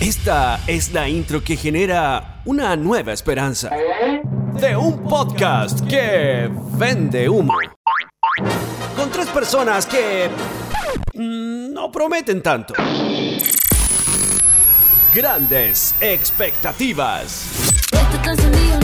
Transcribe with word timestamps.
Esta 0.00 0.60
es 0.66 0.94
la 0.94 1.06
intro 1.10 1.44
que 1.44 1.56
genera 1.56 2.40
una 2.46 2.74
nueva 2.74 3.12
esperanza 3.12 3.68
de 4.54 4.74
un 4.74 5.04
podcast 5.04 5.86
que 5.86 6.50
vende 6.72 7.28
humo. 7.28 7.52
Con 8.96 9.10
tres 9.10 9.26
personas 9.26 9.84
que 9.84 10.30
mm, 11.12 11.74
no 11.74 11.92
prometen 11.92 12.42
tanto. 12.42 12.72
Grandes 15.14 15.94
expectativas. 16.00 17.46
Esto 17.92 18.16
está 18.16 18.30
encendido, 18.30 18.80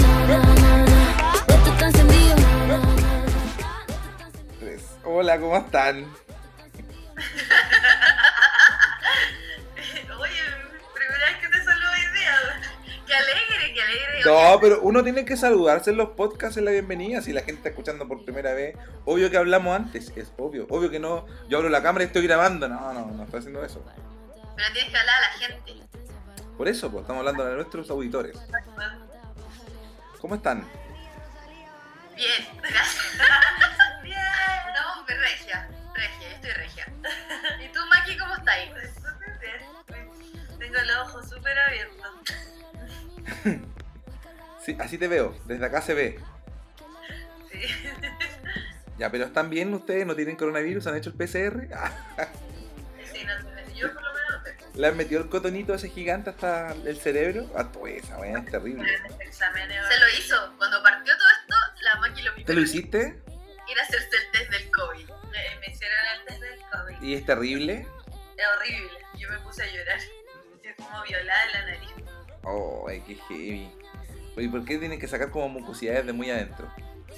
No, 14.27 14.59
pero 14.61 14.81
uno 14.83 15.03
tiene 15.03 15.25
que 15.25 15.37
saludarse 15.37 15.91
en 15.91 15.97
los 15.97 16.11
podcasts 16.11 16.57
en 16.57 16.65
la 16.65 16.73
bienvenida. 16.73 17.23
Si 17.23 17.33
la 17.33 17.41
gente 17.41 17.59
está 17.59 17.69
escuchando 17.69 18.09
por 18.09 18.25
primera 18.25 18.53
vez, 18.55 18.77
obvio 19.05 19.31
que 19.31 19.37
hablamos 19.37 19.75
antes, 19.77 20.13
es 20.17 20.33
obvio. 20.37 20.67
Obvio 20.69 20.91
que 20.91 20.99
no, 20.99 21.27
yo 21.49 21.59
abro 21.59 21.69
la 21.69 21.83
cámara 21.83 22.05
y 22.05 22.09
estoy 22.09 22.27
grabando. 22.27 22.69
No, 22.69 22.93
no, 22.93 23.07
no 23.07 23.25
estoy 23.25 23.39
haciendo 23.39 23.65
eso. 23.65 23.85
Pero 24.57 24.73
tienes 24.73 24.91
que 24.91 24.99
hablar 24.99 25.15
a 25.17 25.21
la 25.21 25.47
gente. 25.47 25.73
Por 26.57 26.69
eso, 26.69 26.91
pues 26.91 27.03
estamos 27.03 27.21
hablando 27.21 27.45
de 27.45 27.55
nuestros 27.55 27.89
auditores. 27.91 28.37
¿Cómo 30.21 30.35
están? 30.35 30.67
Bien, 32.17 32.49
gracias. 32.63 33.13
Bien. 34.03 34.17
No, 34.75 35.05
me 35.07 35.15
regia. 35.15 35.69
Regia, 35.95 36.29
yo 36.31 36.35
estoy 36.35 36.51
regia. 36.51 36.87
¿Y 37.65 37.73
tú, 37.73 37.81
Maki, 37.95 38.17
cómo 38.17 38.35
estás? 38.35 38.57
Tengo 40.59 40.81
los 40.81 41.09
ojos 41.09 41.29
súper 41.29 41.59
abiertos. 41.59 42.07
Sí, 44.67 44.77
así 44.81 44.99
te 44.99 45.07
veo, 45.07 45.33
desde 45.45 45.65
acá 45.65 45.81
se 45.81 45.95
ve. 45.95 46.19
Sí. 47.53 47.61
Ya, 48.99 49.13
pero 49.13 49.27
¿están 49.27 49.49
bien 49.49 49.73
ustedes? 49.73 50.05
¿No 50.07 50.17
tienen 50.17 50.35
coronavirus? 50.35 50.89
¿Han 50.89 50.97
hecho 50.97 51.11
el 51.11 51.17
PCR? 51.17 51.69
Sí, 53.13 53.25
no, 53.25 53.75
yo 53.75 53.93
por 53.95 54.03
lo 54.03 54.13
menos 54.13 54.31
no 54.31 54.43
tengo. 54.43 54.71
¿Le 54.75 54.87
han 54.89 54.97
metido 54.97 55.23
el 55.23 55.29
cotonito 55.29 55.73
a 55.73 55.77
ese 55.77 55.89
gigante 55.89 56.31
hasta 56.31 56.73
el 56.73 56.97
cerebro? 56.99 57.49
Ah, 57.57 57.71
pues 57.73 58.03
esa 58.03 58.19
weá 58.19 58.41
es 58.41 58.51
terrible. 58.51 58.85
Se 59.31 60.01
lo 60.01 60.09
hizo. 60.19 60.55
Cuando 60.59 60.83
partió 60.83 61.17
todo 61.17 61.29
esto, 61.41 61.83
la 61.83 61.95
Maki 62.01 62.23
lo 62.23 62.35
¿Te 62.45 62.55
lo 62.55 62.61
hiciste? 62.61 63.23
ir 63.69 63.79
a 63.79 63.83
hacerse 63.83 64.17
el 64.17 64.31
test 64.33 64.51
del 64.51 64.71
COVID. 64.73 65.09
Me, 65.31 65.61
me 65.61 65.73
hicieron 65.73 65.99
el 66.19 66.27
test 66.27 66.41
del 66.41 66.61
COVID. 66.73 67.03
¿Y 67.03 67.15
es 67.15 67.25
terrible? 67.25 67.87
Es 68.37 68.45
horrible. 68.57 68.99
Yo 69.17 69.31
me 69.31 69.39
puse 69.41 69.63
a 69.63 69.67
llorar. 69.67 69.99
Estoy 69.99 70.73
como 70.85 71.03
violada 71.05 71.45
en 71.47 71.53
la 71.53 71.67
nariz. 71.67 71.91
Oh, 72.43 72.87
ay, 72.89 73.01
qué 73.07 73.15
heavy. 73.29 73.71
¿Y 74.37 74.49
por 74.49 74.65
qué 74.65 74.79
tienen 74.79 75.01
que 75.01 75.09
sacar 75.09 75.31
como 75.31 75.49
mucosidades 75.49 76.07
de 76.07 76.13
muy 76.13 76.31
adentro? 76.31 76.71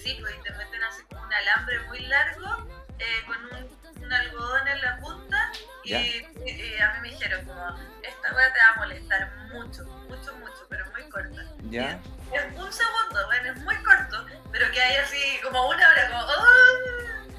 Sí, 0.02 0.16
pues 0.20 0.34
te 0.42 0.50
meten 0.52 0.82
así 0.84 1.02
como 1.10 1.22
un 1.22 1.32
alambre 1.32 1.80
muy 1.88 2.00
largo 2.00 2.66
eh, 2.98 3.22
con 3.26 3.36
un, 3.58 4.04
un 4.04 4.12
algodón 4.12 4.68
en 4.68 4.80
la 4.82 4.96
punta 4.98 5.50
y, 5.84 5.94
y- 5.94 6.24
y 6.46 6.78
a 6.80 6.92
mí 6.94 7.00
me 7.02 7.08
dijeron 7.10 7.44
como, 7.44 7.76
esta 8.02 8.34
weá 8.34 8.52
te 8.52 8.58
va 8.60 8.72
a 8.74 8.76
molestar 8.78 9.36
mucho, 9.52 9.84
mucho, 10.08 10.36
mucho, 10.36 10.66
pero 10.68 10.84
muy 10.92 11.08
corta. 11.10 11.42
¿Ya? 11.70 11.98
Es 12.32 12.44
un 12.56 12.72
segundo, 12.72 13.26
bueno, 13.26 13.52
es 13.52 13.58
muy 13.62 13.76
corto, 13.82 14.26
pero 14.52 14.70
que 14.70 14.80
hay 14.80 14.96
así 14.96 15.40
como 15.42 15.68
una 15.68 15.88
hora, 15.88 16.08
como, 16.10 16.20
¡ah! 16.22 17.34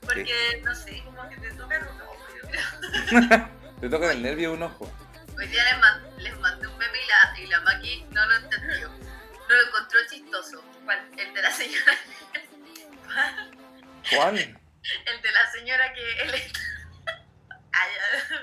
Porque, 0.00 0.60
no 0.64 0.74
sé, 0.74 1.02
como 1.04 1.28
que 1.28 1.36
te 1.36 1.50
tocan 1.52 1.82
un 1.82 2.00
ojo, 2.00 2.16
yo 2.42 2.48
creo. 2.48 3.48
Te 3.80 3.88
toca 3.88 4.12
el 4.12 4.22
nervio 4.22 4.50
de 4.50 4.56
un 4.56 4.62
ojo. 4.64 4.90
Hoy 5.38 5.46
día 5.46 5.62
les 6.18 6.38
mandé 6.40 6.66
un 6.66 6.76
meme 6.76 6.98
y 7.02 7.06
la, 7.08 7.40
y 7.40 7.46
la 7.46 7.60
Maki 7.62 8.06
no 8.10 8.26
lo 8.26 8.36
entendió. 8.36 8.90
No 9.50 9.56
lo 9.56 9.66
encontró 9.66 9.98
chistoso. 10.08 10.62
¿Cuál? 10.84 11.10
El 11.18 11.34
de 11.34 11.42
la 11.42 11.50
señora. 11.50 11.98
¿Cuál? 14.14 14.38
El 14.38 15.22
de 15.22 15.32
la 15.32 15.50
señora 15.50 15.92
que 15.92 16.22
él 16.22 16.34
está. 16.34 16.60
Ay, 17.72 17.90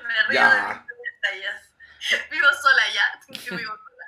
me 0.05 0.23
río 0.23 0.33
Ya. 0.33 0.85
de 0.85 0.95
mis 0.95 1.13
detalles. 1.13 2.29
Vivo 2.29 2.47
sola 2.61 2.83
ya. 2.93 3.19
Yo 3.29 3.55
vivo 3.55 3.73
sola. 3.73 4.05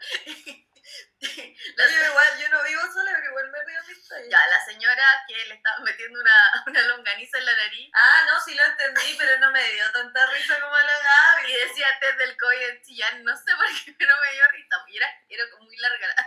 La 1.76 1.84
Yo 1.86 1.90
se- 1.90 2.06
igual, 2.08 2.40
yo 2.40 2.50
no 2.50 2.64
vivo 2.64 2.82
sola, 2.94 3.12
pero 3.16 3.30
igual 3.30 3.50
me 3.52 3.64
río 3.64 3.82
de 3.82 3.88
mis 3.94 4.08
tallas. 4.08 4.28
Ya, 4.30 4.48
la 4.48 4.66
señora 4.66 5.24
que 5.28 5.46
le 5.46 5.56
estaba 5.56 5.80
metiendo 5.80 6.20
una, 6.20 6.64
una 6.68 6.82
longaniza 6.84 7.38
en 7.38 7.46
la 7.46 7.54
nariz 7.56 7.92
Ah, 7.94 8.22
no, 8.28 8.40
sí 8.42 8.56
lo 8.56 8.64
entendí, 8.64 9.16
pero 9.18 9.38
no 9.40 9.52
me 9.52 9.64
dio 9.74 9.92
tanta 9.92 10.26
risa 10.32 10.60
como 10.60 10.76
la 10.78 10.84
Gaby. 11.00 11.52
y 11.52 11.68
decía 11.68 11.88
test 12.00 12.18
del 12.18 12.38
COVID 12.38 12.62
en 12.70 12.82
Chillán, 12.84 13.24
no 13.24 13.36
sé 13.38 13.56
por 13.56 13.68
qué, 13.86 13.94
pero 13.98 14.14
me 14.22 14.32
dio 14.34 14.44
risa. 14.52 14.76
Y 14.88 14.98
era, 14.98 15.08
era 15.30 15.50
como 15.52 15.64
muy 15.66 15.78
larga 15.78 16.08
la 16.08 16.26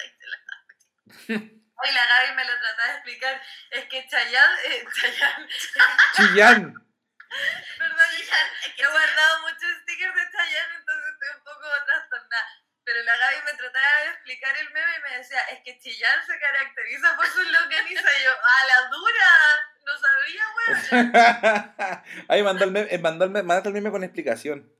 longaniza 0.00 0.04
y 0.04 0.10
se 0.18 0.26
la. 0.26 1.60
Hoy 1.82 1.90
Gaby 1.94 2.34
me 2.36 2.44
lo 2.44 2.58
trataba 2.58 2.88
de 2.88 2.94
explicar. 2.94 3.42
Es 3.70 3.84
que 3.86 4.06
Chayanne, 4.06 4.60
eh, 4.64 4.84
Chayanne, 4.92 5.48
¡Chillán! 6.14 6.74
perdón, 7.78 8.06
Chillán, 8.16 8.48
es 8.66 8.74
que 8.74 8.82
he 8.82 8.86
guardado 8.86 9.40
muchos 9.42 9.70
stickers 9.82 10.14
de 10.14 10.30
Chayanne, 10.30 10.74
entonces 10.76 11.12
estoy 11.12 11.28
un 11.38 11.44
poco 11.44 11.66
trastornada. 11.86 12.46
Pero 12.84 13.02
la 13.04 13.16
Gaby 13.16 13.36
me 13.44 13.54
trataba 13.54 14.00
de 14.02 14.10
explicar 14.10 14.56
el 14.56 14.70
meme 14.72 14.92
y 14.98 15.02
me 15.02 15.18
decía, 15.18 15.40
es 15.52 15.60
que 15.64 15.78
Chillán 15.78 16.26
se 16.26 16.38
caracteriza 16.38 17.16
por 17.16 17.26
sus 17.26 17.50
longanizas. 17.50 18.12
Y 18.18 18.24
yo, 18.24 18.32
¡a 18.32 18.66
la 18.66 18.88
dura! 18.88 19.30
No 19.86 19.98
sabía, 19.98 20.44
weón. 20.56 22.24
Ahí 22.28 22.42
mandó 22.42 22.64
el 22.64 22.72
meme, 22.72 22.88
eh, 22.90 22.98
mandó 22.98 23.24
el 23.24 23.30
meme, 23.30 23.46
mandaste 23.46 23.68
el 23.68 23.74
meme 23.74 23.90
con 23.90 24.02
explicación. 24.02 24.74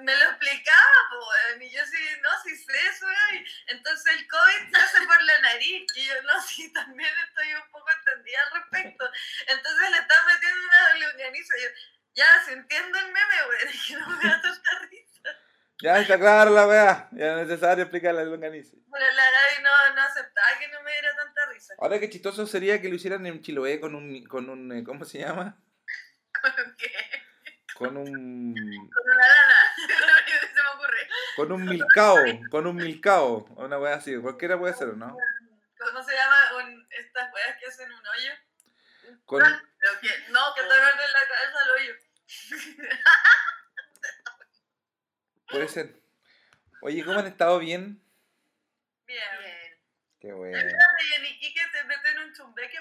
Me 0.00 0.16
lo 0.16 0.24
explicaba, 0.30 0.96
po, 1.10 1.28
weón, 1.28 1.62
y 1.62 1.70
yo 1.70 1.84
sí, 1.84 1.98
no, 2.22 2.30
sí 2.42 2.56
sé 2.56 2.72
eso, 2.88 3.06
weón. 3.06 3.44
Entonces 3.68 4.03
el 4.14 4.28
COVID 4.28 4.70
se 4.70 4.76
hace 4.82 5.06
por 5.06 5.22
la 5.22 5.40
nariz, 5.40 5.86
y 5.96 6.06
yo 6.06 6.22
no, 6.22 6.40
sí, 6.46 6.72
también 6.72 7.10
estoy 7.28 7.54
un 7.54 7.70
poco 7.70 7.86
entendida 7.98 8.38
al 8.42 8.60
respecto. 8.60 9.10
Entonces 9.46 9.90
le 9.90 9.98
están 9.98 10.26
metiendo 10.26 10.60
una 10.64 11.06
longaniza, 11.06 11.58
y 11.58 11.62
yo, 11.62 11.68
ya, 12.14 12.26
si 12.46 12.52
entiendo 12.52 12.98
el 12.98 13.06
meme, 13.06 13.34
es 13.64 13.82
que 13.86 13.94
no 13.94 14.08
me 14.08 14.28
da 14.28 14.40
tanta 14.40 14.78
risa. 14.90 15.14
Ya 15.82 15.98
está 15.98 16.18
claro 16.18 16.52
la 16.52 16.66
weá. 16.66 17.08
Ya 17.12 17.40
es 17.40 17.48
necesario 17.48 17.82
explicar 17.82 18.14
la 18.14 18.24
longaniza. 18.24 18.76
Pero 18.92 19.06
la 19.06 19.24
Gaby 19.30 19.62
no, 19.64 19.94
no 19.96 20.02
aceptaba 20.02 20.58
que 20.58 20.68
no 20.68 20.82
me 20.82 20.92
diera 20.92 21.16
tanta 21.16 21.46
risa. 21.52 21.74
Ahora 21.78 21.98
qué 21.98 22.08
chistoso 22.08 22.46
sería 22.46 22.80
que 22.80 22.88
lo 22.88 22.94
hicieran 22.94 23.26
en 23.26 23.42
Chiloé 23.42 23.80
con 23.80 23.94
un, 23.96 24.24
con 24.26 24.48
un, 24.48 24.72
eh, 24.72 24.84
¿cómo 24.84 25.04
se 25.04 25.18
llama? 25.18 25.60
¿Con 26.40 26.76
qué? 26.78 26.92
Con 27.74 27.96
un, 27.96 28.54
Con 28.54 29.04
una 29.04 29.28
lana. 29.28 29.56
Con 31.36 31.52
un 31.52 31.64
milcao, 31.64 32.16
con 32.50 32.66
un 32.66 32.76
milcao, 32.76 33.44
una 33.56 33.78
weá 33.78 33.94
así, 33.96 34.16
cualquiera 34.16 34.58
puede 34.58 34.74
ser, 34.74 34.96
¿no? 34.96 35.16
¿Cómo 35.78 36.02
se 36.02 36.14
llama 36.14 36.36
un- 36.64 36.86
estas 36.90 37.32
weas 37.32 37.56
que 37.58 37.66
hacen 37.66 37.90
un 37.92 38.06
hoyo? 38.06 38.32
Con, 39.26 39.42
Pero 39.42 40.00
que, 40.00 40.08
no, 40.30 40.40
Que 40.54 40.62
te 40.62 40.66
en 40.66 40.80
la 40.80 41.28
cabeza 41.28 41.60
al 41.62 41.70
hoyo. 41.70 41.94
puede 45.48 45.68
ser. 45.68 46.00
Oye, 46.82 47.04
¿cómo 47.04 47.18
han 47.18 47.26
estado 47.26 47.58
bien? 47.58 48.00
Bien. 49.06 49.22
Bien. 49.40 49.54
Qué 50.20 50.32
bueno. 50.32 50.56
Espérate, 50.56 51.04
y 51.10 51.14
en 51.14 51.26
Iquique 51.26 51.60
te 51.72 51.84
meten 51.84 52.18
un 52.18 52.32
chumbeque. 52.32 52.78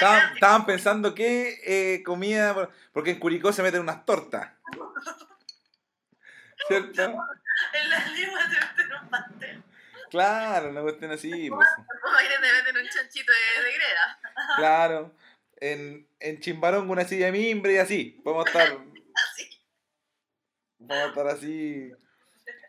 No, 0.00 0.16
Estaban, 0.34 0.66
pensando 0.66 1.14
qué 1.14 1.94
eh, 1.94 2.02
comida, 2.02 2.54
por- 2.54 2.70
porque 2.92 3.10
en 3.12 3.18
Curicó 3.18 3.52
se 3.52 3.62
meten 3.62 3.80
unas 3.80 4.04
tortas. 4.04 4.50
¿Cierto? 6.68 7.02
En 7.02 7.90
la 7.90 8.06
lengua 8.06 8.40
te 8.50 8.60
meten 8.66 8.92
un 9.02 9.08
pastel. 9.10 9.62
Claro, 10.10 10.70
una 10.70 10.82
cuestión 10.82 11.10
así, 11.10 11.50
pues. 11.50 11.68
Te 12.28 12.38
meten 12.38 12.76
un 12.76 12.88
chanchito 12.88 13.32
de, 13.32 13.62
de 13.64 13.72
greda. 13.72 14.20
Claro. 14.56 15.14
En, 15.60 16.08
en 16.20 16.40
Chimbarón 16.40 16.88
una 16.88 17.04
silla 17.04 17.26
de 17.26 17.32
mimbre 17.32 17.72
y 17.74 17.78
así. 17.78 18.20
Podemos 18.22 18.46
estar, 18.46 18.68
Así. 19.14 19.50
podemos 20.78 21.08
estar 21.08 21.26
así. 21.28 21.92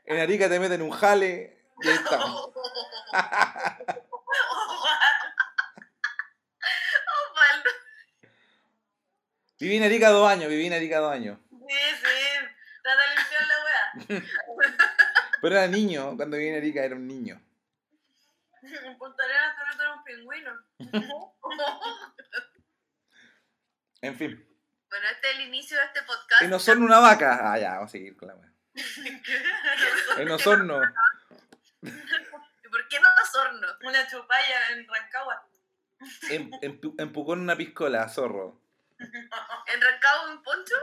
En 0.06 0.20
Arica 0.20 0.50
te 0.50 0.60
meten 0.60 0.82
un 0.82 0.90
jale 0.92 1.66
y 1.82 1.88
ahí 1.88 1.96
estamos. 1.96 2.50
Viví 9.60 9.76
en 9.76 9.84
Arica 9.84 10.10
dos 10.10 10.30
años, 10.30 10.50
viví 10.50 10.68
en 10.68 10.74
Arica 10.74 11.00
dos 11.00 11.12
años. 11.12 11.38
Sí, 11.52 11.76
sí 12.02 12.30
de 12.98 13.16
limpiar 13.16 13.48
la 13.48 13.64
wea. 13.66 13.89
Pero 15.42 15.56
era 15.56 15.68
niño, 15.68 16.16
cuando 16.18 16.38
viví 16.38 16.50
en 16.50 16.58
Arica 16.58 16.84
era 16.84 16.96
un 16.96 17.08
niño. 17.08 17.42
En 18.62 18.98
Punta 18.98 19.24
Arenas 19.24 19.56
te 19.58 19.66
meten 19.70 19.88
un 19.92 20.04
pingüino. 20.04 20.52
En 24.02 24.16
fin. 24.18 24.46
Bueno, 24.90 25.06
este 25.14 25.30
es 25.32 25.36
el 25.38 25.48
inicio 25.48 25.78
de 25.78 25.84
este 25.86 26.02
podcast. 26.04 26.42
En 26.42 26.54
Osorno 26.54 26.86
una 26.86 27.00
vaca. 27.00 27.52
Ah, 27.54 27.60
ya, 27.60 27.74
vamos 27.76 27.90
a 27.90 27.92
seguir 27.92 28.18
con 28.18 28.28
la 28.30 28.36
wea. 28.36 28.52
En 30.18 30.32
Osorno. 30.32 30.82
¿Y 31.82 32.68
por 32.70 32.88
qué 32.90 33.00
no 33.00 33.08
Osorno? 33.24 33.68
Una 33.84 34.08
chupalla 34.08 34.70
en 34.72 34.88
Rancagua. 34.88 35.48
En, 36.30 36.52
en, 36.62 36.82
Pu- 36.82 36.96
en 36.98 37.12
Pucón 37.14 37.42
una 37.42 37.56
piscola, 37.56 38.08
zorro. 38.10 38.62
¿En 39.00 39.82
Rancagua 39.82 40.32
un 40.34 40.44
poncho? 40.44 40.76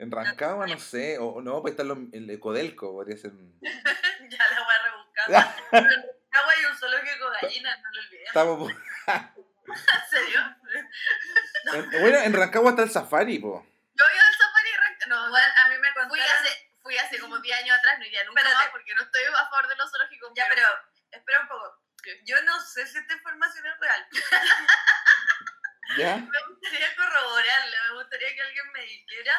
En 0.00 0.10
Rancagua, 0.10 0.66
no 0.66 0.78
sé. 0.78 1.18
O 1.18 1.26
o 1.26 1.42
no, 1.42 1.60
pues 1.60 1.72
está 1.72 1.84
los- 1.84 1.98
el 2.12 2.28
Ecodelco, 2.30 2.92
podría 2.92 3.16
ser. 3.16 3.32
Ya 4.30 4.48
la 4.48 4.62
voy 4.64 4.74
a 4.74 4.82
rebuscar. 4.84 5.56
En 5.72 5.84
Rancagua 5.84 6.52
hay 6.52 6.64
un 6.64 6.76
zoológico 6.78 7.30
de 7.30 7.38
gallinas, 7.42 7.80
no 7.82 7.90
lo 7.92 8.00
olvidé. 8.00 8.24
Estamos 8.24 8.58
por- 8.58 8.72
¿En 9.70 10.10
serio? 10.10 10.40
en- 11.74 11.90
bueno, 12.00 12.18
en 12.18 12.32
Rancagua 12.32 12.70
está 12.70 12.82
el 12.82 12.90
safari, 12.90 13.38
po. 13.38 13.66
Yo 13.94 14.04
iba 14.14 14.26
al 14.26 14.34
safari 14.34 14.70
Ranca- 14.78 15.06
No, 15.08 15.30
Bueno, 15.30 15.46
a 15.64 15.68
mí 15.68 15.74
me 15.78 15.88
contaron... 15.88 16.08
fui 16.10 16.20
hace, 16.20 16.72
fui 16.82 16.96
hace 16.98 17.18
como 17.18 17.38
10 17.38 17.58
años 17.62 17.76
atrás, 17.78 17.98
no 17.98 18.06
iría 18.06 18.24
nunca 18.24 18.40
Espérate. 18.40 18.64
más 18.64 18.72
porque 18.72 18.94
no 18.94 19.02
estoy 19.02 19.22
a 19.24 19.48
favor 19.50 19.68
de 19.68 19.76
los 19.76 19.90
zoológicos. 19.90 20.32
Ya, 20.34 20.46
pero 20.48 20.62
espera 21.10 21.40
un 21.42 21.48
poco. 21.48 21.76
Yo 22.24 22.40
no 22.42 22.58
sé 22.60 22.86
si 22.86 22.96
esta 22.98 23.12
información 23.14 23.66
es 23.66 23.78
real. 23.78 24.06
¿Ya? 25.98 26.16
Me 26.16 26.38
gustaría 26.48 26.94
corroborarla, 26.96 27.76
me 27.88 27.94
gustaría 28.00 28.34
que 28.34 28.40
alguien 28.42 28.72
me 28.72 28.80
dijera, 28.82 29.34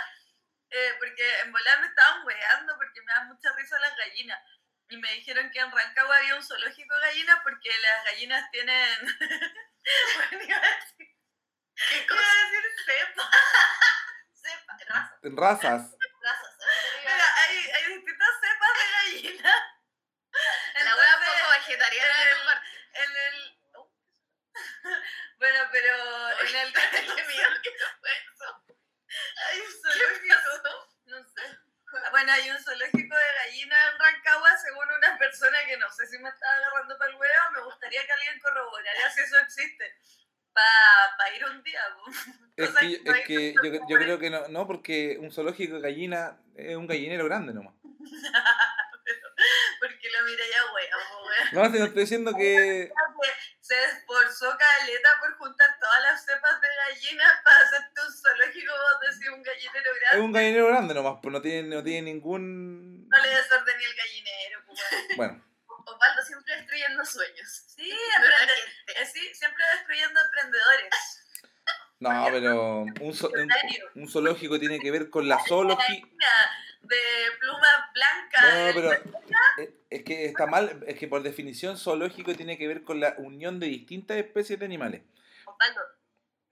eh, 0.71 0.95
porque 0.99 1.39
en 1.41 1.51
volar 1.51 1.79
me 1.81 1.87
estaban 1.87 2.25
weando 2.25 2.75
porque 2.77 3.01
me 3.01 3.13
dan 3.13 3.27
mucha 3.27 3.51
risa 3.55 3.79
las 3.79 3.95
gallinas. 3.95 4.41
Y 4.89 4.97
me 4.97 5.11
dijeron 5.13 5.49
que 5.51 5.59
en 5.59 5.71
Rancagua 5.71 6.17
había 6.17 6.35
un 6.35 6.43
zoológico 6.43 6.95
de 6.95 7.01
gallinas 7.07 7.39
porque 7.43 7.69
las 7.79 8.05
gallinas 8.05 8.51
tienen... 8.51 8.99
bueno, 10.15 10.43
iba 10.43 10.57
a 10.57 10.61
decir, 10.61 11.07
¿Qué 11.89 11.97
iba 11.97 12.07
cosa? 12.07 12.21
a 12.29 12.51
decir 12.51 12.63
cepa. 12.85 13.29
Sepa, 14.33 14.77
raza, 14.89 15.19
En 15.23 15.37
razas. 15.37 15.95
razas. 16.21 16.57
Mira, 17.05 17.35
hay, 17.37 17.57
hay 17.69 17.85
distintas 17.93 18.29
cepas 18.41 18.69
de 18.79 18.91
gallinas. 18.91 19.61
La 20.85 20.95
wea 20.95 21.07
Entonces, 21.13 21.41
poco 21.41 21.49
vegetariana 21.51 22.17
de 22.25 22.31
tu 22.35 22.45
parte. 22.45 22.67
en 22.93 23.11
el... 23.17 23.59
oh. 23.75 23.91
Bueno, 25.37 25.69
pero 25.71 26.29
en 26.39 26.55
el... 26.55 26.73
Qué 26.73 27.23
miedo 27.27 27.61
que 27.61 27.71
fue 27.99 28.09
eso. 28.11 28.63
Hay 29.47 29.59
un 29.59 29.67
¿Qué 29.67 29.73
zoológico... 29.81 30.30
Bueno, 32.21 32.33
hay 32.33 32.51
un 32.51 32.63
zoológico 32.63 33.15
de 33.15 33.33
gallinas 33.35 33.79
en 33.91 33.99
Rancagua, 33.99 34.49
según 34.55 34.85
una 34.95 35.17
persona 35.17 35.57
que 35.67 35.75
no 35.77 35.89
sé 35.89 36.05
si 36.05 36.19
me 36.19 36.29
está 36.29 36.45
agarrando 36.53 36.95
para 36.99 37.09
el 37.09 37.17
huevo. 37.17 37.51
Me 37.55 37.63
gustaría 37.63 38.05
que 38.05 38.11
alguien 38.11 38.39
corroborara 38.39 39.09
si 39.09 39.21
eso 39.21 39.39
existe. 39.39 39.85
Para 40.53 41.35
ir 41.35 41.45
un 41.45 41.63
día. 41.63 41.81
Es 42.57 42.69
que, 42.75 43.01
es 43.03 43.25
que 43.25 43.55
yo, 43.89 43.97
creo 43.97 44.19
que 44.19 44.29
no, 44.29 44.47
no, 44.49 44.67
porque 44.67 45.17
un 45.19 45.31
zoológico 45.31 45.75
de 45.77 45.81
gallina 45.81 46.37
es 46.53 46.75
un 46.75 46.85
gallinero 46.85 47.25
grande 47.25 47.53
nomás. 47.53 47.73
Porque 49.79 50.09
lo 50.11 50.25
miré 50.25 50.43
ya, 50.47 50.73
wea. 50.73 50.97
No, 51.53 51.69
no 51.69 51.85
estoy 51.85 52.01
diciendo 52.03 52.33
que. 52.37 52.91
Se 53.71 53.81
esforzó 53.85 54.49
Caleta 54.57 55.09
por 55.21 55.37
juntar 55.37 55.79
todas 55.79 56.01
las 56.01 56.25
cepas 56.25 56.59
de 56.59 56.67
gallinas 56.89 57.41
para 57.41 57.55
hacerte 57.63 58.01
un 58.05 58.13
zoológico, 58.13 58.73
vos 58.73 58.99
decís 59.09 59.29
un 59.29 59.41
gallinero 59.43 59.91
Es 59.93 59.99
grande. 60.01 60.25
un 60.25 60.31
gallinero 60.33 60.67
grande 60.67 60.93
nomás, 60.93 61.19
pues 61.21 61.31
no 61.31 61.41
tiene, 61.41 61.73
no 61.75 61.81
tiene 61.81 62.11
ningún. 62.11 63.07
No 63.07 63.17
le 63.23 63.29
desordené 63.29 63.81
el 63.85 63.95
gallinero, 63.95 64.59
wea. 64.67 65.15
Bueno, 65.15 65.45
Osvaldo 65.85 66.21
siempre 66.21 66.53
destruyendo 66.57 67.05
sueños. 67.05 67.63
Sí, 67.73 67.89
emprende- 68.17 69.01
eh, 69.01 69.05
sí, 69.05 69.33
siempre 69.35 69.63
destruyendo 69.77 70.19
emprendedores. 70.19 70.89
no, 71.99 72.25
pero 72.29 72.81
un, 72.81 73.13
zo- 73.13 73.31
un, 73.33 74.01
un 74.01 74.09
zoológico 74.11 74.59
tiene 74.59 74.79
que 74.81 74.91
ver 74.91 75.09
con 75.09 75.29
la 75.29 75.39
zoología. 75.47 76.03
De 76.81 76.97
plumas 77.39 77.93
blancas. 77.93 78.43
No, 78.43 78.73
pero 78.73 78.91
es- 78.93 79.69
es 79.89 80.03
que 80.03 80.25
está 80.25 80.45
mal, 80.47 80.83
es 80.87 80.97
que 80.97 81.07
por 81.07 81.21
definición 81.23 81.77
zoológico 81.77 82.35
tiene 82.35 82.57
que 82.57 82.67
ver 82.67 82.83
con 82.83 82.99
la 82.99 83.15
unión 83.17 83.59
de 83.59 83.67
distintas 83.67 84.17
especies 84.17 84.59
de 84.59 84.65
animales. 84.65 85.01
Osvaldo, 85.45 85.81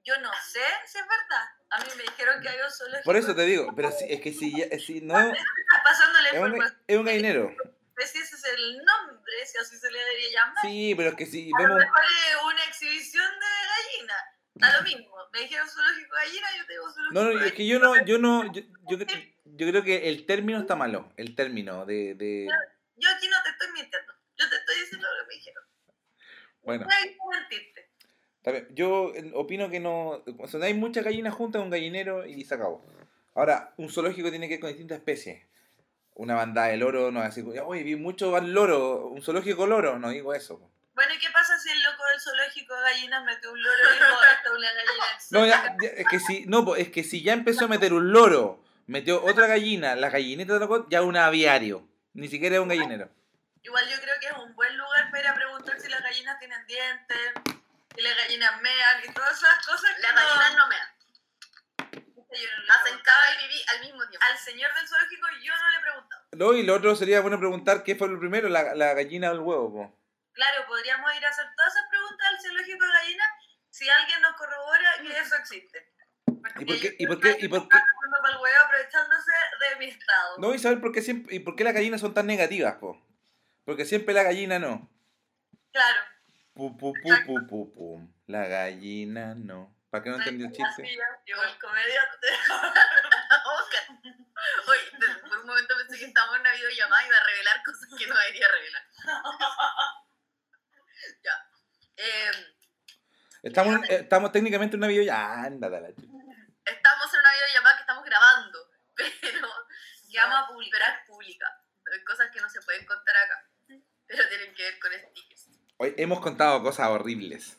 yo 0.04 0.20
no 0.22 0.32
sé 0.48 0.60
si 0.86 0.98
es 0.98 1.04
verdad. 1.06 1.46
A 1.72 1.80
mí 1.80 1.86
me 1.98 2.04
dijeron 2.04 2.42
que 2.42 2.50
hay 2.50 2.58
un 2.60 2.72
zoológico. 2.72 3.06
Por 3.06 3.16
eso 3.16 3.36
te 3.36 3.42
digo, 3.44 3.74
pero 3.76 3.92
si, 3.92 4.06
es 4.12 4.22
que 4.22 4.32
si, 4.34 4.56
ya- 4.58 4.70
si 4.80 5.02
no 5.02 5.20
es 5.20 5.26
Está 5.26 6.32
la 6.34 6.42
un, 6.42 6.64
es 6.88 6.98
un 6.98 7.06
gallinero. 7.06 7.56
Sé 7.98 8.08
si 8.08 8.20
ese 8.20 8.36
es 8.36 8.44
el 8.46 8.78
nombre, 8.86 9.46
si 9.46 9.58
así 9.58 9.78
se 9.78 9.92
le 9.92 10.00
debería 10.00 10.30
llamar. 10.32 10.62
Sí, 10.62 10.94
pero 10.96 11.10
es 11.10 11.16
que 11.16 11.26
si 11.26 11.52
A 11.54 11.58
lo 11.62 11.64
vemos. 11.68 11.80
mejor 11.80 12.04
es 12.06 12.44
una 12.46 12.64
exhibición 12.66 13.26
de 13.40 13.46
gallina. 13.68 14.16
Da 14.60 14.78
lo 14.78 14.84
mismo. 14.84 15.08
Me 15.32 15.40
dijeron 15.42 15.68
zoológico 15.70 16.16
de 16.16 16.22
gallina, 16.22 16.48
yo 16.58 16.66
te 16.66 16.74
digo 16.74 16.92
zoológico 16.92 17.14
No, 17.14 17.34
no, 17.34 17.46
es 17.46 17.54
que 17.54 17.68
yo 17.68 17.80
no, 17.80 18.06
yo 18.06 18.18
no, 18.18 18.52
yo, 18.52 18.62
yo, 18.90 18.98
yo 19.46 19.68
creo 19.70 19.84
que 19.84 20.10
el 20.10 20.26
término 20.26 20.60
está 20.60 20.76
malo, 20.76 21.12
el 21.18 21.36
término 21.36 21.86
de, 21.86 22.16
de 22.16 22.48
Yo 22.96 23.10
aquí 23.16 23.28
no 23.28 23.38
te 23.44 23.50
estoy 23.50 23.68
mintiendo. 23.74 24.14
Yo 24.38 24.50
te 24.50 24.56
estoy 24.56 24.80
diciendo 24.80 25.08
lo 25.08 25.24
que 25.24 25.28
me 25.28 25.36
dijeron. 25.36 25.64
bueno, 26.62 26.86
No 26.86 26.92
yo 28.72 29.14
eh, 29.16 29.32
opino 29.34 29.70
que 29.70 29.80
no, 29.80 30.24
o 30.40 30.48
sea, 30.48 30.64
hay 30.64 30.74
muchas 30.74 31.04
gallinas 31.04 31.34
juntas, 31.34 31.62
un 31.62 31.70
gallinero 31.70 32.26
y 32.26 32.44
se 32.46 32.56
acabó. 32.56 32.86
Ahora, 33.36 33.74
un 33.78 33.90
zoológico 33.90 34.30
tiene 34.30 34.48
que 34.48 34.56
ver 34.56 34.62
con 34.62 34.70
distintas 34.70 34.98
especies. 34.98 35.46
Una 36.16 36.36
bandada 36.36 36.68
de 36.68 36.78
loro, 36.78 37.12
no 37.12 37.22
así, 37.22 37.42
oye, 37.42 37.84
vi 37.84 37.96
mucho 37.96 38.38
loro, 38.42 39.08
un 39.08 39.22
zoológico 39.22 39.68
loro, 39.68 40.00
no 40.00 40.10
digo 40.10 40.34
eso. 40.34 40.70
Bueno, 40.94 41.14
¿y 41.14 41.20
qué 41.20 41.30
pasa 41.32 41.58
si 41.60 41.70
el 41.70 41.82
zoológico 42.20 42.76
de 42.76 42.82
gallinas 42.82 43.24
metió 43.24 43.52
un 43.52 43.62
loro 43.62 43.78
y 43.90 43.94
dijo, 43.94 44.24
esta 44.24 44.50
es 44.50 44.56
una 44.56 44.74
gallina 44.74 45.04
No, 45.32 45.46
exótica"? 45.46 45.78
ya, 45.82 45.88
ya, 45.90 46.02
es 46.02 46.08
que 46.10 46.20
si, 46.20 46.46
no, 46.46 46.76
es 46.76 46.90
que 46.90 47.04
si 47.04 47.22
ya 47.24 47.34
empezó 47.34 47.66
a 47.66 47.68
meter 47.68 47.94
un 47.94 48.12
loro, 48.12 48.64
metió 48.88 49.24
otra 49.24 49.48
gallina, 49.48 49.96
la 49.96 50.10
gallineta 50.10 50.54
de 50.54 50.60
loco, 50.60 50.88
ya 50.90 51.02
un 51.02 51.16
aviario, 51.18 51.88
ni 52.14 52.28
siquiera 52.28 52.56
es 52.56 52.62
un 52.62 52.68
gallinero. 52.70 53.10
Igual 53.62 53.88
yo 53.90 53.98
creo 54.02 54.16
que 54.22 54.28
es 54.28 54.38
un 54.38 54.56
buen 54.56 54.78
lugar 54.78 55.10
para 55.12 55.22
ir 55.24 55.28
a 55.28 55.34
preguntar 55.36 55.80
si 55.80 55.90
las 55.90 56.02
gallinas 56.02 56.40
tienen 56.40 56.66
dientes, 56.66 57.32
si 57.96 58.02
las 58.02 58.16
gallinas 58.18 58.62
mean 58.62 59.02
y 59.08 59.14
todas 59.14 59.38
esas 59.38 59.66
cosas. 59.66 59.96
que 59.96 60.02
Las 60.02 60.16
gallinas 60.16 60.56
no. 60.56 60.70
Yo 62.32 62.48
no 62.58 62.64
le 62.64 62.72
Hacen 62.72 63.00
cava 63.04 63.22
y 63.34 63.48
viví 63.48 63.62
al 63.74 63.80
mismo 63.82 64.08
tiempo. 64.08 64.26
Al 64.30 64.38
señor 64.38 64.74
del 64.76 64.88
zoológico 64.88 65.28
yo 65.44 65.52
no 65.52 65.70
le 65.72 65.78
he 65.78 65.82
preguntado. 65.82 66.22
No, 66.34 66.54
y 66.54 66.64
lo 66.64 66.76
otro 66.76 66.96
sería 66.96 67.22
bueno 67.22 67.40
preguntar 67.40 67.84
qué 67.84 67.96
fue 67.96 68.08
lo 68.08 68.20
primero, 68.20 68.48
la, 68.50 68.76
la 68.76 68.94
gallina 68.94 69.32
o 69.32 69.34
el 69.34 69.40
huevo, 69.40 69.74
po. 69.74 70.00
Claro, 70.34 70.64
podríamos 70.68 71.12
ir 71.18 71.26
a 71.26 71.30
hacer 71.30 71.46
todas 71.58 71.74
esas 71.76 71.90
preguntas 71.90 72.28
al 72.30 72.40
zoológico 72.42 72.86
de 72.86 72.92
gallinas 72.94 73.28
si 73.90 74.02
alguien 74.02 74.22
nos 74.22 74.36
corrobora 74.36 74.94
que 75.02 75.18
eso 75.20 75.36
existe. 75.36 75.94
¿Y 76.60 76.66
por 76.66 76.80
qué- 76.80 76.96
y 77.00 77.08
por 77.08 77.20
qué- 77.20 77.38
y 77.40 77.48
por 77.48 77.60
huevo 77.68 78.60
aprovechándose 78.66 79.32
de 79.60 79.76
mi 79.78 79.86
estado. 79.86 80.38
No, 80.38 80.54
y 80.54 80.60
saber 80.60 80.80
por 80.80 80.92
qué 80.92 81.02
siempre, 81.02 81.36
y 81.36 81.40
por 81.40 81.56
qué 81.56 81.64
las 81.64 81.74
gallinas 81.74 82.02
son 82.02 82.14
tan 82.14 82.28
negativas, 82.28 82.76
po. 82.76 83.04
Porque 83.66 83.86
siempre 83.86 84.14
la 84.14 84.22
gallina 84.24 84.60
no. 84.60 84.90
Claro. 85.72 86.02
Pu, 86.54 86.78
pu, 86.78 86.94
pu, 87.26 87.48
pu, 87.48 87.74
pu. 87.74 88.14
La 88.28 88.46
gallina 88.48 89.34
no. 89.36 89.76
¿Para 89.90 90.04
qué 90.04 90.10
no 90.12 90.18
entendió 90.18 90.46
el 90.48 90.52
chiste? 90.52 90.84
El 90.84 91.58
comediante. 91.60 92.28
Oscar. 93.60 93.84
Oye, 94.68 94.82
por 95.28 95.38
un 95.40 95.48
momento 95.48 95.76
pensé 95.78 95.98
que 96.00 96.06
estábamos 96.06 96.36
en 96.36 96.42
una 96.42 96.52
videollamada 96.54 97.04
y 97.04 97.08
iba 97.08 97.18
a 97.18 97.24
revelar 97.24 97.64
cosas 97.64 97.90
que 97.98 98.08
no 98.08 98.16
debería 98.18 98.48
revelar. 98.48 98.84
ya. 101.24 101.50
Eh, 101.98 102.32
Estamos, 103.44 103.76
en- 103.76 103.84
estamos 104.04 104.32
técnicamente 104.32 104.76
en 104.76 104.80
una 104.82 104.88
video. 104.88 105.14
Ah, 105.14 105.44
ándate 105.46 105.78
a 105.78 105.82
la 105.82 105.94
chucha. 105.96 106.08
estamos 106.66 107.14
en 107.14 107.20
una 107.20 107.34
videollamada 107.34 107.76
que 107.76 107.82
estamos 107.82 108.04
grabando, 108.06 108.60
pero 108.96 109.48
Que 110.12 110.18
vamos 110.20 110.40
a 110.40 110.48
publicar. 110.48 110.80
pero 110.82 110.94
es 111.00 111.08
pública. 111.08 111.64
Hay 111.92 112.04
cosas 112.04 112.30
que 112.32 112.42
no 112.42 112.50
se 112.50 112.62
pueden 112.62 112.86
contar 112.86 113.16
acá, 113.18 113.50
pero 114.06 114.28
tienen 114.30 114.54
que 114.54 114.64
ver 114.64 114.80
con 114.80 114.92
stickers. 114.94 115.48
Hoy 115.78 115.96
hemos 115.98 116.20
contado 116.20 116.62
cosas 116.62 116.88
horribles. 116.90 117.58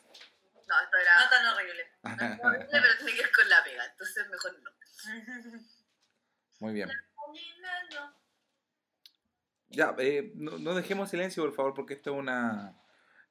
No, 0.67 0.79
esto 0.79 0.97
era... 0.97 1.19
No 1.19 1.29
tan 1.29 1.45
horrible. 1.47 1.91
no 2.03 2.11
es 2.11 2.39
horrible, 2.39 2.67
pero 2.71 2.95
tiene 2.97 3.13
que 3.15 3.21
ver 3.23 3.31
con 3.33 3.49
la 3.49 3.63
pega, 3.63 3.85
entonces 3.85 4.29
mejor 4.29 4.59
no. 4.61 4.71
Muy 6.59 6.73
bien. 6.73 6.89
Ya, 9.69 9.95
eh, 9.99 10.31
no, 10.35 10.57
no 10.59 10.75
dejemos 10.75 11.09
silencio, 11.09 11.43
por 11.43 11.55
favor, 11.55 11.73
porque 11.73 11.93
esto 11.95 12.11
es 12.11 12.17
una, 12.17 12.73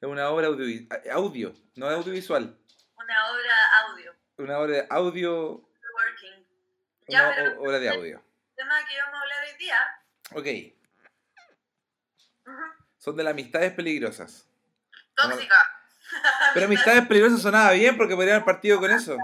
es 0.00 0.08
una 0.08 0.28
obra 0.30 0.46
audio, 0.48 0.86
audio, 1.12 1.54
no 1.76 1.88
audiovisual. 1.88 2.56
Una 2.96 3.30
obra 3.30 3.54
audio. 3.84 4.14
Una 4.38 4.58
obra 4.58 4.72
de 4.76 4.86
audio, 4.90 5.32
Working. 5.94 6.46
una 7.08 7.32
pero- 7.34 7.60
obra 7.62 7.78
de 7.78 7.88
audio. 7.90 8.16
El 8.18 8.56
tema 8.56 8.74
que 8.86 8.94
íbamos 8.94 9.14
a 9.14 9.20
hablar 9.22 9.38
hoy 9.44 9.58
día. 9.58 9.78
Ok. 10.34 10.46
Son 12.98 13.16
de 13.16 13.22
las 13.24 13.32
amistades 13.32 13.72
peligrosas. 13.72 14.46
Tóxica. 15.14 15.56
Pero 16.54 16.66
amistades 16.66 17.06
peligrosas 17.06 17.42
sonaba 17.42 17.72
bien 17.72 17.96
porque 17.96 18.14
podrían 18.14 18.36
haber 18.36 18.46
partido 18.46 18.78
con 18.80 18.90
eso. 18.90 19.16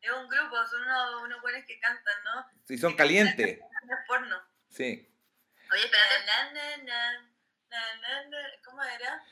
Es 0.00 0.10
un 0.10 0.28
grupo, 0.28 0.56
son 0.66 0.82
unos, 0.82 1.22
unos 1.22 1.40
buenos 1.40 1.64
que 1.66 1.78
cantan, 1.80 2.14
¿no? 2.24 2.46
Si 2.64 2.76
son 2.78 2.94
calientes. 2.94 3.60
No 3.84 3.92
es 3.94 4.06
porno. 4.08 4.40
Sí. 4.70 5.06
Oye, 5.70 5.84
espérate. 5.84 6.24
Na, 6.24 6.52
na, 6.52 6.76
na. 6.84 7.28
¿Cómo 8.64 8.82
era? 8.82 9.22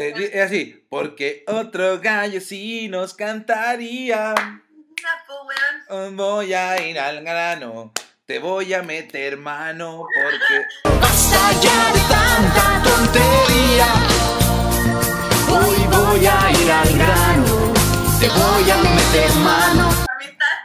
Eh, 0.00 0.30
es 0.32 0.40
así. 0.46 0.86
Porque 0.88 1.44
otro 1.46 2.00
gallo 2.00 2.40
sí 2.40 2.88
nos 2.88 3.12
cantaría. 3.12 4.34
Voy 6.12 6.54
a 6.54 6.88
ir 6.88 6.98
al 6.98 7.22
grano. 7.22 7.92
Te 8.24 8.38
voy 8.38 8.72
a 8.72 8.82
meter 8.82 9.36
mano 9.36 10.06
porque. 10.14 10.66
Basta 11.00 11.52
ya 11.60 11.92
de 11.92 12.00
tanta 12.08 12.82
tontería. 12.82 13.88
Hoy 15.50 15.86
voy 15.90 16.26
a 16.26 16.50
ir 16.50 16.72
al 16.72 16.96
grano. 16.96 17.74
Te 18.20 18.28
voy 18.28 18.70
a 18.70 18.76
meter 18.76 19.30
mano. 19.42 19.90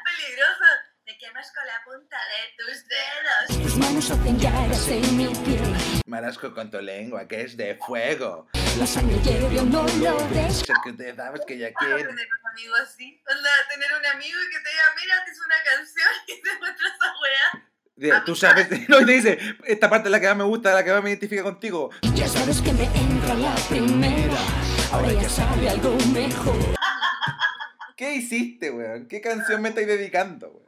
Peligrosas. 0.06 0.80
Me 1.06 1.18
quemas 1.18 1.51
con 1.51 1.65
la 1.68 1.84
punta 1.84 2.18
de 2.32 2.56
tus 2.56 3.77
manos 3.77 4.12
hacen 4.12 4.39
llagas 4.39 4.88
en 4.88 5.18
mi 5.18 5.27
piel. 5.27 5.75
Marasco 6.06 6.54
con 6.54 6.70
tu 6.70 6.80
lengua, 6.80 7.28
que 7.28 7.42
es 7.42 7.58
de 7.58 7.76
fuego. 7.76 8.48
La 8.78 8.86
sangre 8.86 9.18
hierve, 9.24 9.62
no 9.64 9.82
lo. 9.84 10.20
Sé 10.52 10.72
que 10.84 10.94
te 10.94 11.16
sabes 11.16 11.42
que 11.48 11.58
ya 11.58 11.74
¿Cómo 11.74 11.96
quiero. 11.96 12.10
tener 12.10 12.28
un 12.28 12.48
amigo 12.52 12.76
así? 12.76 13.24
Onda, 13.28 13.50
tener 13.70 13.88
un 14.00 14.06
amigo 14.06 14.38
y 14.40 14.52
que 14.54 14.60
te 14.60 14.70
diga, 14.70 14.84
mira, 15.02 15.26
te 15.26 15.32
hice 15.32 15.42
una 15.44 15.56
canción 15.64 16.10
y 16.28 16.42
te 16.44 16.60
muestra 16.60 16.88
esa 16.88 17.06
weá. 17.22 17.70
Dice, 17.96 18.22
Tú 18.26 18.36
sabes, 18.36 18.70
no, 18.90 19.02
y 19.02 19.06
te 19.06 19.12
dice, 19.14 19.40
esta 19.64 19.90
parte 19.90 20.10
es 20.10 20.12
la 20.12 20.20
que 20.20 20.28
más 20.28 20.38
me 20.38 20.44
gusta, 20.44 20.74
la 20.74 20.84
que 20.84 20.92
más 20.92 21.02
me 21.02 21.10
identifica 21.10 21.42
contigo. 21.42 21.90
Ya 22.14 22.28
sabes 22.28 22.62
que 22.62 22.72
me 22.74 22.84
entra 22.84 23.34
la 23.34 23.56
primera. 23.68 24.38
Ahora 24.92 25.12
ya 25.12 25.28
sabe 25.30 25.70
algo 25.70 25.98
mejor. 26.14 26.56
¿Qué 27.98 28.14
hiciste, 28.14 28.70
weón? 28.70 29.08
¿Qué 29.08 29.22
canción 29.22 29.60
me 29.62 29.70
estáis 29.70 29.88
dedicando, 29.88 30.50
weón? 30.50 30.66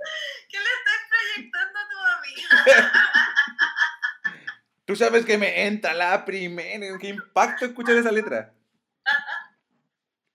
¿Qué 0.50 0.58
le 0.58 0.64
estás 0.64 1.02
proyectando 1.12 1.80
a 1.80 1.90
tu 1.90 1.98
amiga? 2.80 3.04
Tú 4.88 4.96
sabes 4.96 5.26
que 5.26 5.38
me 5.38 5.68
entra 5.68 5.94
la 5.94 6.24
primera. 6.24 6.98
¿Qué 6.98 7.10
impacto 7.10 7.66
escuchar 7.66 7.98
esa 7.98 8.12
letra? 8.12 8.54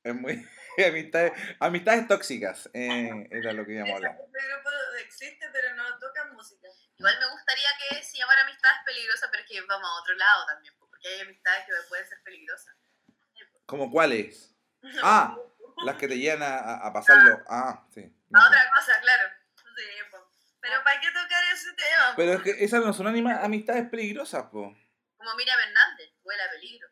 Es 0.04 0.14
muy... 0.14 0.46
Amistades, 0.88 1.32
amistades 1.60 2.08
tóxicas, 2.08 2.70
eh, 2.72 3.28
era 3.30 3.52
lo 3.52 3.66
que 3.66 3.72
íbamos 3.72 3.92
a 3.92 3.96
hablar. 3.96 4.16
Este 4.24 4.48
grupo 4.48 4.70
existe, 5.04 5.46
pero 5.52 5.74
no 5.74 5.98
tocan 5.98 6.32
música. 6.32 6.66
Igual 6.96 7.14
me 7.20 7.30
gustaría 7.30 7.68
que 7.78 8.02
se 8.02 8.16
llamara 8.16 8.40
amistades 8.40 8.78
peligrosas, 8.86 9.28
pero 9.30 9.42
es 9.42 9.48
que 9.50 9.60
vamos 9.60 9.86
a 9.86 10.00
otro 10.00 10.14
lado 10.14 10.46
también, 10.46 10.74
po, 10.78 10.88
porque 10.88 11.08
hay 11.08 11.20
amistades 11.20 11.66
que 11.66 11.72
pueden 11.90 12.08
ser 12.08 12.22
peligrosas. 12.24 12.74
¿Cómo 13.66 13.90
cuáles? 13.90 14.54
Ah, 15.02 15.36
las 15.84 15.96
que 15.96 16.08
te 16.08 16.18
llevan 16.18 16.42
a, 16.42 16.90
pasarlo. 16.92 17.40
Ah, 17.48 17.86
sí. 17.94 18.10
no 18.30 18.40
A 18.40 18.42
sé. 18.42 18.48
otra 18.48 18.70
cosa, 18.74 19.00
claro. 19.00 19.28
Sí, 19.54 19.82
po. 20.10 20.31
Pero 20.62 20.82
¿para 20.84 21.00
qué 21.00 21.08
tocar 21.08 21.44
ese 21.52 21.72
tema? 21.74 22.14
Pero 22.16 22.32
es 22.34 22.42
que 22.42 22.64
esas 22.64 22.84
no 22.84 22.92
son 22.92 23.08
anima- 23.08 23.42
amistades 23.42 23.88
peligrosas, 23.90 24.44
po. 24.44 24.74
Como 25.16 25.34
Miriam 25.36 25.58
Hernández, 25.58 26.10
huele 26.22 26.42
a 26.42 26.50
peligro. 26.50 26.88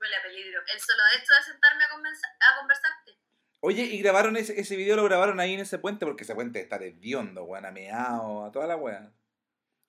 Huele 0.00 0.16
a 0.16 0.22
peligro. 0.22 0.60
El 0.66 0.80
solo 0.80 1.02
hecho 1.14 1.32
de 1.38 1.42
sentarme 1.44 1.84
a, 1.84 1.86
a 1.86 2.58
conversarte. 2.58 3.18
Oye, 3.60 3.82
y 3.82 4.00
grabaron 4.02 4.36
ese, 4.38 4.58
ese 4.58 4.74
video, 4.74 4.96
lo 4.96 5.04
grabaron 5.04 5.38
ahí 5.38 5.52
en 5.52 5.60
ese 5.60 5.78
puente, 5.78 6.06
porque 6.06 6.24
ese 6.24 6.34
puente 6.34 6.60
está 6.60 6.76
hediondo, 6.76 7.44
weón, 7.44 7.66
ameado, 7.66 8.46
a 8.46 8.50
toda 8.50 8.66
la 8.66 8.76
weá. 8.76 9.12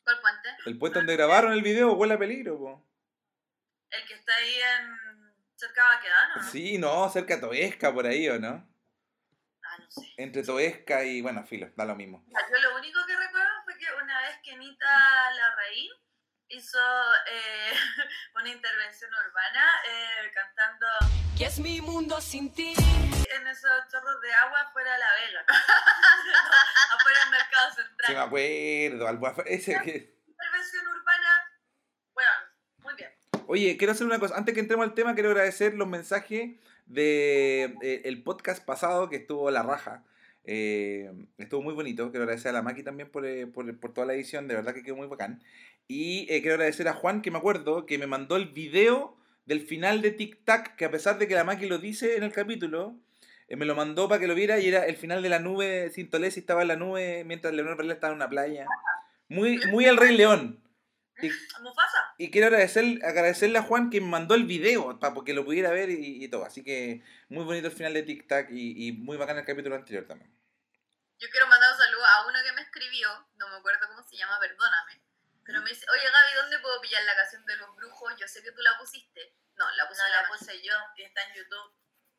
¿Cuál 0.04 0.20
puente? 0.20 0.50
El 0.66 0.78
puente 0.78 1.00
donde 1.00 1.16
grabaron 1.16 1.54
el 1.54 1.62
video 1.62 1.94
huele 1.94 2.16
a 2.16 2.20
peligro, 2.20 2.58
po. 2.60 2.86
El 3.92 4.06
que 4.08 4.14
está 4.16 4.36
ahí 4.36 4.56
en 4.56 5.34
cerca 5.56 5.84
de 5.84 5.96
Baquedano, 5.96 6.36
¿no? 6.36 6.44
Sí, 6.52 6.78
no, 6.78 7.10
cerca 7.10 7.36
de 7.36 7.42
Toesca, 7.42 7.94
por 7.94 8.06
ahí, 8.08 8.28
¿o 8.28 8.40
no? 8.40 8.68
Sé. 9.92 10.14
Entre 10.18 10.42
Toesca 10.44 11.04
y, 11.04 11.22
bueno, 11.22 11.44
filo, 11.46 11.70
da 11.76 11.84
lo 11.84 11.96
mismo. 11.96 12.24
Yo 12.30 12.60
lo 12.70 12.78
único 12.78 13.00
que 13.06 13.16
recuerdo 13.18 13.50
fue 13.66 13.78
que 13.78 13.86
una 14.02 14.22
vez 14.22 14.38
que 14.42 14.54
Anita 14.54 15.32
Larraín 15.36 15.90
hizo 16.48 16.80
eh, 17.30 17.72
una 18.36 18.50
intervención 18.50 19.12
urbana 19.14 19.66
eh, 19.90 20.32
cantando 20.34 20.88
¿Qué 21.38 21.46
es 21.46 21.60
mi 21.60 21.82
mundo 21.82 22.22
sin 22.22 22.54
ti? 22.54 22.74
en 23.34 23.48
esos 23.48 23.72
chorros 23.92 24.22
de 24.22 24.34
agua 24.34 24.70
fuera 24.72 24.94
de 24.94 25.00
la 25.00 25.12
vega. 25.14 25.46
afuera 26.94 27.20
del 27.20 27.30
mercado 27.30 27.74
central. 27.74 28.08
Sí, 28.08 28.14
me 28.14 28.20
acuerdo, 28.20 29.08
al- 29.08 29.48
ese 29.48 29.82
que... 29.82 30.22
Intervención 30.28 30.88
urbana, 30.88 31.52
bueno. 32.14 32.30
Oye, 33.54 33.76
quiero 33.76 33.92
hacer 33.92 34.08
una 34.08 34.18
cosa. 34.18 34.38
Antes 34.38 34.54
que 34.54 34.62
entremos 34.62 34.86
al 34.86 34.94
tema, 34.94 35.14
quiero 35.14 35.30
agradecer 35.30 35.74
los 35.74 35.86
mensajes 35.86 36.52
de 36.86 37.76
eh, 37.82 38.02
el 38.06 38.24
podcast 38.24 38.64
pasado 38.64 39.10
que 39.10 39.18
estuvo 39.18 39.52
la 39.52 39.62
raja. 39.62 40.06
Eh, 40.46 41.12
estuvo 41.38 41.62
muy 41.62 41.74
bonito. 41.74 42.12
Quiero 42.12 42.24
agradecer 42.24 42.52
a 42.52 42.54
la 42.54 42.62
Maki 42.62 42.82
también 42.82 43.10
por, 43.10 43.26
eh, 43.26 43.48
por, 43.48 43.78
por 43.78 43.94
toda 43.94 44.08
la 44.08 44.14
edición. 44.14 44.48
De 44.48 44.56
verdad 44.56 44.74
que 44.74 44.84
quedó 44.84 44.96
muy 44.96 45.08
bacán. 45.08 45.44
Y 45.90 46.28
quiero 46.28 46.54
agradecer 46.54 46.88
a 46.88 46.94
Juan, 46.94 47.22
que 47.22 47.30
me 47.30 47.40
acuerdo, 47.40 47.86
que 47.86 47.98
me 47.98 48.08
mandó 48.08 48.38
el 48.38 48.46
video 48.46 49.18
del 49.46 49.60
final 49.60 50.02
de 50.02 50.12
Tic 50.12 50.46
Tac, 50.46 50.78
que 50.78 50.86
a 50.86 50.92
pesar 50.92 51.20
de 51.20 51.28
que 51.28 51.36
la 51.36 51.44
Maki 51.44 51.66
lo 51.66 51.78
dice 51.78 52.16
en 52.16 52.24
el 52.24 52.32
capítulo, 52.32 52.96
me 53.50 53.66
lo 53.66 53.76
mandó 53.76 54.08
para 54.08 54.22
que 54.22 54.28
lo 54.28 54.34
viera 54.34 54.60
y 54.60 54.70
era 54.70 54.86
el 54.86 54.96
final 54.96 55.22
de 55.22 55.28
la 55.28 55.40
nube. 55.40 55.90
Sintolesi 55.90 56.40
estaba 56.40 56.62
en 56.62 56.70
la 56.70 56.78
nube 56.78 57.26
mientras 57.26 57.54
Leonor 57.54 57.76
Varela 57.76 57.96
estaba 57.96 58.14
en 58.14 58.16
una 58.20 58.30
playa. 58.30 58.66
Muy, 59.28 59.60
muy 59.72 59.84
el 59.84 59.98
Rey 59.98 60.16
León. 60.16 60.62
Y 61.22 61.62
Mufasa. 61.62 62.14
y 62.18 62.32
quiero 62.32 62.48
agradecer, 62.48 62.84
agradecerle 63.04 63.58
a 63.60 63.64
Juan 63.64 63.90
que 63.90 64.02
me 64.02 64.08
mandó 64.08 64.36
el 64.36 64.46
video 64.46 65.00
para 65.00 65.14
que 65.26 65.34
lo 65.34 65.46
pudiera 65.46 65.70
ver 65.72 65.90
y, 65.90 66.24
y 66.24 66.28
todo. 66.30 66.46
Así 66.46 66.64
que 66.64 67.04
muy 67.30 67.44
bonito 67.44 67.68
el 67.68 67.74
final 67.74 67.94
de 67.94 68.04
Tic 68.04 68.28
Tac 68.28 68.50
y, 68.52 68.88
y 68.88 68.92
muy 68.94 69.18
bacán 69.18 69.38
el 69.38 69.46
capítulo 69.46 69.76
anterior 69.76 70.06
también. 70.08 70.32
Yo 71.20 71.30
quiero 71.30 71.48
mandar 71.48 71.72
un 71.72 71.78
saludo 71.78 72.06
a 72.06 72.28
uno 72.28 72.40
que 72.44 72.52
me 72.54 72.62
escribió, 72.62 73.08
no 73.36 73.48
me 73.50 73.56
acuerdo 73.58 73.88
cómo 73.88 74.04
se 74.04 74.18
llama, 74.18 74.40
perdóname. 74.40 75.04
Pero 75.46 75.62
me 75.62 75.70
dice, 75.70 75.86
oye 75.92 76.04
Gaby, 76.04 76.34
¿dónde 76.36 76.60
puedo 76.60 76.82
pillar 76.82 77.04
la 77.04 77.16
canción 77.16 77.46
de 77.46 77.58
los 77.58 77.76
brujos? 77.76 78.14
Yo 78.20 78.28
sé 78.28 78.42
que 78.44 78.52
tú 78.52 78.62
la 78.62 78.78
pusiste. 78.78 79.36
No, 79.58 79.70
la 79.78 79.88
puse 79.88 80.02
No 80.02 80.10
la 80.10 80.22
la 80.24 80.28
puse 80.30 80.62
yo 80.62 80.74
y 80.98 81.04
está 81.04 81.22
en 81.24 81.36
YouTube. 81.36 81.76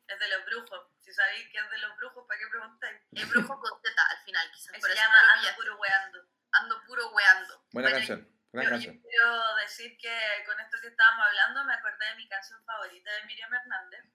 Es 0.07 0.19
de 0.19 0.27
los 0.29 0.45
brujos. 0.45 0.87
Si 1.01 1.13
sabéis 1.13 1.47
que 1.49 1.57
es 1.57 1.69
de 1.71 1.77
los 1.79 1.95
brujos, 1.97 2.25
¿para 2.27 2.39
qué 2.39 2.47
preguntáis? 2.47 2.99
Es 3.11 3.29
brujo 3.29 3.59
con 3.59 3.71
Z 3.81 4.01
al 4.09 4.23
final, 4.25 4.51
quizás. 4.53 4.75
Se 4.81 4.95
llama 4.95 5.15
Ando. 5.35 5.55
Puro 5.55 5.77
Weando. 5.77 6.19
Ando 6.51 6.81
puro 6.85 7.09
weando. 7.13 7.65
Buena 7.71 7.89
Bueno, 7.89 7.95
canción, 7.97 8.29
gran 8.53 8.65
Yo, 8.65 8.71
canción. 8.71 9.01
quiero 9.01 9.55
decir 9.55 9.97
que 9.97 10.43
con 10.45 10.59
esto 10.59 10.77
que 10.81 10.87
estábamos 10.87 11.25
hablando 11.27 11.65
me 11.65 11.73
acordé 11.73 12.05
de 12.07 12.15
mi 12.15 12.27
canción 12.29 12.63
favorita 12.65 13.11
de 13.11 13.23
Miriam 13.25 13.53
Hernández. 13.53 14.05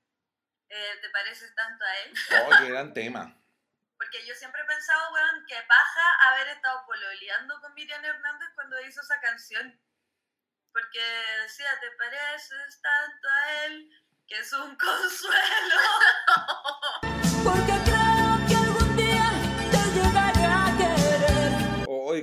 Eh, 0.70 0.98
¿Te 1.00 1.10
pareces 1.10 1.54
tanto 1.54 1.84
a 1.84 1.96
él? 1.98 2.14
Oh, 2.46 2.50
qué 2.58 2.68
gran 2.70 2.92
tema. 2.94 3.34
Porque 3.98 4.24
yo 4.24 4.34
siempre 4.34 4.62
he 4.62 4.66
pensado, 4.66 5.12
weón, 5.12 5.44
que 5.46 5.60
paja 5.62 6.12
haber 6.30 6.48
estado 6.48 6.84
pololeando 6.86 7.60
con 7.60 7.74
Miriam 7.74 8.04
Hernández 8.04 8.48
cuando 8.54 8.80
hizo 8.82 9.00
esa 9.00 9.20
canción. 9.20 9.80
Porque 10.72 11.00
decía, 11.42 11.68
te 11.80 11.90
pareces 11.92 12.80
tanto 12.80 13.28
a 13.28 13.52
él, 13.64 13.90
que 14.28 14.38
es 14.38 14.52
un 14.52 14.76
consuelo. 14.78 15.80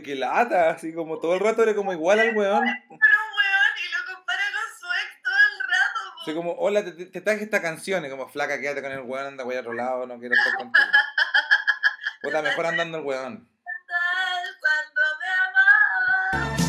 Qué 0.05 0.15
lata, 0.15 0.69
así 0.69 0.93
como 0.93 1.19
todo 1.19 1.33
el 1.33 1.39
rato 1.41 1.63
era 1.63 1.75
como 1.75 1.91
igual 1.91 2.19
al 2.19 2.35
weón. 2.37 2.63
Pero 2.63 2.85
un 2.89 2.97
weón 2.97 3.75
y 3.83 3.91
lo 3.91 4.15
compara 4.15 4.43
con 4.53 4.79
su 4.79 4.85
ex 4.93 5.21
todo 5.23 5.33
el 5.33 5.59
rato. 5.67 5.99
po. 6.15 6.21
Así 6.21 6.33
como, 6.35 6.51
hola, 6.53 6.83
te, 6.85 6.91
te- 7.07 7.21
traje 7.21 7.43
esta 7.43 7.61
canción. 7.61 8.05
Y 8.05 8.09
como, 8.09 8.29
flaca, 8.29 8.59
quédate 8.61 8.81
con 8.81 8.91
el 8.91 9.01
weón, 9.01 9.25
anda 9.27 9.43
voy 9.43 9.55
a 9.55 9.59
otro 9.61 9.73
lado, 9.73 10.05
no 10.05 10.19
quiero 10.19 10.35
estar 10.35 10.53
contigo. 10.55 10.85
Puta, 12.21 12.41
mejor 12.41 12.65
andando 12.67 12.99
el 12.99 13.03
weón. 13.03 13.49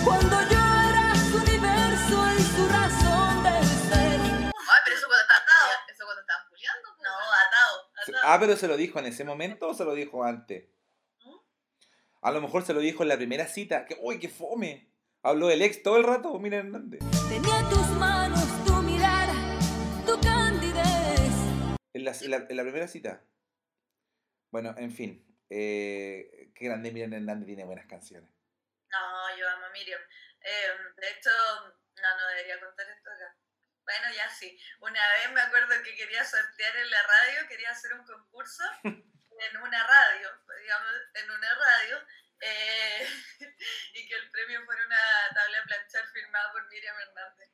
Cuando 0.05 0.37
yo 0.49 0.59
era 0.91 1.15
su 1.31 1.37
universo 1.37 2.27
y 2.39 2.43
su 2.43 2.69
razón 2.69 3.43
de 3.43 3.65
ser. 3.65 4.21
Ay, 4.21 4.81
pero 4.85 4.97
eso 4.97 5.07
cuando 5.07 5.23
estaban 5.23 5.43
Atado. 5.43 5.71
eso 5.89 6.05
cuando 6.05 6.21
estaban 6.23 6.49
puliando. 6.49 6.89
No, 7.03 7.11
atado. 7.11 7.91
atado. 7.97 8.33
Ah, 8.35 8.37
pero 8.41 8.57
se 8.57 8.69
lo 8.69 8.77
dijo 8.77 8.99
en 8.99 9.07
ese 9.07 9.25
momento 9.25 9.69
o 9.69 9.75
se 9.75 9.85
lo 9.85 9.95
dijo 9.95 10.25
antes. 10.25 10.65
A 12.23 12.31
lo 12.33 12.41
mejor 12.41 12.65
se 12.65 12.73
lo 12.75 12.81
dijo 12.81 13.03
en 13.03 13.09
la 13.09 13.17
primera 13.17 13.47
cita. 13.47 13.87
Que, 13.87 13.97
uy, 14.01 14.19
qué 14.19 14.29
fome. 14.29 14.91
Habló 15.23 15.49
del 15.49 15.63
ex 15.63 15.83
todo 15.83 15.97
el 15.97 16.05
rato, 16.05 16.39
mira 16.39 16.59
Hernández. 16.59 17.01
Tenía 17.29 17.69
tus 17.69 17.89
manos, 17.99 18.41
tu 18.65 18.75
mirada, 18.83 19.35
tu 20.07 20.21
candidez. 20.21 21.31
En 21.93 22.05
la, 22.05 22.13
en 22.13 22.31
la- 22.31 22.47
en 22.49 22.57
la 22.57 22.63
primera 22.63 22.89
cita. 22.89 23.25
Bueno, 24.53 24.75
en 24.79 24.93
fin. 24.93 25.23
Eh, 25.51 26.53
qué 26.55 26.65
grande 26.67 26.91
Miriam 26.93 27.13
Hernández 27.13 27.47
tiene 27.47 27.65
buenas 27.65 27.87
canciones. 27.87 28.31
No, 28.91 29.37
yo 29.39 29.49
amo 29.49 29.67
a 29.67 29.71
Miriam. 29.71 30.01
Eh, 30.41 30.69
de 31.01 31.07
hecho, 31.11 31.31
no, 31.61 32.17
no 32.17 32.29
debería 32.29 32.59
contar 32.61 32.87
esto 32.89 33.11
acá. 33.11 33.37
Bueno, 33.85 34.07
ya 34.17 34.29
sí. 34.31 34.59
Una 34.81 35.01
vez 35.19 35.33
me 35.33 35.41
acuerdo 35.41 35.69
que 35.85 35.95
quería 35.95 36.25
sortear 36.25 36.77
en 36.77 36.91
la 36.91 37.03
radio, 37.03 37.49
quería 37.49 37.71
hacer 37.71 37.93
un 37.95 38.05
concurso 38.05 38.63
en 39.41 39.57
una 39.59 39.87
radio, 39.87 40.31
digamos, 40.61 40.93
en 41.15 41.31
una 41.31 41.55
radio, 41.55 42.07
eh, 42.41 43.09
y 43.95 44.09
que 44.09 44.15
el 44.17 44.31
premio 44.31 44.65
fuera 44.65 44.85
una 44.87 45.01
tabla 45.35 45.59
de 45.59 45.65
planchar 45.67 46.07
firmada 46.13 46.53
por 46.53 46.67
Miriam 46.69 46.97
Hernández. 46.99 47.51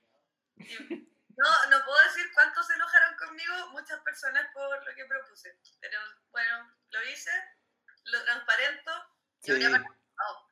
Y 0.57 1.09
no, 1.37 1.67
no 1.71 1.85
puedo 1.85 2.03
decir 2.05 2.31
cuántos 2.35 2.67
se 2.67 2.75
enojaron 2.75 3.17
conmigo, 3.17 3.69
muchas 3.71 4.01
personas 4.03 4.47
por 4.53 4.85
lo 4.85 4.95
que 4.95 5.05
propuse, 5.07 5.59
pero 5.81 5.99
bueno, 6.31 6.77
lo 6.91 7.05
hice, 7.05 7.33
lo 8.05 8.23
transparento, 8.25 8.93
Sí. 9.43 9.51
y 9.51 9.55
habría 9.65 9.71
participado. 9.83 10.51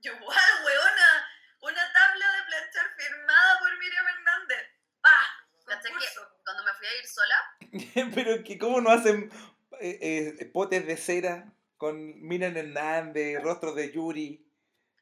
Yo, 0.00 0.12
igual, 0.14 0.64
weona, 0.64 1.28
una 1.60 1.92
tabla 1.92 2.32
de 2.32 2.42
planchar 2.44 2.94
firmada 2.96 3.58
por 3.60 3.78
Miriam 3.78 4.08
Hernández. 4.08 4.68
¡Pah! 5.00 5.28
¿Cachai 5.64 5.82
que 5.82 5.90
Concurso. 5.90 6.40
cuando 6.44 6.64
me 6.64 6.74
fui 6.74 6.86
a 6.88 6.96
ir 6.96 7.06
sola? 7.06 7.56
Pero 8.16 8.42
que 8.44 8.58
cómo 8.58 8.80
no 8.80 8.90
hacen 8.90 9.30
eh, 9.82 10.34
eh, 10.40 10.44
potes 10.46 10.86
de 10.86 10.96
cera 10.96 11.52
con 11.76 12.20
Miriam 12.22 12.56
Hernández, 12.56 13.42
rostros 13.42 13.74
de 13.74 13.90
Yuri. 13.92 14.46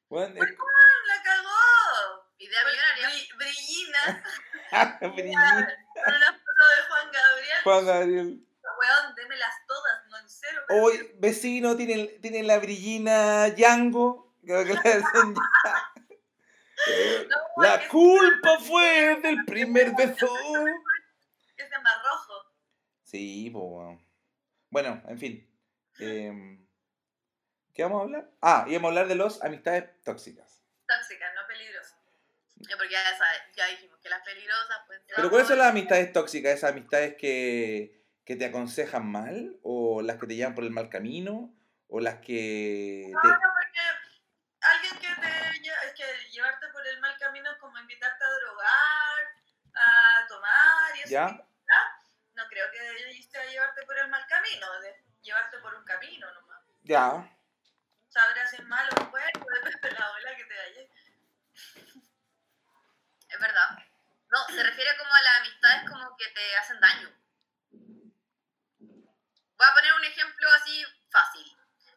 Bueno, 0.08 0.34
es- 0.42 0.50
¡La 0.50 1.22
cagó! 1.22 2.26
Idea 2.38 2.58
millonaria. 2.64 3.08
Bri- 3.08 3.37
Brillina, 3.37 4.25
Brigitte, 5.14 5.78
con 6.04 6.14
una 6.14 6.32
foto 6.32 6.62
de 6.76 6.82
Juan 6.88 7.10
Gabriel. 7.12 7.58
Juan 7.64 7.87
Gabriel. 7.87 8.46
Weón, 8.62 9.14
démelas 9.14 9.54
todas, 9.66 10.06
no 10.08 10.16
en 10.18 10.28
cero. 10.28 10.62
Hoy, 10.70 11.10
vecino, 11.18 11.76
tienen, 11.76 12.20
tienen 12.22 12.46
la 12.46 12.58
brillina 12.58 13.49
Yango. 13.49 14.32
Creo 14.44 14.64
que 14.64 14.72
la 14.75 14.80
hacen 14.80 15.34
ya. 15.34 15.92
No, 17.28 17.62
La 17.62 17.75
es 17.75 17.88
culpa 17.88 18.58
fue 18.60 19.16
del 19.22 19.44
primer 19.44 19.94
beso. 19.94 20.34
Es 21.56 21.68
de 21.70 21.78
más 21.80 21.94
rojo. 22.02 22.34
Sí, 23.04 23.50
pues. 23.52 23.99
Bueno, 24.70 25.02
en 25.08 25.18
fin. 25.18 25.46
Em, 25.98 26.66
¿Qué 27.74 27.82
vamos 27.82 28.00
a 28.00 28.04
hablar? 28.04 28.30
Ah, 28.40 28.64
íbamos 28.68 28.88
a 28.88 28.90
hablar 28.90 29.08
de 29.08 29.14
los 29.14 29.42
amistades 29.42 30.02
tóxicas. 30.02 30.62
Tóxica, 30.86 31.32
no 31.34 31.46
peligrosa. 31.46 31.96
Eh, 32.60 32.76
Porque 32.76 32.90
ya, 32.90 33.02
sabes- 33.16 33.42
ya 33.56 33.66
dijimos 33.66 33.98
que 34.00 34.08
las 34.08 34.22
peligrosas 34.22 34.86
ser. 34.88 35.02
Pero 35.16 35.30
¿cuáles 35.30 35.48
son 35.48 35.58
las 35.58 35.68
amistades 35.70 36.12
tóxicas? 36.12 36.52
¿Esas 36.54 36.72
amistades 36.72 37.14
que, 37.16 38.04
que 38.24 38.36
te 38.36 38.44
aconsejan 38.46 39.06
mal? 39.06 39.56
¿O 39.62 40.02
las 40.02 40.16
que 40.18 40.26
te 40.26 40.34
llevan 40.36 40.54
por 40.54 40.64
el 40.64 40.70
mal 40.70 40.88
camino? 40.90 41.54
¿O 41.88 42.00
las 42.00 42.16
que... 42.16 43.08
No, 43.12 43.20
te- 43.22 43.28
no, 43.28 43.34
porque 43.40 43.80
alguien 44.60 44.94
que 45.00 45.20
te 45.20 45.86
es 45.86 45.94
que 45.94 46.30
llevarte 46.30 46.66
por 46.68 46.86
el 46.86 47.00
mal 47.00 47.16
camino 47.18 47.50
es 47.50 47.58
como 47.58 47.78
invitarte 47.78 48.24
a 48.24 48.30
drogar, 48.30 49.24
a 49.74 50.26
tomar 50.28 50.96
y 50.96 51.00
eso. 51.00 51.10
¿Ya? 51.10 51.46
No 52.34 52.46
creo 52.48 52.66
que 52.72 53.04
lleguiste 53.04 53.38
a 53.38 53.44
llevarte 53.46 53.82
por 53.84 53.98
el 53.98 54.08
mal 54.08 54.24
camino, 54.40 54.80
de 54.80 55.04
llevarte 55.23 55.59
por 55.59 55.75
un 55.75 55.85
camino 55.85 56.32
nomás. 56.32 56.62
Ya. 56.82 57.37
Sabrás 58.09 58.50
si 58.50 58.56
es 58.56 58.64
malo 58.64 58.90
o 59.00 59.06
bueno, 59.06 59.44
depende 59.54 59.88
de 59.88 59.92
la 59.92 60.11
ola 60.11 60.37
que 60.37 60.44
te 60.44 60.56
vayas. 60.56 60.90
Es 63.28 63.40
verdad. 63.40 63.78
No, 64.30 64.47
se 64.47 64.62
refiere 64.62 64.97
como 64.99 65.14
a 65.14 65.23
las 65.23 65.38
amistades 65.40 65.90
como 65.90 66.16
que 66.16 66.28
te 66.28 66.56
hacen 66.56 66.80
daño. 66.80 67.09
Voy 68.80 69.66
a 69.68 69.75
poner 69.75 69.92
un 69.94 70.04
ejemplo 70.04 70.50
así 70.54 70.85
fácil. 71.11 71.56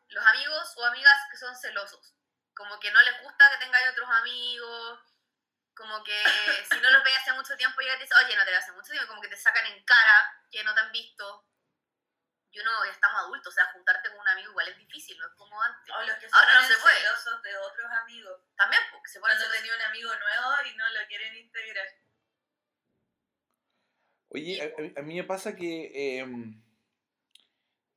Los 0.10 0.26
amigos 0.26 0.74
o 0.78 0.86
amigas 0.86 1.18
que 1.32 1.38
son 1.38 1.56
celosos. 1.56 2.14
Como 2.54 2.80
que 2.80 2.92
no 2.92 3.02
les 3.02 3.22
gusta 3.24 3.50
que 3.52 3.58
tengáis 3.66 3.90
otros 3.90 4.10
amigos. 4.10 5.00
Como 5.76 6.04
que 6.04 6.24
si 6.70 6.80
no 6.82 6.92
los 6.92 7.04
veis 7.04 7.18
hace 7.18 7.34
mucho 7.34 7.56
tiempo 7.56 7.82
y 7.82 7.86
te 7.86 7.98
dicen, 7.98 8.18
oye, 8.24 8.36
no 8.36 8.44
te 8.44 8.52
veo 8.52 8.60
hace 8.60 8.72
mucho 8.74 8.92
tiempo. 8.92 9.08
Como 9.08 9.22
que 9.22 9.30
te 9.30 9.38
sacan 9.38 9.66
en 9.66 9.84
cara 9.86 10.46
que 10.52 10.64
no 10.64 10.74
te 10.74 10.82
han 10.82 10.92
visto. 10.92 11.48
Y 12.54 12.60
uno 12.60 12.70
ya 12.86 12.92
estamos 12.92 13.20
adultos, 13.20 13.52
o 13.52 13.56
sea, 13.56 13.66
juntarte 13.74 14.10
con 14.12 14.20
un 14.20 14.28
amigo 14.28 14.52
igual 14.52 14.68
es 14.68 14.78
difícil, 14.78 15.18
no 15.18 15.26
es 15.26 15.34
como 15.34 15.60
antes. 15.60 15.90
O 15.90 16.04
los 16.04 16.16
que 16.18 16.30
se 16.30 16.36
Ahora 16.38 16.62
no 16.62 16.68
se 16.68 16.78
puede. 16.78 16.98
celosos 16.98 17.42
de 17.42 17.58
otros 17.58 17.92
amigos. 17.92 18.42
También, 18.56 18.82
porque 18.92 19.10
se 19.10 19.20
ponen 19.20 19.38
Cuando 19.38 19.54
celosos. 19.56 19.62
tenía 19.64 19.76
un 19.76 19.90
amigo 19.90 20.10
nuevo 20.14 20.52
y 20.72 20.78
no 20.78 20.90
lo 20.90 21.08
quieren 21.08 21.36
integrar. 21.36 21.88
Oye, 24.30 24.94
a, 24.98 25.02
mí 25.02 25.16
me 25.16 25.24
pasa 25.24 25.56
que 25.56 26.20
em, 26.20 26.64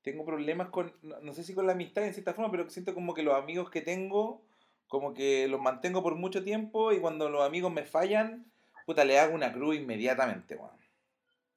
tengo 0.03 0.25
problemas 0.25 0.71
con, 0.71 0.99
no, 1.03 1.21
no 1.21 1.35
sé 1.35 1.45
si 1.45 1.55
con 1.55 1.67
la 1.67 1.73
amistad 1.73 2.05
en 2.05 2.15
cierta 2.15 2.33
forma, 2.33 2.51
pero 2.51 2.71
siento 2.71 2.95
como 2.95 3.13
que 3.13 3.23
los 3.23 3.35
amigos 3.35 3.71
que 3.71 3.83
tengo, 3.83 4.47
como 4.87 5.13
que 5.13 5.49
los 5.49 5.61
mantengo 5.61 6.03
por 6.03 6.15
mucho 6.15 6.43
tiempo 6.43 6.93
y 6.93 7.01
cuando 7.01 7.29
los 7.29 7.45
amigos 7.45 7.73
me 7.73 7.85
fallan, 7.85 8.51
puta, 8.87 9.05
le 9.05 9.19
hago 9.19 9.35
una 9.35 9.53
cruz 9.53 9.77
inmediatamente, 9.77 10.57
weón. 10.57 10.81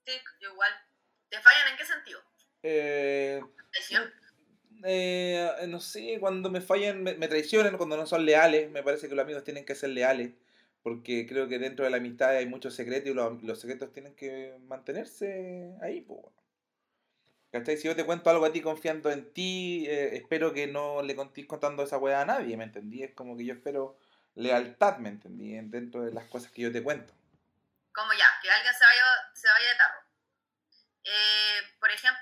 Sí, 0.05 0.19
yo 0.41 0.51
igual. 0.51 0.73
¿Te 1.29 1.39
fallan 1.41 1.69
en 1.69 1.77
qué 1.77 1.85
sentido? 1.85 2.28
Eh, 2.63 3.41
eh, 4.83 5.65
no 5.67 5.79
sé, 5.79 6.17
cuando 6.19 6.49
me 6.49 6.61
fallan, 6.61 7.03
me, 7.03 7.15
me 7.15 7.27
traicionan, 7.27 7.77
cuando 7.77 7.97
no 7.97 8.05
son 8.05 8.25
leales, 8.25 8.69
me 8.71 8.83
parece 8.83 9.09
que 9.09 9.15
los 9.15 9.23
amigos 9.23 9.43
tienen 9.43 9.65
que 9.65 9.75
ser 9.75 9.89
leales, 9.89 10.31
porque 10.83 11.25
creo 11.27 11.47
que 11.47 11.59
dentro 11.59 11.85
de 11.85 11.91
la 11.91 11.97
amistad 11.97 12.35
hay 12.35 12.45
muchos 12.45 12.73
secretos 12.75 13.11
y 13.11 13.13
los, 13.13 13.41
los 13.43 13.59
secretos 13.59 13.91
tienen 13.91 14.15
que 14.15 14.57
mantenerse 14.67 15.75
ahí, 15.81 16.01
pues. 16.01 16.21
¿Cachai? 17.51 17.77
Si 17.77 17.87
yo 17.87 17.95
te 17.95 18.05
cuento 18.05 18.29
algo 18.29 18.45
a 18.45 18.51
ti 18.51 18.61
confiando 18.61 19.09
en 19.09 19.33
ti, 19.33 19.85
eh, 19.87 20.15
espero 20.15 20.53
que 20.53 20.67
no 20.67 21.01
le 21.01 21.15
contéis 21.15 21.47
contando 21.47 21.81
esa 21.83 21.97
weá 21.97 22.21
a 22.21 22.25
nadie, 22.25 22.55
¿me 22.57 22.63
entendí? 22.63 23.01
Es 23.03 23.13
como 23.15 23.35
que 23.35 23.45
yo 23.45 23.53
espero 23.55 23.97
lealtad, 24.35 24.97
¿me 24.99 25.09
entendí? 25.09 25.59
Dentro 25.63 26.03
de 26.03 26.11
las 26.13 26.25
cosas 26.25 26.51
que 26.51 26.61
yo 26.61 26.71
te 26.71 26.83
cuento. 26.83 27.13
como 27.91 28.13
ya, 28.13 28.27
que 28.41 28.49
alguien 28.51 28.73
se 28.73 28.85
vaya, 28.85 29.03
se 29.33 29.47
vaya 29.47 29.67
de 29.67 29.75
tarro. 29.77 29.99
Eh, 31.03 31.59
por 31.79 31.89
ejemplo, 31.91 32.21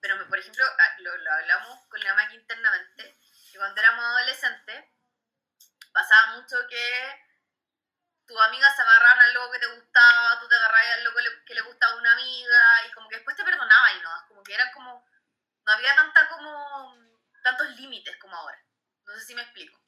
pero 0.00 0.16
me- 0.16 0.24
por 0.26 0.38
ejemplo, 0.38 0.64
ah, 0.66 0.94
lo, 0.98 1.16
lo 1.16 1.32
hablamos 1.32 1.86
con 1.88 2.00
la 2.00 2.14
Maki 2.14 2.36
internamente, 2.36 3.18
que 3.52 3.58
cuando 3.58 3.80
éramos 3.80 4.04
adolescentes, 4.04 4.84
pasaba 5.92 6.36
mucho 6.36 6.56
que 6.68 7.20
tus 8.26 8.40
amigas 8.40 8.74
se 8.74 8.82
agarraban 8.82 9.20
al 9.20 9.34
loco 9.34 9.52
que 9.52 9.58
te 9.58 9.66
gustaba, 9.66 10.40
tú 10.40 10.48
te 10.48 10.54
agarrabas 10.54 10.92
al 10.94 11.04
loco 11.04 11.20
le- 11.20 11.44
que 11.44 11.54
le 11.54 11.60
gustaba 11.62 11.92
a 11.92 11.96
una 11.96 12.12
amiga, 12.12 12.86
y 12.88 12.92
como 12.92 13.08
que 13.08 13.16
después 13.16 13.36
te 13.36 13.44
perdonaban 13.44 13.96
y 13.98 14.00
no, 14.02 14.10
como 14.28 14.42
que 14.42 14.54
era 14.54 14.72
como, 14.72 15.06
no 15.66 15.72
había 15.72 15.94
tanta 15.94 16.28
como, 16.28 16.96
tantos 17.42 17.68
límites 17.76 18.16
como 18.18 18.36
ahora. 18.36 18.58
No 19.04 19.14
sé 19.14 19.20
si 19.26 19.34
me 19.34 19.42
explico. 19.42 19.78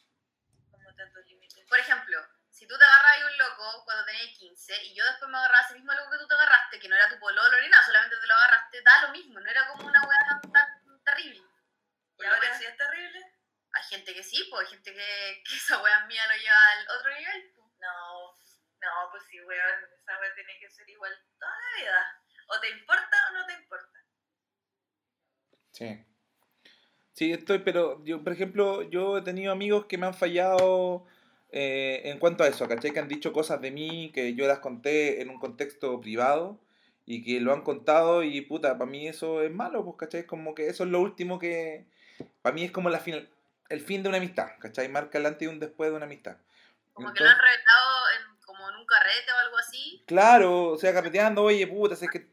Como 0.71 0.95
tantos 0.95 1.25
límites. 1.27 1.65
Por 1.69 1.79
ejemplo, 1.79 2.19
si 2.55 2.67
tú 2.67 2.79
te 2.79 2.85
agarras 2.85 3.19
a 3.21 3.27
un 3.27 3.39
loco 3.39 3.85
cuando 3.85 4.05
tenías 4.07 4.39
15 4.39 4.85
y 4.85 4.95
yo 4.95 5.05
después 5.05 5.29
me 5.29 5.37
agarraba 5.37 5.59
a 5.59 5.67
ese 5.67 5.75
mismo 5.75 5.93
loco 5.93 6.11
que 6.13 6.19
tú 6.19 6.29
te 6.29 6.35
agarraste, 6.35 6.79
que 6.79 6.89
no 6.89 6.95
era 6.95 7.09
tu 7.11 7.19
pololo 7.19 7.61
ni 7.61 7.69
nada, 7.69 7.85
solamente 7.85 8.17
te 8.17 8.27
lo 8.27 8.35
agarraste, 8.35 8.83
da 8.83 9.03
lo 9.03 9.09
mismo, 9.11 9.41
no 9.41 9.51
era 9.51 9.67
como 9.69 9.87
una 9.87 10.03
weá 10.07 10.19
tan, 10.29 10.53
tan 10.53 11.03
terrible. 11.05 11.43
¿Y 12.17 12.25
ahora 12.25 12.57
sí 12.57 12.65
es 12.65 12.77
terrible? 12.77 13.35
hay 13.75 13.83
gente 13.83 14.15
que 14.15 14.23
sí, 14.23 14.47
pues 14.51 14.67
hay 14.67 14.75
gente 14.75 14.93
que, 14.93 15.43
que 15.49 15.57
esa 15.57 15.83
weá 15.83 16.07
mía 16.07 16.23
lo 16.29 16.35
lleva 16.35 16.71
al 16.73 16.99
otro 16.99 17.11
nivel. 17.11 17.53
pues. 17.55 17.67
No, 17.81 18.33
no, 18.81 19.11
pues 19.11 19.25
sí, 19.29 19.41
weón, 19.41 19.85
esa 20.01 20.19
weá 20.21 20.35
tiene 20.35 20.59
que 20.61 20.71
ser 20.71 20.89
igual 20.89 21.13
toda 21.39 21.53
la 21.53 21.83
vida. 21.83 22.23
O 22.49 22.61
te 22.61 22.71
importa 22.71 23.17
o 23.31 23.33
no 23.35 23.47
te 23.47 23.53
importa. 23.55 23.99
Sí. 25.73 26.07
Sí, 27.13 27.33
estoy, 27.33 27.61
pero 27.61 28.05
yo, 28.05 28.23
por 28.23 28.33
ejemplo, 28.33 28.83
yo 28.83 29.19
he 29.19 29.23
tenido 29.23 29.53
amigos 29.53 29.87
que 29.87 29.99
me 29.99 30.07
han 30.07 30.15
fallado 30.15 31.07
eh, 31.57 32.11
en 32.11 32.19
cuanto 32.19 32.43
a 32.43 32.49
eso, 32.49 32.67
¿cachai? 32.67 32.91
Que 32.91 32.99
han 32.99 33.07
dicho 33.07 33.33
cosas 33.33 33.61
de 33.61 33.71
mí 33.71 34.11
que 34.13 34.35
yo 34.35 34.49
las 34.49 34.59
conté 34.59 35.23
en 35.23 35.31
un 35.31 35.39
contexto 35.39 36.01
privado 36.01 36.59
y 37.07 37.23
que 37.23 37.39
lo 37.39 37.53
han 37.53 37.63
contado 37.63 38.25
y 38.25 38.41
puta, 38.41 38.77
para 38.77 38.91
mí 38.91 39.07
eso 39.07 39.41
es 39.41 39.53
malo, 39.53 39.85
pues, 39.85 39.97
¿cachai? 39.97 40.27
Como 40.27 40.53
que 40.57 40.67
eso 40.67 40.83
es 40.83 40.91
lo 40.91 41.01
último 41.01 41.39
que... 41.39 41.87
Para 42.43 42.53
mí 42.57 42.65
es 42.65 42.73
como 42.73 42.91
la 42.91 42.99
final, 42.99 43.31
el 43.69 43.81
fin 43.81 44.03
de 44.03 44.09
una 44.09 44.19
amistad, 44.19 44.49
¿cachai? 44.59 44.89
Marca 44.89 45.19
el 45.19 45.27
antes 45.27 45.43
y 45.43 45.47
un 45.47 45.61
después 45.61 45.91
de 45.91 45.97
una 45.97 46.07
amistad. 46.07 46.39
Como 46.93 47.13
que 47.13 47.23
lo 47.23 47.31
han 47.31 47.39
revelado 47.39 48.01
en, 48.19 48.37
como 48.45 48.69
en 48.71 48.75
un 48.75 48.87
carrete 48.87 49.33
o 49.33 49.39
algo 49.39 49.59
así. 49.59 50.03
Claro, 50.09 50.71
o 50.71 50.77
sea, 50.77 50.93
carreteando, 50.93 51.45
oye, 51.45 51.65
puta, 51.69 51.95
si 51.95 52.07
es 52.07 52.11
que 52.11 52.19
te 52.19 52.29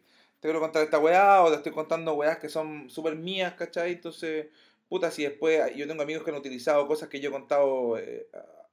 quiero 0.48 0.60
contar 0.60 0.82
esta 0.82 0.98
weá, 0.98 1.44
o 1.44 1.52
te 1.52 1.58
estoy 1.58 1.74
contando 1.74 2.16
weás 2.16 2.40
que 2.40 2.50
son 2.50 2.90
súper 2.90 3.16
mías, 3.16 3.54
¿cachai? 3.54 3.92
Entonces, 3.92 4.48
puta, 4.90 5.12
si 5.12 5.22
después 5.22 5.76
yo 5.76 5.88
tengo 5.88 6.02
amigos 6.02 6.24
que 6.24 6.32
han 6.32 6.38
utilizado 6.38 6.88
cosas 6.88 7.08
que 7.08 7.20
yo 7.20 7.30
he 7.30 7.32
contado 7.32 8.00
eh, 8.00 8.28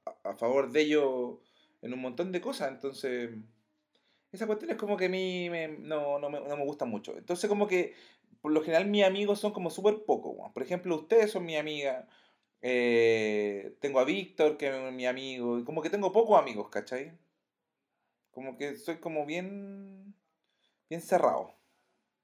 a, 0.05 0.29
a 0.31 0.35
favor 0.35 0.71
de 0.71 0.81
ellos 0.81 1.37
en 1.81 1.93
un 1.93 2.01
montón 2.01 2.31
de 2.31 2.41
cosas, 2.41 2.69
entonces, 2.71 3.31
esa 4.31 4.47
cuestión 4.47 4.71
es 4.71 4.77
como 4.77 4.97
que 4.97 5.05
a 5.05 5.09
mí 5.09 5.49
me- 5.49 5.67
no, 5.69 6.19
no, 6.19 6.29
me, 6.29 6.39
no 6.41 6.57
me 6.57 6.63
gusta 6.65 6.85
mucho. 6.85 7.17
Entonces, 7.17 7.49
como 7.49 7.67
que, 7.67 7.95
por 8.41 8.51
lo 8.51 8.61
general, 8.61 8.85
mis 8.87 9.03
amigos 9.03 9.39
son 9.39 9.51
como 9.53 9.69
súper 9.71 10.03
pocos, 10.05 10.33
weón. 10.35 10.53
Por 10.53 10.63
ejemplo, 10.63 10.95
ustedes 10.95 11.31
son 11.31 11.45
mi 11.45 11.57
amiga. 11.57 12.07
eh, 12.61 13.75
tengo 13.79 13.99
a 13.99 14.05
Víctor, 14.05 14.57
que 14.57 14.67
es 14.87 14.93
mi 14.93 15.05
amigo. 15.07 15.59
y 15.59 15.63
Como 15.63 15.81
que 15.81 15.89
tengo 15.89 16.11
pocos 16.11 16.37
amigos, 16.39 16.69
¿cachai? 16.69 17.17
Como 18.31 18.57
que 18.57 18.75
soy 18.75 18.97
como 18.99 19.25
bien. 19.25 20.13
bien 20.89 21.01
cerrado. 21.01 21.55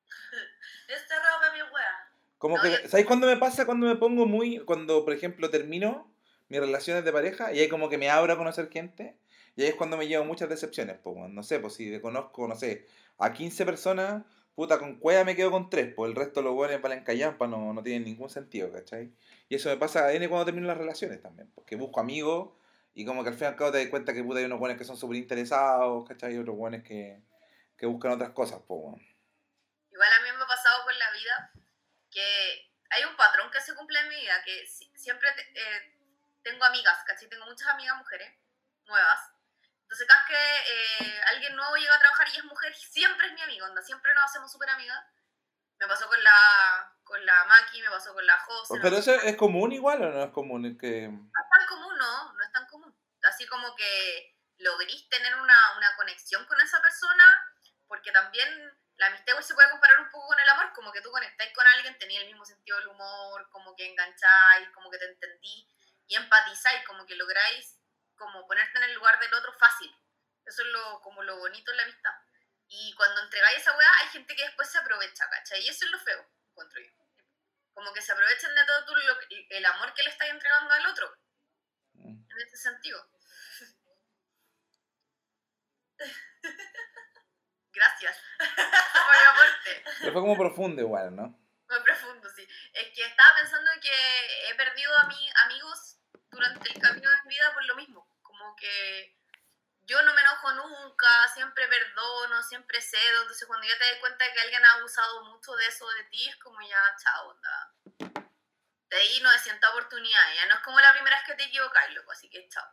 Es 0.87 1.07
cerrado 1.07 1.53
mi 1.53 1.61
weá. 1.61 2.11
Como 2.37 2.57
No, 2.57 2.61
que, 2.61 2.71
yo- 2.71 2.89
¿sabéis 2.89 3.07
cuándo 3.07 3.27
me 3.27 3.37
pasa? 3.37 3.65
Cuando 3.65 3.87
me 3.87 3.95
pongo 3.95 4.25
muy. 4.25 4.59
Cuando, 4.59 5.03
por 5.03 5.13
ejemplo, 5.13 5.49
termino 5.49 6.13
mis 6.49 6.59
relaciones 6.59 7.03
de 7.03 7.11
pareja 7.11 7.51
y 7.53 7.59
ahí 7.59 7.69
como 7.69 7.89
que 7.89 7.97
me 7.97 8.09
abro 8.09 8.33
a 8.33 8.37
conocer 8.37 8.69
gente. 8.69 9.17
Y 9.55 9.63
ahí 9.63 9.69
es 9.69 9.75
cuando 9.75 9.95
me 9.97 10.07
llevo 10.07 10.25
muchas 10.25 10.49
decepciones. 10.49 10.97
Pues, 11.03 11.15
no 11.29 11.43
sé, 11.43 11.59
pues 11.59 11.73
si 11.75 11.99
conozco, 12.01 12.47
no 12.47 12.55
sé, 12.55 12.87
a 13.17 13.31
15 13.31 13.65
personas, 13.65 14.23
puta, 14.53 14.77
con 14.79 14.99
cueva 14.99 15.23
me 15.23 15.35
quedo 15.35 15.49
con 15.51 15.69
3. 15.69 15.93
Pues 15.95 16.09
el 16.09 16.15
resto 16.15 16.41
los 16.41 16.53
buenos 16.53 16.81
para 16.81 16.93
encallampa 16.95 17.47
no, 17.47 17.73
no 17.73 17.81
tienen 17.81 18.03
ningún 18.03 18.29
sentido, 18.29 18.71
¿cachai? 18.71 19.13
Y 19.47 19.55
eso 19.55 19.69
me 19.69 19.77
pasa 19.77 20.11
N 20.13 20.27
cuando 20.27 20.45
termino 20.45 20.67
las 20.67 20.77
relaciones 20.77 21.21
también. 21.21 21.49
Porque 21.55 21.75
busco 21.77 21.99
amigos 22.01 22.49
y 22.93 23.05
como 23.05 23.23
que 23.23 23.29
al 23.29 23.35
fin 23.35 23.43
y 23.45 23.47
al 23.47 23.55
cabo 23.55 23.71
te 23.71 23.79
das 23.79 23.87
cuenta 23.89 24.13
que 24.13 24.23
puta, 24.23 24.39
hay 24.39 24.45
unos 24.45 24.59
buenos 24.59 24.77
que 24.77 24.83
son 24.85 24.97
súper 24.97 25.17
interesados, 25.17 26.05
¿cachai? 26.07 26.35
Y 26.35 26.37
otros 26.37 26.55
buenos 26.57 26.83
que, 26.83 27.21
que 27.77 27.85
buscan 27.85 28.11
otras 28.11 28.31
cosas, 28.31 28.59
pues, 28.67 28.79
weón. 28.83 29.01
Igual 29.91 30.09
a 30.19 30.23
mí 30.23 30.37
me 30.37 30.43
ha 30.43 30.47
pasado 30.47 30.83
con 30.83 30.99
la 30.99 31.11
vida 31.11 31.51
que 32.11 32.21
hay 32.89 33.03
un 33.09 33.15
patrón 33.15 33.49
que 33.51 33.61
se 33.61 33.73
cumple 33.75 33.99
en 34.01 34.09
mi 34.09 34.15
vida, 34.15 34.33
que 34.43 34.65
si- 34.67 34.91
siempre 34.95 35.27
eh, 35.55 35.93
tengo 36.45 36.63
amigas, 36.63 37.03
¿cachai? 37.05 37.27
Tengo 37.27 37.45
muchas 37.45 37.67
amigas 37.67 37.97
mujeres 37.97 38.31
nuevas. 38.85 39.19
Entonces 39.81 40.07
cada 40.07 40.21
vez 40.21 40.29
que 40.29 41.05
eh, 41.07 41.21
alguien 41.33 41.55
nuevo 41.55 41.75
llega 41.75 41.95
a 41.95 41.99
trabajar 41.99 42.27
y 42.29 42.37
es 42.37 42.43
mujer, 42.45 42.73
siempre 42.75 43.27
es 43.27 43.33
mi 43.33 43.41
amiga, 43.41 43.65
onda, 43.65 43.81
siempre 43.81 44.13
nos 44.13 44.25
hacemos 44.25 44.51
súper 44.51 44.69
amigas. 44.69 45.03
Me 45.79 45.87
pasó 45.87 46.07
con 46.07 46.23
la, 46.23 46.95
con 47.03 47.25
la 47.25 47.45
Maki, 47.45 47.81
me 47.81 47.89
pasó 47.89 48.13
con 48.13 48.25
la 48.25 48.37
Jose. 48.39 48.79
Pero 48.81 48.97
eso 48.97 49.11
es 49.11 49.35
común 49.35 49.73
igual 49.73 50.03
o 50.03 50.11
no 50.11 50.23
es 50.23 50.31
común? 50.31 50.65
Es 50.65 50.77
que... 50.79 51.09
no 51.09 51.41
es 51.43 51.49
tan 51.49 51.67
común, 51.67 51.97
no, 51.97 52.33
no 52.33 52.43
es 52.43 52.51
tan 52.51 52.65
común. 52.67 52.95
Así 53.23 53.45
como 53.47 53.75
que 53.75 54.37
logrís 54.59 55.09
tener 55.09 55.35
una, 55.35 55.77
una 55.77 55.95
conexión 55.97 56.45
con 56.45 56.61
esa 56.61 56.79
persona, 56.81 57.25
porque 57.87 58.11
también 58.11 58.47
la 58.97 59.07
amistad 59.07 59.33
igual 59.33 59.43
se 59.43 59.55
puede 59.55 59.71
comparar 59.71 59.99
un 59.99 60.09
poco 60.11 60.27
con 60.27 60.39
el 60.39 60.49
amor, 60.49 60.71
como 60.73 60.91
que 60.91 61.01
tú 61.01 61.11
conectáis 61.11 61.51
con 61.53 61.67
alguien, 61.67 61.97
tenéis 61.97 62.21
el 62.21 62.27
mismo 62.27 62.45
sentido 62.45 62.77
del 62.77 62.87
humor, 62.87 63.49
como 63.49 63.75
que 63.75 63.89
engancháis, 63.89 64.69
como 64.73 64.89
que 64.89 64.99
te 64.99 65.05
entendí 65.05 65.74
y 66.07 66.15
empatizáis, 66.15 66.85
como 66.85 67.05
que 67.05 67.15
lográis 67.15 67.79
como 68.15 68.47
ponerte 68.47 68.77
en 68.77 68.83
el 68.85 68.93
lugar 68.93 69.19
del 69.19 69.33
otro 69.33 69.53
fácil. 69.53 69.93
Eso 70.45 70.61
es 70.61 70.67
lo, 70.69 71.01
como 71.01 71.23
lo 71.23 71.37
bonito 71.37 71.71
en 71.71 71.77
la 71.77 71.83
amistad. 71.83 72.13
Y 72.67 72.93
cuando 72.95 73.21
entregáis 73.21 73.57
esa 73.57 73.75
weá, 73.77 73.89
hay 74.01 74.07
gente 74.09 74.35
que 74.35 74.43
después 74.43 74.69
se 74.69 74.77
aprovecha, 74.77 75.29
¿cachai? 75.29 75.61
Y 75.61 75.69
eso 75.69 75.85
es 75.85 75.91
lo 75.91 75.99
feo, 75.99 76.25
encuentro 76.49 76.81
yo. 76.81 76.91
Como 77.73 77.93
que 77.93 78.01
se 78.01 78.11
aprovechan 78.11 78.55
de 78.55 78.65
todo 78.65 78.85
tú 78.85 78.95
lo 78.95 79.19
el 79.49 79.65
amor 79.65 79.93
que 79.93 80.03
le 80.03 80.09
estás 80.09 80.29
entregando 80.29 80.73
al 80.73 80.85
otro, 80.87 81.15
Mm. 81.93 82.25
en 82.29 82.41
ese 82.47 82.57
sentido. 82.57 83.09
Gracias 87.73 88.17
por 88.37 89.15
el 89.15 89.27
aporte. 89.27 89.83
Pero 89.99 90.13
fue 90.13 90.21
como 90.21 90.37
profundo 90.37 90.81
igual, 90.81 91.15
¿no? 91.15 91.27
Muy 91.67 91.83
profundo, 91.83 92.29
sí. 92.35 92.47
Es 92.73 92.93
que 92.93 93.05
estaba 93.05 93.35
pensando 93.35 93.71
que 93.81 94.49
he 94.49 94.55
perdido 94.55 94.97
a 94.97 95.07
mi, 95.07 95.29
amigos 95.45 95.94
durante 96.35 96.69
el 96.69 96.81
camino 96.81 97.09
de 97.09 97.23
mi 97.23 97.29
vida 97.35 97.53
por 97.53 97.65
lo 97.65 97.75
mismo. 97.75 98.07
Como 98.21 98.55
que 98.55 99.17
yo 99.83 100.01
no 100.03 100.13
me 100.13 100.21
enojo 100.21 100.51
nunca, 100.53 101.07
siempre 101.33 101.67
perdono, 101.67 102.43
siempre 102.43 102.81
cedo. 102.81 103.21
Entonces, 103.21 103.47
cuando 103.47 103.67
ya 103.67 103.77
te 103.77 103.85
das 103.91 103.99
cuenta 103.99 104.25
de 104.25 104.33
que 104.33 104.41
alguien 104.41 104.65
ha 104.65 104.73
abusado 104.73 105.23
mucho 105.25 105.55
de 105.55 105.67
eso 105.67 105.87
de 105.89 106.03
ti, 106.05 106.27
es 106.27 106.35
como 106.37 106.59
ya, 106.61 106.95
chao, 107.01 107.29
onda. 107.29 107.73
De 108.89 108.97
ahí 108.97 109.19
no 109.21 109.29
siento 109.39 109.69
oportunidad. 109.69 110.33
Ya 110.35 110.45
no 110.47 110.55
es 110.55 110.61
como 110.61 110.79
la 110.79 110.93
primera 110.93 111.15
vez 111.17 111.25
que 111.25 111.35
te 111.35 111.43
equivocas, 111.45 111.89
loco, 111.93 112.11
así 112.11 112.29
que 112.29 112.47
chao. 112.49 112.67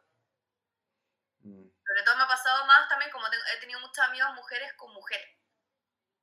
Mm. 1.41 1.69
Sobre 1.87 2.03
todo 2.05 2.17
me 2.17 2.23
ha 2.25 2.29
pasado 2.29 2.65
más 2.67 2.89
también, 2.89 3.11
como 3.11 3.29
tengo- 3.31 3.45
he 3.53 3.57
tenido 3.59 3.81
muchas 3.81 4.07
amigas 4.07 4.33
mujeres 4.35 4.73
con 4.75 4.93
mujeres, 4.93 5.37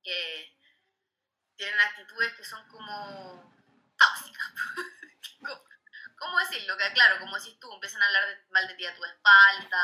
que 0.02 0.56
tienen 1.56 1.78
actitudes 1.80 2.32
que 2.34 2.44
son 2.44 2.66
como 2.68 3.54
tóxicas. 3.98 4.52
¿Cómo- 5.40 5.64
¿Cómo 6.18 6.38
decirlo? 6.60 6.76
Que 6.76 6.92
claro, 6.94 7.16
como 7.20 7.36
decís 7.36 7.58
tú, 7.60 7.72
empiezan 7.72 8.02
a 8.02 8.06
hablar 8.06 8.28
de- 8.28 8.52
mal 8.52 8.66
de 8.68 8.74
ti 8.74 8.86
a 8.86 8.94
tu 8.94 9.04
espalda, 9.04 9.82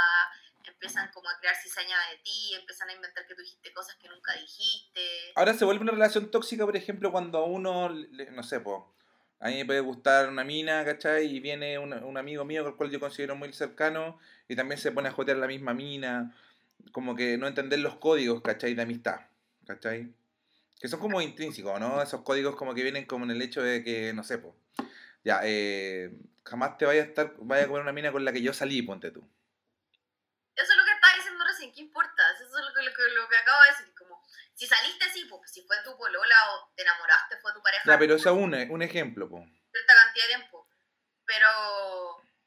empiezan 0.64 1.10
como 1.12 1.28
a 1.28 1.38
crear 1.38 1.54
cizaña 1.56 1.96
de 2.10 2.18
ti, 2.18 2.54
empiezan 2.54 2.88
a 2.90 2.92
inventar 2.92 3.26
que 3.26 3.34
tú 3.34 3.42
dijiste 3.42 3.72
cosas 3.72 3.96
que 3.96 4.08
nunca 4.08 4.32
dijiste. 4.34 5.32
Ahora 5.34 5.54
se 5.54 5.64
vuelve 5.64 5.82
una 5.82 5.92
relación 5.92 6.30
tóxica, 6.30 6.64
por 6.64 6.76
ejemplo, 6.76 7.10
cuando 7.12 7.38
a 7.38 7.44
uno, 7.44 7.88
no 7.88 8.42
sé, 8.42 8.60
po, 8.60 8.94
a 9.38 9.48
mí 9.48 9.56
me 9.56 9.64
puede 9.64 9.80
gustar 9.80 10.28
una 10.28 10.44
mina, 10.44 10.84
¿cachai? 10.84 11.26
Y 11.26 11.40
viene 11.40 11.78
un, 11.78 11.92
un 11.92 12.16
amigo 12.16 12.44
mío, 12.44 12.62
con 12.62 12.72
el 12.72 12.76
cual 12.76 12.90
yo 12.90 13.00
considero 13.00 13.36
muy 13.36 13.52
cercano, 13.52 14.18
y 14.48 14.56
también 14.56 14.80
se 14.80 14.92
pone 14.92 15.08
a 15.08 15.12
jotear 15.12 15.36
la 15.36 15.46
misma 15.46 15.72
mina, 15.74 16.34
como 16.92 17.14
que 17.14 17.36
no 17.38 17.46
entender 17.46 17.78
los 17.78 17.96
códigos, 17.96 18.42
¿cachai? 18.42 18.74
De 18.74 18.82
amistad, 18.82 19.20
¿cachai? 19.66 20.12
Que 20.80 20.88
son 20.88 21.00
como 21.00 21.22
intrínsecos, 21.22 21.78
¿no? 21.80 22.02
Esos 22.02 22.22
códigos 22.22 22.56
como 22.56 22.74
que 22.74 22.82
vienen 22.82 23.06
como 23.06 23.24
en 23.24 23.30
el 23.30 23.40
hecho 23.42 23.62
de 23.62 23.82
que, 23.84 24.12
no 24.12 24.24
sé, 24.24 24.38
po, 24.38 24.56
ya, 25.26 25.40
eh, 25.42 26.08
jamás 26.44 26.78
te 26.78 26.86
vaya 26.86 27.02
a 27.02 27.04
estar, 27.06 27.34
vaya 27.38 27.64
a 27.64 27.66
comer 27.66 27.82
una 27.82 27.92
mina 27.92 28.12
con 28.12 28.24
la 28.24 28.32
que 28.32 28.40
yo 28.40 28.54
salí, 28.54 28.80
ponte 28.82 29.10
tú. 29.10 29.28
Eso 30.54 30.70
es 30.72 30.78
lo 30.78 30.84
que 30.84 30.92
estaba 30.92 31.16
diciendo 31.16 31.44
recién, 31.44 31.72
¿qué 31.74 31.80
importa? 31.80 32.22
Eso 32.32 32.44
es 32.44 32.64
lo 32.64 32.72
que, 32.72 32.82
lo 32.82 32.94
que, 32.94 33.02
lo 33.12 33.28
que 33.28 33.36
acabo 33.36 33.60
de 33.64 33.70
decir. 33.70 33.94
Como, 33.98 34.22
si 34.54 34.68
saliste 34.68 35.04
así, 35.04 35.24
pues 35.24 35.50
si 35.50 35.66
fue 35.66 35.82
tu 35.82 35.98
polola 35.98 36.36
o 36.52 36.72
te 36.76 36.82
enamoraste, 36.82 37.38
fue 37.38 37.52
tu 37.52 37.60
pareja. 37.60 37.82
Ya, 37.84 37.98
pero 37.98 38.14
eso 38.14 38.30
es 38.30 38.36
un, 38.36 38.54
un 38.54 38.82
ejemplo, 38.82 39.28
po. 39.28 39.44
cierta 39.72 39.94
cantidad 39.96 40.26
de 40.26 40.34
tiempo. 40.36 40.68
Pero, 41.26 41.48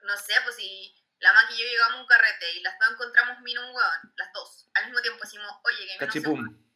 no 0.04 0.16
sé, 0.16 0.36
pues 0.46 0.56
si 0.56 0.96
la 1.20 1.34
Maki 1.34 1.56
y 1.56 1.58
yo 1.58 1.66
llegamos 1.66 1.98
a 1.98 2.02
un 2.02 2.08
carrete 2.08 2.54
y 2.54 2.62
las 2.62 2.80
dos 2.80 2.92
encontramos 2.94 3.42
mina 3.42 3.60
un 3.60 3.76
hueón, 3.76 4.14
las 4.16 4.32
dos, 4.32 4.70
al 4.74 4.86
mismo 4.86 5.02
tiempo 5.02 5.20
decimos, 5.22 5.52
oye, 5.66 5.86
que 5.86 5.98
Cachipum. 5.98 6.69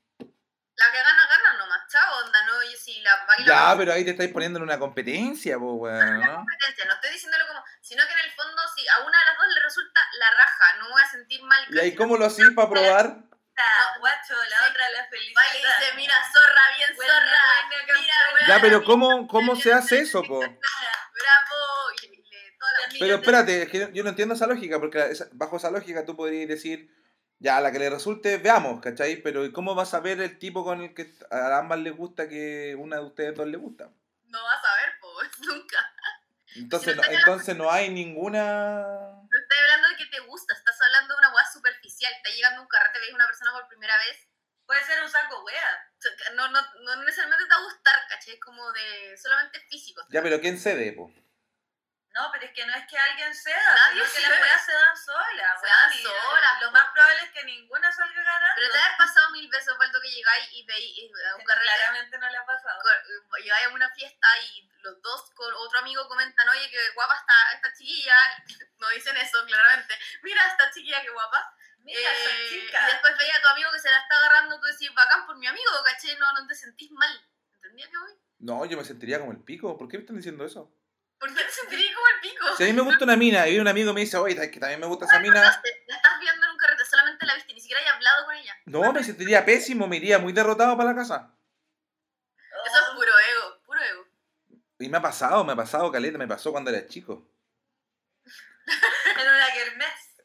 La 0.76 0.92
que 0.92 0.98
gana, 0.98 1.28
gana 1.28 1.58
nomás, 1.60 1.82
chao, 1.88 2.26
onda, 2.26 2.44
no, 2.46 2.64
y 2.64 2.76
si 2.76 3.00
la 3.02 3.26
Maki 3.28 3.46
Ya, 3.46 3.76
pero 3.78 3.94
ahí 3.94 4.04
te 4.04 4.12
estáis 4.12 4.32
poniendo 4.34 4.58
en 4.58 4.64
una 4.64 4.80
competencia, 4.80 5.58
po, 5.60 5.74
weón, 5.76 6.20
¿no? 6.20 6.36
competencia, 6.38 6.86
no 6.86 6.94
estoy 6.96 7.12
diciéndolo 7.12 7.46
como, 7.48 7.64
sino 7.82 8.04
que 8.08 8.14
en 8.14 8.20
el 8.26 8.32
fondo, 8.32 8.62
si 8.76 8.88
a 8.88 9.00
una 9.02 9.20
de 9.20 9.26
las 9.26 9.38
dos 9.38 9.48
le 9.54 9.62
resulta 9.64 10.02
la 10.20 10.32
raja, 10.32 10.78
no 10.80 10.90
voy 10.90 11.02
a 11.02 11.08
sentir 11.10 11.44
mal. 11.44 11.66
¿Y 11.70 11.80
ahí 11.80 11.96
cómo 11.96 12.18
lo 12.18 12.26
hacís 12.26 12.50
para 12.56 12.70
probar? 12.70 13.18
Guacho, 14.00 14.34
la 14.50 14.58
Sí. 14.58 14.64
otra 14.72 14.90
la 14.90 15.06
felicita. 15.10 15.40
Va 15.40 15.48
y 15.48 15.54
le 15.54 15.68
dice, 15.68 15.94
mira, 15.96 16.16
zorra, 16.34 16.62
bien 16.76 16.96
Buena, 16.96 17.14
zorra, 17.14 17.28
buena, 17.68 18.00
mira, 18.02 18.16
buena, 18.32 18.48
Ya, 18.48 18.62
pero 18.62 18.84
¿cómo, 18.84 19.28
cómo 19.28 19.56
se 19.56 19.72
hace 19.72 20.00
eso, 20.00 20.24
po? 20.24 20.40
bravo, 21.14 21.92
y 22.02 22.08
le, 22.08 22.18
le- 22.18 22.58
toda 22.60 22.72
la 22.72 22.88
Pero 23.00 23.16
espérate, 23.16 23.62
es 23.62 23.70
que 23.70 23.80
yo- 23.80 23.90
yo 23.92 24.04
no 24.04 24.10
entiendo 24.10 24.34
esa 24.34 24.48
lógica, 24.48 24.80
porque 24.80 25.12
esa- 25.12 25.28
bajo 25.34 25.58
esa 25.58 25.70
lógica 25.70 26.04
tú 26.04 26.16
podrías 26.16 26.50
decir, 26.50 26.90
ya, 27.44 27.58
a 27.58 27.62
la 27.62 27.74
que 27.74 27.80
le 27.80 27.90
resulte, 27.90 28.38
veamos, 28.38 28.80
¿cachai? 28.80 29.18
Pero 29.18 29.44
¿y 29.44 29.52
¿cómo 29.52 29.76
vas 29.76 29.94
a 29.94 30.00
ver 30.00 30.22
el 30.22 30.40
tipo 30.40 30.64
con 30.64 30.82
el 30.82 30.94
que 30.94 31.14
a 31.30 31.58
ambas 31.58 31.78
les 31.80 31.94
gusta 31.94 32.30
que 32.30 32.74
una 32.80 32.96
de 32.96 33.04
ustedes 33.04 33.36
dos 33.36 33.46
le 33.48 33.58
gusta? 33.58 33.90
No 34.28 34.42
vas 34.42 34.64
a 34.64 34.76
ver, 34.80 34.94
pues, 35.02 35.30
nunca. 35.42 35.94
Entonces, 36.56 36.96
no, 36.96 37.04
entonces 37.04 37.58
no 37.58 37.70
hay 37.70 37.90
ninguna... 37.90 38.80
No 39.28 39.40
estoy 39.42 39.58
hablando 39.60 39.90
de 39.90 39.96
que 39.98 40.06
te 40.06 40.22
gusta, 40.22 40.54
estás 40.54 40.82
hablando 40.84 41.14
de 41.14 41.20
una 41.20 41.36
weá 41.36 41.46
superficial. 41.52 42.14
Estás 42.14 42.34
llegando 42.34 42.62
un 42.62 42.68
carrete, 42.70 43.00
ves 43.00 43.14
una 43.14 43.28
persona 43.28 43.52
por 43.52 43.68
primera 43.68 43.98
vez. 43.98 44.26
Puede 44.66 44.82
ser 44.86 45.04
un 45.04 45.10
saco 45.10 45.44
wea. 45.44 45.92
No, 46.36 46.48
no, 46.48 46.62
no 46.62 46.96
necesariamente 47.04 47.44
te 47.44 47.50
va 47.50 47.58
a 47.58 47.66
gustar, 47.66 47.96
¿cachai? 48.08 48.40
Como 48.40 48.72
de 48.72 49.18
solamente 49.18 49.60
físico. 49.70 50.02
Ya, 50.12 50.24
pero 50.24 50.40
¿quién 50.40 50.58
cede, 50.58 50.94
po? 50.94 51.12
No, 52.14 52.30
pero 52.32 52.46
es 52.46 52.52
que 52.54 52.64
no 52.66 52.76
es 52.76 52.86
que 52.86 52.96
alguien 52.98 53.34
sea, 53.34 53.58
Nadie 53.74 54.06
sino 54.06 54.22
que 54.24 54.30
las 54.30 54.40
weas 54.42 54.66
se 54.66 54.72
dan 54.72 54.96
solas. 54.98 55.60
Se 55.62 55.66
dan 55.68 55.94
y 55.94 56.04
solas, 56.04 56.62
Lo 56.62 56.72
más 56.72 56.86
probable 56.94 57.24
es 57.24 57.32
que 57.32 57.44
ninguna 57.44 57.92
salga 57.92 58.22
ganando. 58.24 58.54
Pero 58.56 58.72
te 58.72 58.78
ha 58.78 58.98
pasado 58.98 59.30
mil 59.32 59.50
veces, 59.50 59.74
Falto, 59.76 60.00
que 60.00 60.12
llegáis 60.12 60.48
y 60.52 60.64
veis 60.66 60.98
eh, 60.98 61.28
a 61.32 61.36
un 61.36 61.44
carrete. 61.44 61.66
Claramente 61.74 62.18
no 62.20 62.30
le 62.30 62.38
ha 62.38 62.46
pasado. 62.46 62.80
co- 62.82 63.38
Llegáis 63.38 63.66
a 63.66 63.70
una 63.70 63.90
fiesta 63.90 64.28
y 64.46 64.70
los 64.84 65.02
dos 65.02 65.32
con 65.34 65.52
otro 65.56 65.80
amigo 65.80 66.08
comentan, 66.08 66.48
oye, 66.50 66.70
qué 66.70 66.90
guapa 66.94 67.16
está 67.18 67.34
esta 67.56 67.74
chiquilla. 67.74 68.16
No 68.84 68.90
dicen 68.90 69.16
eso, 69.16 69.44
claramente. 69.46 69.98
Mira 70.24 70.46
esta 70.48 70.70
chiquilla, 70.72 71.02
qué 71.02 71.10
guapa. 71.10 71.56
Mira, 71.80 72.00
Eh, 72.00 72.14
esa 72.14 72.32
y 72.36 72.50
chica. 72.68 72.86
después 72.88 73.18
veía 73.18 73.38
a 73.38 73.42
tu 73.42 73.48
amigo 73.48 73.72
que 73.72 73.80
se 73.80 73.90
la 73.90 73.98
está 73.98 74.18
agarrando, 74.18 74.60
tú 74.60 74.66
decís, 74.68 74.94
bacán 74.94 75.26
por 75.26 75.38
mi 75.38 75.48
amigo, 75.48 75.72
¿cachai? 75.86 76.16
No, 76.18 76.32
no 76.34 76.46
te 76.46 76.54
sentís 76.54 76.92
mal. 76.92 77.26
¿Entendías 77.56 77.90
que 77.90 77.98
voy? 77.98 78.12
No, 78.40 78.66
yo 78.66 78.76
me 78.78 78.84
sentiría 78.84 79.20
como 79.20 79.32
el 79.32 79.42
pico. 79.44 79.78
¿Por 79.78 79.88
qué 79.88 79.98
me 79.98 80.02
están 80.04 80.18
diciendo 80.18 80.46
eso? 80.46 80.70
¿Por 81.24 81.34
qué 81.34 81.42
te 81.42 81.52
sentirías 81.52 81.96
como 81.96 82.06
el 82.08 82.20
pico? 82.20 82.46
Si 82.58 82.64
a 82.64 82.68
mí 82.68 82.74
me 82.74 82.82
gusta 82.82 83.06
una 83.06 83.16
mina 83.16 83.48
y 83.48 83.58
un 83.58 83.66
amigo 83.66 83.94
me 83.94 84.02
dice, 84.02 84.18
oye, 84.18 84.36
¿sabes 84.36 84.52
que 84.52 84.60
también 84.60 84.82
me 84.82 84.88
gusta 84.88 85.06
esa 85.06 85.22
mina, 85.22 85.36
Contaste, 85.36 85.86
La 85.88 85.96
estás 85.96 86.20
viendo 86.20 86.46
en 86.46 86.52
un 86.52 86.58
carrete, 86.58 86.84
solamente 86.84 87.26
la 87.26 87.36
viste, 87.36 87.54
ni 87.54 87.62
siquiera 87.62 87.80
hay 87.82 87.88
hablado 87.88 88.26
con 88.26 88.36
ella. 88.36 88.54
no, 88.66 88.92
me 88.92 89.02
sentiría 89.06 89.46
pésimo, 89.46 89.88
me 89.88 89.96
iría 89.96 90.20
muy 90.20 90.34
derrotado 90.34 90.76
para 90.76 90.90
la 90.90 90.96
casa. 90.98 91.34
Eso 92.66 92.78
es 92.78 92.90
puro 92.94 93.12
ego, 93.32 93.64
puro 93.64 93.80
ego. 93.82 94.08
Y 94.80 94.90
me 94.90 94.98
ha 94.98 95.02
pasado, 95.02 95.46
me 95.46 95.54
ha 95.54 95.56
pasado, 95.56 95.90
Caleta, 95.94 96.18
me 96.18 96.28
pasó 96.28 96.52
cuando 96.52 96.72
era 96.72 96.86
chico. 96.88 97.26
En 99.18 99.30
una 99.30 99.54
kermés. 99.54 100.16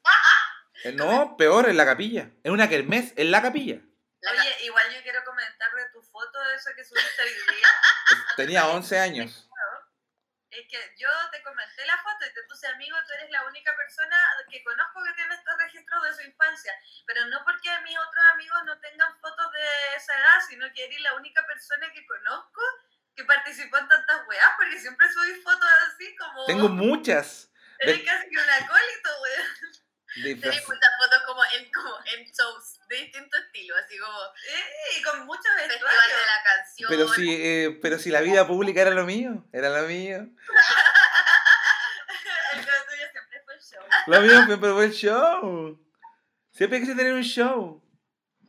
Eh, 0.83 0.93
No, 0.95 1.37
peor, 1.37 1.69
en 1.69 1.77
la 1.77 1.85
capilla. 1.87 2.29
En 2.43 2.51
una 2.51 2.69
kermés, 2.69 3.13
en 3.15 3.31
la 3.31 3.41
capilla. 3.41 3.81
La 4.21 4.33
Oye, 4.33 4.65
igual 4.65 4.85
yo 4.93 5.01
quiero 5.05 5.23
comentar 5.25 5.73
de 5.77 5.91
tu 5.93 6.03
foto 6.03 6.43
de 6.43 6.57
eso 6.57 6.71
que 6.75 6.85
subiste 6.85 7.23
hoy 7.23 7.29
día. 7.29 7.69
Tenía 8.37 8.67
11 8.67 8.99
años. 8.99 9.48
Es 10.59 10.67
que 10.67 10.95
yo 10.99 11.09
te 11.31 11.41
comenté 11.43 11.87
la 11.87 11.97
foto 11.99 12.27
y 12.27 12.35
te 12.35 12.43
puse 12.43 12.67
amigo, 12.67 12.97
tú 13.07 13.13
eres 13.15 13.31
la 13.31 13.45
única 13.45 13.75
persona 13.77 14.17
que 14.51 14.65
conozco 14.65 15.05
que 15.05 15.13
tiene 15.13 15.35
estos 15.35 15.57
registros 15.57 16.03
de 16.03 16.15
su 16.15 16.23
infancia. 16.23 16.73
Pero 17.07 17.27
no 17.27 17.45
porque 17.45 17.71
mis 17.85 17.97
otros 17.97 18.25
amigos 18.33 18.65
no 18.65 18.79
tengan 18.81 19.17
fotos 19.21 19.53
de 19.53 19.97
esa 19.97 20.19
edad, 20.19 20.41
sino 20.49 20.67
que 20.73 20.85
eres 20.85 21.01
la 21.01 21.15
única 21.15 21.47
persona 21.47 21.93
que 21.93 22.05
conozco 22.07 22.61
que 23.15 23.25
participó 23.25 23.79
en 23.79 23.89
tantas 23.89 24.27
weas, 24.27 24.51
porque 24.57 24.81
siempre 24.81 25.07
subí 25.13 25.41
fotos 25.43 25.69
así 25.87 26.17
como... 26.17 26.47
Tengo 26.47 26.69
muchas. 26.69 27.51
Eres 27.79 28.03
casi 28.05 28.29
que 28.29 28.37
un 28.37 28.51
acólito, 28.51 29.11
weón. 29.23 29.78
Disfraz- 30.17 30.41
Tenés 30.41 30.69
muchas 30.69 30.91
fotos 30.99 31.23
como 31.27 31.43
en, 31.45 31.71
como 31.71 31.95
en 32.17 32.25
shows 32.27 32.81
de 32.89 32.97
distinto 32.97 33.37
estilo, 33.37 33.75
así 33.77 33.99
como 33.99 34.19
Eh, 34.19 34.99
y 34.99 35.03
con 35.03 35.27
muchos 35.27 35.45
festival 35.45 35.69
vestuarios. 35.69 36.19
de 36.21 36.27
la 36.27 36.43
canción. 36.45 36.89
Pero 36.91 37.09
si, 37.09 37.31
eh, 37.35 37.79
pero 37.83 37.99
si 37.99 38.11
la 38.11 38.21
vida 38.23 38.47
pública 38.47 38.81
era 38.83 38.91
lo 38.91 39.05
mío, 39.05 39.45
era 39.53 39.69
lo 39.69 39.87
mío. 39.87 40.19
El 42.55 42.65
tuyo 42.65 43.07
siempre 43.13 43.43
fue 43.45 43.55
el 43.55 43.61
show. 43.61 43.83
Lo 44.07 44.21
mío 44.23 44.45
siempre 44.47 44.73
fue 44.73 44.85
el 44.87 44.93
show. 44.93 45.87
Siempre 46.53 46.81
quise 46.81 46.95
tener 46.95 47.13
un 47.13 47.23
show. 47.23 47.83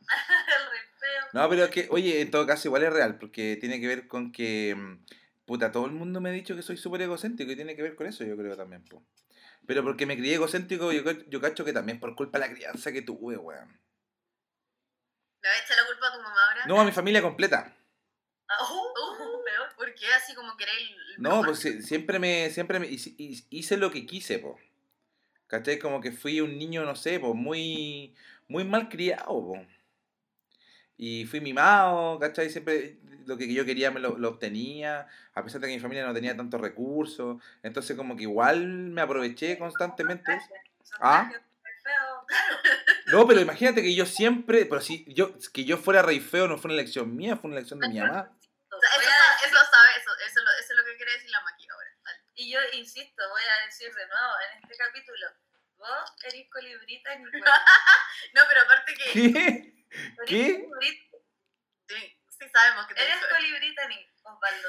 El 0.00 0.64
repeo. 0.70 1.28
No, 1.32 1.48
pero 1.48 1.64
es 1.64 1.70
que, 1.70 1.86
oye, 1.90 2.20
en 2.22 2.30
todo 2.30 2.46
caso 2.46 2.68
igual 2.68 2.82
es 2.84 2.92
real, 2.92 3.18
porque 3.18 3.56
tiene 3.60 3.80
que 3.80 3.86
ver 3.86 4.08
con 4.08 4.32
que, 4.32 4.74
mm, 4.76 5.04
puta, 5.46 5.70
todo 5.70 5.86
el 5.86 5.92
mundo 5.92 6.20
me 6.20 6.30
ha 6.30 6.32
dicho 6.32 6.56
que 6.56 6.62
soy 6.62 6.76
súper 6.76 7.02
egocéntrico 7.02 7.52
y 7.52 7.56
tiene 7.56 7.76
que 7.76 7.82
ver 7.82 7.94
con 7.94 8.06
eso, 8.06 8.24
yo 8.24 8.36
creo 8.36 8.56
también, 8.56 8.84
po. 8.84 9.04
Pero 9.70 9.84
porque 9.84 10.04
me 10.04 10.16
crié 10.16 10.34
egocéntrico, 10.34 10.90
yo, 10.90 11.04
yo 11.28 11.40
cacho 11.40 11.64
que 11.64 11.72
también 11.72 12.00
por 12.00 12.16
culpa 12.16 12.40
de 12.40 12.48
la 12.48 12.52
crianza 12.52 12.90
que 12.90 13.02
tuve, 13.02 13.36
weón. 13.36 13.68
¿Le 15.42 15.48
vas 15.48 15.58
a 15.60 15.62
echar 15.64 15.76
la 15.76 15.86
culpa 15.86 16.08
a 16.08 16.12
tu 16.12 16.18
mamá 16.20 16.44
ahora? 16.48 16.66
No, 16.66 16.80
a 16.80 16.84
mi 16.84 16.90
familia 16.90 17.22
completa. 17.22 17.72
Peor. 18.48 19.76
¿Por 19.76 19.94
qué? 19.94 20.06
Así 20.12 20.34
como 20.34 20.56
queréis. 20.56 20.90
el- 20.90 21.22
No, 21.22 21.42
pues 21.44 21.60
siempre 21.86 22.18
me, 22.18 22.50
siempre 22.50 22.80
me 22.80 22.88
hice 22.90 23.76
lo 23.76 23.92
que 23.92 24.06
quise, 24.06 24.40
po. 24.40 24.58
¿Cachai? 25.46 25.78
Como 25.78 26.00
que 26.00 26.10
fui 26.10 26.40
un 26.40 26.58
niño, 26.58 26.84
no 26.84 26.96
sé, 26.96 27.20
po, 27.20 27.34
muy, 27.34 28.16
muy 28.48 28.64
mal 28.64 28.88
criado, 28.88 29.26
po. 29.26 29.64
Y 30.96 31.26
fui 31.26 31.40
mimado, 31.40 32.18
¿cachai? 32.18 32.50
Siempre 32.50 32.98
lo 33.30 33.38
que 33.38 33.52
yo 33.52 33.64
quería 33.64 33.92
me 33.92 34.00
lo, 34.00 34.18
lo 34.18 34.28
obtenía, 34.28 35.06
a 35.34 35.44
pesar 35.44 35.60
de 35.60 35.68
que 35.68 35.74
mi 35.74 35.80
familia 35.80 36.04
no 36.04 36.12
tenía 36.12 36.36
tantos 36.36 36.60
recursos. 36.60 37.40
Entonces 37.62 37.96
como 37.96 38.16
que 38.16 38.24
igual 38.24 38.66
me 38.66 39.00
aproveché 39.00 39.58
constantemente. 39.58 40.38
Ah. 41.00 41.30
No, 43.06 43.26
pero 43.26 43.40
imagínate 43.40 43.82
que 43.82 43.92
yo 43.92 44.06
siempre, 44.06 44.64
pero 44.66 44.80
si 44.80 45.04
yo, 45.12 45.34
que 45.52 45.64
yo 45.64 45.76
fuera 45.76 46.00
rey 46.00 46.20
feo 46.20 46.46
no 46.46 46.58
fue 46.58 46.70
una 46.70 46.80
elección 46.80 47.16
mía, 47.16 47.36
fue 47.36 47.48
una 47.48 47.58
elección 47.58 47.80
de 47.80 47.88
mi 47.88 47.98
mamá. 47.98 48.30
Eso, 48.38 48.78
eso 49.46 49.56
sabe, 49.56 49.90
eso, 49.98 50.10
eso, 50.28 50.40
es 50.60 50.76
lo 50.76 50.84
que 50.84 50.96
quiere 50.96 51.12
decir 51.14 51.28
la 51.30 51.38
ahora. 51.38 51.90
Dale. 52.04 52.18
Y 52.36 52.52
yo 52.52 52.60
insisto, 52.74 53.28
voy 53.28 53.42
a 53.42 53.66
decir 53.66 53.92
de 53.92 54.06
nuevo 54.06 54.32
en 54.46 54.62
este 54.62 54.76
capítulo, 54.76 55.26
vos 55.76 56.12
eres 56.22 56.48
colibrita 56.52 57.16
ni 57.16 57.24
No, 58.34 58.42
pero 58.48 58.60
aparte 58.60 58.94
que. 58.94 59.12
¿Qué? 59.12 59.86
¿Qué? 60.28 60.68
Sí, 61.88 62.19
sí 62.40 62.48
sabemos 62.52 62.86
que 62.86 62.94
te 62.94 63.02
Eres 63.02 63.16
colibrita 63.26 63.88
ni 63.88 63.96
Osvaldo. 64.22 64.68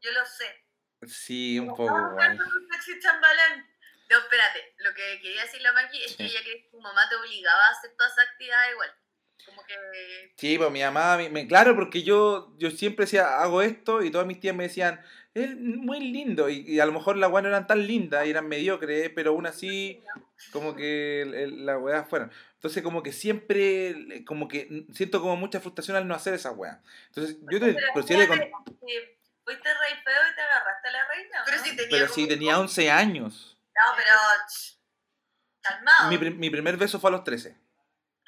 Yo 0.00 0.12
lo 0.12 0.24
sé. 0.26 0.64
Sí, 1.06 1.58
un 1.58 1.68
poco 1.68 1.84
igual. 1.98 2.38
No, 4.10 4.18
espérate. 4.18 4.74
Lo 4.78 4.94
que 4.94 5.20
quería 5.22 5.42
decir 5.42 5.60
la 5.62 5.72
Maki 5.72 6.02
es 6.04 6.16
que 6.16 6.24
ella 6.24 6.40
cree 6.42 6.62
que 6.64 6.68
tu 6.70 6.80
mamá 6.80 7.08
te 7.08 7.16
obligaba 7.16 7.66
a 7.66 7.70
hacer 7.70 7.92
todas 7.96 8.12
esas 8.12 8.28
actividades 8.28 8.72
igual. 8.72 8.94
Como 9.46 9.64
que. 9.64 9.74
Sí, 10.36 10.58
pues 10.58 10.70
mi 10.70 10.82
mamá, 10.82 11.16
me, 11.16 11.28
me- 11.30 11.48
claro, 11.48 11.74
porque 11.74 12.02
yo, 12.02 12.54
yo 12.58 12.70
siempre 12.70 13.06
decía, 13.06 13.40
hago 13.40 13.62
esto, 13.62 14.02
y 14.02 14.10
todas 14.10 14.26
mis 14.26 14.38
tías 14.38 14.54
me 14.54 14.64
decían, 14.64 15.04
es 15.34 15.56
muy 15.56 15.98
lindo, 16.00 16.48
y, 16.48 16.60
y 16.60 16.78
a 16.78 16.86
lo 16.86 16.92
mejor 16.92 17.16
las 17.16 17.30
weas 17.30 17.42
no 17.42 17.48
eran 17.48 17.66
tan 17.66 17.86
lindas, 17.86 18.26
y 18.26 18.30
eran 18.30 18.46
mediocres, 18.48 19.10
pero 19.14 19.30
aún 19.30 19.46
así, 19.46 20.04
como 20.50 20.74
que 20.74 21.22
el- 21.22 21.34
el- 21.34 21.66
las 21.66 21.78
weas 21.80 22.08
fueron. 22.08 22.32
Entonces, 22.54 22.82
como 22.82 23.02
que 23.02 23.12
siempre, 23.12 24.24
como 24.26 24.48
que 24.48 24.86
siento 24.94 25.20
como 25.20 25.36
mucha 25.36 25.60
frustración 25.60 25.96
al 25.96 26.06
no 26.08 26.14
hacer 26.14 26.34
esas 26.34 26.54
weas. 26.56 26.78
Entonces, 27.08 27.36
yo 27.50 27.60
te, 27.60 27.72
Pero 27.74 27.86
pero 27.94 28.06
si 28.06 28.16
le 28.16 28.26
con- 28.28 28.38
si 28.38 28.98
fuiste 29.44 29.68
rey 29.74 29.94
feo 30.04 30.22
y 30.30 30.34
te 30.34 30.40
agarraste 30.42 30.88
a 30.88 30.92
la 30.92 31.08
reina. 31.08 31.42
Pero 31.44 31.56
¿no? 31.58 31.64
si 31.64 31.76
tenía. 31.76 31.90
pero 31.90 32.08
si 32.12 32.28
tenía 32.28 32.58
11 32.58 32.90
años. 32.90 33.56
No, 33.74 33.92
pero. 33.96 34.10
ch, 34.48 34.78
calmado. 35.60 36.08
Mi, 36.10 36.18
mi 36.30 36.50
primer 36.50 36.76
beso 36.76 37.00
fue 37.00 37.10
a 37.10 37.12
los 37.12 37.24
13. 37.24 37.56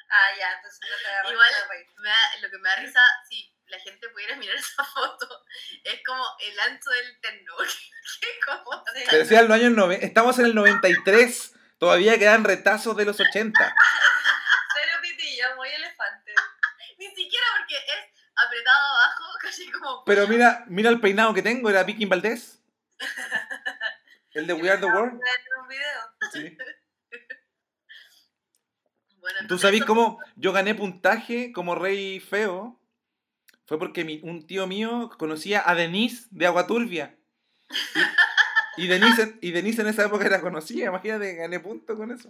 Ah, 0.09 0.37
ya, 0.39 0.53
entonces 0.55 0.79
no 0.81 0.97
te 1.01 1.07
agarraste 1.07 1.33
Igual, 1.33 1.47
a 1.47 1.59
la 1.59 1.67
reina. 1.67 1.91
me 1.97 2.09
da- 2.09 2.41
lo 2.41 2.49
que 2.51 2.57
me 2.59 2.69
da 2.69 2.75
risa, 2.77 2.99
si 3.29 3.51
la 3.67 3.79
gente 3.79 4.09
pudiera 4.09 4.35
mirar 4.37 4.55
esa 4.55 4.83
foto, 4.83 5.45
es 5.83 5.99
como 6.05 6.23
el 6.47 6.59
ancho 6.59 6.89
del 6.89 7.19
terno. 7.21 7.53
que 8.21 8.27
como. 8.45 8.83
Sí. 8.93 9.03
Te 9.09 9.17
decía 9.17 9.39
en 9.39 9.47
los 9.47 9.55
años 9.55 9.71
90, 9.71 10.05
estamos 10.05 10.37
en 10.39 10.45
el 10.45 10.55
93, 10.55 11.53
todavía 11.77 12.17
quedan 12.19 12.43
retazos 12.43 12.95
de 12.97 13.05
los 13.05 13.19
80. 13.19 13.59
Cero 14.73 14.91
pitillo, 15.01 15.55
muy 15.57 15.69
elefante. 15.69 16.33
Ni 16.97 17.07
siquiera 17.07 17.45
porque 17.59 17.75
es 17.75 18.21
apretado 18.35 18.79
abajo, 18.95 19.23
casi 19.41 19.71
como. 19.71 20.03
Pero 20.05 20.27
mira, 20.27 20.63
mira 20.67 20.89
el 20.89 20.99
peinado 20.99 21.33
que 21.33 21.41
tengo, 21.41 21.69
era 21.69 21.83
Viking 21.83 22.09
Valdés. 22.09 22.61
El 24.31 24.47
de 24.47 24.53
We 24.61 24.69
Are 24.69 24.79
the 24.79 24.85
World. 24.87 25.13
En 25.13 25.61
un 25.61 25.67
video. 25.67 26.01
Sí. 26.31 26.57
Bueno, 29.19 29.39
¿Tú 29.47 29.55
eso- 29.55 29.85
cómo 29.87 30.19
yo 30.35 30.53
gané 30.53 30.75
puntaje 30.75 31.51
como 31.51 31.73
rey 31.73 32.19
feo? 32.19 32.79
Fue 33.65 33.79
porque 33.79 34.03
mi- 34.05 34.19
un 34.21 34.45
tío 34.45 34.67
mío 34.67 35.09
conocía 35.17 35.63
a 35.67 35.73
Denise 35.73 36.27
de 36.29 36.45
Agua 36.45 36.67
Turbia. 36.67 37.17
Y, 38.77 38.87
Denise, 38.87 39.37
y 39.41 39.51
Denise 39.51 39.81
en 39.81 39.87
esa 39.87 40.05
época 40.05 40.25
era 40.25 40.41
conocida, 40.41 40.85
imagínate, 40.87 41.35
gané 41.35 41.59
puntos 41.59 41.97
con 41.97 42.11
eso. 42.11 42.29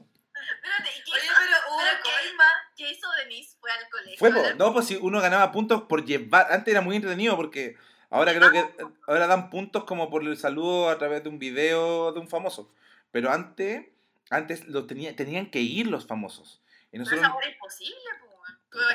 Espérate, 0.55 0.89
¿y 0.99 1.03
qué 1.03 1.11
Oye, 1.11 1.21
hizo? 1.25 1.33
pero 1.39 1.57
hubo 1.73 1.79
¿Pero 1.79 2.03
qué? 2.03 2.09
coima. 2.27 2.43
¿Qué 2.75 2.91
hizo 2.91 3.07
Denise? 3.23 3.57
Fue 3.59 3.71
al 3.71 3.89
colegio. 3.89 4.17
Fue, 4.19 4.31
po, 4.31 4.43
no, 4.57 4.73
pues 4.73 4.85
si 4.87 4.95
uno 4.97 5.21
ganaba 5.21 5.51
puntos 5.51 5.83
por 5.83 6.05
llevar, 6.05 6.47
antes 6.51 6.71
era 6.71 6.81
muy 6.81 6.95
entretenido 6.97 7.35
porque 7.35 7.77
ahora 8.09 8.33
creo 8.35 8.51
que 8.51 8.65
ahora 9.07 9.27
dan 9.27 9.49
puntos 9.49 9.85
como 9.85 10.09
por 10.09 10.23
el 10.23 10.37
saludo 10.37 10.89
a 10.89 10.97
través 10.97 11.23
de 11.23 11.29
un 11.29 11.39
video 11.39 12.11
de 12.11 12.19
un 12.19 12.27
famoso. 12.27 12.71
Pero 13.11 13.31
antes, 13.31 13.85
antes 14.29 14.65
lo 14.67 14.85
tenía, 14.85 15.15
tenían 15.15 15.49
que 15.49 15.59
ir 15.61 15.87
los 15.87 16.05
famosos. 16.05 16.61
Y 16.91 16.97
nosotros, 16.99 17.21
esa 17.23 17.33
hora 17.33 17.47
es 17.47 17.53
imposible, 17.53 17.95
pues. 18.71 18.85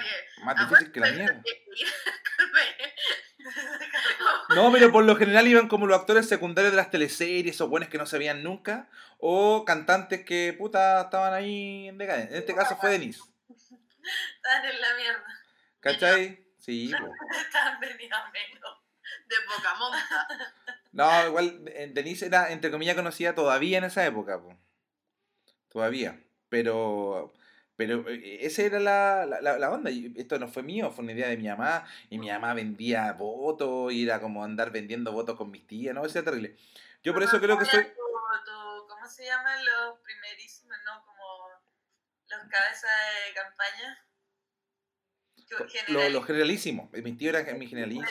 Más 0.45 0.55
Ah, 0.59 0.65
difícil 0.67 0.93
que 0.93 1.01
la 1.01 1.11
mierda. 1.11 1.43
No, 4.55 4.72
pero 4.72 4.90
por 4.90 5.05
lo 5.05 5.14
general 5.16 5.46
iban 5.46 5.68
como 5.68 5.87
los 5.87 5.98
actores 5.98 6.29
secundarios 6.29 6.72
de 6.72 6.76
las 6.76 6.90
teleseries 6.90 7.61
o 7.61 7.68
buenos 7.68 7.88
que 7.88 7.98
no 7.98 8.07
se 8.07 8.18
veían 8.18 8.42
nunca, 8.42 8.88
o 9.18 9.64
cantantes 9.64 10.24
que 10.24 10.55
puta 10.59 11.03
estaban 11.03 11.33
ahí 11.33 11.88
en 11.88 11.98
decadencia. 11.98 12.35
En 12.37 12.40
este 12.40 12.55
caso 12.55 12.76
fue 12.76 12.90
Denise. 12.90 13.20
Están 13.48 14.64
en 14.64 14.81
la 14.81 14.94
mierda. 14.96 15.26
¿Cachai? 15.81 16.46
Sí, 16.61 16.92
po. 16.92 17.11
Están 17.40 17.81
venidos 17.81 18.20
menos. 18.35 18.79
De 19.26 19.37
poca 19.46 19.74
monta. 19.76 20.29
No, 20.92 21.26
igual 21.26 21.62
eh, 21.68 21.90
Denise 21.90 22.26
era, 22.26 22.53
entre 22.53 22.70
comillas, 22.70 22.96
conocida 22.96 23.35
todavía 23.35 23.79
en 23.79 23.85
esa 23.85 24.05
época. 24.05 24.38
po. 24.38 24.55
Todavía. 25.70 26.22
Pero. 26.50 27.33
Pero 27.81 28.07
eh, 28.11 28.45
esa 28.45 28.61
era 28.61 28.79
la, 28.79 29.25
la, 29.25 29.57
la- 29.57 29.71
onda. 29.71 29.90
y 29.90 30.12
Esto 30.19 30.38
no 30.38 30.49
fue 30.49 30.62
mío, 30.62 30.90
fue 30.90 31.03
una 31.03 31.12
idea 31.12 31.29
de 31.29 31.38
mi 31.38 31.49
mamá. 31.49 31.87
Y 32.11 32.19
mi 32.19 32.29
mamá 32.29 32.53
vendía 32.53 33.11
votos, 33.14 33.90
y 33.90 34.03
era 34.05 34.21
como 34.21 34.45
andar 34.45 34.71
vendiendo 34.71 35.12
votos 35.12 35.35
con 35.38 35.51
mis 35.51 35.66
tías. 35.66 35.95
No, 35.95 36.05
eso 36.05 36.19
era 36.19 36.27
terrible. 36.27 36.57
Yo 37.03 37.14
por 37.14 37.23
eso 37.23 37.40
creo 37.40 37.59
que 37.59 37.64
soy. 37.64 37.87
¿Cómo 38.87 39.09
se 39.09 39.25
llaman 39.25 39.59
los 39.64 39.99
primerísimos? 40.01 40.77
No, 40.85 41.03
como 41.07 41.25
los 42.29 42.40
cabezas 42.51 42.90
de 43.27 43.35
campaña. 43.35 44.05
Lo, 45.89 46.09
lo 46.09 46.23
generalísimo. 46.23 46.91
Mi 46.93 47.13
tío 47.17 47.31
era 47.31 47.43
mi 47.55 47.67
generalísimo. 47.67 48.09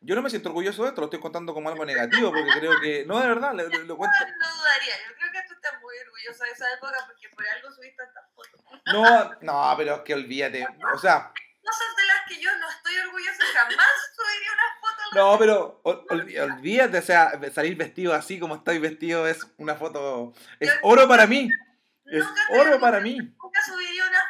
Yo 0.00 0.14
no 0.14 0.22
me 0.22 0.30
siento 0.30 0.48
orgulloso 0.50 0.82
de 0.82 0.88
esto, 0.90 1.00
lo 1.00 1.06
estoy 1.06 1.20
contando 1.20 1.52
como 1.52 1.68
algo 1.68 1.84
negativo, 1.84 2.30
porque 2.30 2.50
creo 2.58 2.80
que. 2.80 3.04
No, 3.06 3.20
de 3.20 3.28
verdad, 3.28 3.52
lo, 3.52 3.62
cuento. 3.96 4.16
No, 4.20 4.48
no 4.48 4.56
dudaría. 4.56 4.94
Yo 5.08 5.14
creo 5.16 5.32
que 5.32 5.48
tú 5.48 5.54
estás 5.54 5.72
muy 5.82 5.94
orgullosa 5.98 6.44
de 6.44 6.50
esa 6.52 6.72
época 6.74 6.96
porque 7.06 7.28
por 7.30 7.46
algo 7.46 7.72
subiste 7.72 8.02
tantas 8.04 8.24
fotos. 8.34 8.60
No, 8.86 9.34
no, 9.42 9.74
pero 9.76 9.96
es 9.96 10.00
que 10.02 10.14
olvídate. 10.14 10.66
O 10.94 10.98
sea, 10.98 11.32
Cosas 11.62 11.96
de 11.96 12.04
las 12.06 12.16
que 12.26 12.40
yo 12.42 12.50
no 12.58 12.70
estoy 12.70 12.96
orgullosa 12.98 13.44
jamás 13.52 13.86
subiría 14.16 14.50
una 14.52 14.80
foto. 14.80 15.14
no, 15.32 15.38
pero 15.38 15.80
ol- 15.84 16.52
olvídate, 16.54 16.98
o 16.98 17.02
sea, 17.02 17.38
salir 17.52 17.76
vestido 17.76 18.14
así 18.14 18.40
como 18.40 18.56
estoy 18.56 18.78
vestido 18.78 19.26
es 19.26 19.46
una 19.58 19.74
foto. 19.76 20.32
Es 20.58 20.72
oro 20.82 21.06
para 21.06 21.26
mí. 21.26 21.50
Es 22.06 22.24
oro 22.58 22.80
para 22.80 22.98
mí. 23.00 23.16
Nunca 23.18 23.62
subiría 23.64 24.04
una 24.08 24.20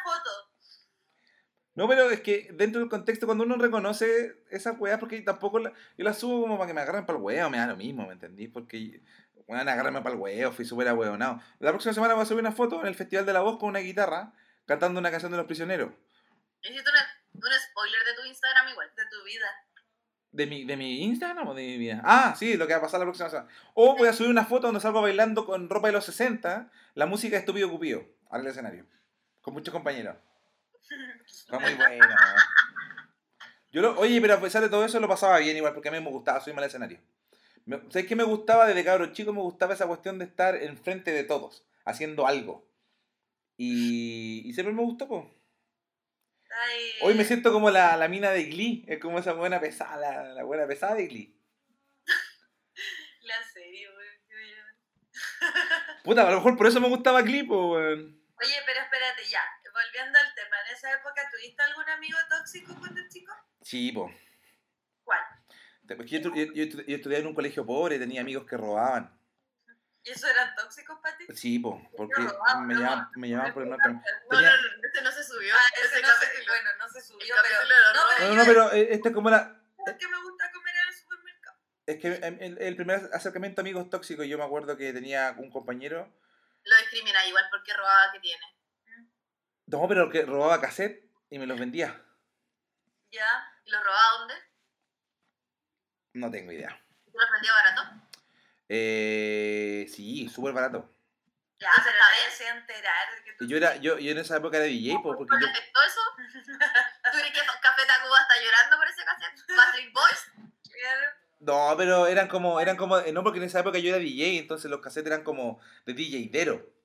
No, 1.73 1.87
pero 1.87 2.09
es 2.09 2.19
que 2.21 2.49
dentro 2.53 2.81
del 2.81 2.89
contexto, 2.89 3.25
cuando 3.25 3.45
uno 3.45 3.55
reconoce 3.55 4.43
esas 4.49 4.77
weas, 4.79 4.99
porque 4.99 5.21
tampoco 5.21 5.59
la- 5.59 5.71
yo 5.97 6.03
las 6.03 6.17
subo 6.19 6.41
como 6.41 6.57
para 6.57 6.67
que 6.67 6.73
me 6.73 6.81
agarren 6.81 7.05
para 7.05 7.17
el 7.17 7.23
huevo, 7.23 7.49
me 7.49 7.57
da 7.57 7.67
lo 7.67 7.77
mismo, 7.77 8.05
¿me 8.05 8.13
entendí? 8.13 8.47
Porque, 8.49 9.01
bueno, 9.47 9.61
agarrarme 9.71 10.01
para 10.01 10.15
el 10.15 10.21
huevo, 10.21 10.51
fui 10.51 10.65
súper 10.65 10.89
ahueonado. 10.89 11.41
La 11.59 11.69
próxima 11.71 11.93
semana 11.93 12.13
voy 12.13 12.23
a 12.23 12.25
subir 12.25 12.41
una 12.41 12.51
foto 12.51 12.81
en 12.81 12.87
el 12.87 12.95
Festival 12.95 13.25
de 13.25 13.33
la 13.33 13.39
Voz 13.39 13.57
con 13.57 13.69
una 13.69 13.79
guitarra, 13.79 14.33
cantando 14.65 14.99
una 14.99 15.11
canción 15.11 15.31
de 15.31 15.37
los 15.37 15.45
prisioneros. 15.45 15.91
Una- 16.63 16.77
un 17.33 17.51
spoiler 17.69 18.03
de 18.05 18.21
tu 18.21 18.27
Instagram 18.27 18.67
igual. 18.69 18.89
De 18.95 19.03
tu 19.09 19.23
vida. 19.23 19.45
¿De 20.33 20.47
mi, 20.47 20.65
¿De 20.65 20.77
mi 20.77 21.03
Instagram 21.03 21.47
o 21.47 21.53
de 21.53 21.61
mi 21.63 21.77
vida? 21.77 22.01
Ah, 22.03 22.35
sí, 22.37 22.55
lo 22.55 22.67
que 22.67 22.73
va 22.73 22.79
a 22.79 22.83
pasar 22.83 22.99
la 22.99 23.05
próxima 23.05 23.29
semana. 23.29 23.49
O 23.73 23.95
voy 23.97 24.07
a 24.09 24.13
subir 24.13 24.29
una 24.29 24.45
foto 24.45 24.67
donde 24.67 24.79
salgo 24.81 25.01
bailando 25.01 25.45
con 25.45 25.69
ropa 25.69 25.87
de 25.87 25.93
los 25.93 26.05
60, 26.05 26.69
la 26.93 27.05
música 27.05 27.35
de 27.35 27.39
Estúpido 27.39 27.69
Cupido, 27.69 28.05
al 28.29 28.45
escenario. 28.45 28.85
Con 29.41 29.53
muchos 29.53 29.73
compañeros. 29.73 30.15
Fue 31.47 31.59
muy 31.59 31.73
bueno. 31.75 32.05
weón. 32.05 32.35
Yo 33.71 33.81
lo, 33.81 33.97
oye, 33.99 34.19
pero 34.19 34.33
a 34.35 34.41
pesar 34.41 34.61
de 34.61 34.69
todo 34.69 34.83
eso 34.83 34.99
lo 34.99 35.07
pasaba 35.07 35.37
bien 35.39 35.55
igual, 35.55 35.73
porque 35.73 35.89
a 35.89 35.91
mí 35.91 35.99
me 36.01 36.09
gustaba 36.09 36.41
subirme 36.41 36.61
al 36.61 36.67
escenario. 36.67 36.99
Me- 37.65 37.77
¿Sabes 37.89 38.07
qué 38.07 38.15
me 38.15 38.23
gustaba 38.23 38.65
desde 38.67 38.83
cabro 38.83 39.13
chico? 39.13 39.31
Me 39.33 39.41
gustaba 39.41 39.73
esa 39.73 39.87
cuestión 39.87 40.19
de 40.19 40.25
estar 40.25 40.55
enfrente 40.55 41.11
de 41.11 41.23
todos, 41.23 41.65
haciendo 41.85 42.27
algo. 42.27 42.67
Y, 43.57 44.41
y 44.45 44.53
siempre 44.53 44.73
me 44.73 44.81
gustó, 44.81 45.07
pues. 45.07 45.25
Hoy 47.01 47.13
me 47.13 47.23
siento 47.23 47.53
como 47.53 47.69
la, 47.69 47.95
la 47.95 48.07
mina 48.09 48.31
de 48.31 48.43
Glee, 48.43 48.83
es 48.87 48.99
como 48.99 49.19
esa 49.19 49.31
buena 49.33 49.61
pesada, 49.61 49.95
la, 49.97 50.23
la 50.33 50.43
buena 50.43 50.67
pesada 50.67 50.95
de 50.95 51.07
Glee. 51.07 51.37
La 53.21 53.35
serie, 53.53 53.87
ya- 53.87 56.01
Puta, 56.03 56.27
a 56.27 56.31
lo 56.31 56.37
mejor 56.37 56.57
por 56.57 56.67
eso 56.67 56.81
me 56.81 56.89
gustaba 56.89 57.21
Glee, 57.21 57.43
pues, 57.43 57.59
weón. 57.59 58.19
Oye, 58.41 58.55
pero 58.65 58.81
espérate, 58.81 59.21
ya. 59.29 59.39
Volviendo 59.71 60.17
al 60.19 60.25
tema, 60.25 60.27
¿en 60.27 60.30
esa 60.81 60.93
época 60.93 61.21
tuviste 61.31 61.61
algún 61.61 61.87
amigo 61.89 62.17
tóxico 62.29 62.75
cuando 62.79 63.01
chico? 63.09 63.31
Sí, 63.61 63.91
pues. 63.91 64.13
¿Cuál? 65.03 65.19
Yo, 65.83 65.95
estu- 65.95 66.33
yo- 66.33 66.53
yo 66.53 66.63
estu- 66.63 66.85
yo 66.87 66.95
estudié 66.95 67.19
en 67.19 67.27
un 67.27 67.35
colegio 67.35 67.65
pobre, 67.65 67.99
tenía 67.99 68.21
amigos 68.21 68.45
que 68.47 68.57
robaban. 68.57 69.15
¿Y 70.03 70.09
eso 70.09 70.27
eran 70.27 70.55
tóxicos 70.55 70.97
para 70.99 71.15
ti? 71.17 71.25
Sí, 71.35 71.59
pues, 71.59 71.75
porque 71.95 72.21
robaban, 72.21 72.65
me 72.65 72.73
no. 72.73 72.79
llamaban, 72.79 73.09
me 73.15 73.29
llamaban 73.29 73.53
por 73.53 73.63
el 73.63 73.69
mal 73.69 73.79
No. 73.79 73.93
No, 73.93 74.01
Tenía- 74.29 74.55
no, 74.55 74.61
no, 74.61 74.87
este 74.87 75.01
no 75.03 75.11
se 75.11 75.23
subió. 75.23 75.53
Ah, 75.55 75.59
ese 75.77 75.85
ese 75.85 76.01
no 76.01 76.07
se, 76.07 76.47
bueno, 76.47 76.69
no 76.79 76.89
se 76.89 77.01
subió, 77.01 77.35
El 77.35 77.41
pero... 77.43 77.55
No, 77.93 78.01
pero 78.17 78.27
No, 78.27 78.33
yo- 78.33 78.35
no, 78.35 78.45
pero 78.45 78.71
eh, 78.73 78.87
este 78.93 79.09
es 79.09 79.13
como 79.15 79.29
la... 79.29 79.61
¿Sabes 79.85 79.99
qué 79.99 80.07
me 80.07 80.21
gusta 80.23 80.51
comer 80.51 80.75
en 80.75 80.87
el 80.87 80.95
supermercado? 80.95 81.57
Es 81.85 81.99
que 81.99 82.07
el, 82.07 82.41
el- 82.41 82.57
el 82.61 82.75
primer 82.75 83.09
acercamiento 83.13 83.61
a 83.61 83.63
amigos 83.63 83.89
tóxicos, 83.91 84.25
yo 84.25 84.37
me 84.39 84.43
acuerdo 84.45 84.75
que 84.77 84.91
tenía 84.93 85.35
un 85.37 85.51
compañero, 85.51 86.11
Lo 86.63 86.77
discrimina 86.77 87.23
igual 87.27 87.45
porque 87.51 87.71
robaba 87.73 88.11
que 88.13 88.19
tiene. 88.21 88.43
No, 89.71 89.87
pero 89.87 90.09
que 90.09 90.23
robaba 90.23 90.59
cassette 90.59 91.09
y 91.29 91.39
me 91.39 91.47
los 91.47 91.57
vendía. 91.57 92.03
Ya. 93.11 93.51
¿Y 93.65 93.71
lo 93.71 93.83
robaba 93.83 94.17
dónde? 94.19 94.33
No 96.13 96.29
tengo 96.29 96.51
idea. 96.51 96.83
¿Tú 97.05 97.17
los 97.17 97.31
vendía 97.31 97.51
barato? 97.53 97.81
Eh, 98.67 99.85
sí, 99.89 100.27
súper 100.27 100.53
barato. 100.53 100.93
Ya, 101.59 101.69
pero 101.77 101.89
está 101.89 102.05
bien. 102.19 102.31
se 102.31 102.47
enterar 102.47 103.23
que 103.23 103.33
tú... 103.33 103.47
Yo, 103.47 103.57
era, 103.57 103.75
yo, 103.77 103.97
yo 103.97 104.11
en 104.11 104.17
esa 104.17 104.37
época 104.37 104.57
era 104.57 104.65
DJ, 104.65 104.95
po, 105.03 105.15
porque 105.15 105.35
¿No 105.35 105.41
yo... 105.41 105.47
afectó 105.47 105.79
eso? 105.83 106.01
¿Tú 106.17 107.17
crees 107.17 107.33
que 107.33 107.39
Café 107.61 107.85
Tacuba 107.85 108.21
está 108.21 108.33
llorando 108.43 108.77
por 108.77 108.87
ese 108.87 109.05
cassette? 109.05 109.55
¿Patrick 109.55 109.93
Boys? 109.93 110.31
No, 111.39 111.73
pero 111.77 112.07
eran 112.07 112.27
como, 112.27 112.59
eran 112.59 112.77
como, 112.77 112.99
eh, 112.99 113.11
no, 113.11 113.23
porque 113.23 113.39
en 113.39 113.45
esa 113.45 113.59
época 113.59 113.79
yo 113.79 113.89
era 113.89 113.97
DJ, 113.97 114.37
entonces 114.37 114.69
los 114.69 114.81
cassettes 114.81 115.11
eran 115.11 115.23
como 115.23 115.59
de 115.85 115.93
DJ 115.93 116.29
Dero. 116.31 116.80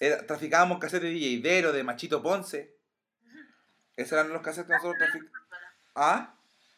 Era, 0.00 0.26
traficábamos 0.26 0.78
cassettes 0.78 1.04
de 1.08 1.10
DJ 1.14 1.40
Dero, 1.40 1.72
de 1.72 1.82
Machito 1.84 2.22
Ponce. 2.22 2.76
Esos 3.96 4.12
eran 4.12 4.28
los 4.30 4.42
cassettes 4.42 4.66
que 4.68 4.72
nosotros 4.74 4.98
traficábamos. 4.98 5.32
¿Ah? 5.94 6.34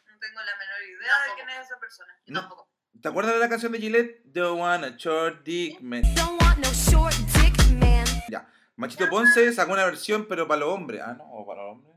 No 0.07 0.19
tengo 0.19 0.39
la 0.39 0.57
menor 0.57 0.81
idea 0.83 1.13
de 1.27 1.35
quién 1.35 1.49
es 1.49 1.65
esa 1.65 1.79
persona. 1.79 2.13
Yo 2.25 2.33
No. 2.33 2.39
tampoco. 2.41 2.69
¿Te 3.01 3.07
acuerdas 3.07 3.33
de 3.33 3.39
la 3.39 3.49
canción 3.49 3.71
de 3.71 3.79
Gillette? 3.79 4.21
Don't 4.25 4.59
want 4.61 4.83
a 4.83 4.89
short 4.97 5.43
dick 5.43 5.79
man. 5.81 6.01
Don't 6.15 6.41
want 6.41 6.57
no 6.59 6.69
short 6.73 7.13
dick 7.15 7.57
man. 7.79 8.05
Ya. 8.29 8.49
Machito 8.75 9.09
Ponce 9.09 9.51
sacó 9.53 9.73
una 9.73 9.85
versión, 9.85 10.25
pero 10.27 10.47
para 10.47 10.61
los 10.61 10.69
hombres. 10.73 11.01
Ah, 11.05 11.13
no, 11.17 11.23
o 11.25 11.45
para 11.45 11.63
los 11.63 11.71
hombres. 11.73 11.95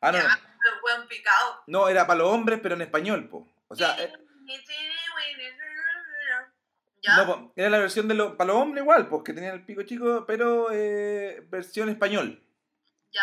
Ah, 0.00 0.12
no, 0.12 0.18
no. 0.18 0.24
Los 0.24 0.82
hueón 0.84 1.08
picado. 1.08 1.62
No, 1.66 1.88
era 1.88 2.06
para 2.06 2.18
los 2.20 2.28
hombres, 2.28 2.60
pero 2.62 2.74
en 2.74 2.82
español, 2.82 3.28
po. 3.28 3.48
O 3.68 3.74
sea, 3.76 3.96
eh, 4.02 4.12
¿Ya? 7.02 7.16
no, 7.24 7.52
era 7.56 7.68
la 7.70 7.78
versión 7.78 8.06
de 8.08 8.14
los, 8.14 8.36
para 8.36 8.48
los 8.52 8.56
hombres 8.62 8.82
igual, 8.82 9.08
porque 9.08 9.32
tenían 9.32 9.54
el 9.54 9.64
pico 9.66 9.82
chico, 9.82 10.24
pero 10.26 10.68
eh, 10.72 11.42
versión 11.48 11.88
español. 11.88 12.40
¿Ya? 13.10 13.22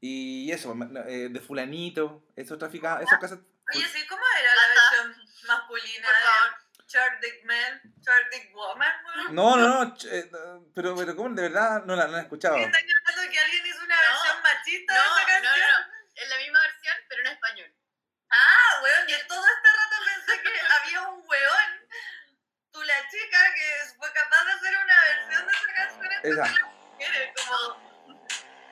Y 0.00 0.50
eso, 0.52 0.74
eh, 1.08 1.28
de 1.30 1.40
fulanito, 1.40 2.24
esos 2.36 2.58
traficados, 2.58 3.02
esos 3.02 3.18
cassettes. 3.18 3.44
Oye, 3.74 3.86
sí, 3.86 4.06
¿cómo 4.06 4.22
era 4.38 4.54
la 4.54 4.62
Hasta- 4.62 5.02
versión 5.04 5.28
masculina 5.46 6.08
Por 6.08 6.16
favor. 6.16 6.50
de 6.78 6.84
Short 6.92 7.20
Dick 7.22 7.44
Man, 7.44 7.94
Short 8.00 8.26
Dick 8.32 8.54
Woman? 8.54 8.92
No, 9.32 9.56
no, 9.56 9.68
no, 9.68 9.96
ch- 9.96 10.08
eh, 10.10 10.28
no, 10.32 10.66
pero, 10.74 10.96
pero 10.96 11.14
¿cómo? 11.16 11.34
De 11.34 11.42
verdad 11.42 11.84
no 11.84 11.94
la, 11.96 12.06
no 12.06 12.12
la 12.12 12.18
he 12.18 12.22
escuchado. 12.22 12.56
¿Están 12.56 12.82
hablando 12.82 13.32
que 13.32 13.38
alguien 13.40 13.66
hizo 13.66 13.84
una 13.84 13.94
No, 13.96 14.02
versión 14.12 14.42
machista 14.42 14.94
No, 14.94 15.00
de 15.02 15.08
esa 15.20 15.26
canción? 15.26 15.68
no, 15.70 15.78
no. 15.78 16.00
Es 16.16 16.28
la 16.28 16.36
misma 16.38 16.60
versión, 16.60 16.96
pero 17.08 17.20
en 17.22 17.26
español. 17.28 17.74
Ah, 18.30 18.80
weón, 18.82 19.08
yo 19.08 19.16
todo 19.28 19.44
este 19.46 19.68
rato 19.68 19.96
pensé 20.06 20.42
que 20.42 20.50
había 20.80 21.08
un 21.08 21.22
weón, 21.26 21.70
la 22.90 23.08
chica, 23.08 23.38
que 23.54 23.68
fue 23.98 24.12
capaz 24.12 24.44
de 24.44 24.52
hacer 24.52 24.74
una 24.84 24.96
versión 25.06 25.46
de 25.46 25.52
esa 25.52 25.72
canción 25.74 26.12
en 26.12 26.32
Esa, 26.32 26.46
mujeres, 26.92 27.30
como... 27.36 27.90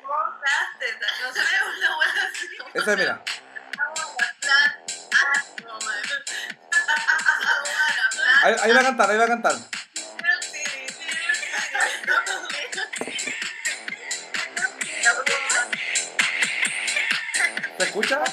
Las 0.08 0.78
tetas, 0.78 1.12
no 1.22 1.32
sé, 1.32 1.40
una 1.40 1.98
weón 1.98 2.18
así. 2.18 2.46
esa, 2.74 2.96
mira. 2.96 3.22
Ahí, 8.42 8.56
ahí 8.62 8.72
va 8.72 8.80
a 8.80 8.84
cantar, 8.84 9.10
ahí 9.10 9.18
va 9.18 9.24
a 9.24 9.28
cantar. 9.28 9.54
¿Se 17.78 17.84
escucha? 17.84 18.24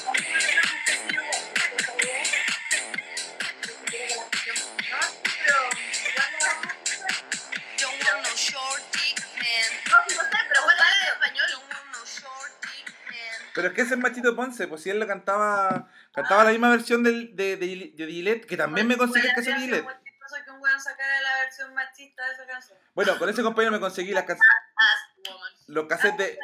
Pero 13.66 13.72
es 13.72 13.76
que 13.78 13.82
ese 13.82 13.94
es 13.94 14.00
Machito 14.00 14.36
Ponce, 14.36 14.68
pues 14.68 14.80
si 14.80 14.90
él 14.90 15.00
lo 15.00 15.08
cantaba, 15.08 15.90
cantaba 16.12 16.44
la 16.44 16.50
misma 16.50 16.70
versión 16.70 17.02
del, 17.02 17.34
de, 17.34 17.56
de, 17.56 17.92
de 17.96 18.06
Gillette, 18.06 18.46
que 18.46 18.56
también 18.56 18.86
me 18.86 18.96
conseguí 18.96 19.26
el 19.26 19.34
cassette 19.34 19.56
de 19.56 19.60
Gillette. 19.60 19.84
que 19.84 20.50
un 20.52 20.60
weón 20.60 20.80
sacara 20.80 21.20
la 21.20 21.42
versión 21.42 21.74
machista 21.74 22.24
de 22.28 22.32
esa 22.34 22.46
canción. 22.46 22.78
Bueno, 22.94 23.18
con 23.18 23.28
ese 23.28 23.42
compañero 23.42 23.72
me 23.72 23.80
conseguí 23.80 24.12
las 24.12 24.24
woman. 24.24 24.38
los 25.66 25.86
cassettes 25.88 26.16
de 26.16 26.38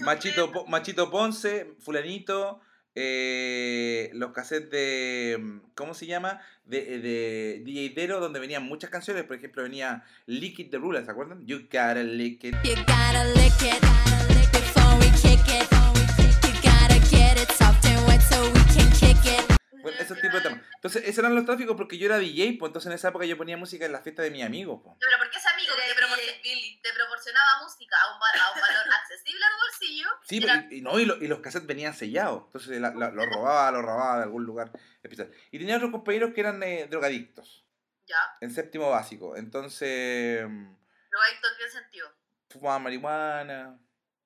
Machito, 0.00 0.66
Machito 0.66 1.10
Ponce, 1.10 1.74
Fulanito, 1.80 2.60
eh, 3.00 4.10
los 4.14 4.32
cassettes 4.32 4.70
de. 4.70 5.60
¿Cómo 5.76 5.94
se 5.94 6.06
llama? 6.06 6.40
De, 6.64 6.98
de 6.98 7.62
DJ 7.64 7.90
Dero, 7.94 8.18
donde 8.18 8.40
venían 8.40 8.64
muchas 8.64 8.90
canciones. 8.90 9.22
Por 9.22 9.36
ejemplo, 9.36 9.62
venía 9.62 10.04
Lick 10.26 10.58
It 10.58 10.70
the 10.72 10.78
Ruler, 10.78 11.04
¿se 11.04 11.10
acuerdan? 11.12 11.46
You 11.46 11.60
gotta 11.70 12.02
lick 12.02 12.42
it. 12.44 12.56
You 12.64 12.74
gotta 12.74 13.24
lick 13.34 13.62
it 13.62 14.17
Entonces, 20.78 21.02
esos 21.06 21.18
eran 21.18 21.34
los 21.34 21.44
tráficos 21.44 21.76
porque 21.76 21.98
yo 21.98 22.06
era 22.06 22.18
DJ, 22.18 22.56
pues 22.58 22.68
entonces 22.70 22.86
en 22.86 22.92
esa 22.94 23.08
época 23.08 23.24
yo 23.24 23.36
ponía 23.36 23.56
música 23.56 23.84
en 23.84 23.90
las 23.90 24.04
fiestas 24.04 24.22
de 24.24 24.30
mis 24.30 24.44
amigos, 24.44 24.80
pues. 24.84 24.96
Pero 25.00 25.18
¿por 25.18 25.28
qué 25.28 25.38
ese 25.38 25.48
amigo 25.48 25.74
que 25.74 25.82
te, 25.82 26.00
proporcion- 26.00 26.80
te 26.82 26.92
proporcionaba 26.92 27.62
música 27.64 27.96
a 28.00 28.06
un, 28.14 28.22
a 28.22 28.52
un 28.54 28.60
valor 28.60 28.94
accesible 28.94 29.44
a 29.44 29.48
tu 29.50 29.56
bolsillo? 29.66 30.08
Sí, 30.22 30.36
era- 30.44 30.66
y, 30.70 30.76
y 30.76 30.80
no, 30.82 30.98
y, 31.00 31.04
lo- 31.04 31.16
y 31.16 31.26
los 31.26 31.40
cassettes 31.40 31.66
venían 31.66 31.94
sellados. 31.94 32.44
Entonces 32.46 32.80
la- 32.80 32.94
la- 32.94 33.10
los 33.10 33.26
robaba, 33.26 33.72
los 33.72 33.82
robaba 33.82 34.16
de 34.18 34.22
algún 34.22 34.44
lugar 34.44 34.70
especial. 35.02 35.32
Y 35.50 35.58
tenía 35.58 35.76
otros 35.78 35.90
compañeros 35.90 36.30
que 36.32 36.40
eran 36.42 36.62
eh, 36.62 36.86
drogadictos, 36.88 37.66
Ya, 38.06 38.36
en 38.40 38.54
séptimo 38.54 38.88
básico. 38.90 39.36
Entonces, 39.36 40.46
mm, 40.48 40.76
¿en 40.76 41.56
qué 41.58 41.68
sentido? 41.70 42.08
fumaban 42.50 42.84
marihuana. 42.84 43.78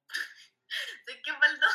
¿De 1.06 1.22
qué 1.22 1.32
faltó? 1.32 1.66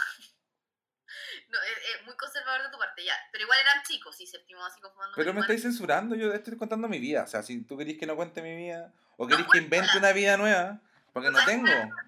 No, 1.52 1.58
es, 1.62 1.96
es 1.96 2.06
muy 2.06 2.16
conservador 2.16 2.64
de 2.64 2.70
tu 2.70 2.78
parte, 2.78 3.06
ya. 3.06 3.14
Pero 3.32 3.46
igual 3.46 3.60
eran 3.60 3.82
chicos, 3.84 4.16
sí, 4.18 4.28
séptimo 4.28 4.60
básico 4.60 4.92
fumando 4.92 5.16
Pero 5.16 5.34
me 5.34 5.42
estáis 5.42 5.62
censurando, 5.62 6.16
yo 6.16 6.34
estoy 6.34 6.58
contando 6.58 6.90
mi 6.90 7.00
vida. 7.00 7.24
O 7.24 7.28
sea, 7.28 7.42
si 7.42 7.64
tú 7.64 7.78
querís 7.78 7.98
que 7.98 8.06
no 8.06 8.18
cuente 8.18 8.42
mi 8.42 8.56
vida, 8.56 8.94
o 9.16 9.26
querís 9.26 9.46
que 9.46 9.52
cuéntala. 9.52 9.78
invente 9.78 9.98
una 9.98 10.12
vida 10.12 10.38
nueva, 10.38 10.82
porque 11.14 11.32
no 11.32 11.44
tengo. 11.46 11.68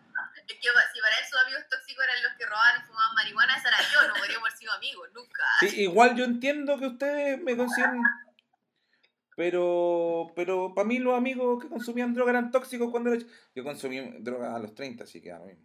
Es 0.50 0.56
que 0.56 0.68
si 0.68 1.00
para 1.00 1.16
él 1.20 1.26
sus 1.30 1.40
amigos 1.42 1.64
tóxicos 1.70 2.04
eran 2.04 2.24
los 2.24 2.34
que 2.34 2.46
robaban 2.46 2.82
y 2.82 2.88
fumaban 2.88 3.14
marihuana, 3.14 3.56
esa 3.56 3.68
era 3.68 3.78
yo, 3.94 4.08
no 4.08 4.16
podríamos 4.16 4.50
haber 4.50 4.58
sido 4.58 4.74
amigos, 4.74 5.10
nunca. 5.14 5.44
Sí, 5.60 5.82
igual 5.84 6.16
yo 6.16 6.26
entiendo 6.26 6.80
que 6.80 6.88
ustedes 6.88 7.40
me 7.40 7.56
consiguen. 7.56 8.02
Pero, 9.36 10.34
pero 10.36 10.74
para 10.74 10.88
mí 10.88 11.00
los 11.00 11.16
amigos 11.16 11.62
que 11.62 11.70
consumían 11.70 12.14
droga 12.14 12.32
eran 12.32 12.52
tóxicos 12.52 12.90
cuando 12.92 13.14
era 13.14 13.24
Yo 13.56 13.64
consumí 13.64 14.02
droga 14.20 14.56
a 14.56 14.60
los 14.60 14.74
30, 14.76 15.04
así 15.04 15.22
que 15.22 15.30
lo 15.30 15.46
mismo. 15.46 15.64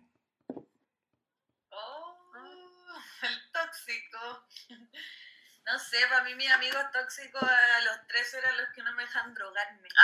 Oh, 1.70 2.16
el 3.22 3.50
tóxico. 3.84 4.46
No 5.66 5.78
sé, 5.78 5.96
para 6.10 6.22
mí 6.24 6.34
mis 6.34 6.50
amigos 6.52 6.84
tóxicos 6.92 7.42
a 7.42 7.80
los 7.86 8.06
tres 8.06 8.34
eran 8.34 8.54
los 8.58 8.68
que 8.74 8.82
no 8.82 8.92
me 8.92 9.02
dejan 9.04 9.32
drogarme. 9.32 9.88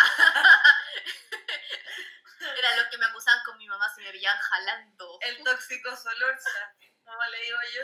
Eran 2.58 2.76
los 2.78 2.86
que 2.90 2.96
me 2.96 3.04
acusaban 3.04 3.40
con 3.44 3.58
mi 3.58 3.68
mamá 3.68 3.84
si 3.94 4.00
me 4.02 4.10
pillaban 4.10 4.40
jalando. 4.40 5.18
El 5.20 5.44
tóxico 5.44 5.94
Solorza, 5.94 6.74
como 7.04 7.18
le 7.30 7.42
digo 7.42 7.58
yo. 7.76 7.82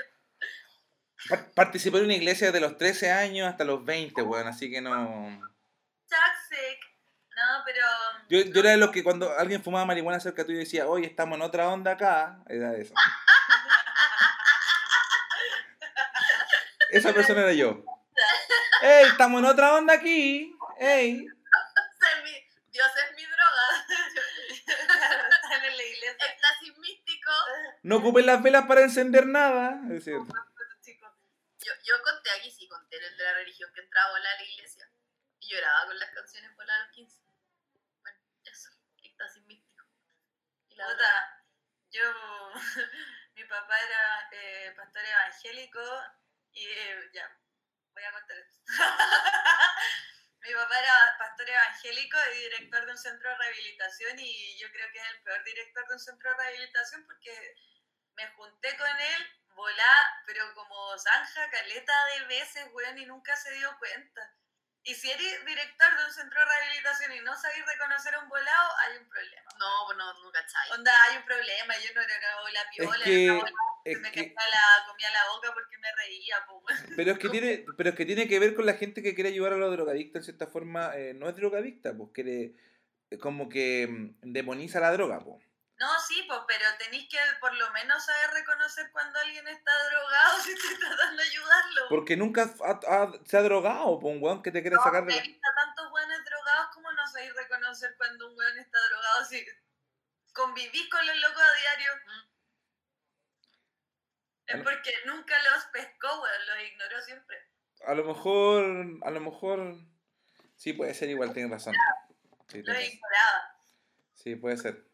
Pa- 1.29 1.51
participé 1.55 1.99
en 1.99 2.05
una 2.05 2.15
iglesia 2.15 2.47
desde 2.47 2.61
los 2.67 2.79
13 2.79 3.13
años 3.13 3.47
hasta 3.47 3.65
los 3.65 3.85
20, 3.85 4.23
weón, 4.23 4.49
así 4.49 4.71
que 4.71 4.81
no... 4.81 5.39
Toxic. 6.09 6.81
No, 7.37 7.63
pero. 7.67 7.83
Yo, 8.31 8.41
yo 8.51 8.61
era 8.61 8.71
de 8.71 8.77
los 8.79 8.91
que 8.91 9.05
cuando 9.05 9.39
alguien 9.39 9.63
fumaba 9.63 9.85
marihuana 9.85 10.19
cerca 10.19 10.47
tuyo 10.47 10.61
decía, 10.61 10.87
oye, 10.87 11.07
estamos 11.09 11.37
en 11.37 11.43
otra 11.43 11.69
onda 11.69 11.93
acá, 11.93 12.39
era 12.49 12.75
eso. 12.75 12.95
Esa 16.97 17.13
persona 17.13 17.43
era 17.43 17.53
yo. 17.53 17.85
¡Ey, 18.83 19.07
estamos 19.07 19.41
en 19.41 19.47
otra 19.47 19.75
onda 19.75 19.93
aquí! 19.93 20.57
¡Ey! 20.81 21.27
Dios 22.73 22.91
es 23.05 23.17
mi 23.17 23.25
droga. 23.25 23.67
Están 25.43 25.65
en 25.65 25.77
la 25.77 25.83
iglesia. 25.83 26.27
Éxtasis 26.27 26.79
místico. 26.79 27.33
No 27.83 27.97
ocupen 27.97 28.27
las 28.27 28.43
velas 28.43 28.67
para 28.67 28.83
encender 28.83 29.27
nada. 29.27 29.81
Es 29.91 30.05
cierto. 30.05 30.33
Yo, 30.85 31.73
yo 31.85 32.03
conté 32.03 32.31
aquí, 32.31 32.51
sí, 32.51 32.69
conté 32.69 32.97
el 32.97 33.17
de 33.17 33.25
la 33.25 33.35
religión 33.35 33.71
que 33.75 33.81
entraba 33.81 34.09
a 34.09 34.13
volar 34.13 34.35
a 34.35 34.37
la 34.37 34.43
iglesia. 34.47 34.91
Y 35.41 35.49
lloraba 35.49 35.87
con 35.87 35.99
las 35.99 36.11
canciones 36.11 36.55
volar 36.57 36.81
a 36.81 36.85
los 36.85 36.93
15. 36.95 37.21
Bueno, 38.01 38.19
eso. 38.45 38.71
Éxtasis 39.03 39.43
místico. 39.45 39.85
Y 40.69 40.77
la 40.77 40.89
otra. 40.89 41.45
Yo. 41.91 42.03
Mi 43.37 43.45
papá 43.45 43.75
era 43.81 44.29
eh, 44.33 44.73
pastor 44.77 45.03
evangélico 45.05 45.81
y 46.57 46.67
eh, 46.67 47.11
ya, 47.13 47.29
voy 47.93 48.03
a 48.05 48.13
contar 48.13 48.37
esto. 48.39 48.61
Mi 50.41 50.55
papá 50.55 50.79
era 50.79 51.17
pastor 51.19 51.49
evangélico 51.51 52.17
y 52.35 52.39
director 52.39 52.87
de 52.87 52.93
un 52.93 52.99
centro 52.99 53.29
de 53.31 53.37
rehabilitación 53.37 54.19
y 54.19 54.59
yo 54.59 54.71
creo 54.71 54.91
que 54.93 54.99
es 54.99 55.05
el 55.11 55.23
peor 55.23 55.45
director 55.45 55.87
de 55.89 55.95
un 55.95 56.01
centro 56.01 56.31
de 56.31 56.37
rehabilitación 56.37 57.05
porque 57.05 57.55
me 58.15 58.27
junté 58.29 58.77
con 58.79 58.89
él, 59.01 59.27
volá, 59.55 60.23
pero 60.25 60.55
como 60.55 60.97
zanja, 60.99 61.51
caleta 61.51 62.05
de 62.07 62.25
veces, 62.27 62.65
weón, 62.73 62.97
y 62.99 63.07
nunca 63.07 63.37
se 63.37 63.53
dio 63.53 63.77
cuenta. 63.79 64.33
Y 64.85 64.95
si 64.95 65.11
eres 65.11 65.45
director 65.45 65.99
de 65.99 66.05
un 66.05 66.13
centro 66.13 66.39
de 66.41 66.47
rehabilitación 66.47 67.13
y 67.13 67.21
no 67.21 67.37
sabes 67.41 67.67
reconocer 67.67 68.15
a 68.15 68.21
un 68.21 68.29
volado, 68.29 68.77
hay 68.79 68.99
un 68.99 69.09
problema. 69.09 69.51
No, 69.59 69.83
pues 69.87 69.99
no, 69.99 70.15
no 70.23 70.31
cachai. 70.31 70.71
Onda, 70.73 71.03
hay 71.03 71.17
un 71.17 71.25
problema, 71.25 71.77
yo 71.79 71.93
no 71.93 72.01
era 72.03 72.19
una 72.19 72.41
bola 72.41 72.71
piola, 72.71 73.05
que- 73.05 73.25
era 73.25 73.33
una 73.35 73.43
bola 73.43 73.76
Es 73.93 74.01
me 74.01 74.11
que- 74.11 74.35
la, 74.35 74.87
comía 74.87 75.11
la 75.11 75.29
boca 75.35 75.53
porque 75.55 75.79
me 75.79 75.89
reía, 75.97 76.37
po. 76.47 76.63
Pero 76.97 77.13
es 77.13 77.19
que 77.19 77.29
tiene, 77.29 77.65
pero 77.77 77.91
es 77.91 77.97
que 77.97 78.07
tiene 78.07 78.27
que 78.29 78.39
ver 78.39 78.55
con 78.55 78.67
la 78.67 78.75
gente 78.75 79.03
que 79.03 79.15
quiere 79.15 79.31
ayudar 79.31 79.53
a 79.53 79.57
los 79.57 79.73
drogadictos 79.73 80.21
en 80.21 80.25
cierta 80.25 80.47
forma, 80.47 80.97
eh, 80.97 81.15
no 81.15 81.29
es 81.29 81.37
drogadicta, 81.37 81.95
pues 81.97 82.11
quiere 82.13 82.55
eh, 83.11 83.19
como 83.19 83.49
que 83.49 83.87
mm, 83.89 84.33
demoniza 84.33 84.81
la 84.81 84.93
droga, 84.93 85.21
pues. 85.21 85.45
No, 85.79 85.89
sí, 86.01 86.25
pues, 86.27 86.41
pero 86.49 86.65
tenéis 86.79 87.07
que 87.11 87.19
por 87.39 87.53
lo 87.55 87.71
menos 87.73 88.03
saber 88.03 88.31
reconocer 88.31 88.91
cuando 88.93 89.19
alguien 89.21 89.47
está 89.47 89.71
drogado 89.91 90.39
si 90.45 90.53
estoy 90.53 90.79
tratando 90.79 91.23
de 91.23 91.29
ayudarlo. 91.29 91.81
Porque 91.91 92.17
nunca 92.17 92.55
ha- 92.65 92.81
ha- 92.89 93.13
se 93.27 93.37
ha 93.37 93.43
drogado, 93.43 93.99
pues 94.01 94.17
un 94.17 94.23
weón 94.23 94.43
que 94.43 94.51
te 94.51 94.63
quiere 94.63 94.77
no, 94.77 94.83
sacar 94.83 95.05
de 95.05 95.21
visto 95.21 95.49
tantos 95.55 95.93
weones 95.93 96.25
drogados, 96.25 96.69
¿cómo 96.75 96.91
no 96.93 97.07
sabéis 97.07 97.35
reconocer 97.35 97.95
cuando 97.99 98.27
un 98.31 98.37
weón 98.39 98.59
está 98.59 98.79
drogado 98.89 99.25
si 99.27 99.45
convivís 100.33 100.89
con 100.91 101.07
los 101.07 101.17
locos 101.17 101.43
a 101.43 101.55
diario? 101.61 101.91
Es 104.47 104.55
Bueno. 104.55 104.65
porque 104.71 104.93
nunca 105.07 105.35
los 105.51 105.65
pescó, 105.67 106.23
weón, 106.23 106.47
los 106.47 106.61
ignoró 106.71 107.01
siempre. 107.03 107.37
A 107.87 107.95
lo 107.95 108.05
mejor, 108.05 108.65
a 109.03 109.11
lo 109.11 109.21
mejor, 109.21 109.75
sí 110.57 110.73
puede 110.73 110.95
ser 110.95 111.11
igual, 111.11 111.33
tienes 111.33 111.51
razón. 111.51 111.75
Sí, 112.49 112.63
Los 112.63 112.81
ignoraba. 112.81 113.59
Sí, 114.15 114.37
puede 114.37 114.57
ser. 114.57 114.85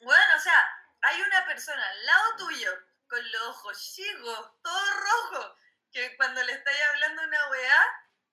Bueno, 0.00 0.36
o 0.36 0.40
sea, 0.40 0.60
hay 1.02 1.20
una 1.22 1.44
persona 1.46 1.82
al 1.84 2.06
lado 2.06 2.36
tuyo 2.38 2.70
con 3.08 3.32
los 3.32 3.42
ojos 3.42 3.92
chicos, 3.94 4.52
todo 4.62 4.90
rojo, 4.92 5.56
que 5.92 6.16
cuando 6.16 6.42
le 6.42 6.52
estáis 6.52 6.78
hablando 6.92 7.22
a 7.22 7.26
una 7.26 7.50
weá, 7.50 7.82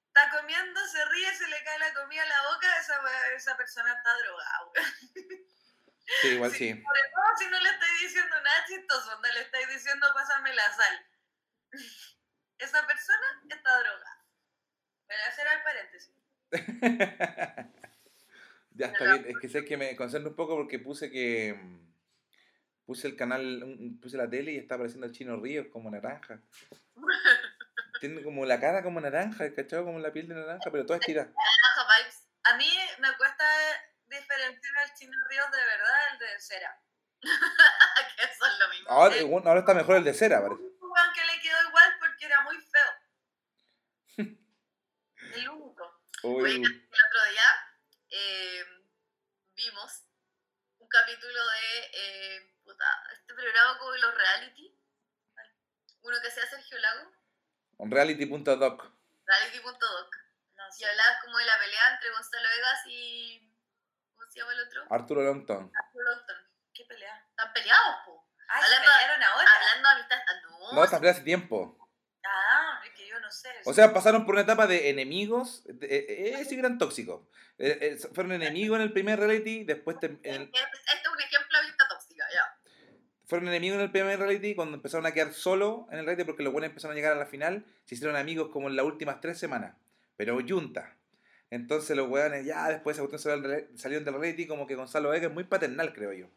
está 0.08 0.30
comiendo, 0.30 0.80
se 0.88 1.06
ríe, 1.06 1.34
se 1.36 1.48
le 1.48 1.64
cae 1.64 1.80
la 1.80 1.94
comida 1.94 2.24
a 2.24 2.28
la 2.28 2.54
boca, 2.54 2.80
esa, 2.80 3.00
esa 3.36 3.58
persona 3.58 3.94
está 3.94 4.18
drogada, 4.18 4.60
weón. 4.76 4.86
Sí, 6.22 6.28
igual 6.30 6.52
sí. 6.52 6.70
Sobre 6.70 6.82
todo 6.82 7.38
si 7.38 7.50
no 7.50 7.60
le 7.60 7.70
estáis 7.70 8.00
diciendo 8.02 8.42
nada 8.42 8.66
chistoso, 8.68 9.22
no 9.22 9.34
le 9.34 9.42
estáis 9.42 9.68
diciendo 9.68 10.08
pásame 10.14 10.54
la 10.54 10.74
sal. 10.74 11.06
Esa 12.58 12.86
persona 12.86 13.42
está 13.50 13.80
drogada. 13.80 14.26
Bueno, 15.08 15.24
ese 15.30 15.42
era 15.42 15.54
el 15.54 15.64
paréntesis. 15.64 16.14
ya 18.72 18.86
está 18.86 19.04
bien, 19.04 19.26
es 19.28 19.36
que 19.42 19.50
sé 19.50 19.66
que 19.66 19.78
me 19.78 19.96
concentro 19.96 20.30
un 20.30 20.36
poco 20.36 20.56
porque 20.56 20.78
puse 20.80 21.10
que 21.10 21.54
mm, 21.54 21.92
puse 22.86 23.08
el 23.08 23.16
canal, 23.16 23.98
puse 24.00 24.16
la 24.16 24.30
tele 24.30 24.52
y 24.52 24.58
está 24.58 24.76
apareciendo 24.76 25.08
el 25.08 25.14
chino 25.14 25.38
Ríos 25.38 25.68
como 25.72 25.90
naranja. 25.90 26.40
Tiene 28.00 28.22
como 28.24 28.46
la 28.46 28.60
cara 28.60 28.84
como 28.84 29.02
naranja, 29.02 29.52
¿cachado? 29.56 29.86
Como 29.86 29.98
la 30.00 30.14
piel 30.14 30.28
de 30.28 30.36
naranja, 30.36 30.70
pero 30.72 30.86
toda 30.86 31.00
estirada. 31.00 31.34
Baja 31.34 31.88
vibes. 31.98 32.28
A 32.44 32.58
mí 32.58 32.70
me 33.00 33.12
cuesta 33.18 33.44
diferenciar 34.06 34.78
al 34.84 34.94
chino 34.94 35.18
Ríos 35.30 35.52
de 35.52 35.58
verdad 35.58 35.81
de 36.42 36.48
cera. 36.48 36.82
que 37.22 38.24
eso 38.24 38.46
es 38.46 38.60
lo 38.60 38.70
mismo. 38.70 38.90
Ahora, 38.90 39.60
está 39.60 39.74
mejor 39.74 39.98
el 39.98 40.04
de 40.04 40.14
cera, 40.14 40.42
parece. 40.42 40.62
Un 40.62 40.92
weón 40.92 41.14
que 41.14 41.26
le 41.26 41.42
quedó 41.42 41.62
igual 41.68 41.98
porque 42.00 42.26
era 42.26 42.42
muy 42.42 42.58
feo. 42.58 42.92
El 45.36 45.50
único. 45.50 46.02
Uy, 46.24 46.44
Oye, 46.44 46.56
el 46.56 46.64
otro 46.64 47.32
día 47.32 47.44
eh, 48.10 48.64
vimos 49.56 50.04
un 50.78 50.88
capítulo 50.88 51.40
de 51.48 51.90
eh, 51.94 52.54
puta, 52.64 52.86
este 53.14 53.34
programa 53.34 53.78
como 53.80 53.92
los 53.96 54.16
reality. 54.16 54.78
Uno 56.04 56.18
que 56.22 56.32
sea 56.32 56.46
Sergio 56.48 56.78
Lago, 56.80 57.12
un 57.78 57.90
reality.doc. 57.90 58.46
No 58.46 58.94
reality.doc. 59.26 60.16
Y 60.70 60.74
sé. 60.74 60.86
hablaba 60.86 61.20
como 61.22 61.38
de 61.38 61.46
la 61.46 61.60
pelea 61.60 61.94
entre 61.94 62.12
Gonzalo 62.12 62.50
Vegas 62.50 62.80
y. 62.88 63.51
¿Cómo 64.32 64.34
se 64.34 64.40
llama 64.40 64.54
el 64.54 64.68
otro? 64.68 64.84
Arturo 64.90 65.22
Longton. 65.24 65.72
Arturo 65.76 66.06
Longton. 66.06 66.36
¿Qué 66.74 66.86
pelea? 66.86 67.26
Están 67.30 67.52
peleados, 67.54 67.96
po. 68.06 68.28
Ah, 68.48 68.60
¿se 68.60 68.66
Hablando- 68.66 68.92
pelearon 68.92 69.24
ahora? 69.24 69.48
Hablando 69.60 69.90
de 69.90 69.96
amistad. 69.96 70.18
Ah, 70.28 70.34
no. 70.44 70.72
No, 70.76 70.84
esta 70.84 70.98
pelea 71.00 71.12
hace 71.14 71.22
tiempo. 71.24 71.78
Ah, 72.24 72.80
es 72.86 72.92
que 72.94 73.08
yo 73.08 73.20
no 73.20 73.30
sé. 73.32 73.50
O 73.66 73.74
sea, 73.74 73.94
pasaron 73.94 74.26
por 74.26 74.36
una 74.36 74.44
etapa 74.44 74.68
de 74.68 74.90
enemigos. 74.90 75.64
eh, 75.82 76.34
eh, 76.40 76.46
sí 76.46 76.52
que 76.56 76.60
eran 76.60 76.78
tóxicos. 76.78 77.28
Eh, 77.58 77.78
eh, 77.82 77.98
fueron 78.14 78.32
enemigos 78.32 78.78
en 78.78 78.84
el 78.84 78.94
primer 78.94 79.20
reality, 79.20 79.64
después 79.66 80.00
te- 80.00 80.08
en 80.08 80.20
el- 80.24 80.42
Este 80.44 80.60
es 80.60 81.10
un 81.12 81.20
ejemplo 81.22 81.58
de 81.58 81.64
amistad 81.66 81.86
tóxica, 81.90 82.26
ya. 82.34 82.58
fueron 83.28 83.48
enemigos 83.50 83.76
en 83.78 83.82
el 83.84 83.92
primer 83.92 84.18
reality 84.20 84.56
cuando 84.56 84.76
empezaron 84.76 85.06
a 85.06 85.14
quedar 85.14 85.34
solo 85.34 85.88
en 85.92 86.00
el 86.00 86.06
reality 86.06 86.24
porque 86.26 86.44
los 86.44 86.52
buenos 86.54 86.70
empezaron 86.70 86.94
a 86.94 86.96
llegar 86.96 87.14
a 87.14 87.16
la 87.20 87.26
final, 87.28 87.66
se 87.86 87.96
hicieron 87.96 88.16
amigos 88.18 88.50
como 88.52 88.68
en 88.70 88.76
las 88.76 88.86
últimas 88.86 89.20
tres 89.22 89.40
semanas, 89.40 89.76
pero 90.18 90.38
junta. 90.48 90.98
Entonces 91.52 91.96
los 91.98 92.10
weones 92.10 92.46
ya 92.46 92.70
después 92.70 92.98
esa 92.98 93.06
cuestión 93.08 93.44
salieron 93.76 94.06
del 94.06 94.14
reality 94.16 94.48
como 94.48 94.66
que 94.66 94.76
Gonzalo 94.76 95.10
Vega 95.10 95.28
es 95.28 95.34
muy 95.34 95.44
paternal, 95.44 95.94
creo 95.94 96.14
yo. 96.14 96.28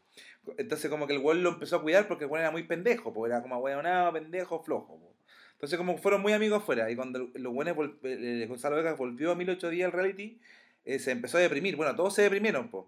Entonces 0.58 0.90
como 0.90 1.06
que 1.06 1.14
el 1.14 1.20
weón 1.20 1.42
lo 1.42 1.50
empezó 1.50 1.76
a 1.76 1.82
cuidar 1.82 2.06
porque 2.08 2.24
el 2.24 2.30
weón 2.30 2.42
era 2.42 2.50
muy 2.50 2.64
pendejo, 2.64 3.12
pues 3.14 3.30
era 3.30 3.40
como 3.40 3.56
weonado, 3.58 4.12
pendejo, 4.12 4.62
flojo. 4.62 4.98
po. 4.98 5.14
Entonces 5.52 5.78
como 5.78 5.96
fueron 5.98 6.20
muy 6.20 6.32
amigos 6.32 6.62
afuera 6.62 6.90
y 6.90 6.96
cuando 6.96 7.30
los 7.32 7.52
buenos 7.54 7.76
vol- 7.76 7.96
eh, 8.02 8.44
Gonzalo 8.48 8.76
Vega 8.76 8.92
volvió 8.94 9.30
a 9.30 9.34
1008 9.36 9.70
días 9.70 9.86
al 9.86 9.92
reality, 9.92 10.38
eh, 10.84 10.98
se 10.98 11.12
empezó 11.12 11.38
a 11.38 11.40
deprimir. 11.40 11.76
Bueno, 11.76 11.94
todos 11.94 12.12
se 12.14 12.22
deprimieron, 12.22 12.68
pues 12.70 12.84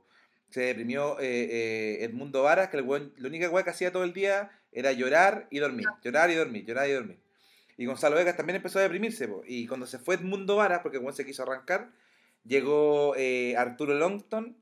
se 0.51 0.61
deprimió 0.63 1.19
eh, 1.21 1.25
eh, 1.51 2.05
Edmundo 2.05 2.43
Varas, 2.43 2.69
que 2.71 2.77
el 2.77 2.85
weón- 2.85 3.13
la 3.19 3.29
única 3.29 3.51
que 3.65 3.71
hacía 3.71 3.93
todo 3.93 4.03
el 4.05 4.13
día 4.13 4.51
era 4.73 4.91
llorar 4.93 5.47
y 5.51 5.61
dormir, 5.61 5.87
llorar 6.03 6.31
y 6.31 6.35
dormir, 6.35 6.65
llorar 6.67 6.89
y 6.89 6.93
dormir. 6.93 7.19
Y 7.79 7.87
Gonzalo 7.87 8.17
Vegas 8.17 8.37
también 8.37 8.57
empezó 8.57 8.79
a 8.81 8.83
deprimirse, 8.83 9.29
po. 9.29 9.43
y 9.47 9.67
cuando 9.69 9.87
se 9.87 9.99
fue 10.01 10.17
Edmundo 10.17 10.57
Varas, 10.57 10.81
porque 10.83 10.99
el 10.99 11.05
weón 11.05 11.15
se 11.15 11.25
quiso 11.25 11.45
arrancar, 11.45 11.91
llegó 12.47 13.15
eh, 13.17 13.57
Arturo 13.57 13.95
Longton, 13.95 14.57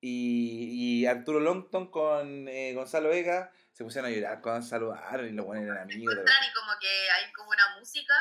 y, 0.00 1.00
y 1.02 1.06
Arturo 1.06 1.40
Longton 1.40 1.90
con 1.90 2.48
eh, 2.48 2.74
Gonzalo 2.74 3.08
Vega 3.08 3.50
se 3.72 3.84
pusieron 3.84 4.10
a 4.10 4.14
llorar 4.14 4.40
cuando 4.40 4.66
saludaron 4.66 5.26
y 5.26 5.32
los 5.32 5.44
buenos 5.44 5.64
eran 5.64 5.78
amigos. 5.78 6.12
Encuentran 6.12 6.44
y 6.48 6.52
como 6.54 6.72
que 6.80 7.10
hay 7.10 7.32
como 7.32 7.50
una 7.50 7.78
música. 7.78 8.14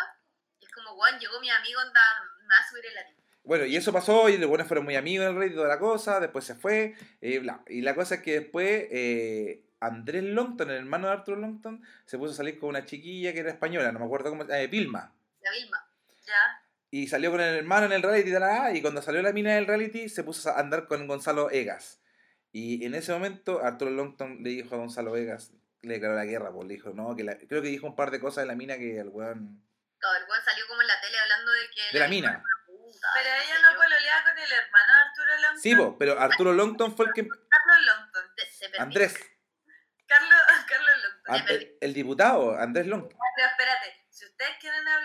Y 0.59 0.66
es 0.66 0.72
como, 0.72 0.89
Juan, 0.95 1.20
llegó 1.20 1.39
mi 1.39 1.49
amigo, 1.49 1.80
anda, 1.80 2.01
me 2.41 2.47
va 2.47 2.59
a 2.59 2.70
subir 2.70 2.86
el 2.88 2.97
ánimo. 2.97 3.22
Bueno, 3.43 3.66
y 3.66 3.76
eso 3.76 3.93
pasó, 3.93 4.28
y 4.28 4.38
los 4.38 4.49
buenos 4.49 4.68
fueron 4.68 4.84
muy 4.84 4.95
amigos 4.95 5.28
en 5.28 5.34
el 5.34 5.39
rey 5.39 5.51
y 5.51 5.53
toda 5.53 5.68
la 5.68 5.80
cosa, 5.80 6.20
después 6.20 6.43
se 6.43 6.55
fue, 6.55 6.95
eh, 7.22 7.39
bla. 7.39 7.63
Y 7.68 7.82
la 7.82 7.93
cosa 7.93 8.16
es 8.16 8.22
que 8.22 8.39
después 8.39 8.88
eh, 8.89 9.63
Andrés 9.80 10.24
Longton, 10.24 10.72
el 10.72 10.78
hermano 10.78 11.07
de 11.07 11.13
Arthur 11.13 11.38
Longton, 11.38 11.86
se 12.05 12.18
puso 12.18 12.34
a 12.34 12.36
salir 12.36 12.57
con 12.57 12.70
una 12.70 12.86
chiquilla 12.86 13.32
que 13.32 13.39
era 13.41 13.51
española, 13.51 13.91
no 13.91 13.99
me 13.99 14.05
acuerdo 14.05 14.32
cómo, 14.32 14.43
eh, 14.43 14.68
Vilma. 14.68 15.13
La 15.41 15.51
Vilma. 15.51 15.88
Ya. 16.26 16.64
Y 16.95 17.07
salió 17.07 17.29
con 17.31 17.41
el 17.41 17.55
hermano 17.57 17.87
en 17.87 17.91
el 17.91 18.01
reality, 18.01 18.31
talá, 18.31 18.71
y 18.73 18.81
cuando 18.81 19.01
salió 19.01 19.21
la 19.21 19.33
mina 19.33 19.53
del 19.55 19.67
reality, 19.67 20.07
se 20.07 20.23
puso 20.23 20.49
a 20.49 20.59
andar 20.59 20.87
con 20.87 21.07
Gonzalo 21.07 21.51
Egas. 21.51 21.99
Y 22.53 22.85
en 22.85 22.95
ese 22.95 23.11
momento, 23.11 23.61
Arturo 23.61 23.91
Longton 23.91 24.41
le 24.43 24.51
dijo 24.51 24.75
a 24.75 24.77
Gonzalo 24.77 25.15
Egas, 25.17 25.51
le 25.81 25.95
declaró 25.95 26.15
la 26.15 26.23
guerra, 26.23 26.53
pues 26.53 26.67
le 26.69 26.75
dijo, 26.75 26.91
no, 26.91 27.13
que 27.15 27.23
la- 27.25 27.37
creo 27.37 27.61
que 27.61 27.67
dijo 27.67 27.85
un 27.87 27.97
par 27.97 28.11
de 28.11 28.21
cosas 28.21 28.43
de 28.43 28.47
la 28.47 28.55
mina 28.55 28.77
que 28.77 28.97
el 28.97 29.09
weón. 29.09 29.61
Claro, 29.99 30.19
el 30.19 30.25
Juan 30.25 30.41
salió 30.45 30.65
como 30.69 30.81
en 30.83 30.87
la 30.87 31.01
tele 31.01 31.17
hablando 31.19 31.51
de 31.51 31.61
que. 31.73 31.81
De 31.93 31.99
la 31.99 32.07
mina. 32.07 32.29
Vilma 32.29 32.43
era 32.45 32.73
una 32.73 32.85
puta, 32.85 33.07
Pero 33.13 33.29
ella 33.43 33.55
no 33.61 33.77
pololeaba 33.77 34.23
con 34.23 34.37
el 34.39 34.51
hermano 34.53 34.93
de 34.93 34.99
Arturo 35.09 35.31
Longton. 35.41 35.61
Sí, 35.61 35.75
po, 35.75 35.97
pero 35.97 36.19
Arturo 36.19 36.53
Longton 36.53 36.95
fue 36.95 37.05
el 37.07 37.11
que. 37.13 37.27
Carlos 37.27 37.85
Longton. 37.87 38.23
Se- 38.37 38.51
se 38.53 38.65
perdió. 38.69 38.83
Andrés, 38.83 39.13
Carlos, 40.07 40.39
Carlos 40.69 40.91
Longton. 41.03 41.35
An- 41.35 41.45
el, 41.49 41.77
el 41.81 41.93
diputado, 41.93 42.57
Andrés 42.57 42.87
Longton. 42.87 43.17
Pero 43.35 43.47
espérate, 43.49 44.05
si 44.09 44.25
ustedes 44.25 44.51
quieren 44.61 44.87
hablar 44.87 45.05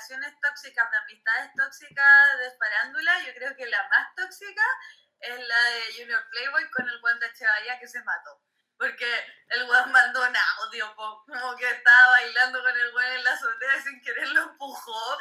relaciones 0.00 0.40
tóxicas, 0.40 0.90
de 0.90 0.96
amistades 0.96 1.50
tóxicas, 1.54 2.38
de 2.38 3.26
yo 3.26 3.34
creo 3.34 3.54
que 3.54 3.66
la 3.66 3.88
más 3.88 4.14
tóxica 4.14 4.62
es 5.20 5.46
la 5.46 5.62
de 5.64 5.94
Junior 5.98 6.26
Playboy 6.30 6.70
con 6.70 6.88
el 6.88 7.00
Juan 7.00 7.20
de 7.20 7.26
Echevarría 7.26 7.78
que 7.78 7.86
se 7.86 8.02
mató. 8.02 8.40
Porque 8.78 9.06
el 9.48 9.66
Juan 9.66 9.92
mandó 9.92 10.26
un 10.26 10.34
audio, 10.36 10.94
como 10.96 11.56
que 11.56 11.70
estaba 11.70 12.08
bailando 12.12 12.62
con 12.62 12.74
el 12.74 12.92
Juan 12.92 13.12
en 13.12 13.24
la 13.24 13.32
azotea 13.32 13.76
y 13.76 13.82
sin 13.82 14.00
querer 14.00 14.28
lo 14.28 14.42
empujó. 14.42 15.18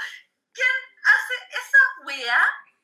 ¿Quién 0.53 0.67
hace 1.03 1.33
esa 1.57 1.77
weá? 2.05 2.41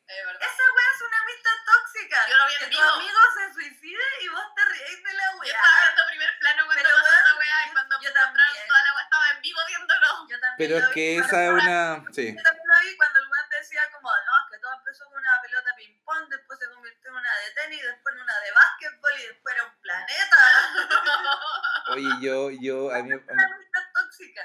Es 0.07 0.21
verdad. 0.25 0.41
Esa 0.41 0.63
weá 0.75 0.89
es 0.93 1.01
una 1.01 1.17
amistad 1.25 1.57
tóxica. 1.65 2.17
Yo 2.29 2.37
lo 2.37 2.45
vi 2.45 2.53
en 2.53 2.59
que 2.59 2.65
tu 2.65 2.77
vivo. 2.77 2.93
amigo 2.93 3.19
se 3.33 3.43
suicide 3.57 4.05
y 4.21 4.27
vos 4.29 4.45
te 4.55 4.63
reís 4.65 4.99
de 5.03 5.13
la 5.17 5.25
Yo 5.33 5.37
weá. 5.39 5.49
estaba 5.49 5.77
viendo 5.81 6.01
primer 6.13 6.31
plano 6.39 6.59
cuando 6.65 6.83
Pero, 6.83 6.89
pasó 6.95 7.05
weón, 7.09 7.25
esa 7.25 7.33
weá 7.41 7.57
y 7.57 7.65
yo- 7.65 7.73
cuando 7.73 7.93
yo 8.05 8.13
también. 8.13 8.67
toda 8.69 8.81
la 8.85 8.91
weá 8.95 9.03
estaba 9.03 9.25
en 9.33 9.39
vivo 9.41 9.61
viéndolo. 9.65 10.09
Yo 10.29 10.37
también 10.39 10.57
Pero 10.61 10.73
lo 10.77 10.81
es 10.81 10.87
vi 10.89 10.93
que 10.93 11.05
esa 11.17 11.37
es 11.45 11.49
una. 11.49 11.79
Sí. 12.13 12.25
Yo 12.37 12.43
también 12.45 12.67
lo 12.69 12.75
vi 12.85 12.91
cuando 13.01 13.17
el 13.19 13.25
Juan 13.25 13.45
decía 13.49 13.83
como, 13.91 14.09
no, 14.13 14.33
es 14.37 14.45
que 14.53 14.57
todo 14.61 14.73
empezó 14.77 15.03
con 15.09 15.17
una 15.17 15.33
pelota 15.41 15.69
ping-pong, 15.75 16.23
después 16.29 16.59
se 16.59 16.67
convirtió 16.69 17.09
en 17.09 17.15
una 17.17 17.31
de 17.41 17.47
tenis, 17.57 17.81
después 17.81 18.13
en 18.15 18.21
una 18.21 18.35
de 18.45 18.51
básquetbol 18.53 19.13
y 19.19 19.23
después 19.25 19.55
era 19.55 19.63
un 19.65 19.75
planeta. 19.81 20.37
Oye, 21.97 22.09
yo, 22.21 22.49
yo, 22.61 22.91
a 22.93 23.01
mí, 23.01 23.09
mí- 23.09 23.21
Una 23.29 23.45
amistad 23.45 23.81
tóxica. 23.93 24.41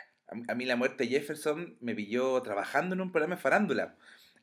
a 0.48 0.54
mí 0.54 0.64
la 0.64 0.76
muerte 0.76 1.04
de 1.04 1.10
Jefferson 1.10 1.76
me 1.80 1.94
pilló 1.94 2.40
trabajando 2.42 2.94
en 2.94 3.00
un 3.02 3.12
programa 3.12 3.36
de 3.36 3.42
farándula. 3.42 3.94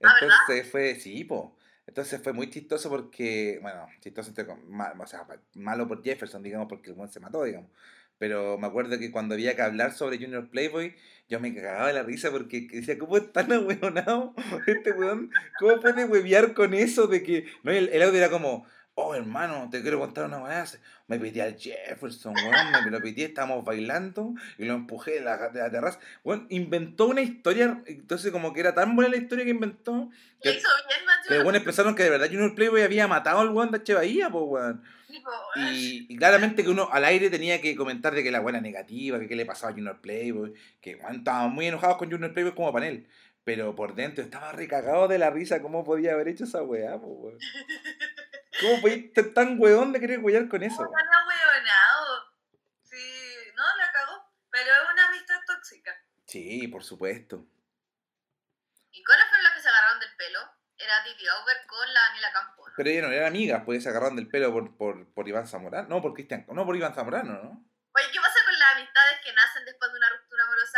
Ah, 0.03 0.13
Entonces 0.21 0.69
fue, 0.71 0.95
sí, 0.95 1.23
po. 1.23 1.55
Entonces 1.85 2.21
fue 2.21 2.33
muy 2.33 2.49
chistoso 2.49 2.89
porque, 2.89 3.59
bueno, 3.61 3.87
chistoso, 4.01 4.29
entre 4.29 4.45
com- 4.45 4.59
ma- 4.67 4.93
o 4.99 5.07
sea, 5.07 5.25
malo 5.55 5.87
por 5.87 6.03
Jefferson, 6.03 6.43
digamos, 6.43 6.67
porque 6.67 6.89
el 6.89 6.95
buen 6.95 7.09
se 7.09 7.19
mató, 7.19 7.43
digamos. 7.43 7.69
Pero 8.19 8.57
me 8.57 8.67
acuerdo 8.67 8.97
que 8.97 9.11
cuando 9.11 9.35
había 9.35 9.55
que 9.55 9.61
hablar 9.61 9.93
sobre 9.93 10.17
Junior 10.17 10.49
Playboy, 10.49 10.95
yo 11.29 11.39
me 11.39 11.53
cagaba 11.53 11.87
de 11.87 11.93
la 11.93 12.03
risa 12.03 12.31
porque 12.31 12.67
decía, 12.71 12.97
¿cómo 12.97 13.15
es 13.17 13.31
tan 13.31 13.51
ahueonado 13.53 14.33
este 14.65 14.91
weón? 14.91 15.31
¿Cómo 15.59 15.79
puede 15.79 16.05
huevear 16.05 16.53
con 16.53 16.73
eso 16.73 17.07
de 17.07 17.21
que... 17.23 17.45
No, 17.63 17.71
el, 17.71 17.89
el 17.89 18.01
audio 18.01 18.17
era 18.17 18.29
como, 18.29 18.65
Oh, 18.99 19.13
hermano, 19.13 19.69
te 19.71 19.83
quiero 19.83 19.99
contar 19.99 20.25
una 20.25 20.39
weá. 20.39 20.65
Me 21.05 21.19
pité 21.19 21.43
al 21.43 21.55
Jefferson, 21.55 22.33
weón. 22.33 22.83
Me 22.83 22.89
lo 22.89 22.99
pité, 22.99 23.25
estábamos 23.25 23.63
bailando 23.63 24.33
y 24.57 24.65
lo 24.65 24.73
empujé 24.73 25.11
de 25.11 25.21
la, 25.21 25.49
de 25.49 25.59
la 25.59 25.69
terraza. 25.69 25.99
Weón, 26.23 26.47
inventó 26.49 27.05
una 27.05 27.21
historia. 27.21 27.83
Entonces, 27.85 28.31
como 28.31 28.53
que 28.53 28.61
era 28.61 28.73
tan 28.73 28.95
buena 28.95 29.11
la 29.11 29.17
historia 29.17 29.45
que 29.45 29.51
inventó. 29.51 30.09
Que, 30.41 30.49
hizo 30.49 30.67
bien, 31.29 31.43
bueno, 31.43 31.63
pensaron 31.63 31.93
que 31.93 32.01
de 32.01 32.09
verdad 32.09 32.25
Junior 32.25 32.55
Playboy 32.55 32.81
había 32.81 33.07
matado 33.07 33.41
al 33.41 33.49
weón 33.49 33.69
de 33.69 33.77
H. 33.77 33.93
Bahía, 33.93 34.31
pues, 34.31 34.45
weón. 34.47 34.83
Weón. 35.55 35.73
Y 35.75 36.17
claramente 36.17 36.63
que 36.63 36.69
uno 36.71 36.89
al 36.91 37.05
aire 37.05 37.29
tenía 37.29 37.61
que 37.61 37.75
comentar 37.75 38.15
de 38.15 38.23
que 38.23 38.31
la 38.31 38.39
buena 38.39 38.61
negativa, 38.61 39.19
que 39.19 39.27
qué 39.27 39.35
le 39.35 39.45
pasaba 39.45 39.73
a 39.73 39.75
Junior 39.75 40.01
Playboy, 40.01 40.55
que 40.81 40.95
weón, 40.95 41.17
estaban 41.17 41.51
muy 41.51 41.67
enojados 41.67 41.97
con 41.97 42.09
Junior 42.09 42.33
Playboy 42.33 42.55
como 42.55 42.73
panel. 42.73 43.05
Pero 43.43 43.75
por 43.75 43.93
dentro 43.93 44.23
estaba 44.23 44.53
recagado 44.53 45.07
de 45.07 45.19
la 45.19 45.29
risa 45.29 45.61
cómo 45.61 45.83
podía 45.83 46.13
haber 46.13 46.29
hecho 46.29 46.45
esa 46.45 46.63
weá, 46.63 46.99
po, 46.99 47.09
weón. 47.09 47.37
¿Cómo 48.61 48.81
podía 48.81 49.11
ser 49.13 49.33
tan 49.33 49.59
weón 49.59 49.93
de 49.93 49.99
querer 49.99 50.19
huear 50.19 50.47
con 50.47 50.63
eso? 50.63 50.81
No, 50.81 50.89
tan 50.89 51.07
ahueonado. 51.07 52.33
Sí, 52.83 53.33
no, 53.55 53.63
la 53.77 53.91
cagó. 53.91 54.31
Pero 54.49 54.73
es 54.73 54.91
una 54.91 55.07
amistad 55.07 55.39
tóxica. 55.45 55.95
Sí, 56.25 56.67
por 56.67 56.83
supuesto. 56.83 57.45
¿Y 58.91 59.03
cuáles 59.03 59.25
fueron 59.27 59.43
los 59.43 59.53
que 59.53 59.61
se 59.61 59.69
agarraron 59.69 59.99
del 59.99 60.15
pelo? 60.15 60.39
Era 60.77 61.03
Titi 61.03 61.27
Auber 61.27 61.57
con 61.67 61.93
la 61.93 62.01
Daniela 62.01 62.31
Campo, 62.33 62.67
¿no? 62.67 62.73
Pero 62.77 63.07
no 63.07 63.13
eran 63.13 63.27
amigas, 63.27 63.63
pues 63.65 63.83
se 63.83 63.89
agarraron 63.89 64.15
del 64.15 64.27
pelo 64.27 64.51
por, 64.51 64.77
por, 64.77 65.13
por 65.13 65.27
Iván 65.27 65.47
Zamorano. 65.47 65.87
No, 65.87 66.01
por 66.01 66.13
Cristian. 66.13 66.45
No, 66.49 66.65
por 66.65 66.75
Iván 66.75 66.93
Zamorano, 66.93 67.33
¿no? 67.33 67.65
Oye, 67.93 68.11
¿qué 68.11 68.19
pasa 68.19 68.39
con 68.45 68.53
las 68.59 68.75
amistades 68.75 69.19
que 69.23 69.33
nacen 69.33 69.56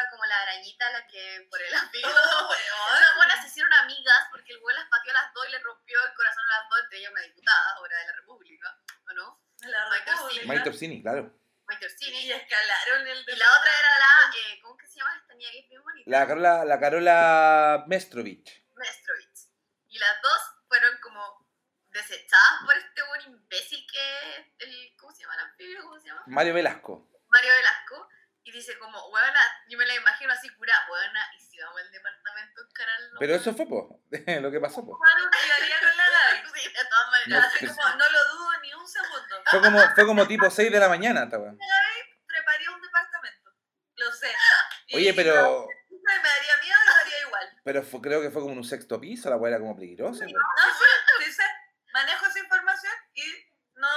como 0.10 0.26
la 0.26 0.42
arañita, 0.42 0.90
la 0.92 1.08
que 1.08 1.48
por 1.50 1.62
el 1.62 1.74
amigo? 1.76 2.10
Esas 2.10 3.16
buenas 3.16 3.42
se 3.42 3.48
hicieron 3.48 3.74
amigas 3.74 4.28
porque 4.32 4.54
el 4.54 4.60
güey 4.60 4.76
las 4.76 4.88
pateó 4.90 5.12
a 5.12 5.22
las 5.24 5.34
dos 5.34 5.48
y 5.48 5.52
le 5.52 5.60
rompió 5.60 5.98
el 6.06 6.14
corazón 6.14 6.44
a 6.46 6.60
las 6.60 6.70
dos, 6.70 6.80
entre 6.84 7.00
ellas 7.00 7.12
una 7.12 7.22
diputada 7.22 7.74
ahora 7.76 7.98
de 7.98 8.06
la 8.08 8.14
República, 8.14 8.80
¿o 9.10 9.14
no? 9.14 9.44
La 9.62 9.90
Maite 9.90 10.12
República. 10.12 11.02
Claro. 11.02 11.40
Maite 11.66 11.86
Orsini. 11.86 12.26
Y 12.26 12.32
escalaron 12.32 13.08
el 13.08 13.20
Y 13.28 13.36
la 13.36 13.58
otra 13.58 13.72
era 13.80 14.00
la, 14.00 14.38
eh, 14.38 14.60
¿cómo 14.62 14.78
que 14.78 14.88
se 14.88 15.00
llama 15.00 15.16
esta 15.18 15.34
niña 15.36 15.52
que 15.52 15.60
es 15.60 15.70
bien 15.70 15.84
bonita? 15.84 16.10
La 16.10 16.28
Carola, 16.28 16.66
la 16.66 16.80
Carola 16.80 17.84
Mestrovich. 17.88 18.66
Mestrovitz. 18.76 19.52
Y 19.88 20.00
las 20.00 20.22
dos 20.22 20.40
fueron 20.68 20.98
como 21.02 21.48
desechadas 21.90 22.62
por 22.66 22.76
este 22.78 23.04
buen 23.04 23.22
imbécil 23.22 23.86
que 23.92 24.38
es 24.38 24.48
el, 24.60 24.96
¿cómo 24.98 25.12
se 25.14 25.22
llama? 25.22 25.36
¿El 25.36 25.40
anfibio? 25.42 25.82
¿Cómo 25.84 26.00
se 26.00 26.08
llama? 26.08 26.24
Mario 26.28 26.54
Velasco. 26.54 27.10
Mario 27.30 27.54
Velasco. 27.54 28.10
Y 28.50 28.52
dice 28.52 28.76
como, 28.80 28.98
huevona, 29.10 29.40
yo 29.68 29.78
me 29.78 29.86
la 29.86 29.94
imagino 29.94 30.34
así 30.34 30.50
curada, 30.56 30.84
huevona, 30.90 31.22
y 31.38 31.40
si 31.40 31.60
vamos 31.60 31.80
al 31.82 31.92
departamento 31.92 32.62
a 32.62 32.66
encararlo. 32.68 33.20
Pero 33.20 33.36
eso 33.36 33.54
fue, 33.54 33.68
po, 33.68 34.02
lo 34.42 34.52
que 34.52 34.60
pasó, 34.60 34.84
po. 34.84 34.98
Malo 34.98 35.30
que 35.30 35.38
yo 35.48 35.54
haría 35.54 35.80
con 35.80 35.98
la 35.98 36.10
Gaby. 36.10 36.50
Sí, 36.60 36.68
de 36.68 36.84
todas 36.90 37.28
No. 37.28 37.38
Así 37.38 37.66
pues- 37.68 37.78
como, 37.78 37.90
no 37.96 38.10
lo 38.10 38.26
dudo 38.34 38.60
ni 38.64 38.74
un 38.74 38.88
segundo. 38.88 39.44
Fue 39.46 39.62
como, 39.62 39.80
fue 39.94 40.06
como 40.08 40.28
tipo 40.28 40.50
6 40.50 40.72
de 40.72 40.80
la 40.80 40.90
mañana, 40.90 41.24
esta 41.26 41.38
weá. 41.38 41.54
Preparía 42.26 42.72
un 42.72 42.82
departamento. 42.82 43.52
Lo 43.98 44.12
sé. 44.12 44.34
Y- 44.88 44.96
Oye, 44.98 45.14
pero, 45.14 45.68
Me 45.92 46.14
daría 46.30 46.58
miedo 46.64 46.80
y 46.84 46.88
lo 46.90 46.96
haría 46.96 47.22
igual. 47.22 47.62
pero 47.64 47.84
fue- 47.84 48.02
creo 48.02 48.22
que 48.22 48.32
fue 48.32 48.42
como 48.42 48.54
en 48.54 48.58
un 48.60 48.64
sexto 48.66 49.00
piso, 49.00 49.30
la 49.30 49.38
weá 49.38 49.52
era 49.52 49.60
como 49.60 49.76
peligrosa. 49.76 50.26
weón. 50.26 50.34
No 50.34 50.74
sé, 50.74 51.24
sí 51.26 51.32
sé. 51.34 51.44
Manejo 51.94 52.26
esa 52.26 52.40
información 52.40 52.94
y 53.14 53.24
no 53.76 53.88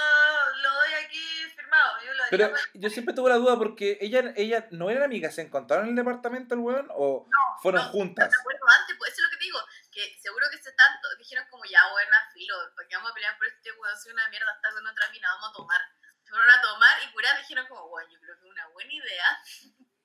lo 0.62 0.70
doy 0.74 0.92
aquí 1.04 1.41
firmado. 1.72 2.02
Yo 2.04 2.14
lo 2.14 2.24
Pero 2.30 2.54
yo 2.74 2.90
siempre 2.90 3.14
tuve 3.14 3.30
la 3.30 3.36
duda 3.36 3.56
porque 3.56 3.98
ella, 4.00 4.32
ella 4.36 4.66
no 4.70 4.90
eran 4.90 5.04
amigas, 5.04 5.34
¿se 5.34 5.42
encontraron 5.42 5.86
en 5.86 5.90
el 5.90 5.96
departamento 5.96 6.54
el 6.54 6.60
weón 6.60 6.88
o 6.90 7.28
fueron 7.62 7.84
no, 7.86 7.90
juntas? 7.90 8.32
Acuerdo 8.34 8.66
antes, 8.80 8.96
pues 8.98 9.12
eso 9.12 9.20
es 9.20 9.24
lo 9.24 9.30
que 9.30 9.36
te 9.36 9.44
digo, 9.44 9.58
que 9.90 10.18
seguro 10.20 10.46
que 10.50 10.58
se 10.58 10.72
tanto, 10.72 11.08
dijeron 11.18 11.46
como 11.50 11.64
ya, 11.64 11.80
buena, 11.90 12.30
filo, 12.32 12.54
¿para 12.76 12.88
qué 12.88 12.96
vamos 12.96 13.10
a 13.10 13.14
pelear 13.14 13.36
por 13.36 13.46
este 13.46 13.72
weón? 13.72 13.98
Soy 13.98 14.12
una 14.12 14.28
mierda, 14.28 14.52
está 14.52 14.70
con 14.72 14.86
otra 14.86 15.10
mina, 15.10 15.28
vamos 15.34 15.50
a 15.50 15.52
tomar. 15.52 15.80
Se 16.22 16.30
fueron 16.30 16.50
a 16.50 16.60
tomar 16.60 17.02
y 17.02 17.12
curar, 17.12 17.38
dijeron 17.38 17.66
como, 17.66 17.88
bueno, 17.88 18.10
yo 18.10 18.20
creo 18.20 18.38
que 18.38 18.46
es 18.46 18.50
una 18.50 18.68
buena 18.68 18.92
idea 18.92 19.42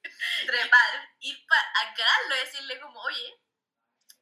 trepar, 0.45 1.09
ir 1.19 1.45
para 1.47 1.91
acá, 1.91 2.07
y 2.25 2.45
decirle 2.45 2.79
como, 2.79 2.99
oye, 3.01 3.41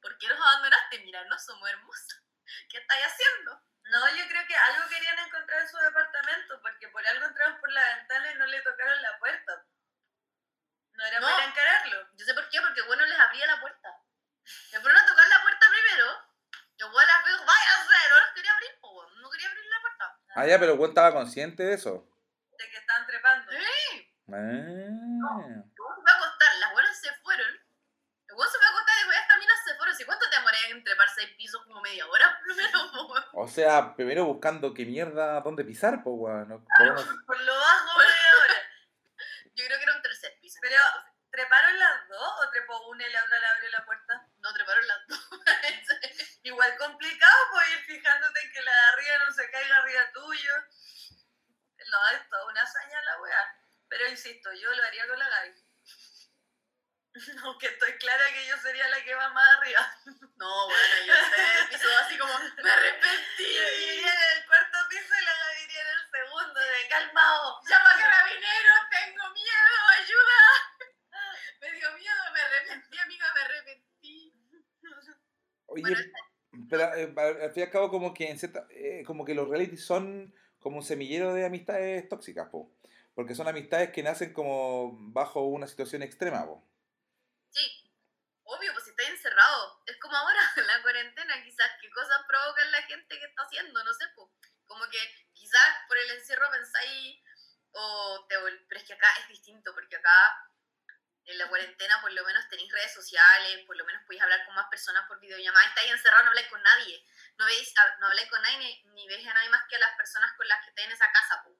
¿por 0.01 0.17
qué 0.17 0.27
nos 0.27 0.39
abandonaste? 0.39 0.99
Mira, 0.99 1.23
no 1.25 1.37
somos 1.39 1.69
hermosas. 1.69 2.21
¿Qué 2.69 2.77
estáis 2.77 3.05
haciendo? 3.05 3.59
No, 3.89 4.09
yo 4.15 4.27
creo 4.27 4.45
que 4.47 4.55
algo 4.55 4.89
querían 4.89 5.19
encontrar 5.19 5.61
en 5.61 5.69
su 5.69 5.77
departamento, 5.77 6.59
porque 6.61 6.74
por 7.05 7.13
algo 7.15 7.25
entraron 7.27 7.59
por 7.59 7.71
la 7.71 7.95
ventana 7.97 8.31
y 8.31 8.35
no 8.35 8.45
le 8.47 8.61
tocaron 8.61 9.01
la 9.01 9.19
puerta. 9.19 9.65
No 10.93 11.05
era 11.05 11.19
No. 11.19 11.27
para 11.27 11.45
encararlo. 11.45 12.09
Yo 12.15 12.25
sé 12.25 12.33
por 12.33 12.49
qué, 12.49 12.59
porque 12.61 12.81
bueno 12.83 13.05
les 13.05 13.19
abría 13.19 13.45
la 13.47 13.59
puerta. 13.59 13.89
Me 14.71 14.79
fueron 14.79 14.97
a 14.97 15.05
tocar 15.05 15.27
la 15.27 15.41
puerta 15.41 15.65
primero. 15.69 16.05
Yo 16.77 16.91
bueno 16.91 17.07
las 17.07 17.25
veo, 17.25 17.37
vaya 17.45 17.71
a 17.71 17.81
hacer, 17.81 18.11
no 18.11 18.19
las 18.19 18.31
quería 18.33 18.53
abrir, 18.53 18.71
po, 18.81 19.09
no 19.21 19.29
quería 19.29 19.47
abrir 19.47 19.65
la 19.65 19.81
puerta. 19.81 20.19
Ah, 20.35 20.45
ya, 20.45 20.59
pero 20.59 20.75
weón 20.75 20.89
estaba 20.91 21.13
consciente 21.13 21.63
de 21.63 21.73
eso. 21.75 22.05
De 22.57 22.69
que 22.69 22.77
estaban 22.77 23.05
trepando. 23.07 23.51
Sí. 23.51 24.13
Ah. 24.27 24.33
El 24.33 24.89
weón 24.89 25.95
se 25.95 26.01
fue 26.01 26.11
a 26.11 26.15
acostar, 26.17 26.55
las 26.59 26.71
buenas 26.73 26.99
se 26.99 27.13
fueron. 27.23 27.49
El 28.27 28.35
weón 28.35 28.51
se 28.51 28.57
fue 28.57 28.65
a 28.65 28.69
acostar 28.69 28.95
y 28.95 28.99
después 28.99 29.17
estas 29.19 29.37
minas 29.39 29.59
se 29.65 29.75
fueron. 29.75 29.95
¿Y 29.99 30.03
cuánto 30.03 30.29
te 30.29 30.35
demoré 30.35 30.69
en 30.71 30.83
trepar 30.83 31.09
seis 31.09 31.29
pisos? 31.37 31.63
Como 31.65 31.81
media 31.81 32.07
hora 32.07 32.39
primero, 32.43 32.91
po, 32.91 33.05
weón. 33.13 33.25
O 33.33 33.44
sea, 33.55 33.95
primero 33.95 34.25
buscando 34.25 34.73
qué 34.73 34.85
mierda, 34.85 35.39
dónde 35.41 35.63
pisar, 35.63 36.03
pues 36.03 36.15
weón. 36.19 36.49
¿no? 36.49 36.59
Por 36.59 36.67
Por 37.25 37.41
lo 37.41 37.55
bajo 37.55 37.97
media 37.97 38.31
hora. 38.43 38.59
Yo 39.55 39.65
creo 39.65 39.77
que 39.77 39.83
era 39.83 39.95
un 39.95 40.01
tercer 40.01 40.37
piso. 40.41 40.59
Pero, 40.61 40.81
¿treparon 41.31 41.79
las 41.79 42.07
dos 42.09 42.33
o 42.41 42.49
trepó 42.51 42.87
una 42.89 43.07
y 43.07 43.11
la 43.11 43.23
otra 43.23 43.39
le 43.39 43.47
abrió 43.47 43.69
la 43.71 43.85
puerta? 43.85 44.27
No, 44.39 44.53
treparon 44.53 44.87
las 44.87 45.07
dos. 45.07 45.29
Igual 46.43 46.77
complicado, 46.77 47.35
pues 47.51 47.69
ir 47.69 47.85
fijándote 47.85 48.39
en 48.41 48.51
que 48.51 48.61
la 48.61 48.71
de 48.71 48.87
arriba 48.93 49.25
no 49.25 49.33
se 49.33 49.49
caiga 49.49 49.77
arriba 49.77 50.11
tuyo. 50.13 50.53
No, 51.91 52.07
es 52.17 52.29
toda 52.29 52.45
una 52.47 52.61
hazaña 52.61 53.01
la 53.01 53.21
weá. 53.21 53.55
Pero 53.87 54.07
insisto, 54.09 54.51
yo 54.53 54.73
lo 54.73 54.83
haría 54.83 55.07
con 55.07 55.17
la 55.17 55.29
Gaby. 55.29 55.65
Aunque 57.43 57.67
estoy 57.67 57.93
clara 57.97 58.25
que 58.33 58.47
yo 58.47 58.57
sería 58.57 58.87
la 58.89 59.01
que 59.03 59.15
va 59.15 59.29
más 59.29 59.57
arriba. 59.57 59.97
No, 60.37 60.67
bueno, 60.67 60.95
yo 61.07 61.13
sé, 61.31 61.41
el 61.61 61.67
piso 61.69 61.87
así 62.03 62.17
como, 62.17 62.33
me 62.61 62.69
arrepentí. 62.71 63.47
Yo 63.55 63.65
iría 63.79 64.11
en 64.11 64.37
el 64.37 64.45
cuarto 64.47 64.77
piso 64.89 65.13
y 65.15 65.23
la 65.25 65.31
Gaby 65.31 65.63
iría 65.63 65.81
en 65.81 65.87
el 65.95 66.03
segundo, 66.11 66.59
de 66.59 66.89
calmado. 66.89 67.59
Llama 67.69 67.89
a 67.91 67.97
carabineros, 67.99 68.81
tengo 68.91 69.23
miedo, 69.31 69.77
ayuda. 70.01 70.39
Me 71.61 71.71
dio 71.71 71.87
miedo, 71.97 72.21
me 72.33 72.41
arrepentí, 72.41 72.97
amiga, 72.99 73.25
me 73.33 73.41
arrepentí. 73.41 74.33
Oye, 75.67 75.81
Bueno, 75.81 76.01
pero 76.69 76.83
eh, 76.95 77.13
al 77.43 77.51
fin 77.53 77.61
y 77.61 77.65
al 77.65 77.71
cabo 77.71 77.89
como 77.89 78.13
que 78.13 78.29
en 78.29 78.37
cierta- 78.37 78.67
eh, 78.69 79.03
como 79.05 79.25
que 79.25 79.33
los 79.33 79.47
realities 79.49 79.83
son 79.85 80.33
como 80.59 80.77
un 80.77 80.83
semillero 80.83 81.33
de 81.33 81.45
amistades 81.45 82.07
tóxicas, 82.09 82.49
po. 82.49 82.71
Porque 83.15 83.33
son 83.35 83.47
amistades 83.47 83.91
que 83.91 84.03
nacen 84.03 84.33
como 84.33 84.91
bajo 85.11 85.41
una 85.41 85.65
situación 85.67 86.03
extrema, 86.03 86.45
po. 86.45 86.63
Sí, 87.49 87.89
obvio, 88.43 88.71
pues 88.73 88.83
si 88.83 88.91
estáis 88.91 89.09
encerrado, 89.09 89.81
es 89.87 89.97
como 90.15 90.29
ahora, 90.29 90.39
en 90.55 90.67
la 90.67 90.81
cuarentena, 90.81 91.43
quizás 91.43 91.71
qué 91.81 91.89
cosas 91.89 92.21
provocan 92.27 92.71
la 92.71 92.81
gente 92.83 93.19
que 93.19 93.25
está 93.25 93.43
haciendo, 93.43 93.83
no 93.83 93.93
sé, 93.93 94.05
pues. 94.15 94.29
Como 94.65 94.89
que 94.89 94.99
quizás 95.33 95.77
por 95.87 95.97
el 95.97 96.11
encierro 96.11 96.49
pensáis, 96.51 97.21
o 97.71 98.25
te 98.27 98.35
pero 98.67 98.79
es 98.79 98.87
que 98.87 98.93
acá 98.93 99.07
es 99.21 99.27
distinto, 99.27 99.73
porque 99.73 99.95
acá 99.97 100.51
en 101.25 101.37
la 101.37 101.49
cuarentena 101.49 101.99
por 102.01 102.11
lo 102.13 102.23
menos 102.23 102.47
tenéis 102.49 102.71
redes 102.71 102.93
sociales, 102.93 103.65
por 103.65 103.75
lo 103.75 103.85
menos 103.85 104.03
podéis 104.05 104.23
hablar 104.23 104.45
con 104.45 104.55
más 104.55 104.67
personas 104.69 105.05
por 105.07 105.19
videollamada, 105.19 105.67
estáis 105.67 105.91
encerrado, 105.91 106.23
no 106.23 106.29
habláis 106.29 106.47
con 106.47 106.61
nadie, 106.63 107.03
no 107.37 107.45
veis, 107.45 107.73
no 107.99 108.07
habláis 108.07 108.29
con 108.29 108.41
nadie 108.41 108.57
ni, 108.57 108.83
ni 108.93 109.07
veis 109.07 109.27
a 109.27 109.33
nadie 109.33 109.49
más 109.49 109.67
que 109.67 109.75
a 109.75 109.79
las 109.79 109.95
personas 109.97 110.31
con 110.37 110.47
las 110.47 110.63
que 110.63 110.69
estáis 110.69 110.87
en 110.87 110.93
esa 110.93 111.11
casa, 111.11 111.43
pues. 111.43 111.57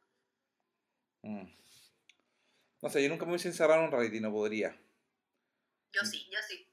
Mm. 1.24 1.56
No 2.82 2.90
sé, 2.90 3.04
yo 3.04 3.10
nunca 3.10 3.26
me 3.26 3.32
hubiese 3.32 3.50
encerrado 3.50 3.82
en 3.82 3.86
un 3.88 3.92
reality, 3.92 4.20
no 4.20 4.32
podría. 4.32 4.76
Yo 5.92 6.04
sí, 6.04 6.28
yo 6.32 6.40
sí. 6.48 6.72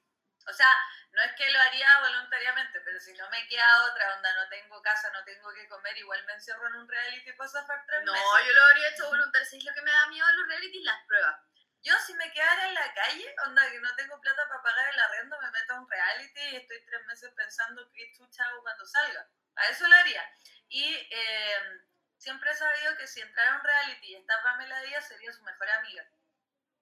O 0.49 0.53
sea, 0.53 0.68
no 1.13 1.23
es 1.23 1.33
que 1.33 1.51
lo 1.51 1.61
haría 1.61 2.01
voluntariamente, 2.01 2.81
pero 2.81 2.99
si 3.01 3.13
no 3.15 3.29
me 3.31 3.47
queda 3.49 3.85
otra 3.85 4.17
onda, 4.17 4.33
no 4.35 4.49
tengo 4.49 4.81
casa, 4.83 5.11
no 5.11 5.23
tengo 5.25 5.53
que 5.53 5.69
comer, 5.69 5.97
igual 5.99 6.25
me 6.25 6.33
encierro 6.33 6.67
en 6.69 6.75
un 6.77 6.89
reality 6.89 7.33
para 7.33 7.51
zafar 7.51 7.85
tres 7.87 8.03
No, 8.05 8.13
meses. 8.13 8.47
yo 8.47 8.53
lo 8.55 8.65
habría 8.65 8.89
hecho 8.89 9.09
voluntario, 9.09 9.47
¿sabéis 9.47 9.65
lo 9.65 9.75
que 9.75 9.83
me 9.83 9.93
da 9.93 10.07
miedo 10.07 10.27
a 10.27 10.33
los 10.33 10.49
realities? 10.49 10.85
Las 10.85 11.05
pruebas. 11.07 11.37
Yo 11.83 11.95
si 12.07 12.15
me 12.15 12.33
quedara 12.33 12.69
en 12.69 12.75
la 12.75 12.95
calle, 12.95 13.35
onda 13.45 13.71
que 13.71 13.81
no 13.81 13.95
tengo 13.97 14.21
plata 14.21 14.49
para 14.49 14.63
pagar 14.63 14.89
el 14.95 15.01
arrendo, 15.01 15.39
me 15.41 15.51
meto 15.51 15.73
a 15.75 15.81
un 15.81 15.91
reality 15.91 16.41
y 16.41 16.57
estoy 16.57 16.85
tres 16.87 17.05
meses 17.07 17.31
pensando 17.35 17.91
qué 17.93 18.13
chucha 18.17 18.45
hago 18.45 18.63
cuando 18.63 18.87
salga. 18.87 19.29
A 19.57 19.67
eso 19.67 19.87
lo 19.89 19.95
haría. 19.97 20.25
Y 20.69 20.95
eh, 21.11 21.81
siempre 22.17 22.51
he 22.53 22.55
sabido 22.55 22.97
que 22.97 23.07
si 23.09 23.21
entrara 23.21 23.53
a 23.53 23.57
un 23.57 23.65
reality 23.65 24.07
y 24.13 24.15
está 24.17 24.41
Pamela 24.43 24.81
Díaz, 24.83 25.09
sería 25.09 25.33
su 25.33 25.43
mejor 25.43 25.69
amiga. 25.71 26.07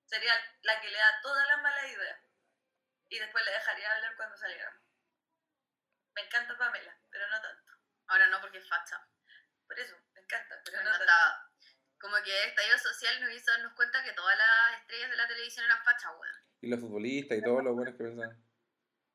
Sería 0.05 0.35
la 0.63 0.81
que 0.81 0.89
le 0.91 0.99
da 0.99 1.21
todas 1.23 1.49
las 1.49 1.63
malas 1.63 1.85
ideas. 1.87 2.21
Y 3.11 3.19
después 3.19 3.45
le 3.45 3.51
dejaría 3.53 3.93
hablar 3.93 4.17
cuando 4.17 4.37
saliera. 4.37 4.73
Me 6.15 6.23
encanta 6.23 6.57
Pamela, 6.57 6.97
pero 7.11 7.29
no 7.29 7.41
tanto. 7.41 7.73
Ahora 8.07 8.27
no, 8.29 8.41
porque 8.41 8.59
es 8.59 8.69
facha. 8.69 8.99
Por 9.67 9.79
eso, 9.79 9.95
me 10.15 10.21
encanta, 10.21 10.61
pero 10.65 10.79
Me 10.79 10.85
no 10.85 10.91
tanto. 10.91 11.05
encantaba. 11.05 11.47
Como 12.01 12.17
que 12.25 12.45
estallido 12.45 12.79
social 12.79 13.21
nos 13.21 13.31
hizo 13.33 13.51
darnos 13.51 13.75
cuenta 13.75 14.03
que 14.03 14.13
todas 14.13 14.37
las 14.39 14.81
estrellas 14.81 15.11
de 15.11 15.17
la 15.17 15.29
televisión 15.29 15.67
eran 15.67 15.85
fachas, 15.85 16.11
weón. 16.19 16.45
Y 16.63 16.71
los 16.71 16.81
futbolistas 16.81 17.39
y 17.39 17.43
todos 17.43 17.63
los 17.63 17.75
buenos 17.75 17.95
que 17.95 18.05
pensaban. 18.05 18.45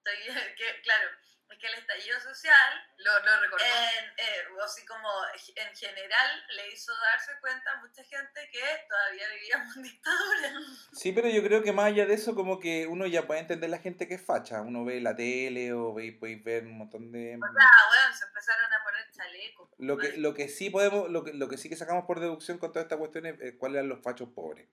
Estoy- 0.03 0.25
que, 0.57 0.81
claro, 0.81 1.09
es 1.53 1.59
que 1.59 1.67
el 1.67 1.73
estallido 1.75 2.19
social 2.19 2.87
Lo, 2.97 3.19
lo 3.19 3.41
recordó. 3.41 3.63
en, 3.63 4.05
eh, 4.17 4.57
o 4.57 4.61
así 4.63 4.85
como 4.85 5.07
en 5.55 5.75
general 5.75 6.43
le 6.55 6.71
hizo 6.73 6.91
darse 6.97 7.31
cuenta 7.39 7.71
a 7.73 7.81
mucha 7.81 8.03
gente 8.03 8.49
que 8.51 8.61
todavía 8.89 9.27
vivíamos 9.29 9.77
en 9.77 9.83
dictadura. 9.83 10.51
Sí, 10.91 11.11
pero 11.11 11.29
yo 11.29 11.43
creo 11.43 11.61
que 11.61 11.71
más 11.71 11.85
allá 11.85 12.05
de 12.05 12.15
eso, 12.15 12.35
como 12.35 12.59
que 12.59 12.87
uno 12.87 13.05
ya 13.05 13.27
puede 13.27 13.41
entender 13.41 13.69
la 13.69 13.79
gente 13.79 14.07
que 14.07 14.15
es 14.15 14.25
facha. 14.25 14.61
Uno 14.61 14.85
ve 14.85 15.01
la 15.01 15.15
tele 15.15 15.73
o 15.73 15.93
ve, 15.93 16.17
podéis 16.19 16.43
ver 16.43 16.65
un 16.65 16.77
montón 16.77 17.11
de... 17.11 17.35
O 17.35 17.39
sea, 17.39 17.71
bueno, 17.89 18.17
se 18.17 18.25
empezaron 18.25 18.73
a 18.73 18.83
poner 18.83 19.11
chalecos. 19.11 19.69
Lo 19.77 19.97
que, 19.97 20.17
lo 20.17 20.33
que 20.33 20.49
sí 20.49 20.69
podemos, 20.69 21.09
lo 21.09 21.23
que, 21.23 21.33
lo 21.33 21.47
que 21.47 21.57
sí 21.57 21.69
que 21.69 21.75
sacamos 21.75 22.05
por 22.05 22.19
deducción 22.19 22.57
con 22.57 22.71
toda 22.71 22.83
esta 22.83 22.97
cuestión 22.97 23.25
es 23.25 23.39
eh, 23.41 23.57
cuáles 23.57 23.77
eran 23.77 23.89
los 23.89 24.01
fachos 24.01 24.29
pobres. 24.29 24.67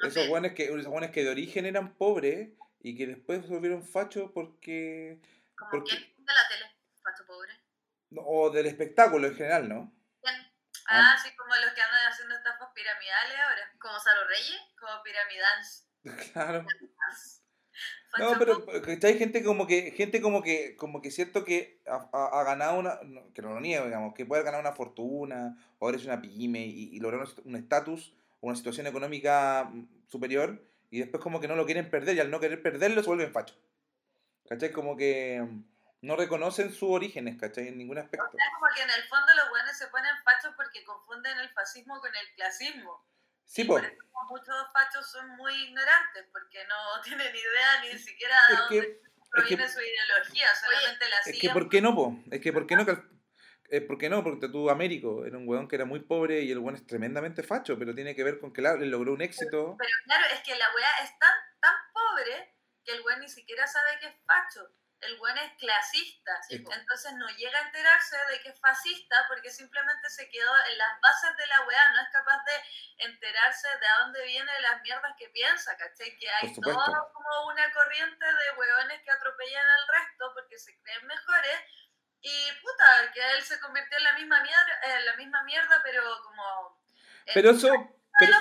Esos 0.00 0.28
buenos 0.28 0.52
que, 0.52 0.64
esos 0.64 0.86
buenos 0.86 1.10
que 1.10 1.24
de 1.24 1.30
origen 1.30 1.66
eran 1.66 1.94
pobres 1.94 2.50
y 2.80 2.96
que 2.96 3.06
después 3.06 3.42
se 3.42 3.48
volvieron 3.52 3.84
fachos 3.84 4.30
porque... 4.32 5.20
Como 5.58 5.70
porque 5.70 5.90
quién 5.96 6.14
de 6.24 6.32
la 6.32 6.48
tele, 6.48 6.64
facho 7.02 7.26
pobre. 7.26 7.52
no, 8.10 8.22
o 8.22 8.50
del 8.50 8.66
espectáculo 8.66 9.26
en 9.26 9.34
general, 9.36 9.68
¿no? 9.68 9.92
¿Quién? 10.22 10.34
Ah, 10.90 11.16
sí, 11.22 11.30
como 11.36 11.54
los 11.56 11.72
que 11.74 11.82
andan 11.82 12.06
haciendo 12.10 12.34
estafas 12.34 12.68
piramidales 12.74 13.36
ahora, 13.38 13.72
Como 13.78 13.98
Salo 14.00 14.26
Reyes. 14.28 14.60
como 14.78 15.02
piramidans. 15.02 15.84
Claro. 16.32 16.64
No, 18.18 18.38
pero. 18.38 18.64
¿cachai? 18.82 19.18
Gente 19.18 19.44
como 19.44 19.66
que, 19.66 19.92
gente 19.92 20.20
como 20.20 20.42
que, 20.42 20.74
como 20.76 21.00
que 21.02 21.10
siento 21.10 21.44
que 21.44 21.80
ha, 21.86 22.08
ha- 22.12 22.40
ha 22.40 22.44
ganado 22.44 22.78
una, 22.78 22.98
que 23.34 23.42
no 23.42 23.52
lo 23.54 23.60
niego, 23.60 23.84
digamos, 23.84 24.14
que 24.14 24.26
puede 24.26 24.42
ganar 24.42 24.60
una 24.60 24.72
fortuna, 24.72 25.56
o 25.78 25.84
ahora 25.86 25.98
es 25.98 26.04
una 26.04 26.20
pyme 26.20 26.64
y, 26.66 26.96
y 26.96 27.00
lograr 27.00 27.24
un 27.44 27.54
estatus 27.56 28.14
o 28.40 28.48
una 28.48 28.56
situación 28.56 28.86
económica 28.86 29.64
mm, 29.70 30.08
superior, 30.08 30.64
y 30.90 30.98
después 31.00 31.22
como 31.22 31.40
que 31.40 31.46
no 31.48 31.54
lo 31.54 31.66
quieren 31.66 31.90
perder, 31.90 32.16
y 32.16 32.20
al 32.20 32.30
no 32.30 32.40
querer 32.40 32.62
perderlo 32.62 33.02
se 33.02 33.08
vuelven 33.08 33.32
fachos. 33.32 33.58
¿Cachai? 34.48 34.72
Como 34.72 34.96
que 34.96 35.40
mm, 35.42 35.64
no 36.02 36.16
reconocen 36.16 36.72
sus 36.72 36.90
orígenes, 36.90 37.36
¿cachai? 37.38 37.68
En 37.68 37.78
ningún 37.78 37.98
aspecto. 37.98 38.26
Es 38.26 38.54
como 38.54 38.66
que 38.74 38.82
en 38.82 38.90
el 38.90 39.02
fondo 39.08 39.26
los 39.34 39.50
buenos 39.50 39.76
se 39.76 39.86
ponen 39.88 40.10
fachos 40.24 40.54
porque 40.56 40.84
confunden 40.84 41.38
el 41.38 41.48
fascismo 41.50 42.00
con 42.00 42.14
el 42.14 42.34
clasismo. 42.34 43.06
Sí, 43.44 43.62
Y 43.62 43.64
po. 43.64 43.74
por 43.74 43.84
eso 43.84 43.96
muchos 44.28 44.54
fachos 44.72 45.10
son 45.10 45.28
muy 45.36 45.54
ignorantes 45.64 46.26
porque 46.32 46.58
no 46.66 47.00
tienen 47.02 47.34
idea 47.34 47.80
ni 47.82 47.98
siquiera 47.98 48.36
de 48.48 48.54
Es 48.54 48.60
dónde 48.60 48.80
que, 48.80 48.86
es 48.88 48.98
que, 49.02 49.30
proviene 49.30 49.68
su 49.68 49.80
ideología, 49.80 50.48
solamente 50.54 51.08
la 51.08 51.16
es 51.18 51.24
que 51.26 51.32
siguen. 51.32 51.52
¿por 51.52 51.68
qué 51.68 51.80
no, 51.80 51.94
po? 51.94 52.18
Es 52.30 52.40
que 52.40 52.52
¿por 52.52 52.66
qué 52.66 52.76
no? 52.76 52.86
eh, 53.70 53.80
¿Por 53.82 53.98
qué 53.98 54.08
no? 54.08 54.22
Porque 54.24 54.48
tú, 54.48 54.70
Américo, 54.70 55.24
era 55.26 55.36
un 55.36 55.46
weón 55.48 55.68
que 55.68 55.76
era 55.76 55.84
muy 55.84 56.00
pobre 56.00 56.40
y 56.42 56.50
el 56.50 56.58
weón 56.58 56.74
es 56.76 56.86
tremendamente 56.86 57.42
facho, 57.42 57.78
pero 57.78 57.94
tiene 57.94 58.14
que 58.14 58.24
ver 58.24 58.38
con 58.38 58.52
que 58.52 58.62
la- 58.62 58.76
le 58.76 58.86
logró 58.86 59.12
un 59.12 59.20
éxito. 59.22 59.76
Pero 59.78 59.90
claro, 60.04 60.24
es 60.32 60.40
que 60.40 60.54
la 60.56 60.66
weá 60.74 60.88
es 61.04 61.18
tan, 61.18 61.32
tan 61.60 61.74
pobre 61.92 62.54
que 62.88 62.94
el 62.94 63.02
weón 63.02 63.20
ni 63.20 63.28
siquiera 63.28 63.66
sabe 63.66 63.98
que 64.00 64.06
es 64.06 64.16
facho. 64.24 64.66
El 65.00 65.20
weón 65.20 65.36
es 65.36 65.52
clasista. 65.58 66.42
Sí. 66.48 66.56
Entonces 66.56 67.12
no 67.14 67.28
llega 67.36 67.58
a 67.58 67.66
enterarse 67.66 68.16
de 68.30 68.40
que 68.40 68.48
es 68.48 68.58
fascista 68.58 69.26
porque 69.28 69.50
simplemente 69.50 70.08
se 70.08 70.28
quedó 70.30 70.50
en 70.70 70.78
las 70.78 70.98
bases 71.02 71.36
de 71.36 71.46
la 71.48 71.60
weá. 71.66 71.92
No 71.92 72.00
es 72.00 72.08
capaz 72.10 72.42
de 72.44 73.04
enterarse 73.04 73.68
de 73.78 73.86
a 73.86 73.98
dónde 74.00 74.24
vienen 74.24 74.62
las 74.62 74.80
mierdas 74.80 75.12
que 75.18 75.28
piensa, 75.28 75.76
¿cachai? 75.76 76.16
Que 76.18 76.30
hay 76.30 76.54
todo 76.54 77.12
como 77.12 77.46
una 77.52 77.70
corriente 77.72 78.24
de 78.24 78.58
weones 78.58 79.02
que 79.02 79.10
atropellan 79.10 79.66
al 79.66 79.88
resto 80.00 80.32
porque 80.32 80.58
se 80.58 80.80
creen 80.80 81.06
mejores. 81.06 81.60
Y 82.22 82.52
puta, 82.62 83.12
que 83.12 83.32
él 83.32 83.42
se 83.42 83.60
convirtió 83.60 83.98
en 83.98 84.04
la 84.04 84.14
misma 84.14 84.40
mierda, 84.40 85.00
la 85.04 85.16
misma 85.16 85.42
mierda 85.44 85.80
pero 85.84 86.22
como... 86.24 86.82
Pero 87.34 87.50
eso, 87.50 87.68
pero, 88.18 88.34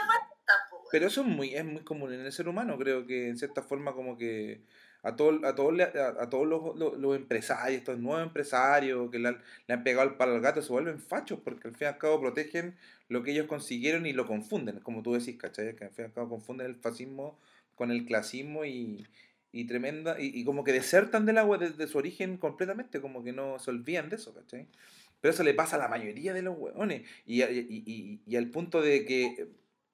pero 0.89 1.07
eso 1.07 1.21
es 1.21 1.27
muy, 1.27 1.53
es 1.55 1.65
muy 1.65 1.83
común 1.83 2.13
en 2.13 2.21
el 2.21 2.31
ser 2.31 2.47
humano, 2.47 2.77
creo 2.77 3.05
que 3.05 3.27
en 3.29 3.37
cierta 3.37 3.61
forma 3.63 3.93
como 3.93 4.17
que 4.17 4.61
a, 5.03 5.15
todo, 5.15 5.45
a, 5.45 5.55
todos, 5.55 5.73
le- 5.73 5.83
a, 5.83 6.29
todos 6.29 6.47
los, 6.47 6.75
los, 6.77 6.97
los 6.97 7.15
empresarios, 7.15 7.79
estos 7.79 7.99
nuevos 7.99 8.23
empresarios 8.23 9.09
que 9.11 9.19
le 9.19 9.29
han, 9.29 9.83
pegado 9.83 10.07
el 10.09 10.15
palo 10.15 10.33
al 10.35 10.41
gato, 10.41 10.61
se 10.61 10.71
vuelven 10.71 10.99
fachos 10.99 11.39
porque 11.43 11.67
al 11.67 11.75
fin 11.75 11.85
y 11.85 11.89
al 11.89 11.97
cabo 11.97 12.19
protegen 12.21 12.75
lo 13.09 13.23
que 13.23 13.31
ellos 13.31 13.47
consiguieron 13.47 14.05
y 14.05 14.13
lo 14.13 14.25
confunden, 14.25 14.79
como 14.81 15.03
tú 15.03 15.13
decís, 15.13 15.37
¿cachai? 15.37 15.75
Que 15.75 15.85
al 15.85 15.91
fin 15.91 16.05
y 16.05 16.07
al 16.07 16.13
cabo 16.13 16.29
confunden 16.29 16.67
el 16.67 16.75
fascismo 16.75 17.37
con 17.75 17.91
el 17.91 18.05
clasismo 18.05 18.65
y, 18.65 19.05
y 19.51 19.65
tremenda, 19.67 20.19
y, 20.19 20.31
y 20.39 20.43
como 20.45 20.63
que 20.63 20.73
desertan 20.73 21.25
del 21.25 21.37
agua 21.37 21.57
desde 21.57 21.87
su 21.87 21.97
origen 21.97 22.37
completamente, 22.37 23.01
como 23.01 23.23
que 23.23 23.33
no 23.33 23.59
se 23.59 23.71
olvidan 23.71 24.09
de 24.09 24.15
eso, 24.17 24.33
¿cachai? 24.33 24.67
Pero 25.21 25.33
eso 25.33 25.43
le 25.43 25.53
pasa 25.53 25.75
a 25.77 25.79
la 25.79 25.87
mayoría 25.87 26.33
de 26.33 26.41
los 26.43 26.57
hueones. 26.57 27.03
Y, 27.25 27.41
y- 27.43 28.21
y 28.25 28.35
al 28.35 28.49
punto 28.49 28.81
de 28.81 29.05
que, 29.05 29.47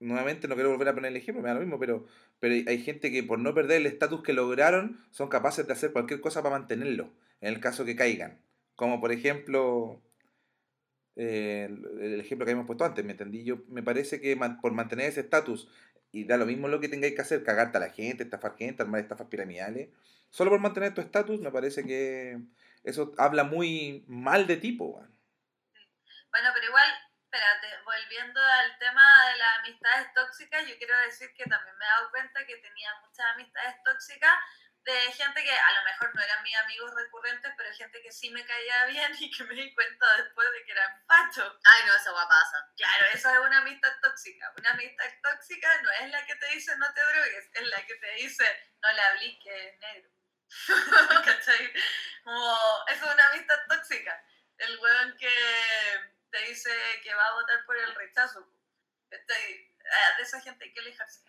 nuevamente 0.04 0.48
no 0.48 0.56
quiero 0.56 0.72
volver 0.72 0.90
a 0.90 0.94
poner 0.94 1.12
el 1.12 1.18
ejemplo, 1.18 1.42
me 1.42 1.50
da 1.50 1.56
lo 1.56 1.62
mismo, 1.62 1.80
pero, 1.80 2.06
pero 2.40 2.54
hay 2.54 2.82
gente 2.84 3.12
que 3.12 3.24
por 3.24 3.40
no 3.40 3.54
perder 3.54 3.78
el 3.78 3.88
estatus 3.88 4.22
que 4.22 4.34
lograron, 4.34 5.00
son 5.12 5.30
capaces 5.30 5.66
de 5.66 5.74
hacer 5.74 5.92
cualquier 5.92 6.22
cosa 6.22 6.44
para 6.44 6.58
mantenerlo, 6.58 7.12
en 7.42 7.54
el 7.54 7.60
caso 7.60 7.86
que 7.86 7.96
caigan. 7.96 8.40
Como 8.76 9.00
por 9.00 9.12
ejemplo, 9.12 10.02
eh, 11.16 11.68
el, 11.70 12.20
ejemplo 12.20 12.46
que 12.46 12.52
habíamos 12.52 12.68
puesto 12.68 12.86
antes, 12.86 13.04
¿me 13.06 13.12
entendí? 13.12 13.44
Yo, 13.44 13.60
me 13.70 13.84
parece 13.84 14.20
que 14.20 14.38
por 14.62 14.74
mantener 14.74 15.08
ese 15.08 15.22
estatus, 15.22 15.70
y 16.12 16.26
da 16.26 16.38
lo 16.38 16.46
mismo 16.46 16.68
lo 16.68 16.80
que 16.80 16.90
tengáis 16.90 17.16
que 17.16 17.22
hacer, 17.22 17.44
cagarte 17.44 17.78
a 17.78 17.82
la 17.82 17.90
gente, 17.90 18.24
estafar 18.24 18.56
gente, 18.56 18.84
armar 18.84 19.02
estafas 19.02 19.28
piramidales, 19.28 19.90
solo 20.30 20.52
por 20.52 20.60
mantener 20.60 20.94
tu 20.94 21.02
estatus, 21.02 21.40
me 21.40 21.52
parece 21.52 21.86
que 21.86 22.40
eso 22.84 23.14
habla 23.18 23.44
muy 23.44 24.04
mal 24.08 24.48
de 24.48 24.58
tipo. 24.58 24.94
Bueno, 24.94 26.50
pero 26.54 26.68
igual, 26.68 26.90
espérate, 27.34 27.84
volviendo 27.84 28.40
al 28.40 28.78
tema 28.78 29.04
de 29.32 29.38
las 29.38 29.58
amistades 29.60 30.14
tóxicas, 30.14 30.68
yo 30.68 30.78
quiero 30.78 30.96
decir 31.00 31.34
que 31.34 31.46
también 31.46 31.76
me 31.78 31.86
he 31.86 31.88
dado 31.88 32.12
cuenta 32.12 32.46
que 32.46 32.58
tenía 32.58 32.94
muchas 33.02 33.26
amistades 33.34 33.76
tóxicas 33.84 34.34
de 34.84 34.94
gente 35.14 35.42
que 35.42 35.52
a 35.52 35.72
lo 35.80 35.84
mejor 35.84 36.14
no 36.14 36.22
eran 36.22 36.44
mis 36.44 36.56
amigos 36.58 36.94
recurrentes, 36.94 37.52
pero 37.58 37.74
gente 37.74 38.02
que 38.04 38.12
sí 38.12 38.30
me 38.30 38.46
caía 38.46 38.86
bien 38.86 39.16
y 39.18 39.32
que 39.32 39.46
me 39.46 39.56
di 39.56 39.74
cuenta 39.74 40.06
después 40.18 40.48
de 40.52 40.64
que 40.64 40.72
eran 40.74 41.06
fachos. 41.08 41.58
Ay, 41.64 41.88
no, 41.88 41.96
esa 41.96 42.12
guapa 42.12 42.30
pasa. 42.30 42.72
Claro, 42.78 43.06
eso 43.12 43.30
es 43.32 43.40
una 43.40 43.58
amistad 43.60 43.94
tóxica. 44.04 44.54
Una 44.60 44.72
amistad 44.72 45.06
tóxica 45.24 45.82
no 45.82 45.90
es 45.90 46.12
la 46.12 46.24
que 46.28 46.36
te 46.36 46.48
dice 46.50 46.78
no 46.78 46.94
te 46.94 47.02
drogues, 47.02 47.50
es 47.52 47.68
la 47.68 47.84
que 47.84 47.96
te 47.96 48.12
dice 48.12 48.74
no 48.84 48.92
le 48.92 49.02
hables 49.02 49.38
que 49.42 49.70
es 49.70 49.80
negro. 49.80 50.10
¿Cachai? 51.26 51.74
Como, 52.24 52.86
eso 52.90 53.06
es 53.06 53.14
una 53.14 53.28
amistad 53.30 53.60
tóxica. 53.68 54.24
El 54.58 54.78
weón 54.78 55.18
que 55.18 56.14
te 56.34 56.40
dice 56.48 56.72
que 57.04 57.14
va 57.14 57.28
a 57.28 57.34
votar 57.34 57.64
por 57.64 57.78
el 57.78 57.94
rechazo. 57.94 58.44
¿cachai? 59.08 59.72
Ah, 59.86 60.18
De 60.18 60.24
esa 60.24 60.42
gente 60.42 60.66
hay 60.66 60.74
que 60.74 60.80
alejarse. 60.80 61.22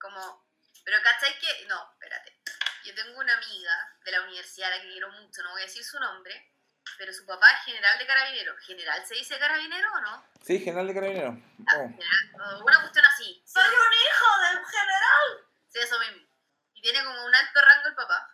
Como, 0.00 0.50
pero 0.84 1.00
¿cachai 1.02 1.38
que? 1.38 1.66
No, 1.68 1.92
espérate. 1.92 2.36
Yo 2.84 2.94
tengo 2.94 3.20
una 3.20 3.34
amiga 3.34 3.98
de 4.04 4.10
la 4.10 4.22
universidad 4.22 4.72
a 4.72 4.76
la 4.76 4.82
que 4.82 4.88
quiero 4.88 5.12
mucho, 5.12 5.42
no 5.42 5.50
voy 5.52 5.62
a 5.62 5.66
decir 5.66 5.84
su 5.84 6.00
nombre, 6.00 6.52
pero 6.98 7.12
su 7.12 7.24
papá 7.24 7.52
es 7.52 7.64
general 7.66 7.98
de 7.98 8.06
carabinero. 8.06 8.56
¿General 8.58 9.06
se 9.06 9.14
dice 9.14 9.38
carabinero 9.38 9.92
o 9.92 10.00
no? 10.00 10.26
Sí, 10.42 10.58
general 10.58 10.88
de 10.88 10.94
carabineros. 10.94 11.34
Oh. 11.72 12.58
O 12.58 12.64
Una 12.64 12.80
cuestión 12.80 13.04
así. 13.04 13.40
¡Soy 13.46 13.62
un 13.62 13.92
hijo 13.94 14.40
del 14.40 14.66
general! 14.66 15.48
Sí, 15.68 15.78
eso 15.78 16.00
mismo. 16.00 16.26
Y 16.74 16.82
tiene 16.82 17.04
como 17.04 17.24
un 17.26 17.34
alto 17.34 17.60
rango 17.60 17.88
el 17.88 17.94
papá. 17.94 18.28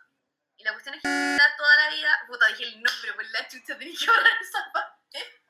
Y 0.55 0.63
la 0.63 0.71
cuestión 0.71 0.95
es 0.95 1.01
que 1.03 1.31
está 1.33 1.55
toda 1.55 1.75
la 1.75 1.89
vida. 1.93 2.19
Puta, 2.25 2.47
dije 2.47 2.63
el 2.63 2.81
nombre, 2.81 3.13
pues 3.13 3.29
la 3.29 3.47
chucha 3.47 3.77
tenía 3.77 3.99
que 3.99 4.07
borrar 4.07 4.41
esa 4.41 4.71
parte. 4.71 5.46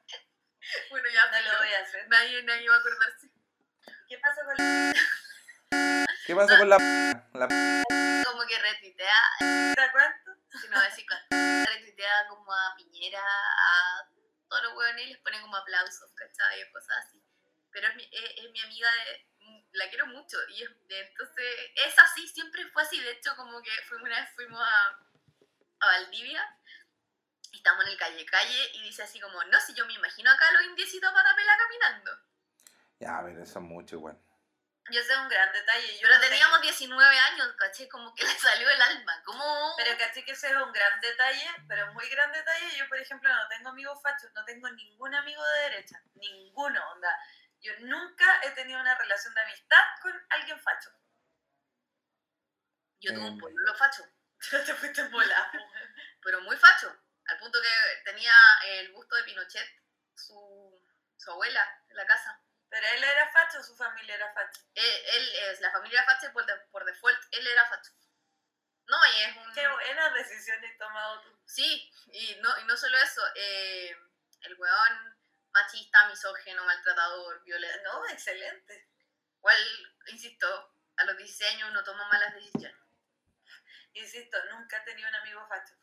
bueno, 0.90 1.08
ya, 1.10 1.26
No 1.32 1.52
lo 1.52 1.58
voy 1.60 1.74
a 1.74 1.82
hacer. 1.82 2.08
Nadie, 2.08 2.44
nadie 2.44 2.70
va 2.70 2.76
a 2.76 2.80
acordarse. 2.80 3.30
¿Qué 4.08 4.18
pasa 4.20 4.42
con 4.46 4.56
la 4.58 4.94
¿Qué 6.28 6.36
pasa 6.36 6.58
con 6.58 6.70
la, 6.70 6.78
la 7.34 7.48
Como 7.48 8.46
que 8.48 8.60
retuitea, 8.60 9.22
cuánto? 9.92 10.32
si 10.60 10.68
no 10.68 10.82
decir 10.82 11.06
cuánto, 11.08 11.72
retuitea 11.72 12.28
como 12.28 12.52
a 12.54 12.76
Piñera, 12.76 13.22
a 13.22 14.10
todos 14.50 14.64
los 14.64 14.74
hueones 14.76 15.06
y 15.06 15.10
les 15.10 15.18
pone 15.20 15.40
como 15.42 15.56
aplausos, 15.56 16.12
¿cachai? 16.16 16.64
O 16.64 16.72
cosas 16.72 17.06
así. 17.06 17.24
Pero 17.72 17.88
es 17.88 17.96
mi, 17.96 18.04
es, 18.04 18.44
es 18.44 18.52
mi 18.52 18.62
amiga, 18.62 18.90
de, 18.92 19.28
la 19.74 19.90
quiero 19.90 20.08
mucho. 20.08 20.38
Y 20.50 20.64
es, 20.64 20.70
entonces, 20.90 21.46
es 21.76 22.00
así, 22.00 22.28
siempre 22.28 22.66
fue 22.72 22.84
así. 22.84 23.00
De 23.00 23.12
hecho, 23.12 23.36
como 23.36 23.62
que 23.62 23.72
fuimos 23.88 24.08
una 24.08 24.20
vez 24.20 24.30
fuimos 24.36 24.62
a, 24.62 25.00
a 25.80 25.86
Valdivia 25.86 26.44
y 26.66 26.67
estamos 27.68 27.86
en 27.86 27.92
el 27.92 27.98
calle 27.98 28.26
calle 28.26 28.72
y 28.76 28.82
dice 28.84 29.04
así 29.04 29.20
como, 29.20 29.44
no, 29.44 29.60
si 29.60 29.74
yo 29.74 29.86
me 29.86 29.94
imagino 29.94 30.32
acá 30.32 30.48
a 30.48 30.52
los 30.54 30.64
indiecitos 30.64 31.12
patapela 31.12 31.58
caminando. 31.58 32.18
Ya, 33.00 33.18
a 33.18 33.24
ver, 33.24 33.38
eso 33.40 33.60
es 33.60 33.66
mucho 33.66 33.96
igual. 33.98 34.18
Yo 34.90 35.04
sé 35.04 35.18
un 35.18 35.28
gran 35.28 35.52
detalle. 35.52 35.94
Yo 35.96 36.00
Pero 36.04 36.14
no 36.16 36.22
tengo- 36.22 36.32
teníamos 36.32 36.62
19 36.62 37.20
años, 37.20 37.54
caché, 37.60 37.90
como 37.90 38.16
que 38.16 38.24
le 38.40 38.40
salió 38.40 38.70
el 38.70 38.82
alma. 38.82 39.22
Como... 39.26 39.74
Pero 39.76 39.98
caché 39.98 40.24
que 40.24 40.32
ese 40.32 40.48
es 40.50 40.56
un 40.56 40.72
gran 40.72 41.02
detalle, 41.02 41.46
pero 41.68 41.94
muy 41.94 42.08
gran 42.10 42.32
detalle. 42.32 42.78
Yo, 42.78 42.88
por 42.88 42.98
ejemplo, 42.98 43.30
no 43.36 43.48
tengo 43.50 43.70
amigos 43.70 44.02
fachos, 44.02 44.32
no 44.34 44.46
tengo 44.46 44.70
ningún 44.70 45.14
amigo 45.14 45.44
de 45.44 45.62
derecha, 45.70 46.02
ninguno, 46.16 46.82
onda. 46.94 47.14
Yo 47.60 47.74
nunca 47.82 48.40
he 48.44 48.52
tenido 48.52 48.80
una 48.80 48.96
relación 48.96 49.34
de 49.34 49.42
amistad 49.42 49.84
con 50.02 50.14
alguien 50.30 50.60
facho. 50.62 50.90
Yo 53.02 53.14
tuve 53.14 53.26
un 53.26 53.34
Em. 53.34 53.38
pololo 53.40 53.76
facho. 53.76 54.04
te 54.66 54.74
fuiste 54.74 55.02
en 55.02 55.12
bola. 55.12 55.52
pero 56.24 56.40
muy 56.42 56.56
facho, 56.58 56.96
al 57.28 57.38
punto 57.40 57.62
que 57.62 58.02
tenía 58.04 58.34
el 58.66 58.92
busto 58.92 59.16
de 59.16 59.24
Pinochet, 59.24 59.68
su, 60.16 60.84
su 61.18 61.32
abuela, 61.32 61.84
en 61.90 61.98
la 61.98 62.06
casa. 62.06 62.42
Pero 62.70 62.86
él 62.88 63.04
era 63.04 63.32
facho, 63.32 63.64
su 63.64 63.76
familia 63.76 64.16
era 64.16 64.34
facho. 64.34 64.62
Él, 64.74 65.02
él 65.14 65.30
es 65.52 65.62
la 65.62 65.72
familia 65.72 66.04
facha 66.04 66.28
y 66.28 66.32
por, 66.34 66.46
de- 66.46 66.60
por 66.72 66.84
default 66.86 67.20
él 67.32 67.48
era 67.48 67.66
facho. 67.70 67.92
No, 68.88 68.98
y 69.06 69.22
es 69.22 69.36
un... 69.38 69.54
Qué 69.54 69.68
buenas 69.68 70.14
decisiones 70.14 70.78
tomado 70.78 71.22
tú. 71.22 71.42
Sí, 71.46 71.92
y 72.12 72.36
no, 72.42 72.58
y 72.60 72.64
no 72.66 72.76
solo 72.78 72.98
eso, 72.98 73.22
eh, 73.36 73.96
el 74.42 74.56
weón 74.58 75.18
machista, 75.52 76.08
misógeno, 76.10 76.64
maltratador, 76.66 77.44
violento. 77.44 77.84
No, 77.92 78.08
excelente. 78.10 78.90
Igual, 79.38 79.96
insisto, 80.08 80.76
a 80.98 81.04
los 81.06 81.18
16 81.18 81.56
años 81.56 81.70
uno 81.72 81.84
toma 81.84 82.08
malas 82.10 82.34
decisiones. 82.34 82.78
Insisto, 83.94 84.38
nunca 84.52 84.78
he 84.78 84.82
tenido 84.86 85.10
un 85.10 85.16
amigo 85.16 85.46
facho. 85.48 85.74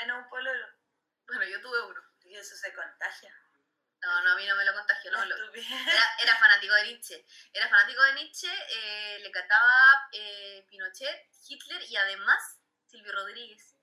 Menos 0.00 0.24
un 0.24 0.28
pololo. 0.28 0.66
Bueno, 1.26 1.44
yo 1.44 1.60
tuve 1.60 1.82
uno. 1.82 2.00
Y 2.24 2.36
eso 2.36 2.56
se 2.56 2.72
contagia. 2.74 3.34
No, 4.00 4.22
no, 4.22 4.30
a 4.32 4.36
mí 4.36 4.46
no 4.46 4.54
me 4.54 4.64
lo 4.64 4.72
contagió, 4.74 5.10
no, 5.10 5.18
me 5.18 5.26
lo-. 5.26 5.54
Era, 5.54 6.16
era 6.22 6.36
fanático 6.36 6.72
de 6.74 6.84
Nietzsche. 6.84 7.26
Era 7.52 7.68
fanático 7.68 8.00
de 8.02 8.12
Nietzsche, 8.14 8.48
eh, 8.70 9.18
le 9.20 9.30
cantaba 9.32 10.08
eh, 10.12 10.64
Pinochet, 10.68 11.28
Hitler 11.48 11.82
y 11.82 11.96
además 11.96 12.58
Silvio 12.86 13.12
Rodríguez. 13.12 13.74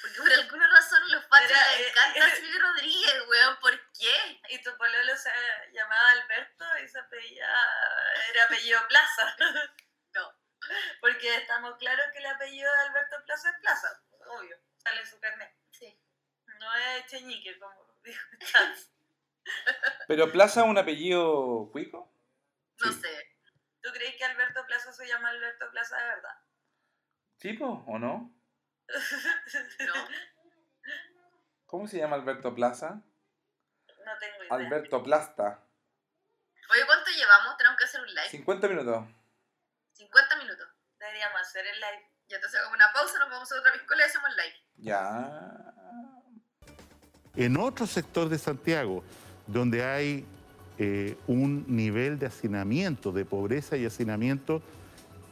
Porque 0.00 0.16
por 0.16 0.32
alguna 0.32 0.68
razón 0.70 1.10
los 1.10 1.24
Era, 1.24 1.76
les 1.76 1.86
eh, 1.86 1.88
encanta 1.90 2.26
eh, 2.26 2.36
Silvio 2.36 2.60
Rodríguez, 2.60 3.28
weón. 3.28 3.60
¿Por 3.60 3.92
qué? 3.92 4.40
Y 4.48 4.62
tu 4.62 4.76
pololo 4.76 5.16
se 5.16 5.30
llamaba 5.72 6.10
Alberto 6.12 6.64
y 6.82 6.88
se 6.88 6.98
apellidaba, 6.98 8.14
era 8.30 8.44
apellido 8.44 8.88
Plaza. 8.88 9.36
No. 10.12 10.34
Porque 11.00 11.36
estamos 11.36 11.76
claros 11.78 12.06
que 12.12 12.18
el 12.18 12.26
apellido 12.26 12.68
de 12.72 12.80
Alberto 12.80 13.24
Plaza 13.24 13.50
es 13.50 13.56
Plaza. 13.60 14.02
Obvio, 14.26 14.56
sale 14.82 15.00
en 15.00 15.06
su 15.06 15.20
carnet. 15.20 15.59
No 16.60 16.74
es 16.76 17.06
Cheñique, 17.06 17.58
como 17.58 17.74
dijo. 18.04 18.20
¿Pero 20.06 20.30
Plaza 20.30 20.60
es 20.60 20.66
un 20.66 20.78
apellido 20.78 21.68
cuico? 21.72 22.12
No 22.84 22.92
Sí. 22.92 23.00
sé. 23.00 23.36
¿Tú 23.82 23.90
crees 23.92 24.14
que 24.16 24.24
Alberto 24.24 24.64
Plaza 24.66 24.92
se 24.92 25.06
llama 25.08 25.30
Alberto 25.30 25.70
Plaza 25.70 25.96
de 25.96 26.04
verdad? 26.04 26.36
¿Tipo 27.38 27.84
o 27.86 27.98
no? 27.98 28.34
No. 29.86 29.94
¿Cómo 31.66 31.86
se 31.86 31.98
llama 31.98 32.16
Alberto 32.16 32.54
Plaza? 32.54 33.00
No 34.04 34.18
tengo 34.18 34.36
idea. 34.44 34.48
Alberto 34.54 35.02
Plasta. 35.02 35.62
Oye, 36.70 36.84
¿cuánto 36.86 37.10
llevamos? 37.10 37.56
Tenemos 37.56 37.78
que 37.78 37.84
hacer 37.84 38.00
un 38.00 38.08
live. 38.08 38.28
50 38.28 38.68
minutos. 38.68 39.04
50 39.92 40.36
minutos. 40.36 40.68
Deberíamos 40.98 41.40
hacer 41.40 41.66
el 41.66 41.80
live. 41.80 42.10
Ya 42.28 42.36
entonces 42.36 42.58
hagamos 42.60 42.76
una 42.76 42.92
pausa, 42.92 43.18
nos 43.20 43.30
vamos 43.30 43.50
a 43.52 43.58
otra 43.58 43.72
piscola 43.72 44.02
y 44.02 44.04
hacemos 44.06 44.30
live. 44.36 44.54
Ya. 44.76 45.72
En 47.36 47.56
otro 47.56 47.86
sector 47.86 48.28
de 48.28 48.38
Santiago, 48.38 49.02
donde 49.46 49.84
hay 49.84 50.24
eh, 50.78 51.16
un 51.26 51.64
nivel 51.68 52.18
de 52.18 52.26
hacinamiento, 52.26 53.12
de 53.12 53.24
pobreza 53.24 53.76
y 53.76 53.84
hacinamiento, 53.86 54.62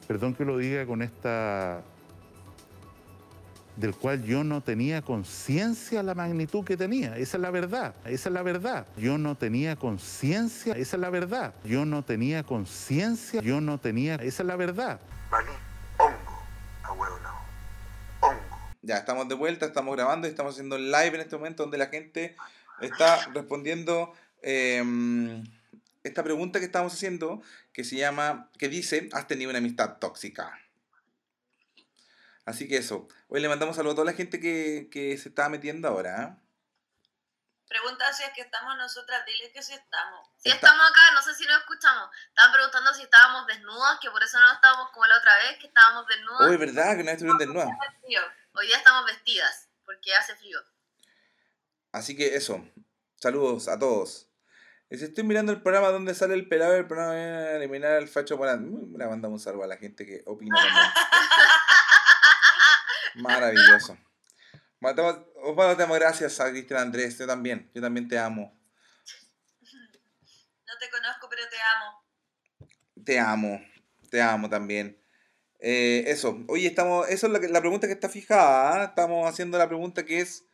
perdón 0.07 0.35
que 0.35 0.45
lo 0.45 0.59
diga 0.59 0.87
con 0.87 1.03
esta, 1.03 1.83
del 3.77 3.95
cual 3.95 4.23
yo 4.25 4.45
no 4.45 4.61
tenía 4.61 5.03
conciencia 5.03 6.03
la 6.03 6.15
magnitud 6.15 6.65
que 6.65 6.77
tenía. 6.77 7.17
Esa 7.17 7.37
es 7.37 7.41
la 7.41 7.51
verdad, 7.51 7.95
esa 8.05 8.29
es 8.29 8.33
la 8.33 8.43
verdad. 8.43 8.87
Yo 8.97 9.19
no 9.19 9.37
tenía 9.37 9.77
conciencia, 9.77 10.75
esa 10.75 10.97
es 10.97 11.01
la 11.01 11.11
verdad. 11.11 11.55
Yo 11.65 11.85
no 11.85 12.05
tenía 12.05 12.43
conciencia, 12.43 13.41
yo 13.43 13.61
no 13.61 13.79
tenía, 13.79 14.17
esa 14.17 14.43
es 14.43 14.47
la 14.47 14.57
verdad. 14.57 15.01
Valí 15.31 15.68
Ya, 18.89 18.97
estamos 18.97 19.29
de 19.29 19.35
vuelta, 19.35 19.67
estamos 19.67 19.95
grabando 19.95 20.27
y 20.27 20.31
estamos 20.31 20.55
haciendo 20.55 20.77
un 20.77 20.91
live 20.91 21.09
en 21.09 21.21
este 21.21 21.37
momento 21.37 21.63
donde 21.63 21.77
la 21.77 21.89
gente 21.89 22.37
está 22.81 23.23
respondiendo 23.35 24.15
eh, 24.41 24.83
esta 26.03 26.25
pregunta 26.25 26.59
que 26.59 26.65
estamos 26.65 26.95
haciendo 26.95 27.43
que 27.75 27.85
se 27.85 27.97
llama, 27.97 28.51
que 28.57 28.71
dice, 28.71 29.11
¿has 29.13 29.27
tenido 29.27 29.51
una 29.51 29.59
amistad 29.59 29.99
tóxica? 29.99 30.59
Así 32.47 32.67
que 32.67 32.79
eso. 32.79 33.09
Hoy 33.29 33.43
le 33.43 33.51
mandamos 33.51 33.77
saludos 33.77 33.93
a 33.93 33.97
toda 33.97 34.11
la 34.11 34.17
gente 34.17 34.41
que, 34.41 34.89
que 34.91 35.19
se 35.19 35.29
está 35.29 35.51
metiendo 35.51 35.87
ahora. 35.87 36.39
¿eh? 36.41 36.48
Pregunta 37.69 38.11
si 38.15 38.25
es 38.25 38.33
que 38.33 38.41
estamos 38.41 38.77
nosotras, 38.79 39.25
dile 39.27 39.53
que 39.53 39.63
sí 39.63 39.75
estamos. 39.75 40.27
Si 40.39 40.49
estamos 40.49 40.89
acá, 40.89 41.01
no 41.15 41.23
sé 41.23 41.35
si 41.35 41.45
nos 41.45 41.59
escuchamos. 41.59 42.09
Estaban 42.29 42.53
preguntando 42.53 42.95
si 42.95 43.03
estábamos 43.03 43.47
desnudas, 43.47 43.99
que 44.01 44.11
por 44.11 44.23
eso 44.23 44.41
no 44.41 44.53
estábamos 44.53 44.91
como 44.91 45.07
la 45.07 45.19
otra 45.19 45.37
vez, 45.37 45.59
que 45.59 45.67
estábamos 45.67 46.07
desnudas. 46.07 46.49
Hoy, 46.49 46.57
¿verdad? 46.57 46.97
Que 46.97 47.05
no 47.05 47.11
estuvieron 47.11 47.39
desnudas. 47.39 47.69
Hoy 48.53 48.67
día 48.67 48.79
estamos 48.79 49.05
vestidas, 49.05 49.69
porque 49.85 50.15
hace 50.15 50.35
frío. 50.37 50.59
Así 51.93 52.17
que 52.17 52.37
eso. 52.37 52.67
Saludos 53.17 53.69
a 53.69 53.79
todos. 53.79 54.29
Dice, 54.89 55.05
estoy 55.05 55.25
mirando 55.25 55.53
el 55.53 55.61
programa 55.61 55.89
donde 55.89 56.15
sale 56.15 56.33
el 56.33 56.49
pelado 56.49 56.73
del 56.73 56.87
programa 56.87 57.13
de 57.13 57.57
eliminar 57.57 57.93
al 57.93 58.09
facho. 58.09 58.39
Mm, 58.39 58.97
Le 58.97 59.07
mandamos 59.07 59.41
un 59.41 59.45
saludo 59.45 59.65
a 59.65 59.67
la 59.67 59.77
gente 59.77 60.07
que 60.07 60.23
opina. 60.25 60.57
Maravilloso. 63.17 63.99
Matamos- 64.81 65.25
Osvaldo, 65.43 65.77
te 65.77 65.83
damos 65.83 65.99
gracias 65.99 66.39
a 66.41 66.51
Cristian 66.51 66.81
Andrés. 66.81 67.19
Yo 67.19 67.27
también. 67.27 67.71
Yo 67.75 67.83
también 67.83 68.09
te 68.09 68.19
amo. 68.19 68.55
No 70.67 70.79
te 70.79 70.91
conozco, 70.91 71.29
pero 71.29 71.43
te 71.49 71.57
amo. 71.61 72.05
Te 73.05 73.19
amo. 73.19 73.61
Te 74.11 74.23
amo 74.23 74.49
también. 74.49 75.03
Eh, 75.61 76.05
eso. 76.07 76.39
Oye, 76.49 76.69
estamos. 76.69 77.09
Eso 77.09 77.27
es 77.27 77.51
la, 77.51 77.61
pregunta 77.61 77.87
que 77.87 77.93
está 77.95 78.09
fijada. 78.09 78.83
¿ah? 78.83 78.85
Estamos 78.85 79.29
haciendo 79.29 79.59
la 79.59 79.67
pregunta 79.67 80.05
que 80.05 80.21
es. 80.21 80.45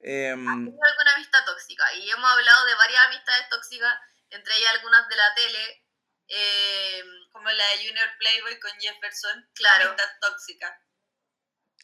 em, 0.00 0.44
¿Tienes 0.44 0.80
alguna 0.82 1.14
amistad 1.16 1.44
tóxica? 1.44 1.84
Y 1.94 2.10
hemos 2.10 2.30
hablado 2.30 2.64
de 2.66 2.74
varias 2.76 3.06
amistades 3.06 3.48
tóxicas, 3.50 3.92
entre 4.30 4.56
ellas 4.56 4.72
algunas 4.74 5.08
de 5.08 5.16
la 5.16 5.34
tele. 5.34 5.84
eh, 6.28 7.02
Como 7.32 7.50
la 7.50 7.64
de 7.66 7.86
Junior 7.88 8.08
Playboy 8.18 8.58
con 8.60 8.70
Jefferson. 8.80 9.50
Claro. 9.54 9.88
Amistad 9.90 10.10
tóxica. 10.20 10.80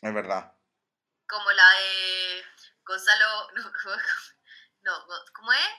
es 0.02 0.14
verdad. 0.14 0.52
Como 1.30 1.50
la 1.52 1.70
de 1.78 2.44
Gonzalo. 2.84 3.52
No, 3.54 3.62
¿cómo, 3.82 3.96
no, 4.82 5.06
¿cómo 5.32 5.52
es? 5.52 5.70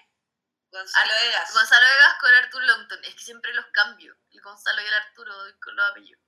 Gonzalo 0.71 1.11
Egas. 1.27 1.53
Gonzalo 1.53 1.85
Vegas 1.85 2.15
con 2.21 2.33
Arturo 2.33 2.65
Longton. 2.65 3.03
Es 3.03 3.15
que 3.15 3.23
siempre 3.23 3.53
los 3.53 3.65
cambio. 3.73 4.15
El 4.31 4.41
Gonzalo 4.41 4.81
y 4.81 4.85
el 4.85 4.93
Arturo 4.93 5.33
con 5.61 5.75
los 5.75 5.91
apellidos. 5.91 6.21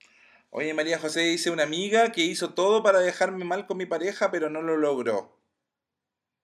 Oye, 0.50 0.74
María 0.74 1.00
José 1.00 1.22
dice 1.22 1.50
una 1.50 1.64
amiga 1.64 2.12
que 2.12 2.22
hizo 2.22 2.54
todo 2.54 2.84
para 2.84 3.00
dejarme 3.00 3.46
mal 3.46 3.66
con 3.66 3.78
mi 3.78 3.86
pareja, 3.86 4.30
pero 4.30 4.50
no 4.50 4.62
lo 4.62 4.78
logró. 4.78 5.42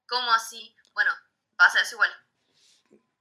¿Cómo 0.08 0.32
así? 0.34 0.76
Bueno, 0.94 1.12
pasa 1.56 1.82
eso 1.82 1.96
igual. 1.96 2.10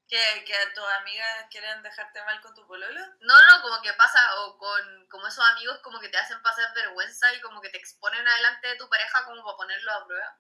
¿Que, 0.09 0.45
que 0.47 0.57
a 0.57 0.73
tus 0.73 0.85
amigas 1.01 1.47
quieren 1.51 1.83
dejarte 1.83 2.23
mal 2.25 2.41
con 2.41 2.55
tu 2.55 2.67
pololo? 2.67 3.01
No, 3.21 3.35
no, 3.47 3.63
como 3.63 3.83
que 3.83 3.93
pasa, 3.93 4.19
o 4.41 4.57
con 4.57 5.07
como 5.09 5.27
esos 5.27 5.45
amigos 5.51 5.79
como 5.83 6.01
que 6.01 6.09
te 6.09 6.17
hacen 6.17 6.41
pasar 6.43 6.73
vergüenza 6.75 7.33
y 7.35 7.41
como 7.43 7.61
que 7.61 7.69
te 7.69 7.77
exponen 7.77 8.27
adelante 8.27 8.69
de 8.69 8.77
tu 8.77 8.89
pareja 8.89 9.25
como 9.27 9.45
para 9.45 9.57
ponerlo 9.57 9.93
a 9.93 10.07
prueba. 10.07 10.39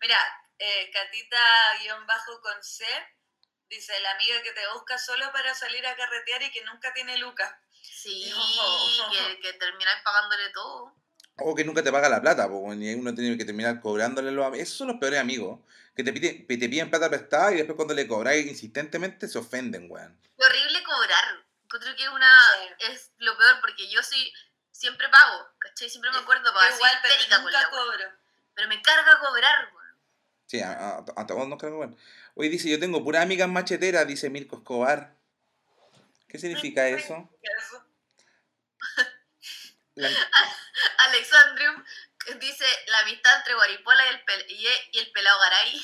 Mira, 0.00 0.18
eh, 0.58 0.90
Catita-bajo 0.92 2.40
con 2.40 2.62
C 2.62 2.84
dice 3.68 3.98
la 4.00 4.10
amiga 4.12 4.42
que 4.42 4.52
te 4.52 4.66
busca 4.74 4.98
solo 4.98 5.30
para 5.32 5.54
salir 5.54 5.86
a 5.86 5.96
carretear 5.96 6.42
y 6.42 6.50
que 6.50 6.64
nunca 6.64 6.92
tiene 6.92 7.16
lucas. 7.18 7.54
Sí, 7.82 8.30
No. 8.30 9.10
que, 9.12 9.40
que 9.40 9.52
termináis 9.54 10.02
pagándole 10.02 10.50
todo. 10.50 10.94
O 11.38 11.54
que 11.54 11.64
nunca 11.64 11.82
te 11.82 11.92
paga 11.92 12.08
la 12.08 12.20
plata, 12.20 12.48
pues 12.48 12.60
uno 12.62 13.14
tiene 13.14 13.38
que 13.38 13.44
terminar 13.44 13.80
cobrándole 13.80 14.30
los 14.32 14.44
amigos. 14.44 14.66
Esos 14.66 14.78
son 14.78 14.88
los 14.88 14.98
peores 14.98 15.20
amigos. 15.20 15.60
Que 15.94 16.02
te 16.04 16.12
piden, 16.12 16.46
te 16.46 16.68
piden 16.68 16.90
plata 16.90 17.08
prestada 17.10 17.52
y 17.52 17.56
después 17.56 17.76
cuando 17.76 17.94
le 17.94 18.06
cobráis 18.08 18.46
insistentemente 18.46 19.28
se 19.28 19.38
ofenden, 19.38 19.90
weón. 19.90 20.18
Qué 20.38 20.44
horrible 20.44 20.82
cobrar. 20.84 21.44
Encuentro 21.64 21.94
que 21.96 22.02
es 22.04 22.08
una 22.08 22.32
Sí. 22.78 22.92
es 22.92 23.10
lo 23.18 23.36
peor 23.36 23.60
porque 23.60 23.90
yo 23.90 24.02
sí 24.02 24.32
siempre 24.70 25.08
pago, 25.10 25.48
¿cachai? 25.58 25.88
Siempre 25.90 26.10
me 26.10 26.18
acuerdo 26.18 26.52
para 26.52 26.68
Yo 26.70 26.76
igual, 26.76 26.92
pero 27.02 27.42
nunca 27.42 27.70
cobro. 27.70 28.04
Pero 28.54 28.68
me 28.68 28.82
carga 28.82 29.18
cobrar, 29.20 29.68
weón. 29.74 29.96
Sí, 30.46 30.60
a, 30.60 30.72
a, 30.72 31.04
a 31.16 31.26
todos 31.26 31.46
nos 31.48 31.58
cargan, 31.58 31.78
weón. 31.78 31.98
Hoy 32.34 32.48
dice, 32.48 32.70
yo 32.70 32.80
tengo 32.80 33.04
pura 33.04 33.20
amigas 33.22 33.48
macheteras, 33.48 34.06
dice 34.06 34.30
Mirko 34.30 34.56
Escobar. 34.56 35.14
¿Qué 36.28 36.38
significa 36.38 36.88
eso? 36.88 37.30
Eso. 37.42 37.86
La- 39.94 40.08
Alexandrium 41.08 41.84
dice 42.40 42.64
la 42.88 42.98
amistad 43.00 43.36
entre 43.38 43.54
Guaripola 43.54 44.04
y 44.06 44.08
el, 44.10 44.24
pel- 44.24 44.46
y, 44.48 44.66
y 44.92 44.98
el 44.98 45.10
pelado 45.12 45.38
Garay. 45.40 45.80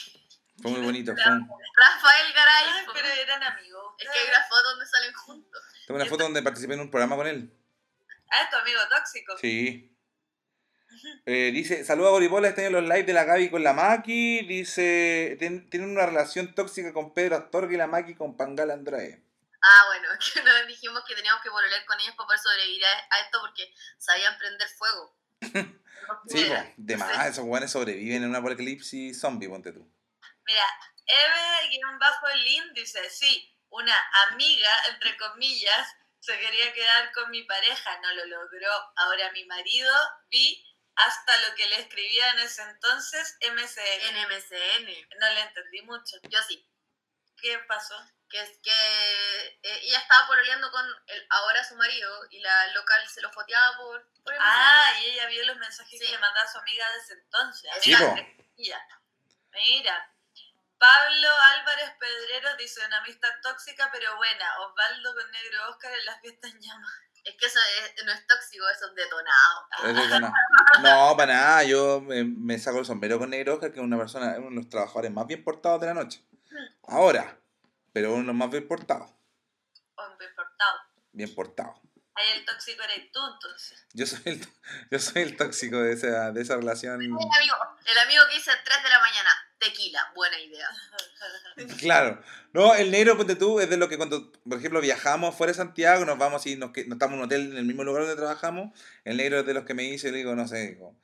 fue 0.62 0.70
muy 0.72 0.80
bonito. 0.80 1.12
Fue 1.16 1.24
Rafael 1.24 2.32
Garay. 2.32 2.64
Ay, 2.68 2.86
pero 2.92 3.08
eran 3.08 3.42
amigos. 3.42 3.94
Es 3.98 4.08
que 4.10 4.18
hay 4.18 4.28
una 4.28 4.42
foto 4.44 4.70
donde 4.70 4.86
salen 4.86 5.12
juntos. 5.14 5.62
tengo 5.86 6.00
una 6.00 6.08
foto 6.08 6.24
donde 6.24 6.42
participé 6.42 6.74
en 6.74 6.80
un 6.80 6.90
programa 6.90 7.16
con 7.16 7.26
él. 7.28 7.52
Ah, 8.30 8.42
es 8.42 8.50
tu 8.50 8.56
amigo 8.56 8.80
tóxico. 8.90 9.38
Sí. 9.38 9.94
Eh, 11.26 11.50
dice, 11.52 11.84
saluda 11.84 12.08
a 12.08 12.12
Goripola, 12.12 12.48
está 12.48 12.62
en 12.64 12.72
los 12.72 12.82
live 12.82 13.04
de 13.04 13.12
la 13.12 13.24
Gaby 13.24 13.50
con 13.50 13.62
la 13.62 13.72
Maki. 13.72 14.44
Dice, 14.46 15.36
"Tien- 15.38 15.68
tienen 15.70 15.90
una 15.90 16.06
relación 16.06 16.54
tóxica 16.54 16.92
con 16.92 17.14
Pedro 17.14 17.36
Astorga 17.36 17.72
y 17.72 17.76
la 17.76 17.86
Maki 17.86 18.14
con 18.16 18.36
Pangal 18.36 18.70
Andrade. 18.70 19.22
Ah, 19.62 19.82
bueno, 19.86 20.08
es 20.20 20.32
que 20.32 20.42
nos 20.42 20.66
dijimos 20.66 21.02
que 21.06 21.14
teníamos 21.14 21.42
que 21.42 21.50
volver 21.50 21.84
con 21.86 21.98
ellos 22.00 22.14
para 22.16 22.26
poder 22.26 22.40
sobrevivir 22.40 22.84
a, 22.84 22.90
a 23.10 23.20
esto 23.20 23.38
porque 23.40 23.72
sabían 23.98 24.36
prender 24.38 24.68
fuego. 24.68 25.16
Sí, 26.26 26.34
pudiera. 26.34 26.62
pues, 26.62 26.74
de 26.76 26.96
más, 26.96 27.26
esos 27.26 27.44
guanes 27.44 27.70
sobreviven 27.70 28.22
en 28.22 28.30
un 28.30 28.36
apocalipsis 28.36 29.20
zombie, 29.20 29.48
ponte 29.48 29.72
tú. 29.72 29.90
Mira, 30.46 30.64
Eve-Lin 31.06 32.72
dice, 32.74 33.08
sí, 33.10 33.54
una 33.70 33.94
amiga, 34.30 34.70
entre 34.90 35.16
comillas, 35.16 35.88
se 36.20 36.38
quería 36.38 36.72
quedar 36.72 37.12
con 37.12 37.30
mi 37.30 37.42
pareja, 37.44 38.00
no 38.00 38.14
lo 38.14 38.26
logró. 38.26 38.72
Ahora 38.96 39.30
mi 39.32 39.44
marido 39.44 39.92
vi 40.30 40.64
hasta 40.96 41.36
lo 41.48 41.54
que 41.54 41.66
le 41.66 41.80
escribía 41.80 42.30
en 42.32 42.40
ese 42.40 42.62
entonces 42.62 43.38
MSN. 43.52 44.08
En 44.08 44.28
MCN. 44.28 45.08
No 45.20 45.30
le 45.34 45.40
entendí 45.42 45.82
mucho. 45.82 46.16
Yo 46.28 46.42
sí. 46.42 46.68
¿Qué 47.40 47.58
pasó? 47.68 47.94
Que 48.30 48.40
es 48.42 48.58
que 48.62 48.70
eh, 49.62 49.80
ella 49.84 49.98
estaba 50.00 50.26
pololeando 50.26 50.70
con 50.70 50.84
el 51.06 51.26
ahora 51.30 51.64
su 51.64 51.74
marido 51.76 52.10
y 52.30 52.40
la 52.40 52.66
local 52.74 53.08
se 53.08 53.22
lo 53.22 53.30
foteaba 53.32 53.76
por. 53.78 54.06
Ah, 54.38 54.92
y 55.00 55.10
ella 55.10 55.26
vio 55.28 55.46
los 55.46 55.56
mensajes 55.56 55.98
Sí. 55.98 56.04
que 56.06 56.12
le 56.12 56.18
mandaba 56.18 56.46
a 56.46 56.52
su 56.52 56.58
amiga 56.58 56.84
de 56.92 56.98
ese 56.98 57.12
entonces. 57.14 57.70
Po. 57.98 58.14
Mira, 58.56 58.86
mira. 59.52 60.12
Pablo 60.78 61.28
Álvarez 61.56 61.90
Pedreros 61.98 62.56
dice 62.58 62.84
una 62.86 62.98
amistad 62.98 63.30
tóxica 63.42 63.88
pero 63.92 64.14
buena. 64.16 64.58
Osvaldo 64.60 65.14
con 65.14 65.30
Negro 65.32 65.70
Oscar 65.70 65.92
en 65.92 66.04
las 66.04 66.20
fiestas 66.20 66.52
en 66.52 66.60
llamas. 66.60 66.92
Es 67.24 67.34
que 67.36 67.46
eso 67.46 67.58
es- 67.96 68.04
no 68.04 68.12
es 68.12 68.26
tóxico, 68.26 68.68
eso 68.68 68.86
es 68.86 68.94
detonado. 68.94 69.68
Es 69.84 69.94
de- 70.10 70.20
no, 70.82 71.16
para 71.16 71.32
nada. 71.34 71.64
Yo 71.64 72.00
me, 72.00 72.22
me 72.24 72.58
saco 72.58 72.78
el 72.78 72.86
sombrero 72.86 73.18
con 73.18 73.30
Negro 73.30 73.54
Oscar, 73.54 73.72
que 73.72 73.78
es 73.80 73.84
una 73.84 73.98
persona, 73.98 74.32
es 74.32 74.38
uno 74.38 74.50
de 74.50 74.56
los 74.56 74.68
trabajadores 74.68 75.10
más 75.10 75.26
bien 75.26 75.42
portados 75.42 75.80
de 75.80 75.86
la 75.88 75.94
noche. 75.94 76.22
Ahora, 76.86 77.36
pero 77.92 78.14
uno 78.14 78.32
más 78.34 78.50
bien 78.50 78.66
portados. 78.66 79.10
Hombre 79.94 80.28
portado. 80.34 80.78
Bien 81.12 81.34
portado. 81.34 81.80
Ahí 82.14 82.38
el 82.38 82.44
tóxico 82.44 82.82
eres 82.82 83.12
tú 83.12 83.20
entonces. 83.32 83.86
Yo 83.92 84.04
soy 84.04 84.20
el, 84.24 84.40
yo 84.90 84.98
soy 84.98 85.22
el 85.22 85.36
tóxico 85.36 85.78
de 85.80 85.92
esa, 85.92 86.32
de 86.32 86.42
esa 86.42 86.56
relación. 86.56 87.00
El 87.00 87.12
amigo, 87.12 87.20
el 87.86 87.98
amigo 87.98 88.22
que 88.28 88.34
dice 88.34 88.50
3 88.64 88.82
de 88.82 88.88
la 88.88 89.00
mañana, 89.00 89.30
tequila, 89.58 90.12
buena 90.14 90.38
idea. 90.40 90.68
Claro. 91.78 92.22
No, 92.52 92.74
el 92.74 92.92
negro, 92.92 93.16
ponte 93.16 93.34
tú, 93.34 93.58
es 93.58 93.68
de 93.68 93.76
lo 93.76 93.88
que 93.88 93.96
cuando, 93.96 94.30
por 94.48 94.58
ejemplo, 94.58 94.80
viajamos 94.80 95.34
fuera 95.34 95.52
de 95.52 95.56
Santiago, 95.56 96.04
nos 96.04 96.16
vamos 96.16 96.46
y 96.46 96.54
nos, 96.54 96.70
nos 96.70 96.76
estamos 96.76 97.14
en 97.14 97.18
un 97.18 97.24
hotel 97.24 97.50
en 97.50 97.56
el 97.56 97.64
mismo 97.64 97.82
lugar 97.82 98.02
donde 98.02 98.16
trabajamos, 98.16 98.78
el 99.04 99.16
negro 99.16 99.40
es 99.40 99.46
de 99.46 99.54
los 99.54 99.64
que 99.64 99.74
me 99.74 99.82
dice, 99.82 100.12
le 100.12 100.18
digo, 100.18 100.36
no 100.36 100.46
sé, 100.46 100.68
digo, 100.68 100.96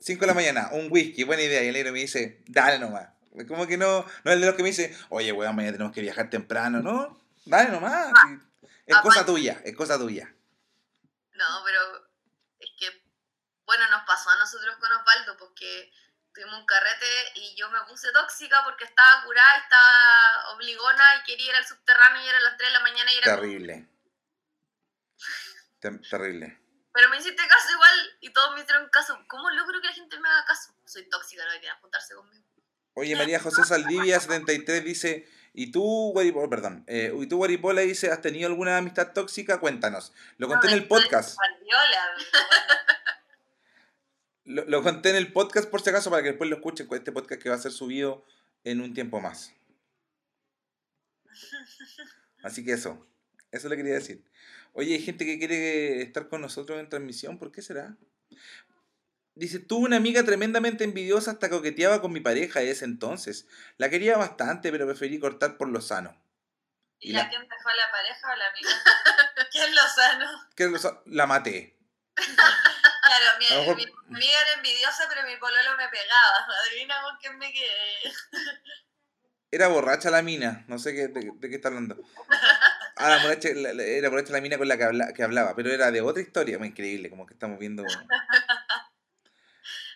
5 0.00 0.20
de 0.20 0.26
la 0.26 0.34
mañana, 0.34 0.70
un 0.72 0.88
whisky, 0.90 1.24
buena 1.24 1.42
idea, 1.42 1.62
y 1.62 1.68
el 1.68 1.74
negro 1.74 1.92
me 1.92 2.00
dice, 2.00 2.42
dale 2.46 2.78
nomás. 2.78 3.08
Como 3.46 3.66
que 3.66 3.76
no, 3.76 4.02
no 4.24 4.30
es 4.30 4.34
el 4.34 4.40
de 4.40 4.46
los 4.46 4.56
que 4.56 4.62
me 4.62 4.70
dice, 4.70 4.96
oye, 5.08 5.32
weón, 5.32 5.54
mañana 5.54 5.72
tenemos 5.72 5.94
que 5.94 6.00
viajar 6.00 6.30
temprano, 6.30 6.80
no, 6.80 7.20
dale 7.44 7.70
nomás. 7.70 8.08
sí. 8.26 8.68
Es 8.86 8.96
cosa 8.98 9.24
tuya, 9.24 9.60
es 9.64 9.76
cosa 9.76 9.96
tuya. 9.98 10.34
No, 11.34 11.62
pero 11.64 12.10
es 12.58 12.70
que, 12.76 13.04
bueno, 13.64 13.88
nos 13.90 14.02
pasó 14.04 14.30
a 14.30 14.38
nosotros 14.38 14.76
con 14.78 14.90
Osvaldo, 14.92 15.36
porque 15.38 15.92
tuvimos 16.34 16.58
un 16.58 16.66
carrete 16.66 17.06
y 17.36 17.54
yo 17.56 17.70
me 17.70 17.80
puse 17.88 18.10
tóxica 18.12 18.64
porque 18.64 18.84
estaba 18.84 19.22
curada, 19.24 19.58
estaba 19.58 20.52
obligona 20.54 21.04
y 21.16 21.22
quería 21.24 21.50
ir 21.50 21.54
al 21.54 21.66
subterráneo 21.66 22.22
y 22.22 22.28
era 22.28 22.38
a 22.38 22.42
las 22.42 22.56
3 22.56 22.68
de 22.68 22.72
la 22.72 22.80
mañana 22.80 23.12
y 23.12 23.18
era... 23.18 23.36
Terrible. 23.36 23.88
Ter- 25.80 26.00
terrible. 26.08 26.60
Pero 26.92 27.08
me 27.10 27.18
hiciste 27.18 27.46
caso 27.46 27.70
igual 27.72 28.18
y 28.20 28.32
todos 28.32 28.54
me 28.54 28.62
hicieron 28.62 28.88
caso. 28.90 29.16
¿Cómo 29.28 29.48
logro 29.50 29.80
que 29.80 29.86
la 29.86 29.94
gente 29.94 30.18
me 30.18 30.28
haga 30.28 30.44
caso? 30.44 30.74
Soy 30.84 31.08
tóxica, 31.08 31.44
no 31.44 31.50
deberían 31.52 31.78
juntarse 31.80 32.14
conmigo. 32.14 32.44
Oye, 32.94 33.16
María 33.16 33.38
José 33.38 33.64
Saldivia 33.64 34.18
73 34.20 34.84
dice, 34.84 35.28
¿y 35.52 35.70
tú, 35.70 36.10
Guaripola, 36.12 36.48
perdón, 36.48 36.84
eh, 36.86 37.12
¿y 37.18 37.26
tú, 37.26 37.36
Guaripola, 37.38 37.82
dice, 37.82 38.10
has 38.10 38.20
tenido 38.20 38.48
alguna 38.48 38.76
amistad 38.76 39.12
tóxica? 39.12 39.60
Cuéntanos. 39.60 40.12
Lo 40.38 40.48
conté 40.48 40.68
en 40.68 40.74
el 40.74 40.88
podcast. 40.88 41.38
Lo, 44.44 44.64
lo 44.64 44.82
conté 44.82 45.10
en 45.10 45.16
el 45.16 45.32
podcast 45.32 45.68
por 45.70 45.80
si 45.80 45.90
acaso 45.90 46.10
para 46.10 46.22
que 46.22 46.30
después 46.30 46.50
lo 46.50 46.56
escuchen 46.56 46.88
con 46.88 46.98
este 46.98 47.12
podcast 47.12 47.40
que 47.40 47.48
va 47.48 47.54
a 47.54 47.60
ser 47.60 47.70
subido 47.70 48.24
en 48.64 48.80
un 48.80 48.94
tiempo 48.94 49.20
más. 49.20 49.52
Así 52.42 52.64
que 52.64 52.72
eso, 52.72 53.06
eso 53.52 53.68
le 53.68 53.76
quería 53.76 53.94
decir. 53.94 54.24
Oye, 54.72 54.94
hay 54.94 55.02
gente 55.02 55.26
que 55.26 55.38
quiere 55.38 56.02
estar 56.02 56.28
con 56.28 56.40
nosotros 56.40 56.78
en 56.80 56.88
transmisión, 56.88 57.38
¿por 57.38 57.52
qué 57.52 57.62
será? 57.62 57.96
Dice, 59.34 59.58
tuve 59.60 59.86
una 59.86 59.96
amiga 59.96 60.24
tremendamente 60.24 60.84
envidiosa 60.84 61.30
hasta 61.30 61.48
coqueteaba 61.48 62.00
con 62.00 62.12
mi 62.12 62.20
pareja 62.20 62.60
de 62.60 62.70
ese 62.70 62.84
entonces. 62.84 63.46
La 63.78 63.88
quería 63.88 64.16
bastante, 64.16 64.70
pero 64.70 64.86
preferí 64.86 65.18
cortar 65.18 65.56
por 65.56 65.68
lo 65.68 65.80
sano. 65.80 66.20
¿Y 66.98 67.10
Y 67.10 67.12
la 67.12 67.22
la- 67.22 67.30
que 67.30 67.36
a 67.36 67.40
la 67.40 67.90
pareja 67.90 68.32
o 68.32 68.36
la 68.36 68.46
amiga? 68.48 68.70
¿Quién 69.52 69.74
lo 69.74 69.82
sano? 69.94 70.30
Que 70.54 70.66
lo 70.66 70.78
sa- 70.78 71.00
la 71.06 71.26
maté. 71.26 71.76
Claro, 72.14 73.38
mi, 73.38 73.46
mejor- 73.48 73.92
amiga 74.08 74.40
era 74.42 74.52
envidiosa, 74.56 75.04
pero 75.08 75.26
mi 75.26 75.36
pololo 75.36 75.76
me 75.78 75.88
pegaba. 75.88 76.46
Adivina 76.66 77.00
con 77.02 77.16
quién 77.20 77.38
me 77.38 77.52
quedé. 77.52 78.12
Era 79.52 79.66
borracha 79.68 80.10
la 80.10 80.22
mina, 80.22 80.64
no 80.68 80.78
sé 80.78 80.94
qué, 80.94 81.08
de, 81.08 81.32
de 81.34 81.48
qué 81.50 81.56
está 81.56 81.68
hablando. 81.68 81.96
Ah, 82.96 83.08
la 83.08 83.22
borracha, 83.22 83.48
la- 83.54 83.82
era 83.82 84.08
borracha 84.10 84.32
la 84.32 84.40
mina 84.40 84.58
con 84.58 84.68
la 84.68 84.76
que, 84.76 84.84
habla- 84.84 85.12
que 85.12 85.22
hablaba, 85.24 85.56
pero 85.56 85.72
era 85.72 85.90
de 85.90 86.02
otra 86.02 86.22
historia, 86.22 86.58
muy 86.58 86.68
increíble, 86.68 87.08
como 87.10 87.26
que 87.26 87.34
estamos 87.34 87.58
viendo. 87.58 87.82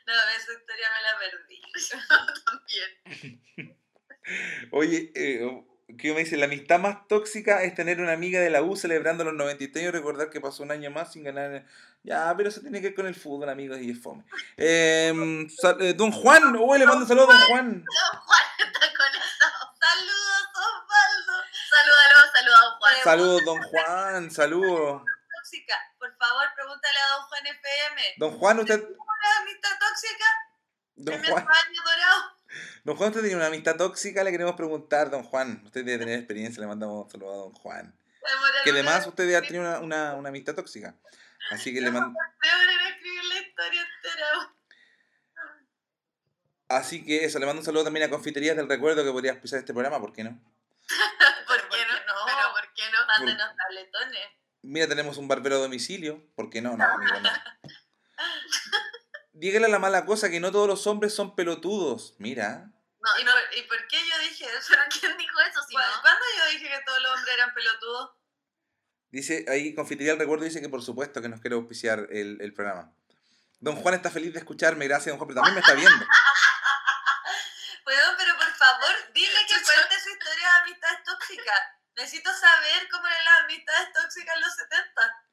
No, 0.07 0.13
esa 0.13 0.53
historia 0.53 0.89
me 0.95 1.03
la 1.03 1.19
perdí. 1.19 1.63
También. 3.55 3.79
Oye, 4.71 5.13
eh, 5.15 5.65
¿qué 5.99 6.13
me 6.13 6.21
dice? 6.21 6.37
La 6.37 6.45
amistad 6.47 6.79
más 6.79 7.09
tóxica 7.09 7.63
es 7.63 7.75
tener 7.75 8.01
una 8.01 8.13
amiga 8.13 8.41
de 8.41 8.51
la 8.51 8.63
U 8.63 8.77
celebrando 8.77 9.25
los 9.25 9.35
93 9.35 9.85
y 9.85 9.91
recordar 9.91 10.31
que 10.31 10.41
pasó 10.41 10.63
un 10.63 10.73
año 10.73 10.91
más 10.91 11.13
sin 11.13 11.25
ganar. 11.25 11.65
Ya, 12.03 12.35
pero 12.37 12.51
eso 12.51 12.61
tiene 12.61 12.81
que 12.81 12.89
ver 12.89 12.95
con 12.95 13.07
el 13.07 13.15
fútbol, 13.15 13.49
amigos, 13.49 13.79
y 13.81 13.91
es 13.91 14.03
fome. 14.03 14.25
Em, 14.59 15.49
eh, 15.81 15.95
don 15.95 16.13
Juan, 16.13 16.55
oh, 16.59 16.77
le 16.77 16.85
mando 16.87 17.07
saludos 17.07 17.31
a 17.31 17.33
don 17.33 17.47
Juan. 17.49 17.85
Don 17.85 18.21
Juan 18.21 18.43
está 18.59 18.81
conectado. 18.81 19.75
Saludos, 19.81 20.49
Osvaldo. 20.55 21.35
Salúdalo, 21.71 22.33
saluda 22.35 22.59
a 22.59 22.65
don 22.65 22.79
Juan. 22.79 22.95
Saludos, 23.05 23.45
don 23.45 23.63
Juan, 23.63 24.31
saludos. 24.31 25.03
Tóxica, 25.35 25.77
por 25.99 26.15
favor, 26.19 26.45
pregúntale 26.55 26.99
a 26.99 27.17
don 27.17 27.23
Juan 27.23 27.47
FM. 27.47 28.15
Don 28.19 28.39
Juan, 28.39 28.59
usted. 28.61 28.85
Don 31.05 31.23
Juan, 31.23 31.47
don 32.85 32.97
Juan, 32.97 33.09
usted 33.11 33.21
tiene 33.21 33.37
una 33.37 33.47
amistad 33.47 33.77
tóxica, 33.77 34.25
le 34.25 34.31
queremos 34.31 34.55
preguntar, 34.55 35.11
don 35.11 35.23
Juan. 35.23 35.63
Usted 35.67 35.85
debe 35.85 35.99
tener 35.99 36.19
experiencia, 36.19 36.61
le 36.61 36.67
mandamos 36.67 37.11
saludos 37.13 37.35
a 37.35 37.37
don 37.37 37.53
Juan. 37.53 37.95
Que 38.65 38.71
además 38.71 39.07
usted 39.07 39.27
debe 39.27 39.47
tenido 39.47 39.63
una, 39.63 39.81
una, 39.81 40.15
una 40.15 40.29
amistad 40.31 40.55
tóxica. 40.55 40.97
Así 41.51 41.75
que 41.75 41.81
le 41.83 41.91
mando. 41.91 42.19
Así 46.69 47.05
que 47.05 47.25
eso, 47.25 47.39
le 47.39 47.47
mando 47.47 47.61
un 47.61 47.67
saludo 47.67 47.85
también 47.85 48.07
a 48.07 48.11
Confiterías 48.11 48.57
del 48.57 48.69
Recuerdo 48.69 49.05
que 49.05 49.13
podría 49.13 49.33
auspiciar 49.33 49.59
este 49.59 49.75
programa, 49.75 50.01
¿por 50.01 50.13
qué 50.13 50.25
no? 50.25 50.31
¿Por 51.47 51.69
qué 51.69 51.77
no? 51.87 52.15
Pero 52.27 52.53
¿por 52.53 52.73
qué 52.75 52.83
no? 52.91 53.07
Mándenos 53.07 53.57
tabletones. 53.57 54.29
Mira, 54.63 54.89
tenemos 54.89 55.19
un 55.19 55.29
barbero 55.29 55.57
a 55.57 55.59
domicilio, 55.59 56.27
¿por 56.35 56.49
qué 56.49 56.63
no? 56.63 56.77
No, 56.77 56.85
amigo, 56.85 57.21
no. 57.21 57.31
Dígale 59.35 59.69
la 59.69 59.79
mala 59.79 60.07
cosa 60.07 60.31
que 60.31 60.41
no 60.41 60.51
todos 60.53 60.69
los 60.69 60.87
hombres 60.87 61.15
son 61.15 61.35
pelotudos. 61.35 62.15
Mira. 62.19 62.71
No, 63.01 63.19
¿Y 63.21 63.25
no, 63.25 63.33
por, 63.33 63.59
¿Y 63.59 63.63
por 63.63 63.87
qué 63.89 63.99
yo 64.09 64.19
dije 64.21 64.47
eso? 64.57 64.69
¿pero 64.71 64.83
quién 65.01 65.17
dijo 65.19 65.41
eso 65.41 65.61
si 65.69 65.75
no? 65.77 65.83
¿Cu- 65.83 66.01
¿Cuándo 66.03 66.25
yo 66.39 66.47
dije 66.53 66.69
que 66.69 66.81
todos 66.87 67.03
los 67.03 67.13
hombres 67.17 67.35
eran 67.35 67.53
pelotudos? 67.53 68.11
Dice, 69.11 69.45
ahí 69.49 69.75
Confitería 69.75 70.13
del 70.13 70.21
Recuerdo 70.21 70.45
dice 70.45 70.61
que 70.61 70.69
por 70.69 70.83
supuesto 70.83 71.21
que 71.23 71.29
nos 71.29 71.41
quiere 71.41 71.57
auspiciar 71.57 72.07
el, 72.11 72.39
el 72.41 72.55
programa. 72.55 72.93
Don 73.61 73.77
Juan 73.77 73.95
está 73.95 74.11
feliz 74.11 74.33
de 74.33 74.39
escucharme, 74.41 74.87
gracias 74.89 75.13
don 75.13 75.19
Juan, 75.19 75.29
pero 75.29 75.37
también 75.41 75.55
me 75.55 75.61
está 75.61 75.75
viendo. 75.75 76.05
Weón, 77.87 78.15
pero 78.17 78.35
por 78.37 78.53
favor, 78.55 78.95
dile 79.13 79.39
que 79.47 79.55
cuente 79.63 80.01
su 80.03 80.09
historia 80.11 80.49
de 80.49 80.57
amistades 80.63 81.03
tóxicas. 81.05 81.61
Necesito 81.97 82.33
saber 82.35 82.89
cómo 82.91 83.07
eran 83.07 83.25
las 83.25 83.41
amistades 83.45 83.93
tóxicas 83.93 84.35
en 84.37 84.41
los 84.41 84.55
70. 84.55 85.24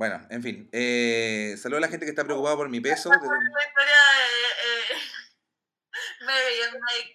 Bueno, 0.00 0.26
en 0.30 0.42
fin. 0.42 0.66
Eh, 0.72 1.56
saludo 1.58 1.76
a 1.76 1.80
la 1.82 1.88
gente 1.88 2.06
que 2.06 2.10
está 2.10 2.24
preocupada 2.24 2.56
por 2.56 2.70
mi 2.70 2.80
peso. 2.80 3.10
La 3.10 3.16
historia 3.16 3.36
de 4.16 4.94
eh, 4.94 4.98
Mary 6.24 6.62
and 6.62 6.80
Mike. 6.82 7.12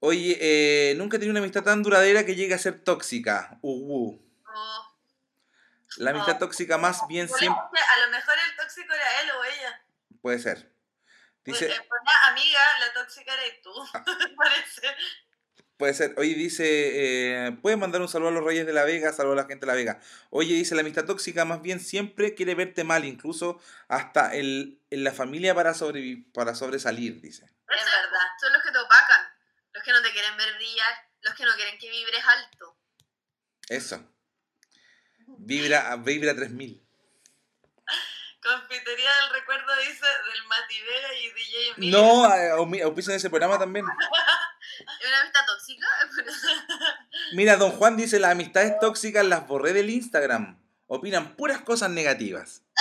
Oye, 0.00 0.38
eh, 0.40 0.94
nunca 0.94 1.16
he 1.16 1.20
tenido 1.20 1.32
una 1.32 1.40
amistad 1.40 1.62
tan 1.64 1.82
duradera 1.82 2.24
que 2.24 2.34
llegue 2.34 2.54
a 2.54 2.58
ser 2.58 2.82
tóxica. 2.82 3.58
Uh, 3.60 4.08
uh. 4.08 4.26
Oh. 4.56 4.96
La 5.98 6.12
amistad 6.12 6.36
Oh. 6.36 6.38
tóxica 6.38 6.78
más 6.78 7.06
bien 7.08 7.28
siempre 7.28 7.80
A 7.80 8.06
lo 8.06 8.10
mejor 8.10 8.34
el 8.48 8.56
tóxico 8.56 8.94
era 8.94 9.20
él 9.20 9.30
o 9.32 9.44
ella. 9.44 9.82
puede 10.22 10.38
ser. 10.38 10.72
Dice, 11.44 11.66
pues, 11.66 12.00
amiga, 12.24 12.60
la 12.80 12.92
tóxica 12.94 13.34
eres 13.34 13.60
tú. 13.60 13.70
Parece. 14.38 14.96
Puede 15.78 15.94
ser. 15.94 16.14
Oye, 16.18 16.34
dice, 16.34 16.66
eh, 17.46 17.52
puedes 17.62 17.78
mandar 17.78 18.00
un 18.02 18.08
saludo 18.08 18.28
a 18.28 18.32
los 18.32 18.44
Reyes 18.44 18.66
de 18.66 18.72
la 18.72 18.84
Vega, 18.84 19.12
saludo 19.12 19.32
a 19.34 19.36
la 19.36 19.44
gente 19.46 19.60
de 19.64 19.66
la 19.66 19.74
Vega. 19.74 20.00
Oye, 20.30 20.54
dice, 20.54 20.74
la 20.74 20.82
amistad 20.82 21.04
tóxica 21.06 21.44
más 21.44 21.62
bien 21.62 21.80
siempre 21.80 22.34
quiere 22.34 22.54
verte 22.54 22.84
mal, 22.84 23.04
incluso 23.04 23.60
hasta 23.88 24.34
el, 24.34 24.80
en 24.90 25.04
la 25.04 25.12
familia 25.12 25.54
para, 25.54 25.72
sobrevi- 25.72 26.30
para 26.32 26.54
sobresalir, 26.54 27.20
dice. 27.20 27.44
Es 27.44 27.84
verdad. 27.84 28.26
Son 28.40 28.52
los 28.52 28.62
que 28.62 28.70
te 28.72 28.78
opacan, 28.78 29.26
los 29.72 29.82
que 29.82 29.92
no 29.92 30.02
te 30.02 30.10
quieren 30.12 30.36
ver 30.36 30.54
brillar, 30.56 30.94
los 31.22 31.34
que 31.34 31.44
no 31.44 31.54
quieren 31.56 31.78
que 31.78 31.88
vibres 31.90 32.24
alto. 32.26 32.76
Eso. 33.68 34.04
Vibra, 35.38 35.94
vibra 35.96 36.34
3000. 36.34 36.84
Confitería 38.40 39.10
del 39.22 39.30
recuerdo 39.40 39.76
dice 39.78 40.06
del 40.32 40.44
Mati 40.46 40.80
Vega 40.80 41.14
y 41.14 41.28
DJ 41.32 41.70
Emilio. 41.76 41.98
No, 41.98 42.24
a- 42.24 42.56
aumi- 42.56 42.82
auspician 42.82 43.16
ese 43.16 43.28
programa 43.30 43.58
también. 43.58 43.84
¿Es 45.00 45.08
una 45.08 45.20
amistad 45.20 45.40
tóxica? 45.46 45.86
Mira, 47.32 47.56
don 47.56 47.70
Juan 47.72 47.96
dice, 47.96 48.18
las 48.18 48.32
amistades 48.32 48.78
tóxicas 48.80 49.24
las 49.24 49.46
borré 49.46 49.72
del 49.72 49.90
Instagram. 49.90 50.60
Opinan 50.86 51.36
puras 51.36 51.60
cosas 51.62 51.90
negativas. 51.90 52.62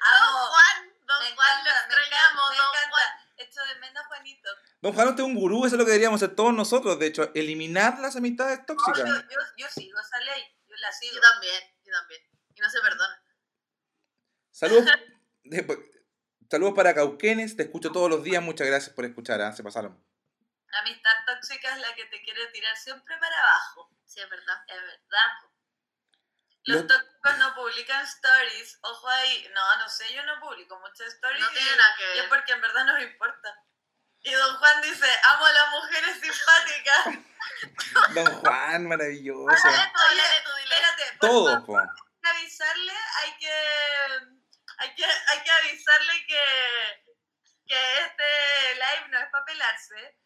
Don 0.00 0.48
Juan, 0.48 0.92
don 1.06 1.22
Me 1.22 1.34
Juan, 1.34 1.64
lo 1.64 1.70
encanta, 1.70 1.80
extrañamos, 1.86 2.50
me 2.50 2.56
don 2.56 2.66
encanta. 2.66 2.90
Juan. 2.90 3.04
Esto 3.36 3.60
de 3.66 3.80
menos 3.80 4.06
Juanito. 4.06 4.48
Don 4.80 4.92
Juan, 4.92 5.08
usted 5.08 5.22
es 5.22 5.26
un 5.28 5.34
gurú, 5.34 5.66
eso 5.66 5.74
es 5.74 5.78
lo 5.78 5.84
que 5.84 5.90
deberíamos 5.92 6.22
hacer 6.22 6.34
todos 6.34 6.54
nosotros. 6.54 6.98
De 6.98 7.06
hecho, 7.06 7.30
eliminar 7.34 7.98
las 8.00 8.16
amistades 8.16 8.60
No, 8.60 8.64
tóxicas. 8.66 9.04
yo, 9.08 9.14
yo, 9.14 9.38
yo 9.56 9.66
sigo 9.68 9.98
esa 10.00 10.18
ley. 10.20 10.42
Yo 10.66 10.74
la 10.76 10.92
sigo. 10.92 11.14
Yo 11.14 11.20
también, 11.20 11.62
yo 11.84 11.92
también. 11.92 12.20
Y 12.54 12.60
no 12.60 12.70
se 12.70 12.80
perdona. 12.80 13.22
Saludos, 14.50 14.86
de- 15.44 15.90
saludos 16.50 16.74
para 16.74 16.94
Cauquenes, 16.94 17.54
te 17.56 17.62
escucho 17.64 17.92
todos 17.92 18.10
los 18.10 18.24
días, 18.24 18.42
muchas 18.42 18.66
gracias 18.66 18.94
por 18.94 19.04
escuchar, 19.04 19.40
¿ah? 19.42 19.52
se 19.52 19.62
pasaron. 19.62 20.02
La 20.70 20.78
amistad 20.80 21.12
tóxica 21.26 21.72
es 21.72 21.78
la 21.80 21.94
que 21.94 22.04
te 22.06 22.22
quiere 22.22 22.46
tirar 22.48 22.76
siempre 22.76 23.16
para 23.18 23.38
abajo. 23.40 23.90
Sí, 24.04 24.20
es 24.20 24.28
verdad. 24.28 24.62
Es 24.66 24.80
verdad. 24.80 25.30
Los 26.64 26.82
Lo- 26.82 26.86
tóxicos 26.86 27.38
no 27.38 27.54
publican 27.54 28.04
stories. 28.04 28.78
Ojo 28.82 29.08
ahí. 29.08 29.48
No, 29.54 29.76
no 29.78 29.88
sé, 29.88 30.12
yo 30.12 30.22
no 30.24 30.38
publico 30.40 30.78
muchas 30.80 31.06
stories. 31.14 31.40
No 31.40 31.50
tiene 31.50 31.76
nada 31.76 31.94
que 31.96 32.04
y 32.04 32.18
es 32.18 32.20
ver. 32.20 32.28
porque 32.28 32.52
en 32.52 32.60
verdad 32.60 32.84
no 32.84 32.94
me 32.94 33.02
importa. 33.04 33.54
Y 34.20 34.32
don 34.32 34.56
Juan 34.58 34.82
dice, 34.82 35.06
amo 35.24 35.46
a 35.46 35.52
las 35.52 35.70
mujeres 35.70 36.20
simpáticas. 36.20 37.24
Don 38.14 38.26
Juan, 38.40 38.86
maravilloso. 38.88 39.68
Dile 39.68 39.92
tú, 39.94 40.00
dile 40.10 40.42
tú, 40.44 40.50
dile. 40.56 40.74
Espérate, 40.74 41.18
por 41.18 41.30
Todo, 41.30 41.50
favor, 41.52 41.66
po. 41.66 41.78
hay 41.78 41.86
que 42.20 42.28
avisarle, 42.28 42.92
hay 43.22 43.36
que, 43.38 43.52
hay 44.78 44.94
que, 44.96 45.04
hay 45.04 45.42
que 45.44 45.50
avisarle 45.50 46.26
que, 46.26 47.14
que 47.68 47.98
este 48.00 48.74
live 48.74 49.08
no 49.08 49.18
es 49.20 49.28
para 49.30 49.44
pelarse. 49.44 50.18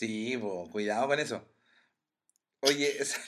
Sí, 0.00 0.38
po, 0.38 0.66
cuidado 0.70 1.06
con 1.08 1.20
eso. 1.20 1.46
Oye, 2.60 2.96
es- 3.02 3.20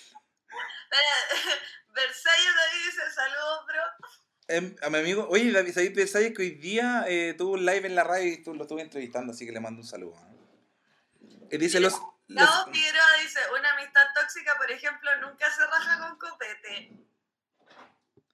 Versalles 1.94 2.54
David 2.56 2.84
dice, 2.86 3.02
saludos, 3.14 3.66
bro. 3.66 3.82
em, 4.48 4.76
a 4.82 4.88
mi 4.88 4.98
amigo, 4.98 5.26
oye, 5.28 5.52
David 5.52 5.74
David 5.74 5.94
Versalles 5.94 6.32
que 6.34 6.42
hoy 6.42 6.50
día 6.52 7.04
eh, 7.06 7.34
tuvo 7.36 7.52
un 7.52 7.66
live 7.66 7.86
en 7.86 7.94
la 7.94 8.04
radio 8.04 8.32
y 8.32 8.42
tú, 8.42 8.54
lo 8.54 8.62
estuve 8.62 8.80
entrevistando, 8.80 9.32
así 9.34 9.44
que 9.44 9.52
le 9.52 9.60
mando 9.60 9.82
un 9.82 9.86
saludo. 9.86 10.16
Él 11.50 11.60
dice 11.60 11.78
los... 11.80 11.92
los- 12.28 12.48
Gabo 12.48 12.72
Figueroa 12.72 13.12
dice, 13.20 13.40
una 13.58 13.72
amistad 13.74 14.06
tóxica, 14.14 14.56
por 14.56 14.70
ejemplo, 14.70 15.10
nunca 15.20 15.50
se 15.54 15.66
raja 15.66 15.98
con 16.00 16.18
copete. 16.18 16.92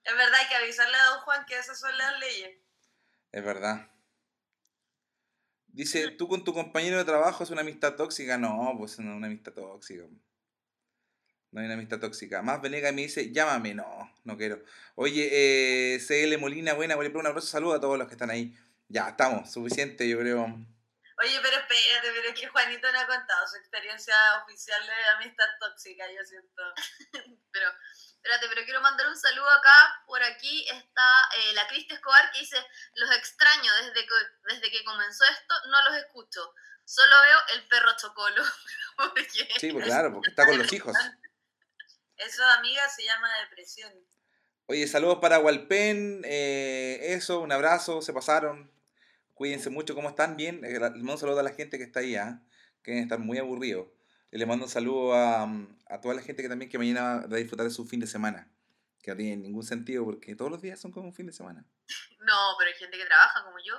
Es 0.04 0.14
verdad, 0.16 0.34
hay 0.34 0.46
que 0.48 0.54
avisarle 0.54 0.96
a 0.96 1.04
don 1.06 1.20
Juan 1.22 1.44
que 1.46 1.58
esas 1.58 1.78
son 1.80 1.98
las 1.98 2.16
leyes. 2.20 2.56
Es 3.32 3.44
verdad. 3.44 3.90
Dice, 5.68 6.10
tú 6.10 6.28
con 6.28 6.44
tu 6.44 6.52
compañero 6.52 6.98
de 6.98 7.04
trabajo 7.04 7.44
es 7.44 7.50
una 7.50 7.60
amistad 7.60 7.94
tóxica. 7.94 8.36
No, 8.36 8.74
pues 8.78 8.98
no 8.98 9.12
es 9.12 9.16
una 9.16 9.26
amistad 9.26 9.52
tóxica. 9.52 10.04
No 11.50 11.60
hay 11.60 11.66
una 11.66 11.74
amistad 11.74 11.98
tóxica. 11.98 12.42
Más 12.42 12.60
Venega 12.60 12.92
me 12.92 13.02
dice, 13.02 13.32
llámame. 13.32 13.74
No, 13.74 14.12
no 14.24 14.36
quiero. 14.36 14.62
Oye, 14.96 15.28
eh, 15.30 15.98
CL 16.00 16.38
Molina, 16.38 16.74
buena, 16.74 16.96
buena, 16.96 17.18
un 17.18 17.26
abrazo, 17.26 17.46
saludo 17.46 17.74
a 17.74 17.80
todos 17.80 17.98
los 17.98 18.06
que 18.06 18.14
están 18.14 18.30
ahí. 18.30 18.54
Ya, 18.88 19.08
estamos, 19.10 19.52
suficiente, 19.52 20.08
yo 20.08 20.18
creo. 20.18 20.44
Oye, 20.44 21.38
pero 21.42 21.56
espérate, 21.56 22.08
pero 22.14 22.28
es 22.28 22.40
que 22.40 22.46
Juanito 22.46 22.92
no 22.92 23.00
ha 23.00 23.06
contado 23.06 23.46
su 23.48 23.56
experiencia 23.56 24.14
oficial 24.44 24.80
de 24.86 24.92
amistad 25.16 25.46
tóxica, 25.60 26.04
yo 26.12 26.24
siento. 26.24 26.62
Pero, 27.50 27.70
espérate, 28.22 28.48
pero 28.48 28.64
quiero 28.64 28.80
mandar 28.80 29.06
un 29.08 29.16
saludo 29.16 29.48
acá. 29.50 30.02
Por 30.06 30.22
aquí 30.22 30.66
está 30.68 31.22
eh, 31.38 31.52
la 31.54 31.66
Cristi 31.68 31.94
Escobar 31.94 32.30
que 32.32 32.40
dice, 32.40 32.56
los 32.94 33.10
extraño 33.12 33.72
desde 33.82 34.06
que, 34.06 34.14
desde 34.54 34.70
que 34.70 34.84
comenzó 34.84 35.24
esto, 35.24 35.54
no 35.70 35.82
los 35.88 35.96
escucho. 35.98 36.54
Solo 36.84 37.14
veo 37.22 37.38
el 37.56 37.68
perro 37.68 37.90
chocolo. 37.96 38.42
Porque 38.96 39.48
Sí, 39.58 39.72
pues 39.72 39.84
claro, 39.84 40.12
porque 40.12 40.30
está 40.30 40.46
con 40.46 40.58
los 40.58 40.72
hijos. 40.72 40.96
Eso, 42.16 42.44
amiga, 42.44 42.88
se 42.88 43.04
llama 43.04 43.28
depresión. 43.42 43.92
Oye, 44.66 44.88
saludos 44.88 45.18
para 45.20 45.38
Walpen. 45.38 46.22
eh, 46.24 46.98
eso, 47.00 47.38
un 47.40 47.52
abrazo, 47.52 48.02
se 48.02 48.12
pasaron. 48.12 48.72
Cuídense 49.34 49.70
mucho, 49.70 49.94
¿cómo 49.94 50.08
están? 50.08 50.36
Bien. 50.36 50.64
Eh, 50.64 50.78
un 50.80 51.16
saludo 51.18 51.38
a 51.38 51.44
la 51.44 51.52
gente 51.52 51.78
que 51.78 51.84
está 51.84 52.00
ahí, 52.00 52.16
¿ah? 52.16 52.42
que 52.82 52.90
deben 52.90 53.04
estar 53.04 53.20
muy 53.20 53.38
aburridos. 53.38 53.86
Y 54.30 54.38
le 54.38 54.46
mando 54.46 54.66
un 54.66 54.70
saludo 54.70 55.14
a, 55.14 55.46
mm, 55.46 55.78
a 55.88 56.00
toda 56.00 56.14
la 56.14 56.22
gente 56.22 56.42
que 56.42 56.48
también 56.48 56.70
que 56.70 56.78
mañana 56.78 57.26
va 57.26 57.36
a 57.36 57.40
disfrutar 57.40 57.64
de 57.66 57.72
su 57.72 57.86
fin 57.86 58.00
de 58.00 58.06
semana. 58.06 58.50
Que 59.02 59.12
no 59.12 59.16
tiene 59.16 59.36
ningún 59.36 59.62
sentido 59.64 60.04
porque 60.04 60.34
todos 60.36 60.50
los 60.50 60.60
días 60.60 60.78
son 60.80 60.92
como 60.92 61.06
un 61.08 61.14
fin 61.14 61.26
de 61.26 61.32
semana. 61.32 61.64
No, 62.20 62.54
pero 62.58 62.70
hay 62.70 62.76
gente 62.78 62.98
que 62.98 63.06
trabaja 63.06 63.42
como 63.44 63.56
yo. 63.64 63.74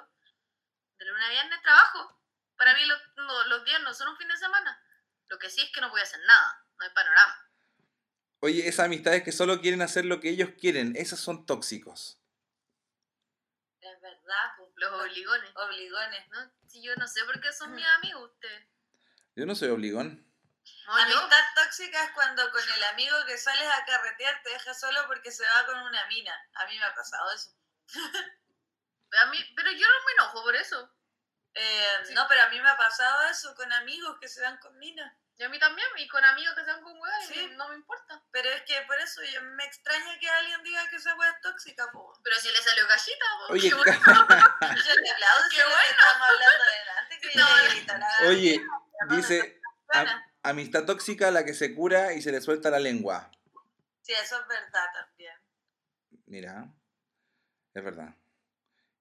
De 0.97 1.05
lunes 1.05 1.23
a 1.25 1.29
viernes 1.29 1.61
trabajo. 1.61 2.17
Para 2.57 2.73
mí 2.73 2.79
los, 2.85 2.99
los 3.47 3.63
días 3.65 3.81
no 3.83 3.93
son 3.93 4.09
un 4.09 4.17
fin 4.17 4.27
de 4.27 4.37
semana. 4.37 4.81
Lo 5.27 5.37
que 5.37 5.49
sí 5.49 5.61
es 5.61 5.71
que 5.71 5.81
no 5.81 5.89
voy 5.91 5.99
a 5.99 6.03
hacer 6.03 6.19
nada. 6.25 6.65
No 6.79 6.85
hay 6.85 6.91
panorama. 6.93 7.35
Oye, 8.41 8.67
esas 8.67 8.85
amistades 8.85 9.21
que 9.23 9.31
solo 9.31 9.61
quieren 9.61 9.81
hacer 9.81 10.05
lo 10.05 10.19
que 10.19 10.29
ellos 10.29 10.49
quieren, 10.59 10.95
esos 10.95 11.19
son 11.19 11.45
tóxicos. 11.45 12.19
Es 13.81 14.01
verdad, 14.01 14.51
pues, 14.57 14.69
Los 14.75 14.91
obligones. 15.01 15.51
obligones. 15.55 16.27
¿no? 16.31 16.51
Si 16.67 16.81
yo 16.81 16.95
no 16.95 17.07
sé 17.07 17.23
por 17.25 17.39
qué 17.39 17.51
son 17.53 17.75
mis 17.75 17.85
Mm. 17.85 17.97
amigos 17.99 18.31
ustedes. 18.31 18.67
Yo 19.35 19.45
no 19.45 19.55
soy 19.55 19.69
obligón. 19.69 20.25
No, 20.89 21.09
yo- 21.09 21.19
Amistad 21.19 21.45
tóxica 21.55 22.03
es 22.03 22.11
cuando 22.11 22.51
con 22.51 22.61
el 22.69 22.83
amigo 22.85 23.15
que 23.25 23.37
sales 23.37 23.67
a 23.71 23.85
carretear 23.85 24.41
te 24.43 24.49
deja 24.49 24.73
solo 24.73 25.05
porque 25.07 25.31
se 25.31 25.45
va 25.45 25.65
con 25.65 25.79
una 25.79 26.05
mina. 26.07 26.33
A 26.55 26.65
mí 26.65 26.77
me 26.77 26.85
ha 26.85 26.95
pasado 26.95 27.31
eso. 27.31 27.51
a 29.21 29.25
mí, 29.27 29.53
pero 29.55 29.71
yo 29.71 29.87
no 29.87 30.05
me 30.05 30.11
enojo 30.13 30.43
por 30.43 30.55
eso. 30.55 30.91
Eh, 31.53 31.85
Sí. 32.05 32.13
No, 32.13 32.27
pero 32.27 32.43
a 32.43 32.49
mí 32.49 32.59
me 32.61 32.69
ha 32.69 32.77
pasado 32.77 33.23
eso 33.29 33.53
con 33.55 33.71
amigos 33.73 34.17
que 34.19 34.27
se 34.27 34.41
van 34.41 34.57
con 34.57 34.77
minas. 34.77 35.13
Y 35.37 35.43
a 35.43 35.49
mí 35.49 35.57
también, 35.57 35.87
y 35.97 36.07
con 36.09 36.23
amigos 36.25 36.53
que 36.55 36.65
sean 36.65 36.81
con 36.83 36.99
huevas, 36.99 37.25
Sí. 37.27 37.47
no 37.55 37.69
me 37.69 37.75
importa. 37.75 38.21
Pero 38.31 38.49
es 38.49 38.61
que 38.63 38.81
por 38.81 38.99
eso 38.99 39.21
yo, 39.23 39.41
me 39.41 39.63
extraña 39.65 40.19
que 40.19 40.29
alguien 40.29 40.61
diga 40.63 40.87
que 40.89 40.97
esa 40.97 41.15
wea 41.15 41.29
es 41.31 41.41
tóxica, 41.41 41.89
po. 41.93 42.13
Pero 42.23 42.35
si 42.39 42.49
le 42.51 42.61
salió 42.61 42.85
gallita, 42.87 43.25
po, 43.47 43.53
Oye, 43.53 43.69
qué 43.69 43.75
bueno. 43.75 43.93
Yo 43.95 44.95
te 44.95 45.11
aplaudo 45.11 45.43
Qué 45.49 45.63
bueno. 45.63 45.81
estamos 45.89 46.27
hablando 46.29 46.63
adelante, 46.63 47.19
que 47.21 47.35
No, 47.35 47.47
yo 47.47 47.55
le 47.63 47.69
grito 47.69 47.93
Oye, 48.27 48.65
dice, 49.09 49.61
am- 49.93 50.23
amistad 50.49 50.85
tóxica 50.85 51.31
la 51.31 51.45
que 51.45 51.53
se 51.53 51.73
cura 51.75 52.13
y 52.13 52.21
se 52.21 52.31
le 52.31 52.41
suelta 52.41 52.69
la 52.69 52.79
lengua. 52.79 53.31
Sí, 54.01 54.13
eso 54.13 54.35
es 54.41 54.47
verdad 54.47 54.85
también. 54.93 55.33
Mira, 56.25 56.73
es 57.73 57.83
verdad. 57.83 58.15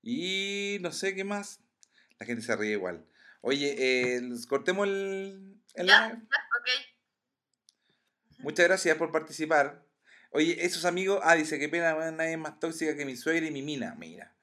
Y 0.03 0.79
no 0.81 0.93
sé 0.93 1.15
qué 1.15 1.25
más. 1.25 1.61
La 2.19 2.27
gente 2.27 2.43
se 2.43 2.55
ríe 2.57 2.73
igual. 2.73 3.07
Oye, 3.41 3.75
eh, 3.79 4.21
cortemos 4.49 4.87
el, 4.87 5.61
el 5.75 5.87
Ya. 5.87 6.09
live. 6.09 6.23
Ok. 6.23 6.69
Muchas 8.39 8.67
gracias 8.67 8.97
por 8.97 9.13
participar. 9.13 9.85
Oye, 10.31 10.65
esos 10.65 10.85
amigos, 10.85 11.21
ah, 11.25 11.35
dice 11.35 11.59
que 11.59 11.69
pena, 11.69 11.95
nadie 12.11 12.33
es 12.33 12.39
más 12.39 12.59
tóxica 12.61 12.97
que 12.97 13.05
mi 13.05 13.17
suegra 13.17 13.47
y 13.47 13.51
mi 13.51 13.63
mina. 13.63 13.95
Mira. 13.99 14.35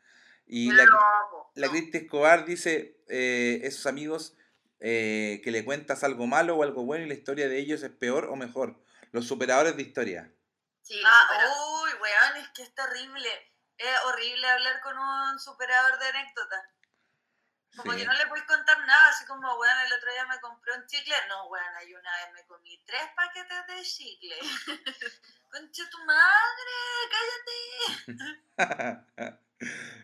Y 0.48 0.72
la, 0.72 0.86
No, 0.86 1.52
la 1.56 1.68
no. 1.68 1.72
Cristi 1.74 1.98
Escobar 1.98 2.46
dice, 2.46 2.98
eh, 3.08 3.62
esos 3.64 3.86
amigos 3.86 4.38
eh, 4.80 5.42
que 5.44 5.52
le 5.52 5.64
cuentas 5.66 6.04
algo 6.04 6.28
malo 6.28 6.56
o 6.58 6.64
algo 6.64 6.84
bueno 6.84 7.06
y 7.06 7.08
la 7.10 7.14
historia 7.16 7.48
de 7.48 7.58
ellos 7.60 7.82
es 7.84 7.92
peor 7.92 8.26
o 8.26 8.36
mejor. 8.36 8.82
Los 9.12 9.28
superadores 9.28 9.76
de 9.78 9.84
historia. 9.84 10.32
Sí, 10.82 11.02
Ah, 11.06 11.54
uy, 11.84 11.92
weón, 12.02 12.38
es 12.44 12.50
que 12.50 12.64
es 12.64 12.74
terrible. 12.76 13.30
Es 13.78 14.00
horrible 14.06 14.48
hablar 14.48 14.80
con 14.82 14.98
un 14.98 15.40
superador 15.40 15.98
de 16.00 16.06
anécdotas. 16.08 16.64
Como 17.76 17.92
Sí. 17.92 18.00
que 18.00 18.06
no 18.06 18.14
le 18.14 18.28
puedes 18.28 18.46
contar 18.46 18.78
nada, 18.86 19.10
así 19.10 19.26
como, 19.26 19.54
weón, 19.60 19.80
el 19.86 19.94
otro 19.94 20.12
día 20.12 20.26
me 20.28 20.40
compré 20.40 20.74
un 20.78 20.86
chicle. 20.88 21.14
No, 21.28 21.48
weón, 21.48 21.76
hay 21.78 21.94
una 21.94 22.12
vez 22.18 22.34
me 22.34 22.46
comí 22.48 22.82
tres 22.86 23.04
paquetes 23.16 23.68
de 23.68 23.82
chicle. 23.84 24.38
Concha 25.52 25.84
tu 25.90 26.06
madre, 26.06 26.74
cállate. 28.58 29.40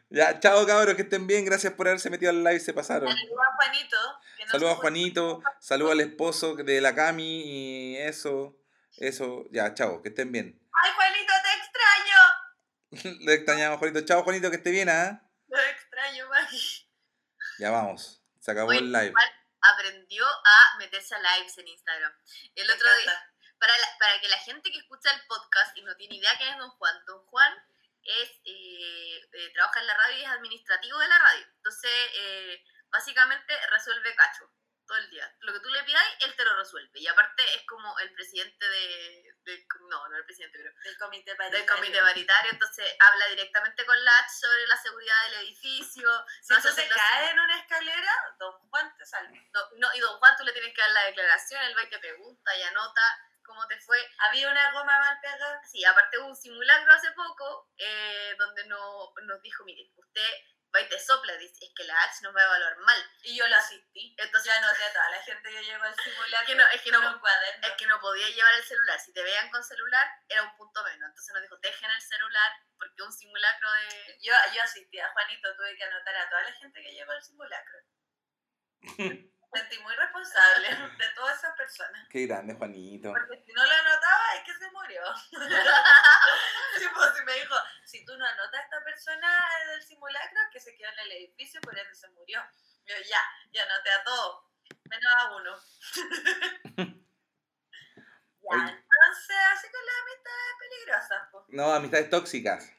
ya, 0.10 0.40
chao 0.40 0.66
cabros, 0.66 0.96
que 0.96 1.04
estén 1.04 1.28
bien. 1.28 1.46
Gracias 1.46 1.74
por 1.74 1.88
haberse 1.88 2.10
metido 2.10 2.32
al 2.32 2.44
live, 2.44 2.60
se 2.60 2.74
pasaron. 2.74 3.10
Saludos 3.12 3.40
a 3.48 3.56
Juanito. 3.56 3.98
que 4.38 4.46
no 4.46 4.52
Saludos 4.52 4.72
a 4.74 4.76
Juanito, 4.76 5.44
saludos 5.60 5.92
al 5.94 6.02
esposo 6.02 6.56
de 6.56 6.82
la 6.82 6.96
Cami 6.96 7.42
y 7.46 7.98
eso, 7.98 8.58
eso, 8.98 9.46
ya, 9.52 9.74
chao, 9.74 10.02
que 10.02 10.10
estén 10.10 10.32
bien. 10.32 10.60
Ay, 10.84 10.92
Juanito, 10.96 11.34
te 11.44 13.00
extraño. 13.02 13.20
Le 13.26 13.34
extrañamos, 13.34 13.80
Juanito. 13.80 14.02
Chao, 14.02 14.24
Juanito, 14.24 14.50
que 14.50 14.58
esté 14.58 14.72
bien, 14.72 14.90
¿ah? 14.90 15.22
Te 15.50 15.70
extraño, 15.70 16.28
Maggie. 16.30 16.88
Ya 17.60 17.70
vamos, 17.72 18.22
se 18.40 18.52
acabó 18.52 18.72
el 18.72 18.92
live. 18.92 19.08
igual 19.08 19.32
aprendió 19.62 20.26
a 20.26 20.78
meterse 20.80 21.14
a 21.14 21.20
lives 21.20 21.58
en 21.60 21.68
Instagram. 21.68 22.12
El 22.56 22.68
Me 22.68 22.74
otro 22.74 22.88
día, 22.98 23.14
para, 23.60 23.78
la- 23.78 23.98
para 24.00 24.20
que 24.20 24.28
la 24.28 24.38
gente 24.40 24.72
que 24.72 24.80
escucha 24.80 25.12
el 25.14 25.22
podcast 25.28 25.78
y 25.78 25.84
no 25.84 25.96
tiene 25.96 26.16
idea 26.16 26.32
quién 26.38 26.50
es 26.50 26.58
Don 26.58 26.72
Juan, 26.72 26.96
Don 27.06 27.24
Juan 27.28 27.54
es, 28.04 28.30
eh, 28.46 29.22
eh, 29.34 29.52
trabaja 29.54 29.80
en 29.80 29.88
la 29.88 29.94
radio 29.98 30.18
y 30.18 30.22
es 30.24 30.30
administrativo 30.30 31.00
de 31.00 31.08
la 31.08 31.20
radio. 31.20 31.46
Entonces, 31.56 31.92
eh, 32.16 32.64
básicamente 32.90 33.56
resuelve 33.68 34.16
cacho 34.16 34.50
todo 34.88 34.98
el 34.98 35.10
día. 35.10 35.34
Lo 35.40 35.54
que 35.54 35.60
tú 35.62 35.70
le 35.70 35.84
pidas, 35.84 36.04
él 36.22 36.36
te 36.36 36.44
lo 36.44 36.54
resuelve. 36.58 37.00
Y 37.00 37.08
aparte 37.08 37.44
es 37.56 37.66
como 37.66 37.98
el 38.00 38.12
presidente 38.14 38.68
de... 38.68 39.24
de- 39.46 39.66
no, 39.90 40.08
no 40.10 40.18
el 40.18 40.26
presidente, 40.26 40.58
pero 40.58 40.74
Del 40.84 40.98
comité 40.98 41.30
del 41.32 41.38
paritario. 41.38 41.76
comité 41.76 42.02
paritario, 42.02 42.52
entonces 42.52 42.96
habla 43.00 43.28
directamente 43.28 43.86
con 43.86 44.04
la 44.04 44.20
H 44.20 44.30
sobre 44.42 44.68
la 44.68 44.76
seguridad 44.78 45.24
del 45.30 45.46
edificio. 45.46 46.26
Si 46.42 46.54
no 46.54 46.58
los- 46.58 46.96
caes 46.96 47.32
en 47.32 47.40
una 47.40 47.60
escalera, 47.60 48.36
Don 48.40 48.54
Juan 48.70 48.94
te. 48.98 49.50
No, 49.54 49.62
no, 49.78 49.94
y 49.94 50.00
don 50.00 50.18
Juan, 50.20 50.36
tú 50.38 50.44
le 50.44 50.52
tienes 50.52 50.74
que 50.74 50.82
dar 50.82 50.92
la 50.92 51.04
declaración, 51.06 51.62
él 51.64 51.78
va 51.78 51.84
y 51.84 51.90
te 51.90 52.00
pregunta 52.00 52.58
y 52.58 52.62
anota 52.64 53.20
cómo 53.52 53.68
te 53.68 53.80
fue. 53.82 53.98
Había 54.30 54.50
una 54.50 54.72
goma 54.72 54.98
mal 55.00 55.20
pegada. 55.22 55.62
Sí, 55.66 55.84
aparte 55.84 56.18
hubo 56.20 56.28
un 56.28 56.36
simulacro 56.36 56.94
hace 56.94 57.12
poco 57.12 57.70
eh, 57.78 58.34
donde 58.40 58.66
no, 58.68 59.14
nos 59.24 59.42
dijo, 59.42 59.64
mire, 59.66 59.92
usted 59.96 60.32
va 60.74 60.80
y 60.80 60.88
te 60.88 60.98
sopla, 60.98 61.36
dice, 61.36 61.66
es 61.66 61.72
que 61.76 61.84
la 61.84 62.02
H 62.04 62.20
nos 62.24 62.34
va 62.34 62.40
a 62.42 62.46
evaluar 62.46 62.78
mal. 62.78 63.04
Y 63.24 63.36
yo 63.38 63.46
lo 63.46 63.56
asistí. 63.58 64.16
Entonces, 64.18 64.54
Ya 64.54 64.58
anoté 64.58 64.84
a 64.86 64.94
toda 64.94 65.10
la 65.10 65.22
gente 65.22 65.50
que 65.52 65.64
llegó 65.66 65.84
al 65.84 65.96
simulacro. 65.96 66.48
que 66.48 66.56
no- 66.56 66.68
es 66.70 66.82
que 66.82 66.92
no- 66.92 67.00
un 67.14 67.20
cuaderno. 67.20 67.68
es 67.68 67.74
que 67.74 67.88
no 67.88 68.00
podía 68.00 68.30
llevar 68.30 68.54
el 68.56 68.64
celular. 68.64 68.98
Si 69.00 69.12
te 69.14 69.22
veían 69.22 69.50
con 69.52 69.62
celular, 69.64 70.08
era 70.30 70.44
un 70.44 70.56
punto 70.56 70.82
menos. 70.86 71.10
Entonces 71.10 71.34
nos 71.34 71.42
dijo, 71.44 71.58
dejen 71.58 71.92
el 71.92 72.02
celular 72.02 72.52
porque 72.78 73.04
un 73.04 73.12
simulacro 73.12 73.70
de... 73.74 74.18
Yo, 74.22 74.34
yo 74.56 74.64
asistí 74.64 74.98
a 75.00 75.12
Juanito, 75.12 75.54
tuve 75.58 75.76
que 75.76 75.84
anotar 75.84 76.16
a 76.16 76.30
toda 76.30 76.44
la 76.44 76.54
gente 76.54 76.82
que 76.82 76.92
llegó 76.94 77.12
al 77.12 77.22
simulacro. 77.24 77.80
Sentí 79.54 79.78
muy 79.80 79.94
responsable 79.96 80.68
de 80.98 81.10
todas 81.16 81.38
esas 81.38 81.56
personas. 81.56 82.08
Qué 82.10 82.26
grande, 82.26 82.56
Juanito. 82.56 83.12
Porque 83.12 83.44
si 83.46 83.52
no 83.52 83.66
lo 83.66 83.72
anotaba, 83.72 84.36
es 84.38 84.44
que 84.44 84.54
se 84.54 84.72
murió. 84.72 85.02
Sí, 86.78 86.86
pues, 86.96 87.10
si 87.16 87.24
me 87.26 87.34
dijo, 87.34 87.56
si 87.84 88.06
tú 88.06 88.18
no 88.18 88.26
anotas 88.26 88.62
a 88.62 88.64
esta 88.64 88.84
persona 88.84 89.50
del 89.68 89.84
simulacro, 89.84 90.40
que 90.52 90.60
se 90.60 90.74
quedó 90.76 90.90
en 90.90 91.00
el 91.00 91.12
edificio, 91.12 91.60
por 91.62 91.78
eso 91.78 91.94
se 91.94 92.10
murió. 92.12 92.42
Yo 92.86 92.96
ya, 93.08 93.20
ya 93.52 93.64
anoté 93.64 93.92
a 93.92 94.04
todos, 94.04 94.46
menos 94.86 95.14
a 95.18 95.36
uno. 95.36 95.58
ya, 96.78 98.56
Oye. 98.56 98.72
entonces, 98.72 99.38
así 99.54 99.68
con 99.70 99.86
las 99.86 99.96
amistades 100.02 100.56
peligrosas, 100.60 101.28
pues. 101.32 101.46
No, 101.50 101.74
amistades 101.74 102.10
tóxicas. 102.10 102.72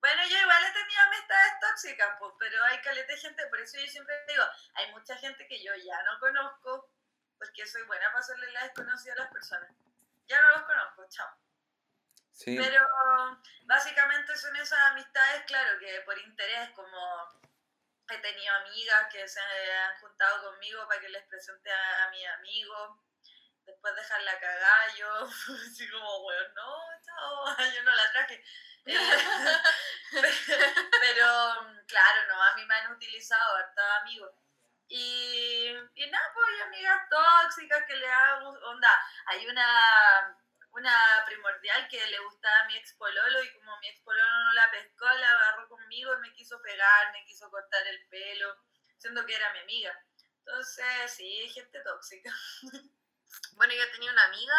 Bueno, 0.00 0.22
yo 0.28 0.38
igual 0.38 0.64
he 0.64 0.72
tenido 0.72 1.02
amistades 1.02 1.52
tóxicas, 1.60 2.16
pues, 2.18 2.32
pero 2.38 2.64
hay 2.64 2.79
caleta 2.90 3.12
de 3.12 3.18
gente, 3.18 3.46
por 3.46 3.60
eso 3.60 3.78
yo 3.78 3.86
siempre 3.86 4.24
digo, 4.26 4.44
hay 4.74 4.90
mucha 4.92 5.16
gente 5.16 5.46
que 5.46 5.62
yo 5.62 5.74
ya 5.76 6.02
no 6.02 6.18
conozco, 6.18 6.90
porque 7.38 7.66
soy 7.66 7.82
buena 7.84 8.06
para 8.08 8.18
hacerle 8.18 8.50
la 8.52 8.64
desconocida 8.64 9.12
a 9.12 9.22
las 9.22 9.32
personas. 9.32 9.70
Ya 10.26 10.42
no 10.42 10.50
los 10.52 10.62
conozco, 10.62 11.06
chao. 11.08 11.36
Sí. 12.32 12.56
Pero 12.58 12.84
básicamente 13.64 14.36
son 14.36 14.56
esas 14.56 14.78
amistades, 14.90 15.44
claro, 15.46 15.78
que 15.78 16.00
por 16.00 16.18
interés, 16.18 16.70
como 16.70 17.40
he 18.08 18.18
tenido 18.18 18.54
amigas 18.56 19.06
que 19.12 19.28
se 19.28 19.40
han 19.40 20.00
juntado 20.00 20.50
conmigo 20.50 20.86
para 20.88 21.00
que 21.00 21.08
les 21.10 21.24
presente 21.26 21.70
a, 21.70 22.06
a 22.06 22.10
mis 22.10 22.26
amigos, 22.26 22.98
después 23.64 23.94
dejarla 23.94 24.40
cagar, 24.40 24.94
yo 24.96 25.28
así 25.66 25.88
como, 25.90 26.22
bueno, 26.22 26.48
no, 26.54 26.78
chao, 27.04 27.56
yo 27.74 27.82
no 27.84 27.94
la 27.94 28.12
traje. 28.12 28.44
Pero 30.10 31.26
claro, 31.86 32.26
no, 32.28 32.42
a 32.42 32.54
mí 32.56 32.64
me 32.64 32.74
han 32.74 32.92
utilizado 32.92 33.56
hartos 33.56 33.84
amigos. 34.00 34.32
Y, 34.88 35.68
y 35.94 36.10
nada, 36.10 36.32
pues 36.34 36.46
hay 36.48 36.60
amigas 36.62 37.08
tóxicas 37.08 37.84
que 37.86 37.94
le 37.94 38.08
hago, 38.08 38.48
onda, 38.48 38.88
hay 39.26 39.46
una 39.46 40.36
una 40.72 41.24
primordial 41.26 41.88
que 41.88 42.06
le 42.06 42.18
gustaba 42.20 42.60
a 42.60 42.64
mi 42.66 42.76
ex 42.76 42.94
pololo 42.94 43.42
y 43.42 43.52
como 43.54 43.76
mi 43.78 43.88
ex 43.88 44.00
pololo 44.02 44.44
no 44.44 44.52
la 44.52 44.70
pescó, 44.70 45.04
la 45.04 45.30
agarró 45.30 45.68
conmigo 45.68 46.14
y 46.14 46.20
me 46.20 46.32
quiso 46.32 46.60
pegar, 46.62 47.12
me 47.12 47.24
quiso 47.24 47.50
cortar 47.50 47.86
el 47.86 48.06
pelo, 48.08 48.56
siendo 48.98 49.24
que 49.26 49.34
era 49.34 49.52
mi 49.52 49.60
amiga. 49.60 49.92
Entonces, 50.38 51.12
sí, 51.12 51.48
gente 51.50 51.80
tóxica. 51.82 52.32
Bueno, 53.52 53.72
yo 53.74 53.88
tenía 53.92 54.10
una 54.10 54.24
amiga 54.24 54.56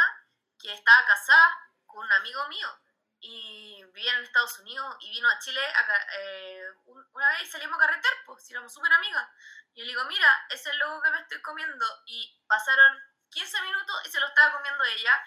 que 0.57 0.73
estaba 0.73 1.05
casada 1.05 1.57
con 1.85 2.05
un 2.05 2.11
amigo 2.13 2.47
mío 2.47 2.80
y 3.21 3.83
vivía 3.85 4.13
en 4.17 4.23
Estados 4.23 4.57
Unidos 4.59 4.95
y 4.99 5.09
vino 5.11 5.29
a 5.29 5.39
Chile 5.39 5.61
a 5.63 5.85
eh, 6.19 6.65
un- 6.85 7.07
una 7.13 7.29
vez 7.29 7.43
y 7.43 7.45
salimos 7.45 7.77
a 7.77 7.85
carretear, 7.85 8.13
pues, 8.25 8.43
si 8.45 8.53
éramos 8.53 8.73
súper 8.73 8.91
amigas. 8.93 9.27
Y 9.73 9.79
yo 9.79 9.85
le 9.85 9.91
digo, 9.91 10.03
mira, 10.05 10.45
ese 10.49 10.69
es 10.69 10.73
el 10.73 10.79
logo 10.79 11.01
que 11.01 11.09
me 11.11 11.21
estoy 11.21 11.41
comiendo. 11.41 11.85
Y 12.07 12.41
pasaron 12.47 12.99
15 13.29 13.61
minutos 13.61 13.95
y 14.05 14.09
se 14.09 14.19
lo 14.19 14.27
estaba 14.27 14.53
comiendo 14.57 14.83
ella. 14.83 15.23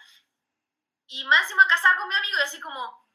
Y 1.07 1.25
más 1.25 1.43
encima 1.43 1.67
casada 1.69 1.97
con 1.97 2.09
mi 2.09 2.15
amigo 2.15 2.39
y 2.39 2.43
así 2.43 2.61
como, 2.61 3.09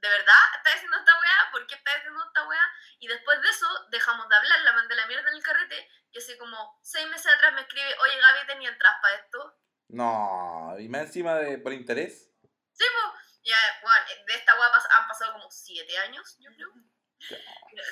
¿de 0.00 0.08
verdad 0.08 0.36
estás 0.56 0.74
haciendo 0.74 0.96
esta 0.98 1.12
weá? 1.18 1.50
¿Por 1.52 1.66
qué 1.66 1.74
estás 1.76 1.96
haciendo 1.96 2.24
esta 2.24 2.46
weá? 2.48 2.72
Y 2.98 3.08
después 3.08 3.40
de 3.42 3.48
eso 3.48 3.66
dejamos 3.90 4.28
de 4.28 4.36
hablar, 4.36 4.60
la 4.62 4.72
mandé 4.72 4.94
la 4.96 5.06
mierda 5.06 5.28
en 5.30 5.36
el 5.36 5.42
carrete 5.42 5.88
y 6.12 6.18
así 6.18 6.36
como 6.38 6.78
seis 6.82 7.06
meses 7.08 7.32
atrás 7.32 7.52
me 7.52 7.60
escribe, 7.60 7.94
oye 8.00 8.18
Gaby, 8.18 8.46
tenía 8.46 8.70
entradas 8.70 8.98
para 9.02 9.14
esto. 9.16 9.56
No, 9.88 10.74
y 10.78 10.88
más 10.88 11.02
encima 11.02 11.34
de 11.34 11.58
por 11.58 11.72
interés. 11.72 12.30
Sí, 12.72 12.84
pues, 13.02 13.19
ya, 13.44 13.56
bueno, 13.82 14.04
de 14.26 14.34
esta 14.34 14.54
pas- 14.56 14.88
han 14.90 15.08
pasado 15.08 15.32
como 15.32 15.50
siete 15.50 15.96
años, 15.98 16.36
yo 16.40 16.50
creo. 16.54 16.68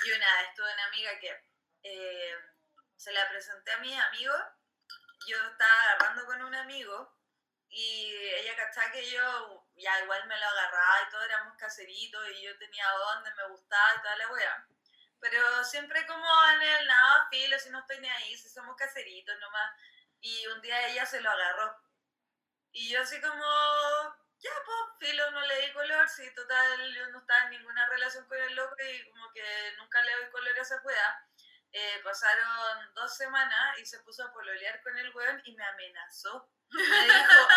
Yo 0.07 0.16
una 0.16 0.34
vez 0.40 0.55
tuve 0.55 0.72
una 0.72 0.84
amiga 0.86 1.18
que 1.18 1.44
eh, 1.82 2.34
se 2.96 3.12
la 3.12 3.28
presenté 3.28 3.72
a 3.72 3.78
mis 3.78 3.99
amigos, 4.01 4.40
yo 5.26 5.36
estaba 5.51 5.82
agarrando 5.82 6.24
con 6.26 6.42
un 6.42 6.55
amigo 6.55 7.14
y 7.68 8.14
ella 8.40 8.57
cachaba 8.57 8.90
que 8.92 9.09
yo 9.11 9.66
ya 9.76 10.01
igual 10.03 10.26
me 10.26 10.38
lo 10.38 10.46
agarraba 10.46 11.03
y 11.07 11.11
todo 11.11 11.22
éramos 11.22 11.57
caseritos 11.57 12.28
y 12.30 12.42
yo 12.42 12.59
tenía 12.59 12.88
donde 12.90 13.34
me 13.34 13.49
gustaba 13.49 13.94
y 13.96 14.03
toda 14.03 14.16
la 14.16 14.28
wea. 14.32 14.66
Pero 15.20 15.64
siempre 15.64 16.07
como 16.07 16.26
en 16.55 16.62
el 16.62 16.86
nada, 16.86 17.28
filo, 17.30 17.59
si 17.59 17.70
no 17.70 17.80
estoy 17.80 17.99
ni 18.01 18.09
ahí, 18.09 18.36
si 18.36 18.49
somos 18.49 18.76
caseritos 18.76 19.36
nomás. 19.40 19.72
Y 20.20 20.46
un 20.49 20.61
día 20.62 20.88
ella 20.88 21.05
se 21.07 21.20
lo 21.20 21.30
agarró. 21.30 21.76
Y 22.72 22.88
yo 22.90 23.03
así 23.03 23.20
como, 23.20 23.44
ya 24.41 24.51
pues, 24.64 25.11
filo, 25.11 25.30
no 25.32 25.41
le 25.43 25.61
di 25.66 25.72
color, 25.72 26.09
si 26.09 26.32
total 26.34 26.95
yo 26.95 27.09
no 27.09 27.18
estaba 27.18 27.45
en 27.45 27.51
ninguna 27.51 27.86
relación 27.89 28.26
con 28.26 28.39
el 28.39 28.55
loco 28.55 28.76
y 28.82 29.11
como 29.11 29.32
que 29.32 29.74
nunca 29.78 30.03
le 30.03 30.12
doy 30.12 30.30
color 30.30 30.59
a 30.59 30.62
esa 30.62 30.80
wea. 30.82 31.24
Eh, 31.70 32.01
pasaron 32.03 32.95
dos 32.95 33.14
semanas 33.14 33.78
y 33.78 33.84
se 33.84 33.99
puso 34.01 34.24
a 34.24 34.32
pololear 34.32 34.80
con 34.82 34.97
el 34.97 35.14
weón 35.14 35.43
y 35.45 35.55
me 35.55 35.64
amenazó. 35.64 36.51
Me 36.70 36.82
dijo, 36.82 37.49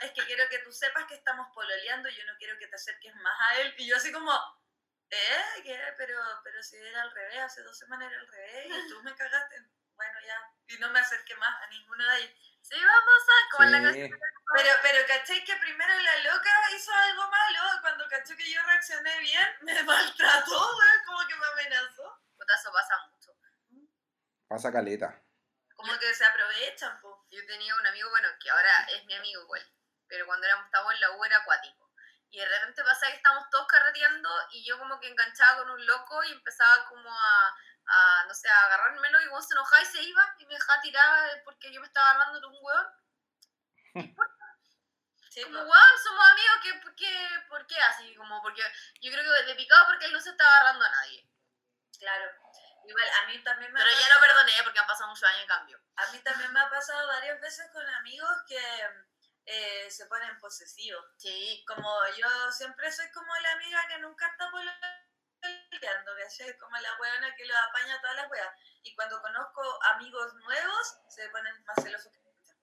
es 0.00 0.12
que 0.12 0.24
quiero 0.26 0.48
que 0.48 0.58
tú 0.60 0.72
sepas 0.72 1.04
que 1.06 1.14
estamos 1.14 1.48
pololeando 1.54 2.08
y 2.08 2.16
yo 2.16 2.24
no 2.24 2.36
quiero 2.38 2.58
que 2.58 2.66
te 2.66 2.76
acerques 2.76 3.14
más 3.16 3.40
a 3.40 3.60
él. 3.60 3.74
Y 3.78 3.88
yo 3.88 3.96
así 3.96 4.10
como, 4.10 4.32
¿eh? 5.10 5.62
¿Qué? 5.62 5.94
Pero, 5.96 6.18
pero 6.42 6.62
si 6.62 6.76
era 6.76 7.02
al 7.02 7.12
revés, 7.12 7.38
hace 7.40 7.62
dos 7.62 7.78
semanas 7.78 8.10
era 8.10 8.20
al 8.20 8.28
revés 8.28 8.66
y 8.66 8.88
tú 8.88 9.02
me 9.02 9.14
cagaste. 9.14 9.56
Bueno, 9.94 10.18
ya. 10.26 10.52
Y 10.66 10.78
no 10.78 10.90
me 10.90 10.98
acerqué 10.98 11.36
más 11.36 11.62
a 11.62 11.66
ninguno 11.68 12.04
de 12.10 12.18
ellos. 12.18 12.51
Sí, 12.62 12.76
vamos 12.82 13.22
a, 13.28 13.50
como 13.50 13.64
en 13.64 13.72
la 13.72 13.78
Sí. 13.92 14.00
canción. 14.08 14.20
Pero, 14.54 14.70
pero 14.82 15.06
caché 15.06 15.44
que 15.44 15.56
primero 15.56 15.94
la 15.94 16.18
loca 16.18 16.50
hizo 16.74 16.92
algo 16.92 17.28
malo, 17.28 17.60
cuando 17.80 18.08
caché 18.08 18.36
que 18.36 18.52
yo 18.52 18.62
reaccioné 18.64 19.18
bien, 19.20 19.48
me 19.62 19.82
maltrató, 19.82 20.76
weón, 20.76 21.04
como 21.06 21.26
que 21.26 21.34
me 21.36 21.46
amenazó. 21.46 22.20
Puta, 22.36 22.54
eso 22.54 22.72
pasa 22.72 22.98
mucho. 23.10 23.32
Pasa 24.48 24.72
caleta. 24.72 25.22
Como 25.74 25.98
que 25.98 26.14
se 26.14 26.24
aprovechan, 26.24 27.00
po. 27.00 27.26
Yo 27.30 27.44
tenía 27.46 27.74
un 27.74 27.86
amigo, 27.86 28.10
bueno, 28.10 28.28
que 28.40 28.50
ahora 28.50 28.84
es 28.94 29.04
mi 29.06 29.14
amigo 29.14 29.42
igual, 29.42 29.66
pero 30.06 30.26
cuando 30.26 30.46
éramos, 30.46 30.66
estábamos 30.66 30.94
en 30.94 31.00
la 31.00 31.10
U 31.12 31.24
era 31.24 31.38
acuático. 31.38 31.90
Y 32.30 32.38
de 32.38 32.46
repente 32.46 32.82
pasaba 32.84 33.10
que 33.10 33.16
estábamos 33.16 33.48
todos 33.50 33.66
carreteando 33.66 34.30
y 34.52 34.64
yo 34.64 34.78
como 34.78 34.98
que 35.00 35.08
enganchaba 35.08 35.58
con 35.58 35.70
un 35.70 35.86
loco 35.86 36.22
y 36.24 36.32
empezaba 36.32 36.86
como 36.88 37.10
a, 37.10 37.56
a 37.86 38.24
no 38.26 38.34
sé, 38.34 38.48
a 38.48 38.62
agarrármelo 38.66 39.20
y 39.20 39.28
cuando 39.28 39.46
se 39.46 39.54
enojaba 39.54 39.82
y 39.82 39.86
se 39.86 40.02
iba 40.02 40.34
y 40.38 40.46
me 40.46 40.54
dejaba 40.54 40.80
tirada 40.80 41.42
porque 41.44 41.72
yo 41.72 41.80
me 41.80 41.86
estaba 41.86 42.10
agarrando 42.10 42.40
de 42.40 42.46
un 42.46 42.58
hueón. 42.60 42.86
Sí, 45.30 45.42
Como, 45.44 45.60
weón, 45.60 45.98
somos 46.04 46.30
amigos, 46.30 46.56
¿qué, 46.62 46.74
por, 46.74 46.94
qué, 46.94 47.28
¿por 47.48 47.66
qué 47.66 47.80
así? 47.80 48.14
Como 48.16 48.42
porque 48.42 48.62
yo 49.00 49.10
creo 49.10 49.24
que 49.24 49.44
de 49.44 49.54
picado 49.54 49.86
porque 49.86 50.04
él 50.04 50.12
no 50.12 50.20
se 50.20 50.28
está 50.28 50.46
agarrando 50.46 50.84
a 50.84 50.90
nadie. 50.90 51.26
Claro. 51.98 52.30
Igual, 52.86 53.08
a 53.22 53.26
mí 53.28 53.42
también 53.42 53.72
me 53.72 53.80
ha 53.80 53.82
Pero 53.82 53.96
ya 53.96 54.02
pasado- 54.08 54.20
lo 54.20 54.26
perdoné 54.26 54.62
porque 54.62 54.78
han 54.78 54.86
pasado 54.86 55.08
muchos 55.08 55.26
años 55.26 55.40
en 55.40 55.46
cambio. 55.48 55.80
A 55.96 56.06
mí 56.12 56.18
también 56.18 56.52
me 56.52 56.60
ha 56.60 56.68
pasado 56.68 57.06
varias 57.06 57.40
veces 57.40 57.66
con 57.72 57.88
amigos 57.88 58.28
que 58.46 58.60
eh, 59.46 59.90
se 59.90 60.04
ponen 60.04 60.38
posesivos. 60.38 61.02
Sí, 61.16 61.64
Como 61.66 62.06
yo 62.18 62.52
siempre 62.52 62.92
soy 62.92 63.10
como 63.12 63.34
la 63.36 63.52
amiga 63.52 63.86
que 63.88 63.98
nunca 64.00 64.26
está 64.26 64.50
peleando, 65.82 66.12
¿cachai? 66.16 66.56
Como 66.58 66.76
la 66.78 66.94
weona 66.98 67.34
que 67.34 67.44
lo 67.44 67.56
apaña 67.56 68.00
todas 68.00 68.16
las 68.16 68.30
weas. 68.30 68.54
Y 68.82 68.94
cuando 68.94 69.20
conozco 69.20 69.82
amigos 69.94 70.34
nuevos, 70.34 70.96
se 71.08 71.28
ponen 71.30 71.64
más 71.64 71.76
celosos 71.82 72.12
que 72.12 72.18
nunca. 72.20 72.56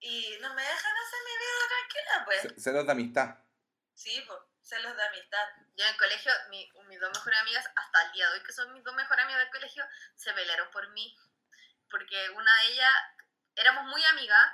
Y 0.00 0.38
no 0.40 0.54
me 0.54 0.62
dejan 0.62 0.96
hacer 0.96 1.18
mi 1.24 1.38
vida 1.38 1.68
tranquila, 1.68 2.24
pues. 2.24 2.62
Celos 2.62 2.86
de 2.86 2.92
amistad. 2.92 3.34
Sí, 3.94 4.22
pues, 4.26 4.38
celos 4.62 4.96
de 4.96 5.02
amistad. 5.02 5.48
Yo 5.76 5.84
en 5.84 5.90
el 5.90 5.96
colegio, 5.98 6.32
mi- 6.50 6.70
mis 6.88 7.00
dos 7.00 7.10
mejores 7.16 7.38
amigas, 7.40 7.66
hasta 7.74 8.02
el 8.04 8.12
día 8.12 8.28
de 8.28 8.34
hoy, 8.38 8.42
que 8.44 8.52
son 8.52 8.72
mis 8.72 8.84
dos 8.84 8.94
mejores 8.94 9.24
amigas 9.24 9.42
del 9.42 9.50
colegio, 9.50 9.84
se 10.14 10.32
pelearon 10.32 10.70
por 10.70 10.88
mí. 10.90 11.16
Porque 11.90 12.30
una 12.30 12.54
de 12.62 12.66
ellas, 12.68 12.94
éramos 13.56 13.84
muy 13.84 14.02
amigas, 14.04 14.52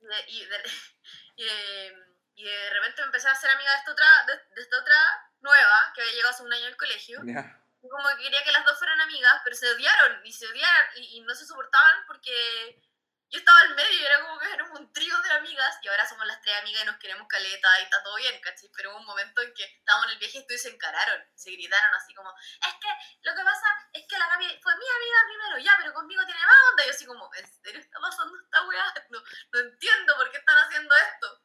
y 0.00 0.06
de, 0.06 0.24
y 0.28 0.46
de- 0.46 0.62
y 1.36 1.44
de- 1.44 2.08
y 2.34 2.44
de 2.44 2.70
repente 2.70 3.02
me 3.02 3.06
empecé 3.06 3.26
a 3.28 3.32
hacer 3.32 3.50
amiga 3.50 3.72
de 3.72 3.78
esta 3.78 3.90
otra, 3.92 4.24
de, 4.26 4.36
de 4.54 4.60
esta 4.62 4.78
otra 4.78 5.27
nueva, 5.40 5.92
que 5.94 6.02
había 6.02 6.12
llegado 6.12 6.34
hace 6.34 6.42
un 6.42 6.52
año 6.52 6.66
al 6.66 6.76
colegio. 6.76 7.20
Ya. 7.24 7.60
Y 7.82 7.88
como 7.88 8.08
que 8.08 8.24
quería 8.24 8.42
que 8.44 8.52
las 8.52 8.64
dos 8.64 8.78
fueran 8.78 9.00
amigas, 9.00 9.40
pero 9.44 9.56
se 9.56 9.70
odiaron, 9.70 10.24
y 10.24 10.32
se 10.32 10.46
odiaron, 10.46 10.90
y, 10.96 11.18
y 11.18 11.20
no 11.20 11.34
se 11.34 11.46
soportaban 11.46 12.04
porque 12.06 12.82
yo 13.30 13.38
estaba 13.38 13.60
al 13.60 13.74
medio 13.74 13.92
y 13.92 14.04
era 14.04 14.22
como 14.22 14.38
que 14.38 14.50
éramos 14.50 14.80
un 14.80 14.92
trío 14.92 15.16
de 15.20 15.30
amigas, 15.32 15.78
y 15.82 15.88
ahora 15.88 16.06
somos 16.08 16.26
las 16.26 16.40
tres 16.40 16.56
amigas 16.60 16.82
y 16.82 16.86
nos 16.86 16.96
queremos 16.96 17.28
caleta 17.28 17.80
y 17.80 17.82
está 17.84 18.02
todo 18.02 18.16
bien, 18.16 18.40
¿cachai? 18.40 18.70
Pero 18.74 18.90
hubo 18.90 19.00
un 19.00 19.06
momento 19.06 19.42
en 19.42 19.52
que 19.52 19.64
estábamos 19.64 20.06
en 20.06 20.12
el 20.12 20.18
viaje 20.18 20.46
y 20.48 20.58
se 20.58 20.70
encararon, 20.70 21.22
se 21.34 21.50
gritaron 21.50 21.94
así 21.94 22.14
como, 22.14 22.32
es 22.38 22.74
que 22.80 22.88
lo 23.28 23.34
que 23.36 23.44
pasa 23.44 23.66
es 23.92 24.06
que 24.08 24.18
la 24.18 24.28
Gaby 24.28 24.60
fue 24.62 24.72
mi 24.76 24.86
amiga 24.88 25.18
primero, 25.26 25.58
ya, 25.58 25.76
pero 25.78 25.92
conmigo 25.92 26.24
tiene 26.24 26.40
más 26.40 26.56
onda. 26.70 26.84
Y 26.84 26.86
yo 26.86 26.92
así 26.92 27.06
como, 27.06 27.30
¿en 27.34 27.46
serio 27.46 27.80
está 27.80 28.00
pasando 28.00 28.34
esta 28.42 28.66
weá? 28.66 28.94
No, 29.10 29.22
no 29.52 29.60
entiendo 29.60 30.16
por 30.16 30.30
qué 30.30 30.38
están 30.38 30.56
haciendo 30.56 30.94
esto. 30.94 31.42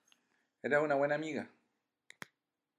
Era 0.62 0.80
una 0.80 0.96
buena 0.96 1.16
amiga. 1.16 1.50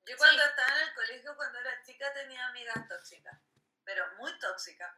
Yo 0.07 0.17
cuando 0.19 0.45
estaba 0.45 0.77
en 0.77 0.89
el 0.89 0.95
colegio, 0.95 1.37
cuando 1.37 1.59
era 1.61 1.83
chica, 1.83 2.13
tenía 2.13 2.47
amigas 2.47 2.89
tóxicas, 2.89 3.39
pero 3.85 4.05
muy 4.17 4.39
tóxicas. 4.39 4.93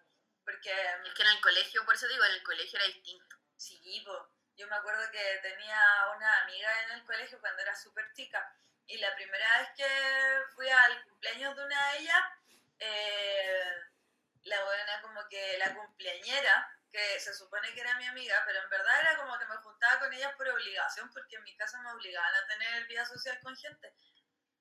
Porque, 0.45 0.71
Es 1.05 1.15
que 1.15 1.23
en 1.23 1.29
el 1.29 1.41
colegio, 1.41 1.85
por 1.85 1.95
eso 1.95 2.07
digo, 2.09 2.25
en 2.25 2.33
el 2.33 2.43
colegio 2.43 2.79
era 2.79 2.87
distinto. 2.87 3.37
sí, 3.57 4.03
po, 4.07 4.31
yo 4.57 4.67
me 4.69 4.77
acuerdo 4.77 5.11
que 5.11 5.39
tenía 5.43 5.81
una 6.17 6.43
amiga 6.43 6.83
en 6.85 6.91
el 6.93 7.05
colegio 7.05 7.39
cuando 7.41 7.63
era 7.63 7.75
súper 7.75 8.13
chica. 8.15 8.57
Y 8.87 8.99
la 8.99 9.15
primera 9.15 9.59
vez 9.59 9.69
que 9.77 9.89
fui 10.55 10.69
al 10.69 11.05
cumpleaños 11.05 11.57
de 11.57 11.65
una 11.65 11.91
de 11.91 11.99
ellas, 11.99 12.23
eh, 12.79 13.75
la 14.45 14.65
buena 14.65 15.03
como 15.03 15.29
que 15.29 15.59
la 15.59 15.75
cumpleañera, 15.75 16.71
que 16.91 17.21
se 17.21 17.35
supone 17.35 17.75
que 17.75 17.81
era 17.81 17.97
mi 17.97 18.07
amiga, 18.07 18.43
pero 18.47 18.63
en 18.63 18.71
verdad 18.71 19.01
era 19.01 19.17
como 19.17 19.39
que 19.39 19.45
me 19.47 19.57
juntaba 19.57 19.99
con 19.99 20.13
ellas 20.13 20.33
por 20.37 20.49
obligación, 20.49 21.11
porque 21.11 21.37
en 21.37 21.43
mi 21.43 21.57
casa 21.57 21.81
me 21.83 21.93
obligaban 21.93 22.35
a 22.35 22.47
tener 22.47 22.87
vida 22.87 23.05
social 23.05 23.39
con 23.41 23.57
gente. 23.57 23.93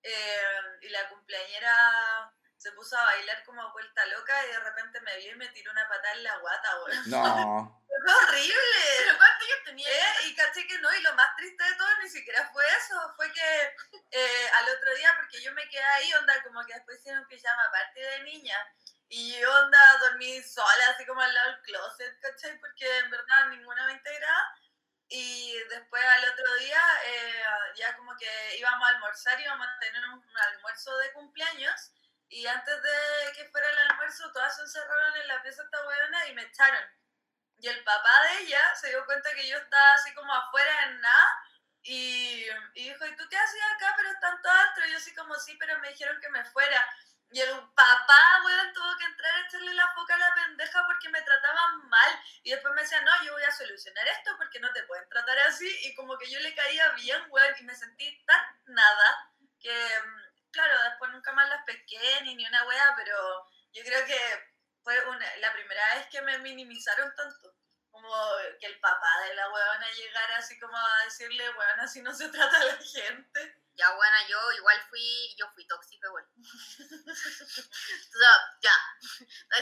Eh, 0.07 0.77
y 0.81 0.89
la 0.89 1.09
cumpleañera 1.09 2.31
se 2.57 2.71
puso 2.73 2.95
a 2.97 3.05
bailar 3.05 3.43
como 3.43 3.71
vuelta 3.73 4.05
loca 4.05 4.45
y 4.45 4.49
de 4.49 4.59
repente 4.59 5.01
me 5.01 5.17
vio 5.17 5.31
y 5.31 5.35
me 5.35 5.47
tiró 5.49 5.71
una 5.71 5.87
patada 5.89 6.13
en 6.13 6.23
la 6.23 6.37
guata, 6.37 6.83
weón. 6.83 7.09
No. 7.09 7.81
¡Fue 8.05 8.13
horrible! 8.13 8.81
¿Pero 8.99 9.17
cuántos 9.17 9.47
años 9.47 9.59
tenía? 9.65 9.89
Eh, 9.89 10.27
Y 10.27 10.35
caché 10.35 10.67
que 10.67 10.77
no, 10.77 10.93
y 10.93 11.01
lo 11.01 11.13
más 11.15 11.35
triste 11.37 11.63
de 11.63 11.75
todo 11.75 11.87
ni 12.03 12.09
siquiera 12.09 12.47
fue 12.53 12.63
eso, 12.77 13.13
fue 13.15 13.31
que 13.31 13.75
eh, 14.11 14.49
al 14.59 14.69
otro 14.69 14.93
día, 14.95 15.11
porque 15.15 15.41
yo 15.41 15.51
me 15.53 15.67
quedé 15.69 15.83
ahí, 15.83 16.13
onda, 16.13 16.43
como 16.43 16.63
que 16.65 16.73
después 16.75 16.99
hicieron 16.99 17.25
pijama 17.27 17.63
aparte 17.63 17.99
de 17.99 18.23
niña, 18.23 18.57
y 19.07 19.39
yo 19.39 19.51
onda 19.59 19.97
dormí 20.01 20.41
sola, 20.43 20.89
así 20.89 21.05
como 21.05 21.21
al 21.21 21.33
lado 21.33 21.51
del 21.51 21.61
closet, 21.61 22.19
¿cachai? 22.19 22.59
Porque 22.59 22.97
en 22.99 23.09
verdad 23.09 23.47
ninguna 23.49 23.85
me 23.87 23.93
integraba. 23.93 24.55
Y 25.07 25.55
después 25.69 26.03
al 26.03 26.29
otro 26.31 26.55
día, 26.55 26.81
eh, 27.05 27.43
ya 27.75 27.95
como 27.95 28.15
que 28.17 28.57
íbamos 28.57 28.87
a 28.87 28.91
almorzar, 28.91 29.39
íbamos 29.39 29.67
a 29.67 29.79
tener 29.79 30.03
un, 30.05 30.13
un 30.15 30.37
almuerzo 30.37 30.97
de 30.97 31.13
cumpleaños, 31.13 31.91
y 32.29 32.45
antes 32.47 32.81
de 32.81 33.31
que 33.35 33.49
fuera 33.49 33.69
el 33.69 33.77
almuerzo, 33.89 34.31
todas 34.31 34.55
se 34.55 34.63
encerraron 34.63 35.15
en 35.17 35.27
la 35.27 35.41
pieza 35.43 35.63
esta 35.63 35.87
huevona 35.87 36.27
y 36.27 36.33
me 36.33 36.41
echaron. 36.43 36.83
Y 37.57 37.67
el 37.67 37.83
papá 37.83 38.23
de 38.23 38.39
ella 38.39 38.75
se 38.75 38.89
dio 38.89 39.05
cuenta 39.05 39.33
que 39.33 39.47
yo 39.47 39.57
estaba 39.57 39.93
así 39.93 40.13
como 40.13 40.33
afuera 40.33 40.83
en 40.85 41.01
nada 41.01 41.27
y, 41.83 42.45
y 42.73 42.89
dijo, 42.89 43.05
¿y 43.05 43.15
tú 43.15 43.23
qué 43.29 43.37
hacías 43.37 43.71
acá? 43.75 43.93
Pero 43.95 44.09
están 44.09 44.41
todas 44.41 44.59
adentro. 44.59 44.85
Y 44.85 44.91
yo 44.91 44.97
así 44.97 45.13
como, 45.13 45.35
sí, 45.35 45.55
pero 45.59 45.79
me 45.79 45.89
dijeron 45.89 46.19
que 46.19 46.29
me 46.29 46.43
fuera. 46.45 46.85
Y 47.31 47.41
el 47.41 47.49
papá, 47.75 48.41
weón, 48.45 48.73
tuvo 48.73 48.97
que 48.97 49.05
entrar 49.05 49.35
a 49.35 49.45
echarle 49.45 49.73
la 49.73 49.91
foca 49.93 50.15
a 50.15 50.17
la 50.17 50.33
pendeja 50.35 50.85
porque 50.85 51.09
me 51.09 51.21
trataban 51.21 51.89
mal. 51.89 52.19
Y 52.43 52.51
después 52.51 52.73
me 52.73 52.81
decía, 52.81 53.01
no, 53.01 53.23
yo 53.23 53.33
voy 53.33 53.43
a 53.43 53.51
solucionar 53.51 54.07
esto 54.07 54.31
porque 54.37 54.59
no 54.59 54.71
te 54.71 54.83
pueden 54.83 55.07
tratar 55.09 55.37
así. 55.39 55.67
Y 55.83 55.95
como 55.95 56.17
que 56.17 56.29
yo 56.29 56.39
le 56.39 56.55
caía 56.55 56.89
bien, 56.91 57.21
weón, 57.29 57.55
y 57.59 57.63
me 57.63 57.75
sentí 57.75 58.23
tan 58.25 58.41
nada 58.67 59.31
que, 59.59 59.71
mm, 59.71 60.51
claro, 60.51 60.83
después 60.83 61.11
nunca 61.11 61.33
más 61.33 61.49
las 61.49 61.63
pesqué 61.65 62.21
ni 62.23 62.35
ni 62.35 62.45
una 62.45 62.65
wea, 62.65 62.93
pero 62.95 63.49
yo 63.73 63.83
creo 63.83 64.05
que 64.05 64.53
fue 64.83 64.97
una, 65.09 65.35
la 65.37 65.51
primera 65.53 65.95
vez 65.95 66.07
que 66.07 66.21
me 66.21 66.37
minimizaron 66.39 67.13
tanto. 67.15 67.55
Como 67.89 68.09
que 68.59 68.67
el 68.67 68.79
papá 68.79 69.21
de 69.27 69.35
la 69.35 69.49
huevona 69.49 69.91
llegara 69.91 70.37
así 70.37 70.59
como 70.59 70.77
a 70.77 71.03
decirle, 71.05 71.49
weón, 71.49 71.79
así 71.79 72.01
no 72.01 72.13
se 72.13 72.29
trata 72.29 72.57
a 72.61 72.65
la 72.65 72.77
gente. 72.77 73.64
Ya, 73.77 73.91
bueno, 73.93 74.15
yo 74.29 74.51
igual 74.53 74.81
fui, 74.89 75.35
yo 75.37 75.51
fui 75.53 75.67
tóxica 75.67 76.07
igual. 76.07 76.25
o 77.05 78.19
sea, 78.19 78.33
ya. 78.61 78.71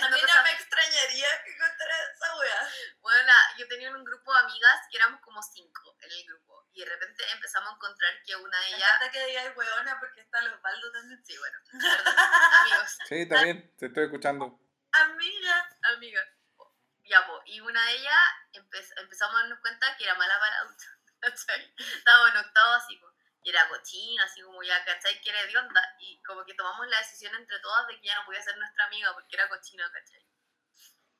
A 0.05 0.09
mí 0.09 0.21
no 0.21 0.43
me 0.43 0.51
extrañaría 0.51 1.43
que 1.43 1.57
contara 1.57 1.95
esa 2.11 2.37
wea. 2.37 2.69
Bueno, 3.01 3.33
yo 3.57 3.67
tenía 3.67 3.89
un 3.91 4.03
grupo 4.03 4.31
de 4.33 4.39
amigas 4.39 4.81
que 4.91 4.97
éramos 4.97 5.19
como 5.21 5.41
cinco 5.41 5.97
en 5.99 6.11
el 6.11 6.25
grupo. 6.27 6.69
Y 6.73 6.81
de 6.83 6.89
repente 6.89 7.23
empezamos 7.31 7.71
a 7.71 7.75
encontrar 7.75 8.13
que 8.25 8.35
una 8.35 8.59
de 8.59 8.65
Me 8.71 8.75
ellas... 8.77 8.89
encanta 8.95 9.11
que 9.11 9.25
digáis 9.25 9.57
huevona 9.57 9.99
porque 9.99 10.21
está 10.21 10.41
los 10.41 10.61
baldos 10.61 10.91
también. 10.93 11.23
Sí, 11.25 11.37
bueno, 11.37 11.57
perdón, 11.71 12.15
amigos. 12.61 12.97
Sí, 13.09 13.15
está 13.21 13.43
bien, 13.43 13.75
te 13.77 13.85
estoy 13.87 14.03
escuchando. 14.05 14.59
Amiga. 14.91 15.69
Amiga. 15.95 16.23
Ya, 17.05 17.25
po. 17.27 17.41
Y 17.45 17.59
una 17.61 17.83
de 17.85 17.93
ellas 17.93 18.19
empe- 18.53 18.93
empezamos 18.97 19.35
a 19.35 19.39
darnos 19.39 19.59
cuenta 19.59 19.97
que 19.97 20.03
era 20.03 20.15
mala 20.15 20.39
para 20.39 20.57
adultos. 20.59 20.87
Estábamos 21.97 22.29
en 22.31 22.37
octavo 22.37 22.71
así, 22.73 22.95
po. 22.97 23.12
Y 23.43 23.49
era 23.49 23.67
cochina, 23.67 24.23
así 24.23 24.41
como 24.41 24.63
ya, 24.63 24.83
¿cachai? 24.85 25.19
Que 25.21 25.29
era 25.29 25.43
de 25.45 25.57
onda. 25.57 25.81
Y 25.99 26.21
como 26.23 26.45
que 26.45 26.53
tomamos 26.53 26.87
la 26.87 26.97
decisión 26.99 27.35
entre 27.35 27.59
todas 27.59 27.87
de 27.87 27.99
que 27.99 28.07
ya 28.07 28.15
no 28.15 28.25
podía 28.25 28.41
ser 28.41 28.57
nuestra 28.57 28.85
amiga 28.85 29.13
porque 29.13 29.35
era 29.35 29.49
cochina, 29.49 29.89
¿cachai? 29.91 30.25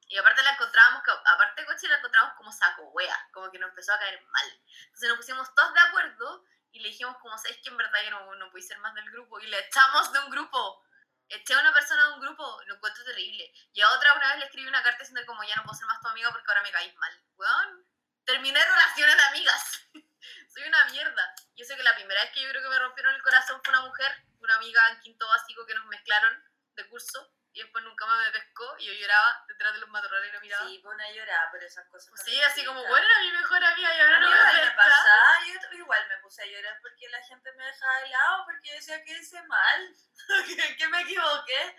Y 0.08 0.18
aparte 0.18 0.44
la 0.44 0.52
encontrábamos, 0.52 1.04
co- 1.04 1.22
aparte 1.26 1.62
de 1.62 1.68
cochina, 1.68 1.94
la 1.94 2.00
encontrábamos 2.00 2.38
como 2.38 2.52
saco 2.52 2.84
wea. 2.92 3.30
Como 3.34 3.50
que 3.52 3.60
nos 3.60 3.70
empezó 3.70 3.94
a 3.94 4.00
caer 4.00 4.22
mal. 4.28 4.62
Entonces 4.86 5.10
nos 5.10 5.18
pusimos 5.18 5.54
todos 5.56 5.74
de 5.74 5.80
acuerdo 5.80 6.46
y 6.72 6.80
le 6.80 6.90
dijimos 6.90 7.18
como, 7.18 7.38
¿sabes 7.38 7.58
que 7.62 7.70
en 7.70 7.78
verdad 7.78 8.00
ya 8.04 8.12
no, 8.12 8.36
no 8.36 8.50
pude 8.52 8.62
ser 8.62 8.78
más 8.80 8.94
del 8.94 9.10
grupo? 9.12 9.40
Y 9.40 9.48
le 9.48 9.60
echamos 9.60 10.12
de 10.14 10.20
un 10.20 10.30
grupo. 10.30 10.84
Eché 11.30 11.54
a 11.56 11.60
una 11.60 11.74
persona 11.74 12.08
de 12.08 12.14
un 12.14 12.20
grupo, 12.22 12.62
lo 12.68 12.76
encuentro 12.76 13.04
terrible. 13.06 13.52
Y 13.74 13.82
a 13.82 13.90
otra 13.92 14.14
una 14.14 14.30
vez 14.30 14.40
le 14.40 14.46
escribí 14.46 14.68
una 14.68 14.84
carta 14.84 15.00
diciendo 15.00 15.26
como 15.26 15.44
ya 15.44 15.56
no 15.56 15.64
puedo 15.64 15.76
ser 15.78 15.88
más 15.88 16.00
tu 16.02 16.08
amiga 16.10 16.32
porque 16.32 16.46
ahora 16.48 16.62
me 16.64 16.72
caís 16.72 16.94
mal. 16.96 17.24
Weón, 17.36 17.88
terminé 18.26 18.64
relaciones 18.64 19.18
de 19.18 19.24
amigas. 19.24 19.82
Soy 20.54 20.64
una 20.64 20.86
mierda. 20.86 21.36
Yo 21.56 21.66
sé 21.66 21.76
que 21.76 21.84
la 21.84 21.96
primera 21.96 22.22
vez 22.22 22.32
que 22.32 22.42
yo 22.42 22.50
creo 22.50 22.64
que 22.64 22.70
me 22.70 22.80
rompieron 22.80 23.16
el 23.16 23.24
corazón 23.24 23.62
fue 23.64 23.74
una 23.74 23.86
mujer, 23.86 24.12
una 24.40 24.56
amiga 24.56 24.82
en 24.90 25.00
quinto 25.02 25.28
básico 25.28 25.66
que 25.66 25.76
nos 25.76 25.86
mezclaron 25.86 26.44
de 26.76 26.88
curso 26.88 27.32
y 27.54 27.62
después 27.62 27.84
nunca 27.84 28.06
más 28.08 28.26
me 28.26 28.32
pescó 28.32 28.76
y 28.80 28.88
yo 28.88 28.94
lloraba 28.94 29.46
detrás 29.48 29.74
de 29.74 29.80
los 29.80 29.90
matorrales 29.90 30.30
y 30.30 30.34
no 30.34 30.42
miraba. 30.42 30.68
Sí, 30.68 30.82
una 30.84 31.12
llorada, 31.12 31.50
pero 31.52 31.66
esas 31.66 31.88
cosas. 31.88 32.12
Sí, 32.20 32.26
también 32.26 32.46
así 32.50 32.66
como, 32.66 32.82
bueno, 32.82 33.06
era 33.06 33.20
mi 33.20 33.32
mejor 33.32 33.64
amiga 33.64 33.96
y 33.96 34.00
ahora 34.02 34.20
no 34.20 34.30
me 34.30 34.72
pasaba, 34.72 35.38
yo 35.46 35.78
igual 35.78 36.08
me 36.10 36.18
puse 36.18 36.42
a 36.42 36.46
llorar 36.48 36.80
porque 36.82 37.10
la 37.10 37.24
gente 37.24 37.52
me 37.54 37.66
dejaba 37.66 38.00
de 38.00 38.10
lado, 38.10 38.46
porque 38.46 38.70
yo 38.70 38.76
decía 38.76 39.04
que 39.04 39.20
hice 39.20 39.42
mal, 39.44 39.96
que, 40.78 40.88
me 40.88 41.02
equivoqué. 41.02 41.76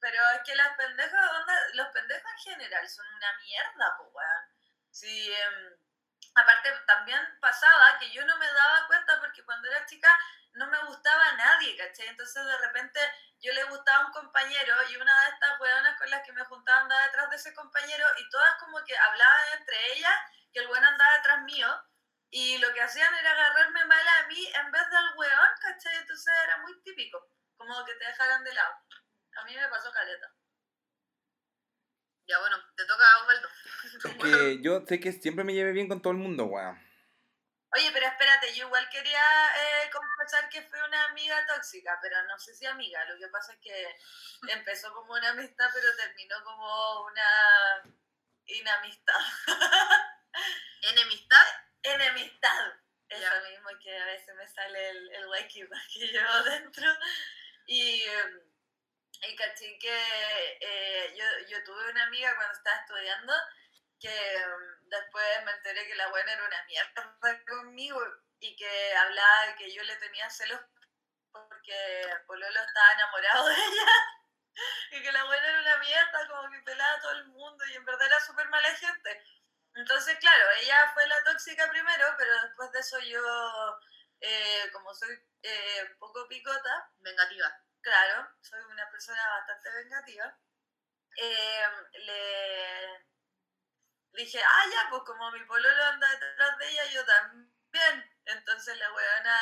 Pero 0.00 0.22
es 0.34 0.40
que 0.44 0.54
las 0.54 0.76
pendejas, 0.76 1.30
onda, 1.32 1.54
los 1.74 1.88
pendejos 1.88 2.30
en 2.32 2.52
general 2.52 2.88
son 2.88 3.06
una 3.14 3.32
mierda, 3.38 3.96
pues, 3.98 4.10
weón. 4.12 4.44
Sí, 4.90 5.32
em, 5.32 5.76
aparte 6.38 6.72
también 6.86 7.20
pasaba 7.40 7.98
que 7.98 8.10
yo 8.10 8.24
no 8.24 8.36
me 8.36 8.46
daba 8.46 8.86
cuenta 8.86 9.18
porque 9.20 9.44
cuando 9.44 9.68
era 9.68 9.84
chica 9.86 10.08
no 10.52 10.66
me 10.66 10.78
gustaba 10.84 11.24
a 11.28 11.36
nadie, 11.36 11.76
¿cachai? 11.76 12.08
Entonces 12.08 12.44
de 12.44 12.58
repente 12.58 13.00
yo 13.40 13.52
le 13.52 13.64
gustaba 13.64 14.02
a 14.02 14.06
un 14.06 14.12
compañero 14.12 14.74
y 14.90 14.96
una 14.96 15.20
de 15.22 15.28
estas 15.30 15.60
weonas 15.60 15.98
con 15.98 16.10
las 16.10 16.22
que 16.24 16.32
me 16.32 16.44
juntaba 16.44 16.80
andaba 16.80 17.02
detrás 17.04 17.30
de 17.30 17.36
ese 17.36 17.54
compañero 17.54 18.06
y 18.18 18.28
todas 18.30 18.54
como 18.56 18.82
que 18.84 18.96
hablaban 18.96 19.58
entre 19.58 19.92
ellas 19.92 20.14
que 20.52 20.60
el 20.60 20.68
weón 20.68 20.84
andaba 20.84 21.16
detrás 21.16 21.42
mío 21.42 21.84
y 22.30 22.58
lo 22.58 22.72
que 22.72 22.82
hacían 22.82 23.14
era 23.14 23.30
agarrarme 23.30 23.84
mal 23.86 24.08
a 24.08 24.26
mí 24.26 24.46
en 24.46 24.70
vez 24.70 24.90
del 24.90 25.16
weón, 25.16 25.48
¿cachai? 25.60 25.96
Entonces 25.96 26.34
era 26.44 26.58
muy 26.58 26.82
típico, 26.82 27.30
como 27.56 27.84
que 27.84 27.94
te 27.94 28.06
dejaran 28.06 28.44
de 28.44 28.54
lado. 28.54 28.74
A 29.36 29.44
mí 29.44 29.56
me 29.56 29.68
pasó 29.68 29.90
caleta. 29.92 30.32
Ya, 32.28 32.38
bueno, 32.40 32.56
te 32.76 32.84
toca 32.84 33.04
Osvaldo. 33.22 33.48
Es 34.04 34.14
que 34.16 34.62
yo 34.62 34.84
sé 34.86 35.00
que 35.00 35.12
siempre 35.12 35.44
me 35.44 35.54
llevé 35.54 35.72
bien 35.72 35.88
con 35.88 36.02
todo 36.02 36.12
el 36.12 36.18
mundo, 36.18 36.44
weón. 36.44 36.76
Oye, 37.74 37.90
pero 37.92 38.06
espérate, 38.06 38.54
yo 38.54 38.66
igual 38.66 38.88
quería 38.90 39.20
eh, 39.56 39.90
confesar 39.90 40.48
que 40.48 40.62
fue 40.62 40.82
una 40.86 41.04
amiga 41.06 41.44
tóxica, 41.46 41.98
pero 42.02 42.22
no 42.26 42.38
sé 42.38 42.54
si 42.54 42.64
amiga. 42.66 43.04
Lo 43.06 43.18
que 43.18 43.28
pasa 43.28 43.52
es 43.52 43.58
que 43.60 43.96
empezó 44.52 44.92
como 44.94 45.12
una 45.12 45.30
amistad, 45.30 45.68
pero 45.72 45.94
terminó 45.96 46.36
como 46.44 47.02
una 47.06 47.82
inamistad. 48.46 49.20
Enemistad. 50.82 51.46
Enemistad. 51.82 52.72
Eso 53.08 53.22
Ya. 53.22 53.50
mismo 53.50 53.70
que 53.82 53.98
a 53.98 54.04
veces 54.06 54.34
me 54.34 54.46
sale 54.48 54.90
el, 54.90 55.10
el 55.14 55.26
wiki 55.28 55.62
que 55.94 56.06
llevo 56.08 56.42
dentro. 56.44 56.86
Y, 57.66 58.02
eh, 58.02 58.47
y 59.22 59.36
caché 59.36 59.78
que 59.78 60.58
eh, 60.60 61.14
yo, 61.16 61.24
yo 61.48 61.64
tuve 61.64 61.90
una 61.90 62.04
amiga 62.04 62.34
cuando 62.36 62.52
estaba 62.52 62.76
estudiando 62.76 63.32
que 64.00 64.08
mm, 64.08 64.88
después 64.88 65.44
me 65.44 65.52
enteré 65.52 65.86
que 65.86 65.96
la 65.96 66.08
buena 66.08 66.32
era 66.32 66.44
una 66.46 66.64
mierda 66.64 67.44
conmigo 67.46 68.00
y 68.40 68.56
que 68.56 68.96
hablaba 68.96 69.46
de 69.46 69.56
que 69.56 69.74
yo 69.74 69.82
le 69.82 69.96
tenía 69.96 70.30
celos 70.30 70.60
porque 71.32 72.08
Pololo 72.26 72.60
estaba 72.60 72.92
enamorado 72.92 73.48
de 73.48 73.54
ella 73.54 73.86
y 74.92 75.02
que 75.02 75.12
la 75.12 75.24
buena 75.24 75.46
era 75.46 75.60
una 75.60 75.76
mierda, 75.78 76.28
como 76.28 76.50
que 76.50 76.62
pelaba 76.62 76.94
a 76.94 77.00
todo 77.00 77.12
el 77.12 77.24
mundo 77.26 77.64
y 77.66 77.74
en 77.74 77.84
verdad 77.84 78.06
era 78.06 78.20
súper 78.20 78.48
mala 78.48 78.74
gente. 78.74 79.22
Entonces, 79.74 80.18
claro, 80.18 80.44
ella 80.60 80.90
fue 80.92 81.06
la 81.06 81.22
tóxica 81.24 81.68
primero, 81.70 82.06
pero 82.16 82.42
después 82.42 82.72
de 82.72 82.80
eso 82.80 82.98
yo, 83.00 83.78
eh, 84.20 84.70
como 84.72 84.94
soy 84.94 85.14
eh, 85.42 85.96
poco 85.98 86.26
picota, 86.28 86.90
Vengativa. 86.98 87.48
Claro, 87.82 88.28
soy 88.40 88.60
una 88.64 88.90
persona 88.90 89.20
bastante 89.28 89.70
vengativa, 89.70 90.38
eh, 91.16 91.62
le 91.92 93.08
dije, 94.12 94.42
ah, 94.42 94.64
ya, 94.70 94.86
pues 94.90 95.02
como 95.04 95.30
mi 95.30 95.44
pololo 95.44 95.84
anda 95.84 96.08
detrás 96.10 96.58
de 96.58 96.68
ella, 96.68 96.84
yo 96.86 97.04
también. 97.04 98.18
Entonces 98.24 98.76
la 98.76 98.92
weona 98.92 99.38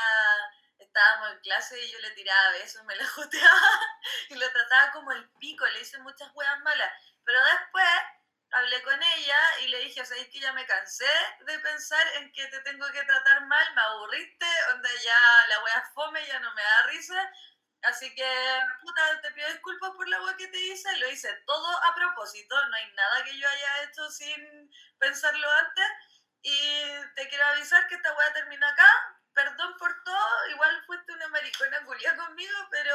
estábamos 0.79 1.33
en 1.33 1.41
clase 1.41 1.81
y 1.81 1.91
yo 1.91 1.99
le 2.01 2.11
tiraba 2.11 2.51
besos, 2.51 2.85
me 2.85 2.97
la 2.97 3.07
joteaba 3.07 3.81
y 4.29 4.35
lo 4.35 4.51
trataba 4.51 4.93
como 4.93 5.13
el 5.13 5.29
pico, 5.39 5.67
le 5.67 5.81
hice 5.81 5.99
muchas 5.99 6.31
weas 6.35 6.61
malas. 6.61 6.93
Pero 7.25 7.43
después 7.45 7.89
hablé 8.53 8.83
con 8.83 9.03
ella 9.03 9.41
y 9.63 9.69
le 9.69 9.79
dije, 9.81 10.05
¿sabes 10.05 10.29
que 10.29 10.41
ya 10.41 10.53
me 10.53 10.67
cansé 10.67 11.11
de 11.41 11.59
pensar 11.59 12.07
en 12.17 12.33
que 12.33 12.47
te 12.47 12.61
tengo 12.61 12.87
que 12.93 13.03
tratar 13.05 13.47
mal? 13.47 13.75
Me 13.75 13.81
aburriste, 13.81 14.47
donde 14.69 14.89
ya 15.05 15.47
la 15.49 15.65
wea 15.65 15.79
es 15.79 15.95
fome, 15.95 16.27
ya 16.27 16.39
no 16.41 16.53
me 16.55 16.63
da 16.63 16.83
risa. 16.87 17.33
Así 17.83 18.15
que, 18.15 18.61
puta, 18.81 19.21
te 19.23 19.31
pido 19.33 19.49
disculpas 19.49 19.91
por 19.93 20.09
la 20.09 20.21
wea 20.23 20.37
que 20.37 20.49
te 20.49 20.59
hice. 20.59 20.97
Lo 20.99 21.09
hice 21.09 21.33
todo 21.47 21.85
a 21.85 21.95
propósito, 21.95 22.57
no 22.69 22.77
hay 22.77 22.93
nada 22.93 23.25
que 23.25 23.39
yo 23.39 23.49
haya 23.49 23.83
hecho 23.85 24.11
sin 24.11 24.71
pensarlo 24.99 25.51
antes. 25.51 25.87
Y 26.43 26.85
te 27.15 27.29
quiero 27.29 27.45
avisar 27.47 27.87
que 27.89 27.97
esta 27.97 28.15
wea 28.15 28.33
terminó 28.33 28.67
acá. 28.67 28.89
Perdón 29.35 29.77
por 29.79 30.03
todo, 30.05 30.49
igual 30.49 30.85
fuiste 30.87 31.13
una 31.13 31.29
maricona 31.29 31.85
culia 31.85 32.17
conmigo, 32.17 32.57
pero 32.71 32.95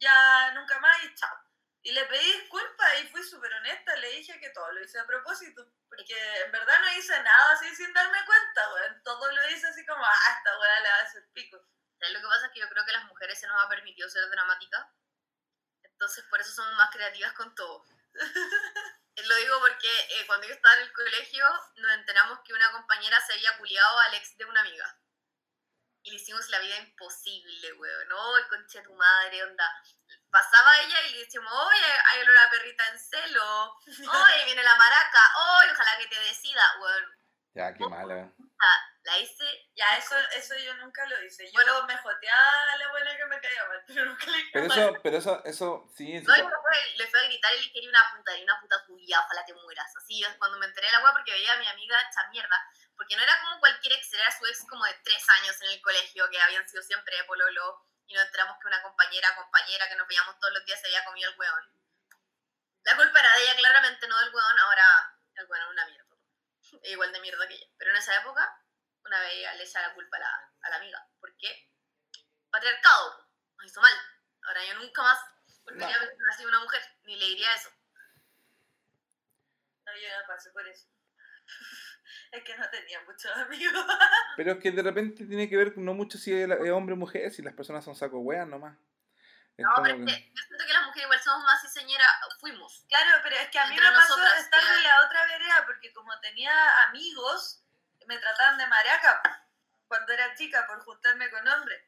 ya 0.00 0.52
nunca 0.52 0.78
más 0.80 1.04
y 1.04 1.14
chao. 1.14 1.36
Y 1.84 1.92
le 1.92 2.04
pedí 2.06 2.24
disculpas 2.24 3.00
y 3.00 3.08
fui 3.08 3.22
súper 3.24 3.52
honesta, 3.54 3.96
le 3.96 4.08
dije 4.12 4.38
que 4.40 4.50
todo 4.50 4.70
lo 4.72 4.82
hice 4.82 5.00
a 5.00 5.06
propósito. 5.06 5.66
Porque 5.88 6.14
en 6.44 6.52
verdad 6.52 6.80
no 6.80 6.92
hice 6.96 7.20
nada 7.22 7.52
así 7.52 7.74
sin 7.74 7.92
darme 7.92 8.24
cuenta, 8.24 8.72
weón. 8.72 9.02
Todo 9.02 9.30
lo 9.32 9.48
hice 9.50 9.66
así 9.66 9.84
como, 9.84 10.04
ah, 10.04 10.36
esta 10.36 10.58
weá 10.58 10.80
le 10.80 10.88
va 10.88 10.96
a 10.96 11.02
hacer 11.02 11.28
pico. 11.32 11.58
¿Sabes 12.02 12.14
Lo 12.14 12.20
que 12.20 12.34
pasa 12.34 12.46
es 12.46 12.52
que 12.52 12.58
yo 12.58 12.68
creo 12.68 12.84
que 12.84 12.92
las 12.92 13.04
mujeres 13.04 13.38
se 13.38 13.46
nos 13.46 13.62
ha 13.62 13.68
permitido 13.68 14.08
ser 14.08 14.28
dramáticas. 14.28 14.84
Entonces, 15.84 16.24
por 16.24 16.40
eso 16.40 16.50
somos 16.50 16.74
más 16.74 16.90
creativas 16.90 17.32
con 17.34 17.54
todo. 17.54 17.84
Lo 19.24 19.36
digo 19.36 19.60
porque 19.60 20.00
eh, 20.10 20.26
cuando 20.26 20.48
yo 20.48 20.54
estaba 20.54 20.74
en 20.74 20.82
el 20.82 20.92
colegio, 20.92 21.46
nos 21.76 21.92
enteramos 21.92 22.40
que 22.40 22.54
una 22.54 22.72
compañera 22.72 23.20
se 23.20 23.34
había 23.34 23.56
culiado 23.56 24.00
al 24.00 24.14
ex 24.14 24.36
de 24.36 24.44
una 24.46 24.62
amiga. 24.62 24.98
Y 26.02 26.10
le 26.10 26.16
hicimos 26.16 26.48
la 26.48 26.58
vida 26.58 26.76
imposible, 26.78 27.72
weón. 27.74 28.08
No, 28.08 28.48
concha 28.48 28.80
de 28.80 28.84
tu 28.84 28.94
madre, 28.94 29.44
onda. 29.44 29.70
Pasaba 30.28 30.80
ella 30.80 31.00
y 31.02 31.12
le 31.12 31.18
decíamos, 31.18 31.52
oye, 31.52 31.92
hay 32.10 32.22
olor 32.22 32.38
a 32.38 32.50
perrita 32.50 32.88
en 32.88 32.98
celo. 32.98 33.78
Oye, 33.86 34.44
viene 34.46 34.64
la 34.64 34.74
maraca. 34.74 35.20
Oye, 35.60 35.70
ojalá 35.70 35.98
que 35.98 36.08
te 36.08 36.18
decida, 36.18 36.62
weón. 36.80 37.04
Ya, 37.54 37.72
qué 37.74 37.86
mala. 37.86 38.32
La 39.04 39.18
hice 39.18 39.44
Ya, 39.74 39.96
eso, 39.96 40.16
eso 40.36 40.54
yo 40.56 40.74
nunca 40.74 41.04
lo 41.06 41.20
hice. 41.24 41.44
Yo 41.46 41.52
Bueno. 41.54 41.86
me 41.86 41.96
joteaba 41.96 42.72
a 42.72 42.76
la 42.76 42.88
buena 42.90 43.16
que 43.16 43.24
me 43.26 43.40
caía 43.40 43.64
mal, 43.66 43.82
pero 43.86 44.04
nunca 44.04 44.26
le 44.26 44.44
Pero 44.52 44.68
mal. 44.68 44.78
eso, 44.78 45.00
pero 45.02 45.16
eso, 45.18 45.42
eso, 45.44 45.92
sí, 45.96 46.20
No, 46.20 46.36
y 46.36 46.42
me 46.42 46.50
fue- 46.50 46.92
le 46.96 47.06
fue 47.08 47.20
a 47.20 47.24
gritar 47.24 47.52
y 47.54 47.66
le 47.66 47.72
quería 47.72 47.88
una 47.90 48.12
puta, 48.16 48.36
y 48.36 48.42
una 48.44 48.60
puta 48.60 48.84
culia, 48.86 49.20
ojalá 49.20 49.44
te 49.44 49.54
mueras. 49.54 49.96
Así 49.96 50.22
es 50.22 50.36
cuando 50.38 50.58
me 50.58 50.66
enteré 50.66 50.86
de 50.86 50.92
la 50.92 51.02
weá 51.02 51.12
porque 51.12 51.32
veía 51.32 51.52
a 51.52 51.56
mi 51.58 51.66
amiga 51.66 52.00
hecha 52.00 52.28
mierda. 52.30 52.56
Porque 52.96 53.16
no 53.16 53.22
era 53.22 53.40
como 53.40 53.58
cualquier 53.58 53.94
ex, 53.94 54.12
era 54.12 54.30
su 54.30 54.46
ex 54.46 54.64
como 54.68 54.84
de 54.84 54.94
tres 55.02 55.28
años 55.40 55.60
en 55.62 55.70
el 55.70 55.82
colegio, 55.82 56.30
que 56.30 56.40
habían 56.40 56.68
sido 56.68 56.82
siempre 56.82 57.16
de 57.16 57.24
pololo. 57.24 57.84
Y 58.06 58.14
nos 58.14 58.26
enteramos 58.26 58.56
que 58.60 58.68
una 58.68 58.82
compañera, 58.82 59.34
compañera 59.34 59.88
que 59.88 59.96
nos 59.96 60.06
veíamos 60.06 60.38
todos 60.38 60.52
los 60.54 60.64
días 60.64 60.80
se 60.80 60.86
había 60.86 61.04
comido 61.04 61.30
el 61.30 61.38
weón. 61.38 61.72
La 62.84 62.96
culpa 62.96 63.18
era 63.20 63.34
de 63.36 63.42
ella, 63.42 63.56
claramente, 63.56 64.06
no 64.06 64.18
del 64.20 64.32
weón. 64.34 64.58
Ahora 64.58 65.18
el 65.34 65.46
weón 65.46 65.62
es 65.64 65.70
una 65.70 65.86
mierda. 65.86 66.16
Igual 66.84 67.12
de 67.12 67.20
mierda 67.20 67.48
que 67.48 67.54
ella. 67.54 67.66
Pero 67.78 67.90
en 67.90 67.96
esa 67.96 68.16
época, 68.20 68.61
una 69.04 69.20
vez 69.20 69.32
ella 69.34 69.54
le 69.54 69.64
echa 69.64 69.80
la 69.80 69.94
culpa 69.94 70.16
a 70.16 70.20
la, 70.20 70.52
a 70.62 70.70
la 70.70 70.76
amiga. 70.76 71.06
¿Por 71.20 71.36
qué? 71.36 71.70
Patriarcado. 72.50 73.28
Nos 73.56 73.66
hizo 73.66 73.80
mal. 73.80 73.92
Ahora 74.42 74.64
yo 74.66 74.74
nunca 74.74 75.02
más 75.02 75.18
volvería 75.64 75.94
a 75.94 76.00
ver 76.00 76.16
así 76.32 76.44
una 76.44 76.60
mujer, 76.60 76.82
ni 77.04 77.16
le 77.16 77.26
diría 77.26 77.54
eso. 77.54 77.70
No, 79.86 79.92
yo 79.96 80.08
no 80.20 80.26
pasé 80.26 80.50
por 80.50 80.66
eso. 80.66 80.86
es 82.32 82.44
que 82.44 82.56
no 82.56 82.68
tenía 82.70 83.00
muchos 83.02 83.36
amigos. 83.36 83.86
Pero 84.36 84.52
es 84.52 84.58
que 84.58 84.70
de 84.70 84.82
repente 84.82 85.26
tiene 85.26 85.48
que 85.48 85.56
ver 85.56 85.76
no 85.78 85.94
mucho 85.94 86.18
si 86.18 86.32
es 86.32 86.48
hombre 86.70 86.94
o 86.94 86.96
mujer, 86.96 87.30
si 87.30 87.42
las 87.42 87.54
personas 87.54 87.84
son 87.84 87.94
saco 87.94 88.18
weas 88.18 88.46
nomás. 88.46 88.76
Es 89.56 89.66
No, 89.66 89.82
pero 89.82 89.96
es 89.96 90.06
que- 90.06 90.32
yo 90.32 90.42
siento 90.46 90.64
que 90.66 90.72
las 90.72 90.86
mujeres 90.86 91.04
igual 91.04 91.20
somos 91.20 91.44
más 91.44 91.60
ciseñeras, 91.60 92.08
fuimos. 92.40 92.86
Claro, 92.88 93.20
pero 93.22 93.36
es 93.36 93.50
que 93.50 93.58
a 93.58 93.66
mí 93.66 93.74
Entre 93.74 93.90
me 93.90 93.94
pasó 93.94 94.16
nosotras, 94.16 94.44
estar 94.44 94.60
claro. 94.60 94.76
de 94.76 94.82
la 94.82 95.04
otra 95.04 95.26
vereda, 95.26 95.66
porque 95.66 95.92
como 95.92 96.18
tenía 96.20 96.84
amigos, 96.84 97.61
me 98.12 98.18
trataban 98.18 98.58
de 98.58 98.66
maraca 98.66 99.22
cuando 99.86 100.12
era 100.12 100.34
chica 100.34 100.66
por 100.66 100.80
juntarme 100.84 101.30
con 101.30 101.46
hombres. 101.48 101.82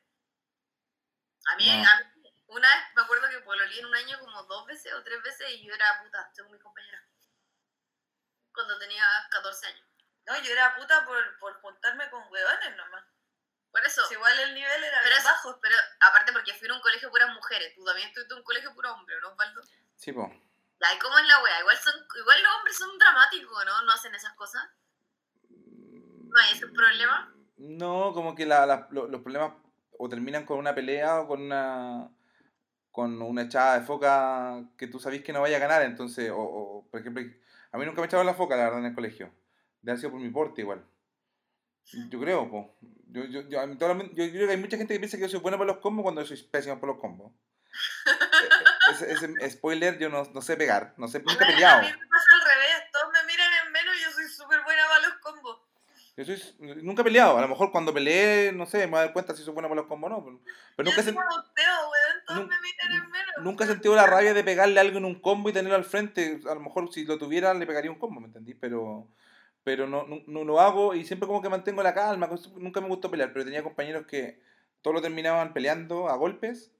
A 1.46 1.56
mí, 1.56 1.70
No. 1.82 1.88
a 1.90 1.96
mí, 2.00 2.34
una 2.46 2.68
vez 2.74 2.84
me 2.96 3.02
acuerdo 3.02 3.28
que 3.28 3.40
pololí 3.40 3.78
en 3.78 3.86
un 3.86 3.94
año 3.94 4.18
como 4.20 4.42
dos 4.44 4.66
veces 4.66 4.92
o 4.94 5.02
tres 5.04 5.22
veces 5.22 5.50
y 5.50 5.66
yo 5.66 5.74
era 5.74 6.02
puta, 6.02 6.30
según 6.34 6.52
mi 6.52 6.58
compañera. 6.58 7.02
Cuando 8.52 8.78
tenía 8.78 9.04
14 9.30 9.66
años. 9.66 9.86
No, 10.26 10.38
yo 10.40 10.52
era 10.52 10.74
puta 10.76 11.04
por, 11.04 11.38
por 11.38 11.60
juntarme 11.60 12.08
con 12.10 12.26
hueones 12.30 12.76
nomás. 12.76 13.04
Por 13.70 13.84
eso. 13.84 14.06
Si 14.06 14.14
igual 14.14 14.38
el 14.40 14.54
nivel 14.54 14.84
era 14.84 14.98
pero, 14.98 15.08
bien 15.10 15.18
eso- 15.18 15.28
bajo. 15.28 15.60
pero 15.60 15.76
aparte 16.00 16.32
porque 16.32 16.54
fui 16.54 16.68
a 16.68 16.72
un 16.72 16.80
colegio 16.80 17.10
puras 17.10 17.28
mujeres, 17.30 17.74
tú 17.74 17.84
también 17.84 18.08
estuviste 18.08 18.32
en 18.32 18.38
un 18.38 18.44
colegio 18.44 18.72
puro 18.74 18.92
hombre, 18.94 19.20
¿no, 19.20 19.30
Osvaldo? 19.30 19.62
Sí, 19.96 20.12
po. 20.12 20.32
Ya, 20.80 20.94
¿y 20.94 20.98
cómo 20.98 21.18
es 21.18 21.26
la 21.26 21.42
wea? 21.42 21.60
Igual, 21.60 21.76
son, 21.78 22.06
igual 22.16 22.42
los 22.42 22.54
hombres 22.54 22.76
son 22.78 22.98
dramáticos, 22.98 23.64
¿no? 23.64 23.82
No 23.82 23.92
hacen 23.92 24.14
esas 24.14 24.32
cosas. 24.34 24.64
No 26.34 26.40
hay 26.40 26.52
ese 26.52 26.66
problema. 26.66 27.32
No, 27.56 28.12
como 28.12 28.34
que 28.34 28.44
la- 28.44 28.66
la- 28.66 28.88
lo- 28.90 29.06
los 29.06 29.22
problemas 29.22 29.52
o 29.96 30.08
terminan 30.08 30.44
con 30.44 30.58
una 30.58 30.74
pelea 30.74 31.20
o 31.20 31.28
con 31.28 31.42
una 31.42 32.10
con 32.90 33.20
una 33.22 33.42
echada 33.42 33.78
de 33.80 33.84
foca 33.86 34.62
que 34.78 34.86
tú 34.86 35.00
sabes 35.00 35.22
que 35.24 35.32
no 35.32 35.40
vaya 35.40 35.56
a 35.56 35.60
ganar, 35.60 35.82
entonces, 35.82 36.30
o, 36.30 36.38
o, 36.38 36.88
por 36.90 37.00
ejemplo, 37.00 37.24
a 37.72 37.76
mí 37.78 37.84
nunca 37.86 38.00
me 38.00 38.06
echaban 38.06 38.24
la 38.26 38.34
foca, 38.34 38.54
la 38.56 38.64
verdad, 38.64 38.78
en 38.80 38.86
el 38.86 38.94
colegio. 38.94 39.32
De 39.82 39.90
haber 39.90 39.98
sido 39.98 40.12
por 40.12 40.20
mi 40.20 40.30
porte 40.30 40.60
igual. 40.60 40.84
Yo 42.08 42.20
creo, 42.20 42.48
po. 42.48 42.76
Yo, 43.08 43.24
yo, 43.24 43.40
yo, 43.48 43.64
yo 43.66 43.78
creo 43.78 44.46
que 44.46 44.50
hay 44.52 44.56
mucha 44.60 44.76
gente 44.76 44.94
que 44.94 45.00
piensa 45.00 45.16
que 45.16 45.22
yo 45.24 45.28
soy 45.28 45.40
bueno 45.40 45.58
para 45.58 45.72
los 45.72 45.78
combos 45.78 46.04
cuando 46.04 46.20
yo 46.22 46.26
soy 46.28 46.40
pésimo 46.46 46.80
para 46.80 46.92
los 46.92 47.00
combos. 47.00 47.32
ese, 48.92 49.10
ese 49.12 49.50
spoiler, 49.50 49.98
yo 49.98 50.08
no, 50.08 50.22
no 50.32 50.40
sé 50.40 50.56
pegar, 50.56 50.94
no 50.96 51.08
sé, 51.08 51.18
nunca 51.18 51.44
he 51.44 51.48
A 51.48 51.54
peleado. 51.54 51.82
mí 51.82 51.88
me 51.88 51.92
pasa 52.06 52.26
al 52.34 52.48
revés, 52.48 52.90
todos 52.92 53.12
me 53.12 53.24
miran 53.24 53.48
en 53.66 53.72
menos 53.72 53.96
y 53.96 54.02
yo 54.04 54.10
soy 54.12 54.28
súper 54.28 54.62
buena 54.62 54.82
para 54.86 55.08
los 55.08 55.14
combos. 55.18 55.60
Yo 56.16 56.24
soy, 56.24 56.38
nunca 56.60 57.02
he 57.02 57.04
peleado, 57.04 57.36
a 57.36 57.40
lo 57.40 57.48
mejor 57.48 57.72
cuando 57.72 57.92
peleé, 57.92 58.52
no 58.52 58.66
sé, 58.66 58.78
me 58.78 58.86
voy 58.86 58.98
a 58.98 59.02
dar 59.06 59.12
cuenta 59.12 59.34
si 59.34 59.42
soy 59.42 59.52
bueno 59.52 59.68
para 59.68 59.80
los 59.80 59.88
combos 59.88 60.12
o 60.12 60.14
no. 60.14 60.24
Pero, 60.24 60.40
pero 60.76 60.92
nunca, 60.92 61.02
weón, 61.10 62.24
todos 62.24 62.48
me 62.48 62.54
en 62.54 63.44
nunca 63.44 63.64
he 63.64 63.66
sentido 63.66 63.96
la 63.96 64.06
rabia 64.06 64.32
de 64.32 64.44
pegarle 64.44 64.78
algo 64.78 64.98
en 64.98 65.06
un 65.06 65.20
combo 65.20 65.48
y 65.48 65.52
tenerlo 65.52 65.74
al 65.74 65.84
frente. 65.84 66.40
A 66.48 66.54
lo 66.54 66.60
mejor 66.60 66.92
si 66.92 67.04
lo 67.04 67.18
tuviera 67.18 67.52
le 67.52 67.66
pegaría 67.66 67.90
un 67.90 67.98
combo, 67.98 68.20
¿me 68.20 68.28
entendí? 68.28 68.54
Pero, 68.54 69.08
pero 69.64 69.88
no, 69.88 70.06
no, 70.06 70.22
no 70.28 70.44
lo 70.44 70.60
hago 70.60 70.94
y 70.94 71.04
siempre 71.04 71.26
como 71.26 71.42
que 71.42 71.48
mantengo 71.48 71.82
la 71.82 71.94
calma. 71.94 72.30
Nunca 72.56 72.80
me 72.80 72.88
gustó 72.88 73.10
pelear, 73.10 73.32
pero 73.32 73.44
tenía 73.44 73.64
compañeros 73.64 74.06
que 74.06 74.40
todo 74.82 74.94
lo 74.94 75.02
terminaban 75.02 75.52
peleando 75.52 76.08
a 76.08 76.16
golpes 76.16 76.70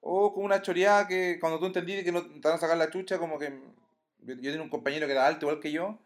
o 0.00 0.32
con 0.32 0.44
una 0.44 0.62
choreada 0.62 1.06
que 1.06 1.38
cuando 1.38 1.58
tú 1.58 1.66
entendí 1.66 2.02
que 2.02 2.12
no 2.12 2.22
te 2.22 2.40
van 2.40 2.54
a 2.54 2.58
sacar 2.58 2.78
la 2.78 2.90
chucha, 2.90 3.18
como 3.18 3.38
que 3.38 3.50
yo, 4.20 4.34
yo 4.34 4.50
tenía 4.50 4.62
un 4.62 4.70
compañero 4.70 5.06
que 5.06 5.12
era 5.12 5.26
alto 5.26 5.46
igual 5.46 5.60
que 5.60 5.72
yo 5.72 5.98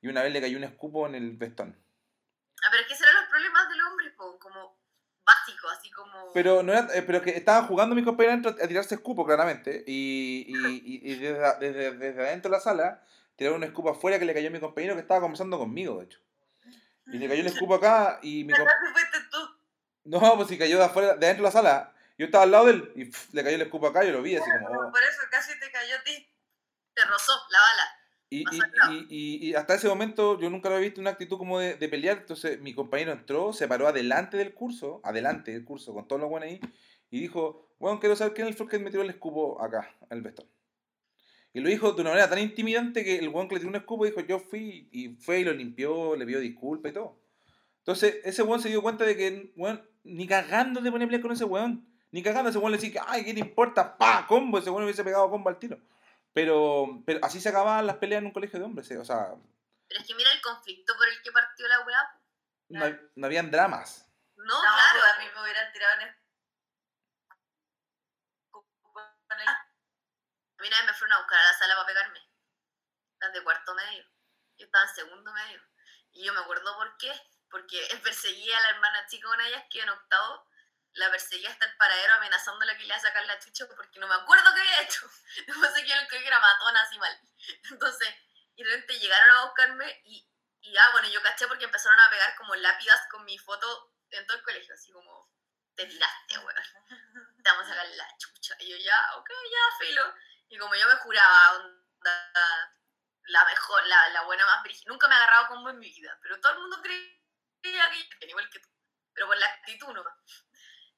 y 0.00 0.06
una 0.08 0.22
vez 0.22 0.32
le 0.32 0.40
cayó 0.40 0.58
un 0.58 0.64
escupo 0.64 1.08
en 1.08 1.16
el 1.16 1.36
vestón. 1.36 1.83
Ah, 2.64 2.68
pero 2.70 2.82
es 2.82 2.88
que 2.88 2.96
serán 2.96 3.14
los 3.14 3.24
problemas 3.26 3.68
del 3.68 3.80
hombre, 3.82 4.10
po, 4.12 4.38
como 4.38 4.78
básicos, 5.26 5.72
así 5.72 5.90
como... 5.90 6.32
Pero 6.32 6.62
no 6.62 6.72
era, 6.72 6.88
eh, 6.94 7.02
pero 7.02 7.20
que 7.22 7.30
estaban 7.30 7.66
jugando 7.66 7.94
mis 7.94 8.04
compañeros 8.04 8.54
a 8.62 8.66
tirarse 8.66 8.94
escupo, 8.94 9.24
claramente. 9.26 9.84
Y, 9.86 10.44
y, 10.48 10.54
y- 10.84 11.12
y 11.12 11.14
desde, 11.16 11.58
desde, 11.60 11.92
desde 11.96 12.26
adentro 12.28 12.50
de 12.50 12.56
la 12.56 12.62
sala 12.62 13.02
tiraron 13.36 13.58
un 13.58 13.64
escupo 13.64 13.90
afuera 13.90 14.18
que 14.18 14.24
le 14.24 14.34
cayó 14.34 14.48
a 14.48 14.52
mi 14.52 14.60
compañero 14.60 14.94
que 14.94 15.00
estaba 15.00 15.20
conversando 15.20 15.58
conmigo, 15.58 15.98
de 15.98 16.04
hecho. 16.06 16.20
Y 17.06 17.18
le 17.18 17.28
cayó 17.28 17.40
el 17.42 17.46
escupo 17.48 17.74
acá 17.74 18.18
y 18.22 18.44
mi 18.44 18.54
com- 18.54 18.64
¿Verdad 18.64 18.80
que 18.86 18.92
fuiste 18.92 19.18
tú? 19.30 19.58
No, 20.04 20.36
pues 20.36 20.48
si 20.48 20.58
cayó 20.58 20.78
de 20.78 20.84
afuera, 20.84 21.14
de 21.16 21.26
adentro 21.26 21.44
de 21.44 21.48
la 21.48 21.52
sala. 21.52 21.94
Yo 22.16 22.26
estaba 22.26 22.44
al 22.44 22.50
lado 22.50 22.66
de 22.66 22.72
él 22.72 22.92
y 22.96 23.04
le 23.36 23.42
cayó 23.44 23.56
el 23.56 23.62
escupo 23.62 23.86
acá 23.88 24.04
y 24.04 24.08
yo 24.08 24.12
lo 24.14 24.22
vi 24.22 24.36
así 24.36 24.48
como... 24.50 24.68
oh. 24.68 24.90
Por 24.90 25.02
eso 25.02 25.20
casi 25.30 25.58
te 25.58 25.70
cayó 25.70 25.96
a 25.96 26.02
ti. 26.02 26.30
Te 26.94 27.04
rozó 27.06 27.32
la 27.50 27.58
bala. 27.60 27.98
Y, 28.30 28.40
y, 28.40 29.06
y, 29.10 29.48
y- 29.50 29.54
hasta 29.54 29.74
ese 29.74 29.88
momento 29.88 30.40
yo 30.40 30.50
nunca 30.50 30.68
lo 30.68 30.74
había 30.76 30.88
visto 30.88 31.00
una 31.00 31.10
actitud 31.10 31.38
como 31.38 31.58
de, 31.60 31.74
de 31.76 31.88
pelear. 31.88 32.18
Entonces 32.18 32.60
mi 32.60 32.74
compañero 32.74 33.12
entró, 33.12 33.52
se 33.52 33.68
paró 33.68 33.86
adelante 33.86 34.36
del 34.36 34.54
curso, 34.54 35.00
adelante 35.04 35.52
del 35.52 35.64
curso, 35.64 35.94
con 35.94 36.08
todos 36.08 36.20
los 36.20 36.30
buenos 36.30 36.48
ahí, 36.48 36.60
y 37.10 37.20
dijo, 37.20 37.68
bueno, 37.78 38.00
quiero 38.00 38.16
saber 38.16 38.34
quién 38.34 38.52
fue 38.54 38.64
el 38.64 38.70
que 38.70 38.78
me 38.78 38.90
tiró 38.90 39.02
el 39.02 39.10
escupo 39.10 39.62
acá, 39.62 39.88
el 40.10 40.22
vestón. 40.22 40.46
Y 41.52 41.60
lo 41.60 41.68
dijo 41.68 41.92
de 41.92 42.00
una 42.00 42.10
manera 42.10 42.28
tan 42.28 42.40
intimidante 42.40 43.04
que 43.04 43.16
el 43.18 43.28
weón 43.28 43.46
que 43.46 43.54
le 43.54 43.60
tiró 43.60 43.70
un 43.70 43.76
escupo 43.76 44.04
dijo, 44.04 44.20
yo 44.22 44.40
fui, 44.40 44.88
y 44.90 45.10
fue 45.10 45.40
y 45.40 45.44
lo 45.44 45.52
limpió, 45.52 46.16
le 46.16 46.26
pidió 46.26 46.40
disculpas 46.40 46.90
y 46.90 46.94
todo. 46.94 47.20
Entonces 47.78 48.16
ese 48.24 48.42
weón 48.42 48.60
se 48.60 48.70
dio 48.70 48.82
cuenta 48.82 49.04
de 49.04 49.16
que, 49.16 49.52
weón, 49.54 49.80
ni 50.02 50.26
cagando 50.26 50.82
te 50.82 50.90
pone 50.90 51.04
a 51.04 51.06
pelear 51.06 51.22
con 51.22 51.30
ese 51.30 51.44
weón. 51.44 51.86
Ni 52.10 52.22
cagando, 52.22 52.50
ese 52.50 52.58
weón 52.58 52.72
le 52.72 52.78
decía, 52.78 53.02
ay, 53.06 53.24
¿qué 53.24 53.34
te 53.34 53.40
importa? 53.40 53.96
¡Pa! 53.96 54.26
Combo, 54.26 54.58
ese 54.58 54.70
weón 54.70 54.82
hubiese 54.84 55.04
pegado 55.04 55.30
combo 55.30 55.48
al 55.50 55.58
tiro. 55.58 55.78
Pero, 56.34 56.86
pero 57.06 57.20
así 57.24 57.40
se 57.40 57.48
acababan 57.48 57.86
las 57.86 57.96
peleas 57.96 58.18
en 58.20 58.26
un 58.26 58.32
colegio 58.32 58.58
de 58.58 58.64
hombres, 58.64 58.90
eh, 58.90 58.98
o 58.98 59.04
sea, 59.04 59.28
Pero 59.88 60.00
es 60.00 60.06
que 60.06 60.14
mira 60.16 60.30
el 60.32 60.42
conflicto 60.42 60.94
por 60.96 61.08
el 61.08 61.22
que 61.22 61.30
partió 61.32 61.66
la 61.68 61.80
weá. 61.80 62.20
no, 62.70 62.84
hab- 62.84 63.10
no 63.14 63.26
habían 63.26 63.50
dramas. 63.50 64.10
No, 64.36 64.44
No, 64.44 64.60
claro. 64.60 65.00
a 65.14 65.18
mí 65.20 65.26
me 65.34 65.42
hubieran 65.42 65.72
tirado 65.72 65.94
en 66.00 66.08
el... 66.08 66.16
con 68.50 69.40
el- 69.40 69.48
A 69.48 70.62
mí 70.62 70.68
una 70.68 70.76
vez 70.78 70.86
me 70.86 70.94
fueron 70.94 71.12
a 71.12 71.18
buscar 71.20 71.38
a 71.38 71.44
la 71.52 71.58
sala 71.58 71.74
para 71.76 71.86
pegarme. 71.86 72.20
Las 73.20 73.32
de 73.32 73.42
cuarto 73.44 73.74
medio. 73.74 74.04
Yo 74.58 74.66
estaba 74.66 74.84
en 74.88 74.94
segundo 74.94 75.32
medio. 75.32 75.60
Y 76.12 76.24
yo 76.24 76.32
me 76.34 76.40
acuerdo 76.40 76.74
por 76.76 76.96
qué. 76.98 77.12
porque 77.50 77.78
perseguía 78.02 78.58
a 78.58 78.62
la 78.62 78.70
hermana 78.70 79.06
chica, 79.06 79.28
de 79.38 79.48
ellas 79.48 79.64
que 79.70 79.80
en 79.80 79.88
octavo 79.90 80.44
la 80.94 81.10
perseguía 81.10 81.50
hasta 81.50 81.66
el 81.66 81.76
paradero 81.76 82.14
amenazándola 82.14 82.74
que 82.74 82.80
le 82.80 82.86
iba 82.86 82.96
a 82.96 83.00
sacar 83.00 83.24
la 83.26 83.38
chucha 83.38 83.66
porque 83.66 83.98
no 83.98 84.06
me 84.06 84.14
acuerdo 84.14 84.54
qué 84.54 84.60
había 84.60 84.82
hecho. 84.82 85.10
Después 85.46 85.74
sé 85.74 85.84
que 85.84 85.92
el 85.92 86.08
colegio 86.08 86.28
era 86.28 86.40
matona 86.40 86.82
así 86.82 86.98
mal. 86.98 87.20
Entonces, 87.70 88.08
y 88.56 88.62
de 88.62 88.70
repente 88.70 88.98
llegaron 88.98 89.36
a 89.36 89.44
buscarme 89.46 90.02
y, 90.04 90.26
ah, 90.78 90.90
bueno, 90.92 91.08
yo 91.08 91.22
caché 91.22 91.46
porque 91.48 91.64
empezaron 91.64 91.98
a 91.98 92.10
pegar 92.10 92.36
como 92.36 92.54
lápidas 92.54 93.00
con 93.10 93.24
mi 93.24 93.38
foto 93.38 93.92
en 94.10 94.26
todo 94.26 94.36
el 94.36 94.44
colegio, 94.44 94.74
así 94.74 94.92
como, 94.92 95.28
te 95.74 95.86
tiraste, 95.86 96.38
weón. 96.38 96.54
Te 97.42 97.50
vamos 97.50 97.66
a 97.66 97.68
sacar 97.68 97.86
la 97.88 98.16
chucha. 98.16 98.56
Y 98.60 98.70
yo 98.70 98.76
ya, 98.76 99.16
ok, 99.16 99.28
ya, 99.28 99.84
filo. 99.84 100.14
Y 100.48 100.58
como 100.58 100.74
yo 100.76 100.88
me 100.88 100.94
juraba, 100.96 101.56
onda, 101.56 102.72
la 103.26 103.44
mejor, 103.46 103.84
la, 103.86 104.08
la 104.10 104.22
buena 104.22 104.46
más 104.46 104.62
brígida. 104.62 104.90
Nunca 104.90 105.08
me 105.08 105.14
he 105.14 105.16
agarrado 105.18 105.48
como 105.48 105.70
en 105.70 105.78
mi 105.78 105.90
vida, 105.90 106.16
pero 106.22 106.40
todo 106.40 106.52
el 106.52 106.60
mundo 106.60 106.80
creía 106.80 107.90
que 107.90 108.08
yo 108.20 108.28
igual 108.28 108.48
que 108.50 108.60
tú. 108.60 108.68
Pero 109.12 109.26
por 109.26 109.36
la 109.36 109.46
actitud 109.46 109.92
nomás. 109.92 110.14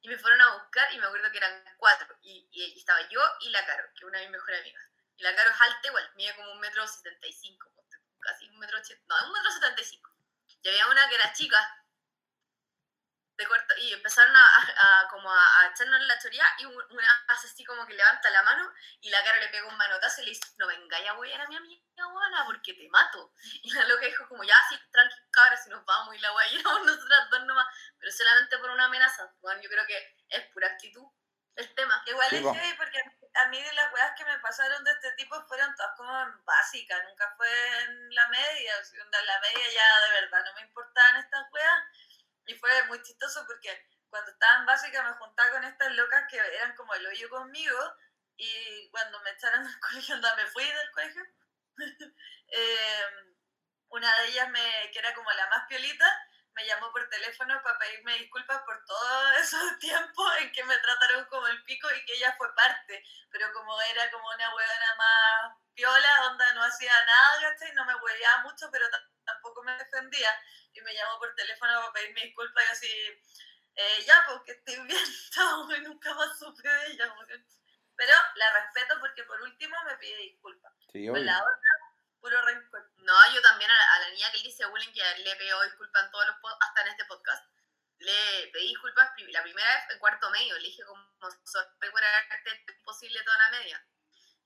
Y 0.07 0.09
me 0.09 0.19
fueron 0.19 0.41
a 0.41 0.53
buscar 0.59 0.87
y 0.95 0.99
me 0.99 1.07
acuerdo 1.07 1.33
que 1.33 1.39
eran 1.39 1.65
cuatro. 1.79 2.17
Y, 2.23 2.49
y, 2.53 2.63
y 2.63 2.79
estaba 2.79 3.01
yo 3.09 3.21
y 3.41 3.51
la 3.51 3.67
Caro, 3.67 3.89
que 3.89 3.97
es 3.97 4.03
una 4.05 4.19
de 4.21 4.27
mis 4.27 4.39
mejores 4.39 4.61
amigas. 4.61 4.85
Y 5.17 5.23
la 5.25 5.35
Caro 5.35 5.51
es 5.51 5.61
alta 5.61 5.89
igual, 5.89 6.13
mide 6.15 6.37
como 6.37 6.53
un 6.53 6.61
metro 6.61 6.87
setenta 6.87 7.27
y 7.27 7.33
cinco, 7.33 7.69
casi 8.21 8.49
un 8.49 8.57
metro 8.61 8.79
ochenta, 8.79 9.03
no, 9.09 9.27
un 9.27 9.33
metro 9.33 9.51
setenta 9.51 9.81
y 9.81 9.85
cinco. 9.85 10.13
Y 10.63 10.69
había 10.69 10.87
una 10.87 11.09
que 11.09 11.17
era 11.17 11.33
chica, 11.33 11.86
de 13.37 13.47
cuarto, 13.47 13.75
y 13.79 13.93
empezaron 13.93 14.35
a, 14.35 14.45
a- 14.45 15.01
a 15.03 15.09
como 15.09 15.31
a, 15.31 15.61
a 15.61 15.67
echarnos 15.69 16.01
la 16.03 16.19
choría 16.19 16.45
y 16.59 16.65
un- 16.65 16.85
una 16.91 17.25
hace 17.29 17.47
así 17.49 17.65
como 17.65 17.87
que 17.87 17.95
levanta 17.95 18.31
la 18.31 18.43
mano 18.43 18.73
y 19.01 19.11
la 19.11 19.23
cara 19.25 19.39
le 19.41 19.49
pega 19.49 19.67
un 19.69 19.77
manotazo 19.77 20.23
y 20.23 20.25
le 20.25 20.31
dice, 20.31 20.49
no 20.59 20.67
vengáis 20.67 21.09
a 21.09 21.15
huear 21.15 21.41
a 21.43 21.49
mi 21.49 21.57
amiga 21.57 21.83
Juana 21.99 22.45
porque 22.47 22.75
te 22.75 22.89
mato. 22.89 23.33
Y 23.63 23.71
la 23.73 23.85
loca 23.87 24.05
dijo 24.07 24.27
como, 24.29 24.43
ya, 24.45 24.57
sí, 24.69 24.79
tranqui, 24.91 25.17
cabra, 25.31 25.57
si 25.57 25.69
nos 25.71 25.85
vamos 25.85 26.15
y 26.15 26.19
la 26.19 26.33
wea 26.33 26.47
y 26.53 26.63
nosotras 26.63 27.31
dos 27.31 27.45
nomás, 27.45 27.67
pero 27.99 28.13
solamente 28.13 28.59
por 28.59 28.71
una 28.71 28.85
amenaza. 28.87 29.31
Bueno, 29.41 29.61
yo 29.63 29.69
creo 29.71 29.87
que 29.87 30.17
es 30.29 30.45
pura 30.53 30.69
actitud 30.69 31.05
el 31.57 31.75
tema. 31.75 32.03
Igual 32.07 32.29
Sí, 32.29 32.37
es 32.37 32.43
heavy 32.43 32.77
porque 32.77 33.01
a 33.35 33.47
mí 33.49 33.63
de 33.63 33.73
las 33.73 33.93
weas 33.93 34.13
que 34.17 34.25
me 34.27 34.39
pasaron 34.41 34.85
de 34.85 34.91
este 34.93 35.13
tipo 35.13 35.43
fueron 35.47 35.75
todas 35.75 35.93
como 35.97 36.21
en 36.23 36.45
básica, 36.45 37.03
nunca 37.05 37.33
fue 37.37 37.79
en 37.85 38.15
la 38.15 38.29
media, 38.29 38.75
o 38.81 38.85
sea, 38.85 39.03
en 39.03 39.27
la 39.27 39.41
media 39.41 39.73
ya 39.73 40.01
de 40.07 40.21
verdad 40.21 40.45
no 40.45 40.55
me 40.55 40.61
importaban 40.63 41.17
estas 41.17 41.47
weas 41.51 41.83
y 42.47 42.55
fue 42.57 42.85
muy 42.85 43.03
chistoso 43.03 43.45
porque 43.47 43.87
cuando 44.09 44.31
estaba 44.31 44.59
en 44.61 44.67
básica 44.67 45.03
me 45.03 45.13
juntaba 45.19 45.51
con 45.51 45.65
estas 45.65 45.93
locas 45.93 46.25
que 46.31 46.37
eran 46.39 46.75
como 46.77 46.95
el 46.95 47.07
hoyo 47.07 47.29
conmigo 47.31 47.79
y 48.37 48.89
cuando 48.91 49.21
me 49.23 49.31
echaron 49.31 49.65
del 49.65 49.81
colegio, 49.81 50.15
onda, 50.17 50.35
me 50.37 50.47
fui 50.47 50.65
del 50.65 50.91
colegio, 50.93 51.23
eh, 52.49 53.07
una 53.89 54.15
de 54.19 54.29
ellas 54.29 54.49
me, 54.51 54.91
que 54.93 54.99
era 54.99 55.15
como 55.15 55.31
la 55.33 55.49
más 55.49 55.67
piolita, 55.69 56.07
me 56.55 56.67
llamó 56.67 56.91
por 56.91 57.09
teléfono 57.11 57.61
para 57.63 57.79
pedirme 57.79 58.19
disculpas 58.19 58.63
por 58.63 58.83
todos 58.87 59.37
esos 59.41 59.79
tiempos 59.79 60.33
en 60.41 60.53
que 60.53 60.65
me 60.65 60.79
trataron 60.79 61.25
como 61.27 61.47
el 61.49 61.63
pico 61.65 61.89
y 61.93 62.05
que 62.05 62.15
ella 62.15 62.35
fue 62.39 62.55
parte, 62.55 63.03
pero 63.31 63.53
como 63.53 63.81
era 63.83 64.11
como 64.11 64.27
una 64.29 64.55
huevona 64.55 64.95
más 64.97 65.53
piola, 65.75 66.27
onda 66.31 66.53
no 66.55 66.65
hacía 66.65 66.93
nada, 67.05 67.41
¿cachai? 67.43 67.73
No 67.75 67.85
me 67.85 67.95
hueveaba 67.95 68.43
mucho, 68.45 68.71
pero 68.73 68.89
ta- 68.91 69.03
tampoco 69.25 69.63
me 69.65 69.77
defendía 69.77 70.31
y 70.77 70.83
me 70.83 70.95
llamó 70.95 71.19
por 71.19 71.35
teléfono 71.35 71.73
para 71.81 71.93
pedirme 71.93 72.23
disculpas 72.23 72.65
y 72.65 72.73
así, 72.73 72.89
eh, 73.75 74.05
ya, 74.07 74.25
porque 74.29 74.53
estoy 74.53 74.79
bien, 74.87 75.05
chao, 75.31 75.71
y 75.75 75.81
nunca 75.83 76.15
más 76.15 76.39
supe 76.39 76.69
de 76.69 76.87
ella. 76.93 77.15
Pero 77.97 78.13
la 78.37 78.53
respeto 78.61 78.95
porque 79.01 79.23
por 79.25 79.41
último 79.43 79.77
me 79.85 79.97
pide 79.97 80.17
disculpas. 80.19 80.73
Sí, 80.93 81.07
Con 81.07 81.17
obvio. 81.17 81.25
la 81.25 81.39
otra, 81.43 81.71
puro 82.21 82.43
rencor. 82.43 82.91
No, 82.99 83.15
yo 83.35 83.41
también 83.43 83.71
a 83.71 83.75
la, 83.75 83.95
a 83.95 83.99
la 84.01 84.11
niña 84.11 84.31
que 84.33 84.39
le 84.39 84.49
hice 84.49 84.67
bullying, 84.67 84.93
que 84.93 85.03
le 85.23 85.37
pidió 85.37 85.61
disculpas 85.63 86.05
en 86.05 86.11
todos 86.11 86.27
los 86.27 86.37
pod- 86.37 86.57
hasta 86.61 86.83
en 86.83 86.89
este 86.89 87.05
podcast, 87.07 87.45
le 87.99 88.49
pedí 88.53 88.69
disculpas 88.69 89.11
la 89.29 89.43
primera 89.43 89.75
vez 89.75 89.91
en 89.91 89.99
cuarto 89.99 90.29
medio, 90.31 90.55
le 90.59 90.67
dije 90.69 90.83
como, 90.85 91.03
sorry 91.47 91.91
por 91.91 92.05
haberte 92.05 92.65
imposible 92.77 93.23
toda 93.25 93.39
la 93.39 93.51
media. 93.51 93.87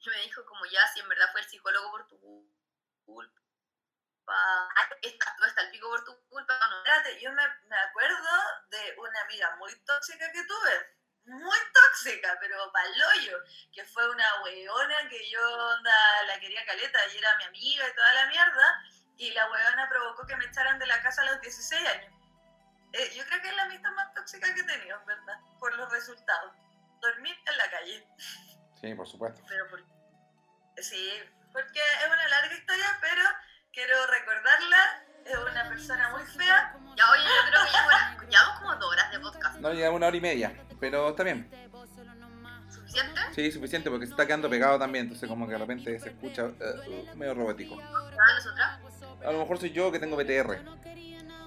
Y 0.03 0.09
me 0.11 0.23
dijo 0.23 0.45
como, 0.47 0.65
ya, 0.67 0.87
si 0.89 1.01
en 1.01 1.09
verdad 1.09 1.31
fue 1.33 1.41
el 1.41 1.49
psicólogo 1.49 1.91
por 1.91 2.07
tu 2.09 2.19
culpa, 3.05 3.41
está, 5.03 5.37
está 5.47 5.63
el 5.63 5.71
pico 5.71 5.89
por 5.89 6.05
tu 6.05 6.29
culpa, 6.29 6.59
no. 6.69 6.79
Espérate, 6.79 7.21
yo 7.21 7.33
me, 7.33 7.43
me 7.69 7.77
acuerdo 7.77 8.29
de 8.71 8.97
una 8.99 9.21
amiga 9.23 9.57
muy 9.57 9.75
tóxica 9.85 10.31
que 10.33 10.45
tuve. 10.45 10.97
Muy 11.25 11.59
tóxica, 11.73 12.37
pero 12.41 12.73
paloyo. 12.73 13.39
Que 13.73 13.85
fue 13.85 14.09
una 14.11 14.43
weona 14.43 15.09
que 15.09 15.31
yo 15.31 15.41
onda, 15.41 16.23
la 16.27 16.41
quería 16.41 16.65
caleta 16.65 16.99
y 17.09 17.19
era 17.19 17.37
mi 17.37 17.45
amiga 17.45 17.89
y 17.89 17.95
toda 17.95 18.15
la 18.15 18.27
mierda. 18.27 18.83
Y 19.17 19.31
la 19.33 19.51
weona 19.51 19.89
provocó 19.89 20.27
que 20.27 20.37
me 20.37 20.47
echaran 20.47 20.79
de 20.79 20.87
la 20.87 21.03
casa 21.03 21.23
a 21.23 21.27
los 21.27 21.41
16 21.41 21.89
años. 21.89 22.15
Eh, 22.93 23.13
yo 23.15 23.25
creo 23.27 23.41
que 23.41 23.49
es 23.49 23.57
la 23.57 23.63
amistad 23.65 23.91
más 23.93 24.13
tóxica 24.15 24.53
que 24.55 24.61
he 24.61 24.65
tenido, 24.65 24.99
en 24.99 25.07
¿verdad? 25.07 25.39
Por 25.59 25.75
los 25.77 25.91
resultados. 25.93 26.55
Dormir 27.01 27.37
en 27.47 27.57
la 27.57 27.71
calle. 27.71 28.09
Sí, 28.81 28.95
por 28.95 29.07
supuesto. 29.07 29.43
Pero 29.47 29.69
por 29.69 29.81
Sí, 30.83 31.13
porque 31.53 31.81
es 31.81 32.07
una 32.07 32.29
larga 32.29 32.55
historia, 32.55 32.99
pero 33.01 33.23
quiero 33.73 33.95
recordarla. 34.07 35.05
Es 35.25 35.37
una 35.37 35.69
persona 35.69 36.09
muy 36.11 36.23
fea. 36.23 36.75
Ya, 36.97 37.11
oye, 37.11 37.23
yo 37.23 37.51
creo 37.51 37.65
que 37.65 37.73
ya 37.73 37.85
bueno, 37.85 38.01
llevamos 38.31 38.59
como 38.59 38.75
dos 38.77 38.93
horas 38.93 39.13
de 39.13 39.21
podcast. 39.21 39.57
No, 39.61 39.73
llega 39.73 39.91
una 39.91 40.07
hora 40.07 40.17
y 40.17 40.21
media, 40.21 40.53
pero 40.81 41.11
está 41.11 41.23
bien. 41.23 41.49
¿Suficiente? 42.69 43.21
Sí, 43.35 43.53
suficiente 43.53 43.91
porque 43.91 44.07
se 44.07 44.13
está 44.13 44.27
quedando 44.27 44.49
pegado 44.49 44.79
también, 44.79 45.05
entonces 45.05 45.29
como 45.29 45.47
que 45.47 45.53
de 45.53 45.59
repente 45.59 45.99
se 46.01 46.09
escucha 46.11 46.47
eh, 46.61 47.13
medio 47.17 47.35
robótico. 47.35 47.77
¿Para 47.77 48.35
nosotras? 48.35 48.81
A 49.25 49.33
lo 49.33 49.39
mejor 49.41 49.59
soy 49.59 49.71
yo 49.73 49.93
que 49.93 49.99
tengo 49.99 50.17
BTR. 50.17 50.59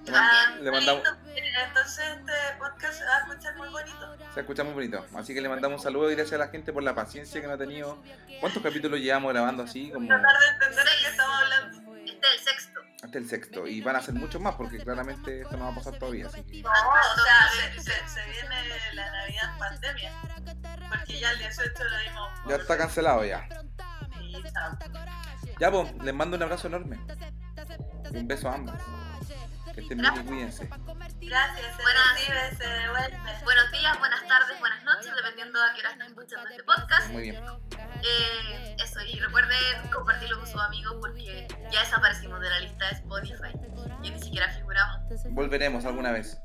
También. 0.06 0.64
Le 0.64 0.70
mandamos, 0.72 1.04
Entonces 1.34 2.06
este 2.10 2.34
podcast 2.60 2.94
se 3.00 3.06
va 3.06 3.16
a 3.16 3.20
escuchar 3.22 3.56
muy 3.56 3.70
bonito. 3.70 4.18
se 4.34 4.40
escucha 4.42 4.64
muy 4.66 4.74
bonito. 4.74 5.06
Así 5.16 5.34
que 5.34 5.40
le 5.42 5.48
mandamos 5.48 5.80
un 5.80 5.84
saludo 5.84 6.12
y 6.12 6.16
gracias 6.16 6.34
a 6.40 6.46
la 6.46 6.50
gente 6.50 6.74
por 6.74 6.84
la 6.84 6.94
paciencia 6.94 7.40
que 7.40 7.48
nos 7.48 7.56
ha 7.56 7.58
tenido. 7.58 7.98
¿Cuántos 8.42 8.62
capítulos 8.62 9.00
llevamos 9.00 9.32
grabando 9.32 9.64
así? 9.64 9.90
Como 9.92 10.06
Tratar 10.08 10.40
de 10.40 10.48
entender 10.48 10.86
de 10.86 10.92
qué 11.02 11.08
estamos 11.08 11.36
hablando. 11.36 11.53
Este 12.24 12.36
es 12.36 12.48
el 12.48 12.54
sexto. 12.54 12.80
hasta 13.04 13.18
el 13.18 13.30
sexto. 13.30 13.68
Y 13.68 13.82
van 13.82 13.96
a 13.98 14.02
ser 14.02 14.14
muchos 14.16 14.42
más 14.42 14.56
porque 14.56 14.78
claramente 14.80 15.42
esto 15.42 15.58
no 15.58 15.66
va 15.66 15.72
a 15.72 15.76
pasar 15.76 15.98
todavía. 16.00 16.28
Así 16.28 16.42
que 16.44 16.62
No, 16.62 16.70
o 16.70 17.24
sea, 17.24 17.50
se, 17.74 17.82
se- 17.82 18.08
se 18.08 18.26
viene 18.30 18.56
la 18.94 19.12
Navidad 19.12 19.52
en 19.54 19.58
pandemia. 19.60 20.12
Porque 20.90 21.20
ya 21.20 21.32
el 21.32 21.40
18 21.40 21.84
lo 21.84 22.00
dimos. 22.00 22.30
ya 22.48 22.56
está 22.56 22.78
cancelado 22.78 23.26
ya. 23.26 23.48
Sí, 24.20 24.44
chao. 24.54 24.78
Ya, 25.60 25.70
pues, 25.72 25.94
les 26.04 26.14
mando 26.14 26.38
un 26.38 26.44
abrazo 26.44 26.68
enorme. 26.68 27.00
Y 28.12 28.18
un 28.18 28.28
beso 28.28 28.50
a 28.50 28.54
ambas. 28.56 28.82
Que 29.74 29.82
estén 29.82 29.98
bien 29.98 30.14
y 30.16 30.24
cuídense. 30.24 30.68
Gracias, 30.68 31.78
se 31.78 31.82
Buenas. 31.82 32.60
devuelve. 32.60 33.44
Buenos 33.44 33.72
días, 33.72 34.00
buenas 34.00 34.28
tardes, 34.28 34.60
buenas 34.60 34.84
noches, 34.84 35.12
dependiendo 35.16 35.60
de 35.60 35.66
a 35.66 35.74
qué 35.74 35.80
hora 35.80 35.90
estén 35.92 36.08
escuchando 36.08 36.50
este 36.50 36.64
podcast. 36.64 37.10
Muy 37.10 37.24
bien. 37.24 37.44
Eh, 38.04 38.76
eso, 38.84 39.02
y 39.02 39.20
recuerden 39.20 39.90
compartirlo 39.92 40.38
con 40.38 40.48
sus 40.48 40.62
amigos 40.62 40.96
porque 41.02 41.48
ya 41.72 41.80
desaparecimos 41.80 42.40
de 42.42 42.50
la 42.50 42.60
lista 42.60 42.86
de 42.86 42.92
Spotify. 42.96 43.54
Y 44.04 44.12
ni 44.12 44.20
siquiera 44.22 44.48
figuramos. 44.54 45.00
Volveremos 45.32 45.86
alguna 45.86 46.12
vez. 46.12 46.40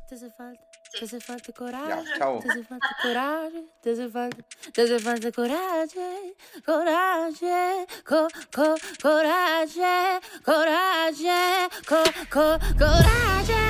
Te 0.90 1.05
hace 1.05 1.20
falta, 1.20 1.44
Sí. 1.44 1.52
te 1.52 1.52
hace 1.52 1.52
falta 1.52 1.52
coraje. 1.52 1.89
Ya, 1.89 2.19
chao. 2.19 2.40
Te 2.40 2.48
hace 2.48 2.62
falta 2.65 2.89
coraje, 3.02 3.65
te 3.82 3.90
hace 3.93 4.09
falta, 4.09 4.36
te 4.73 4.82
hace 4.82 4.98
falta 4.98 5.32
coraje, 5.32 6.35
coraje, 6.65 7.86
co, 8.09 8.28
co, 8.51 8.74
coraje, 9.02 10.20
coraje, 10.44 11.69
co, 11.89 12.02
co, 12.32 12.59
coraje, 12.78 13.65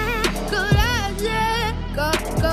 coraje, 0.51 1.75
co, 1.97 2.11
co, 2.41 2.53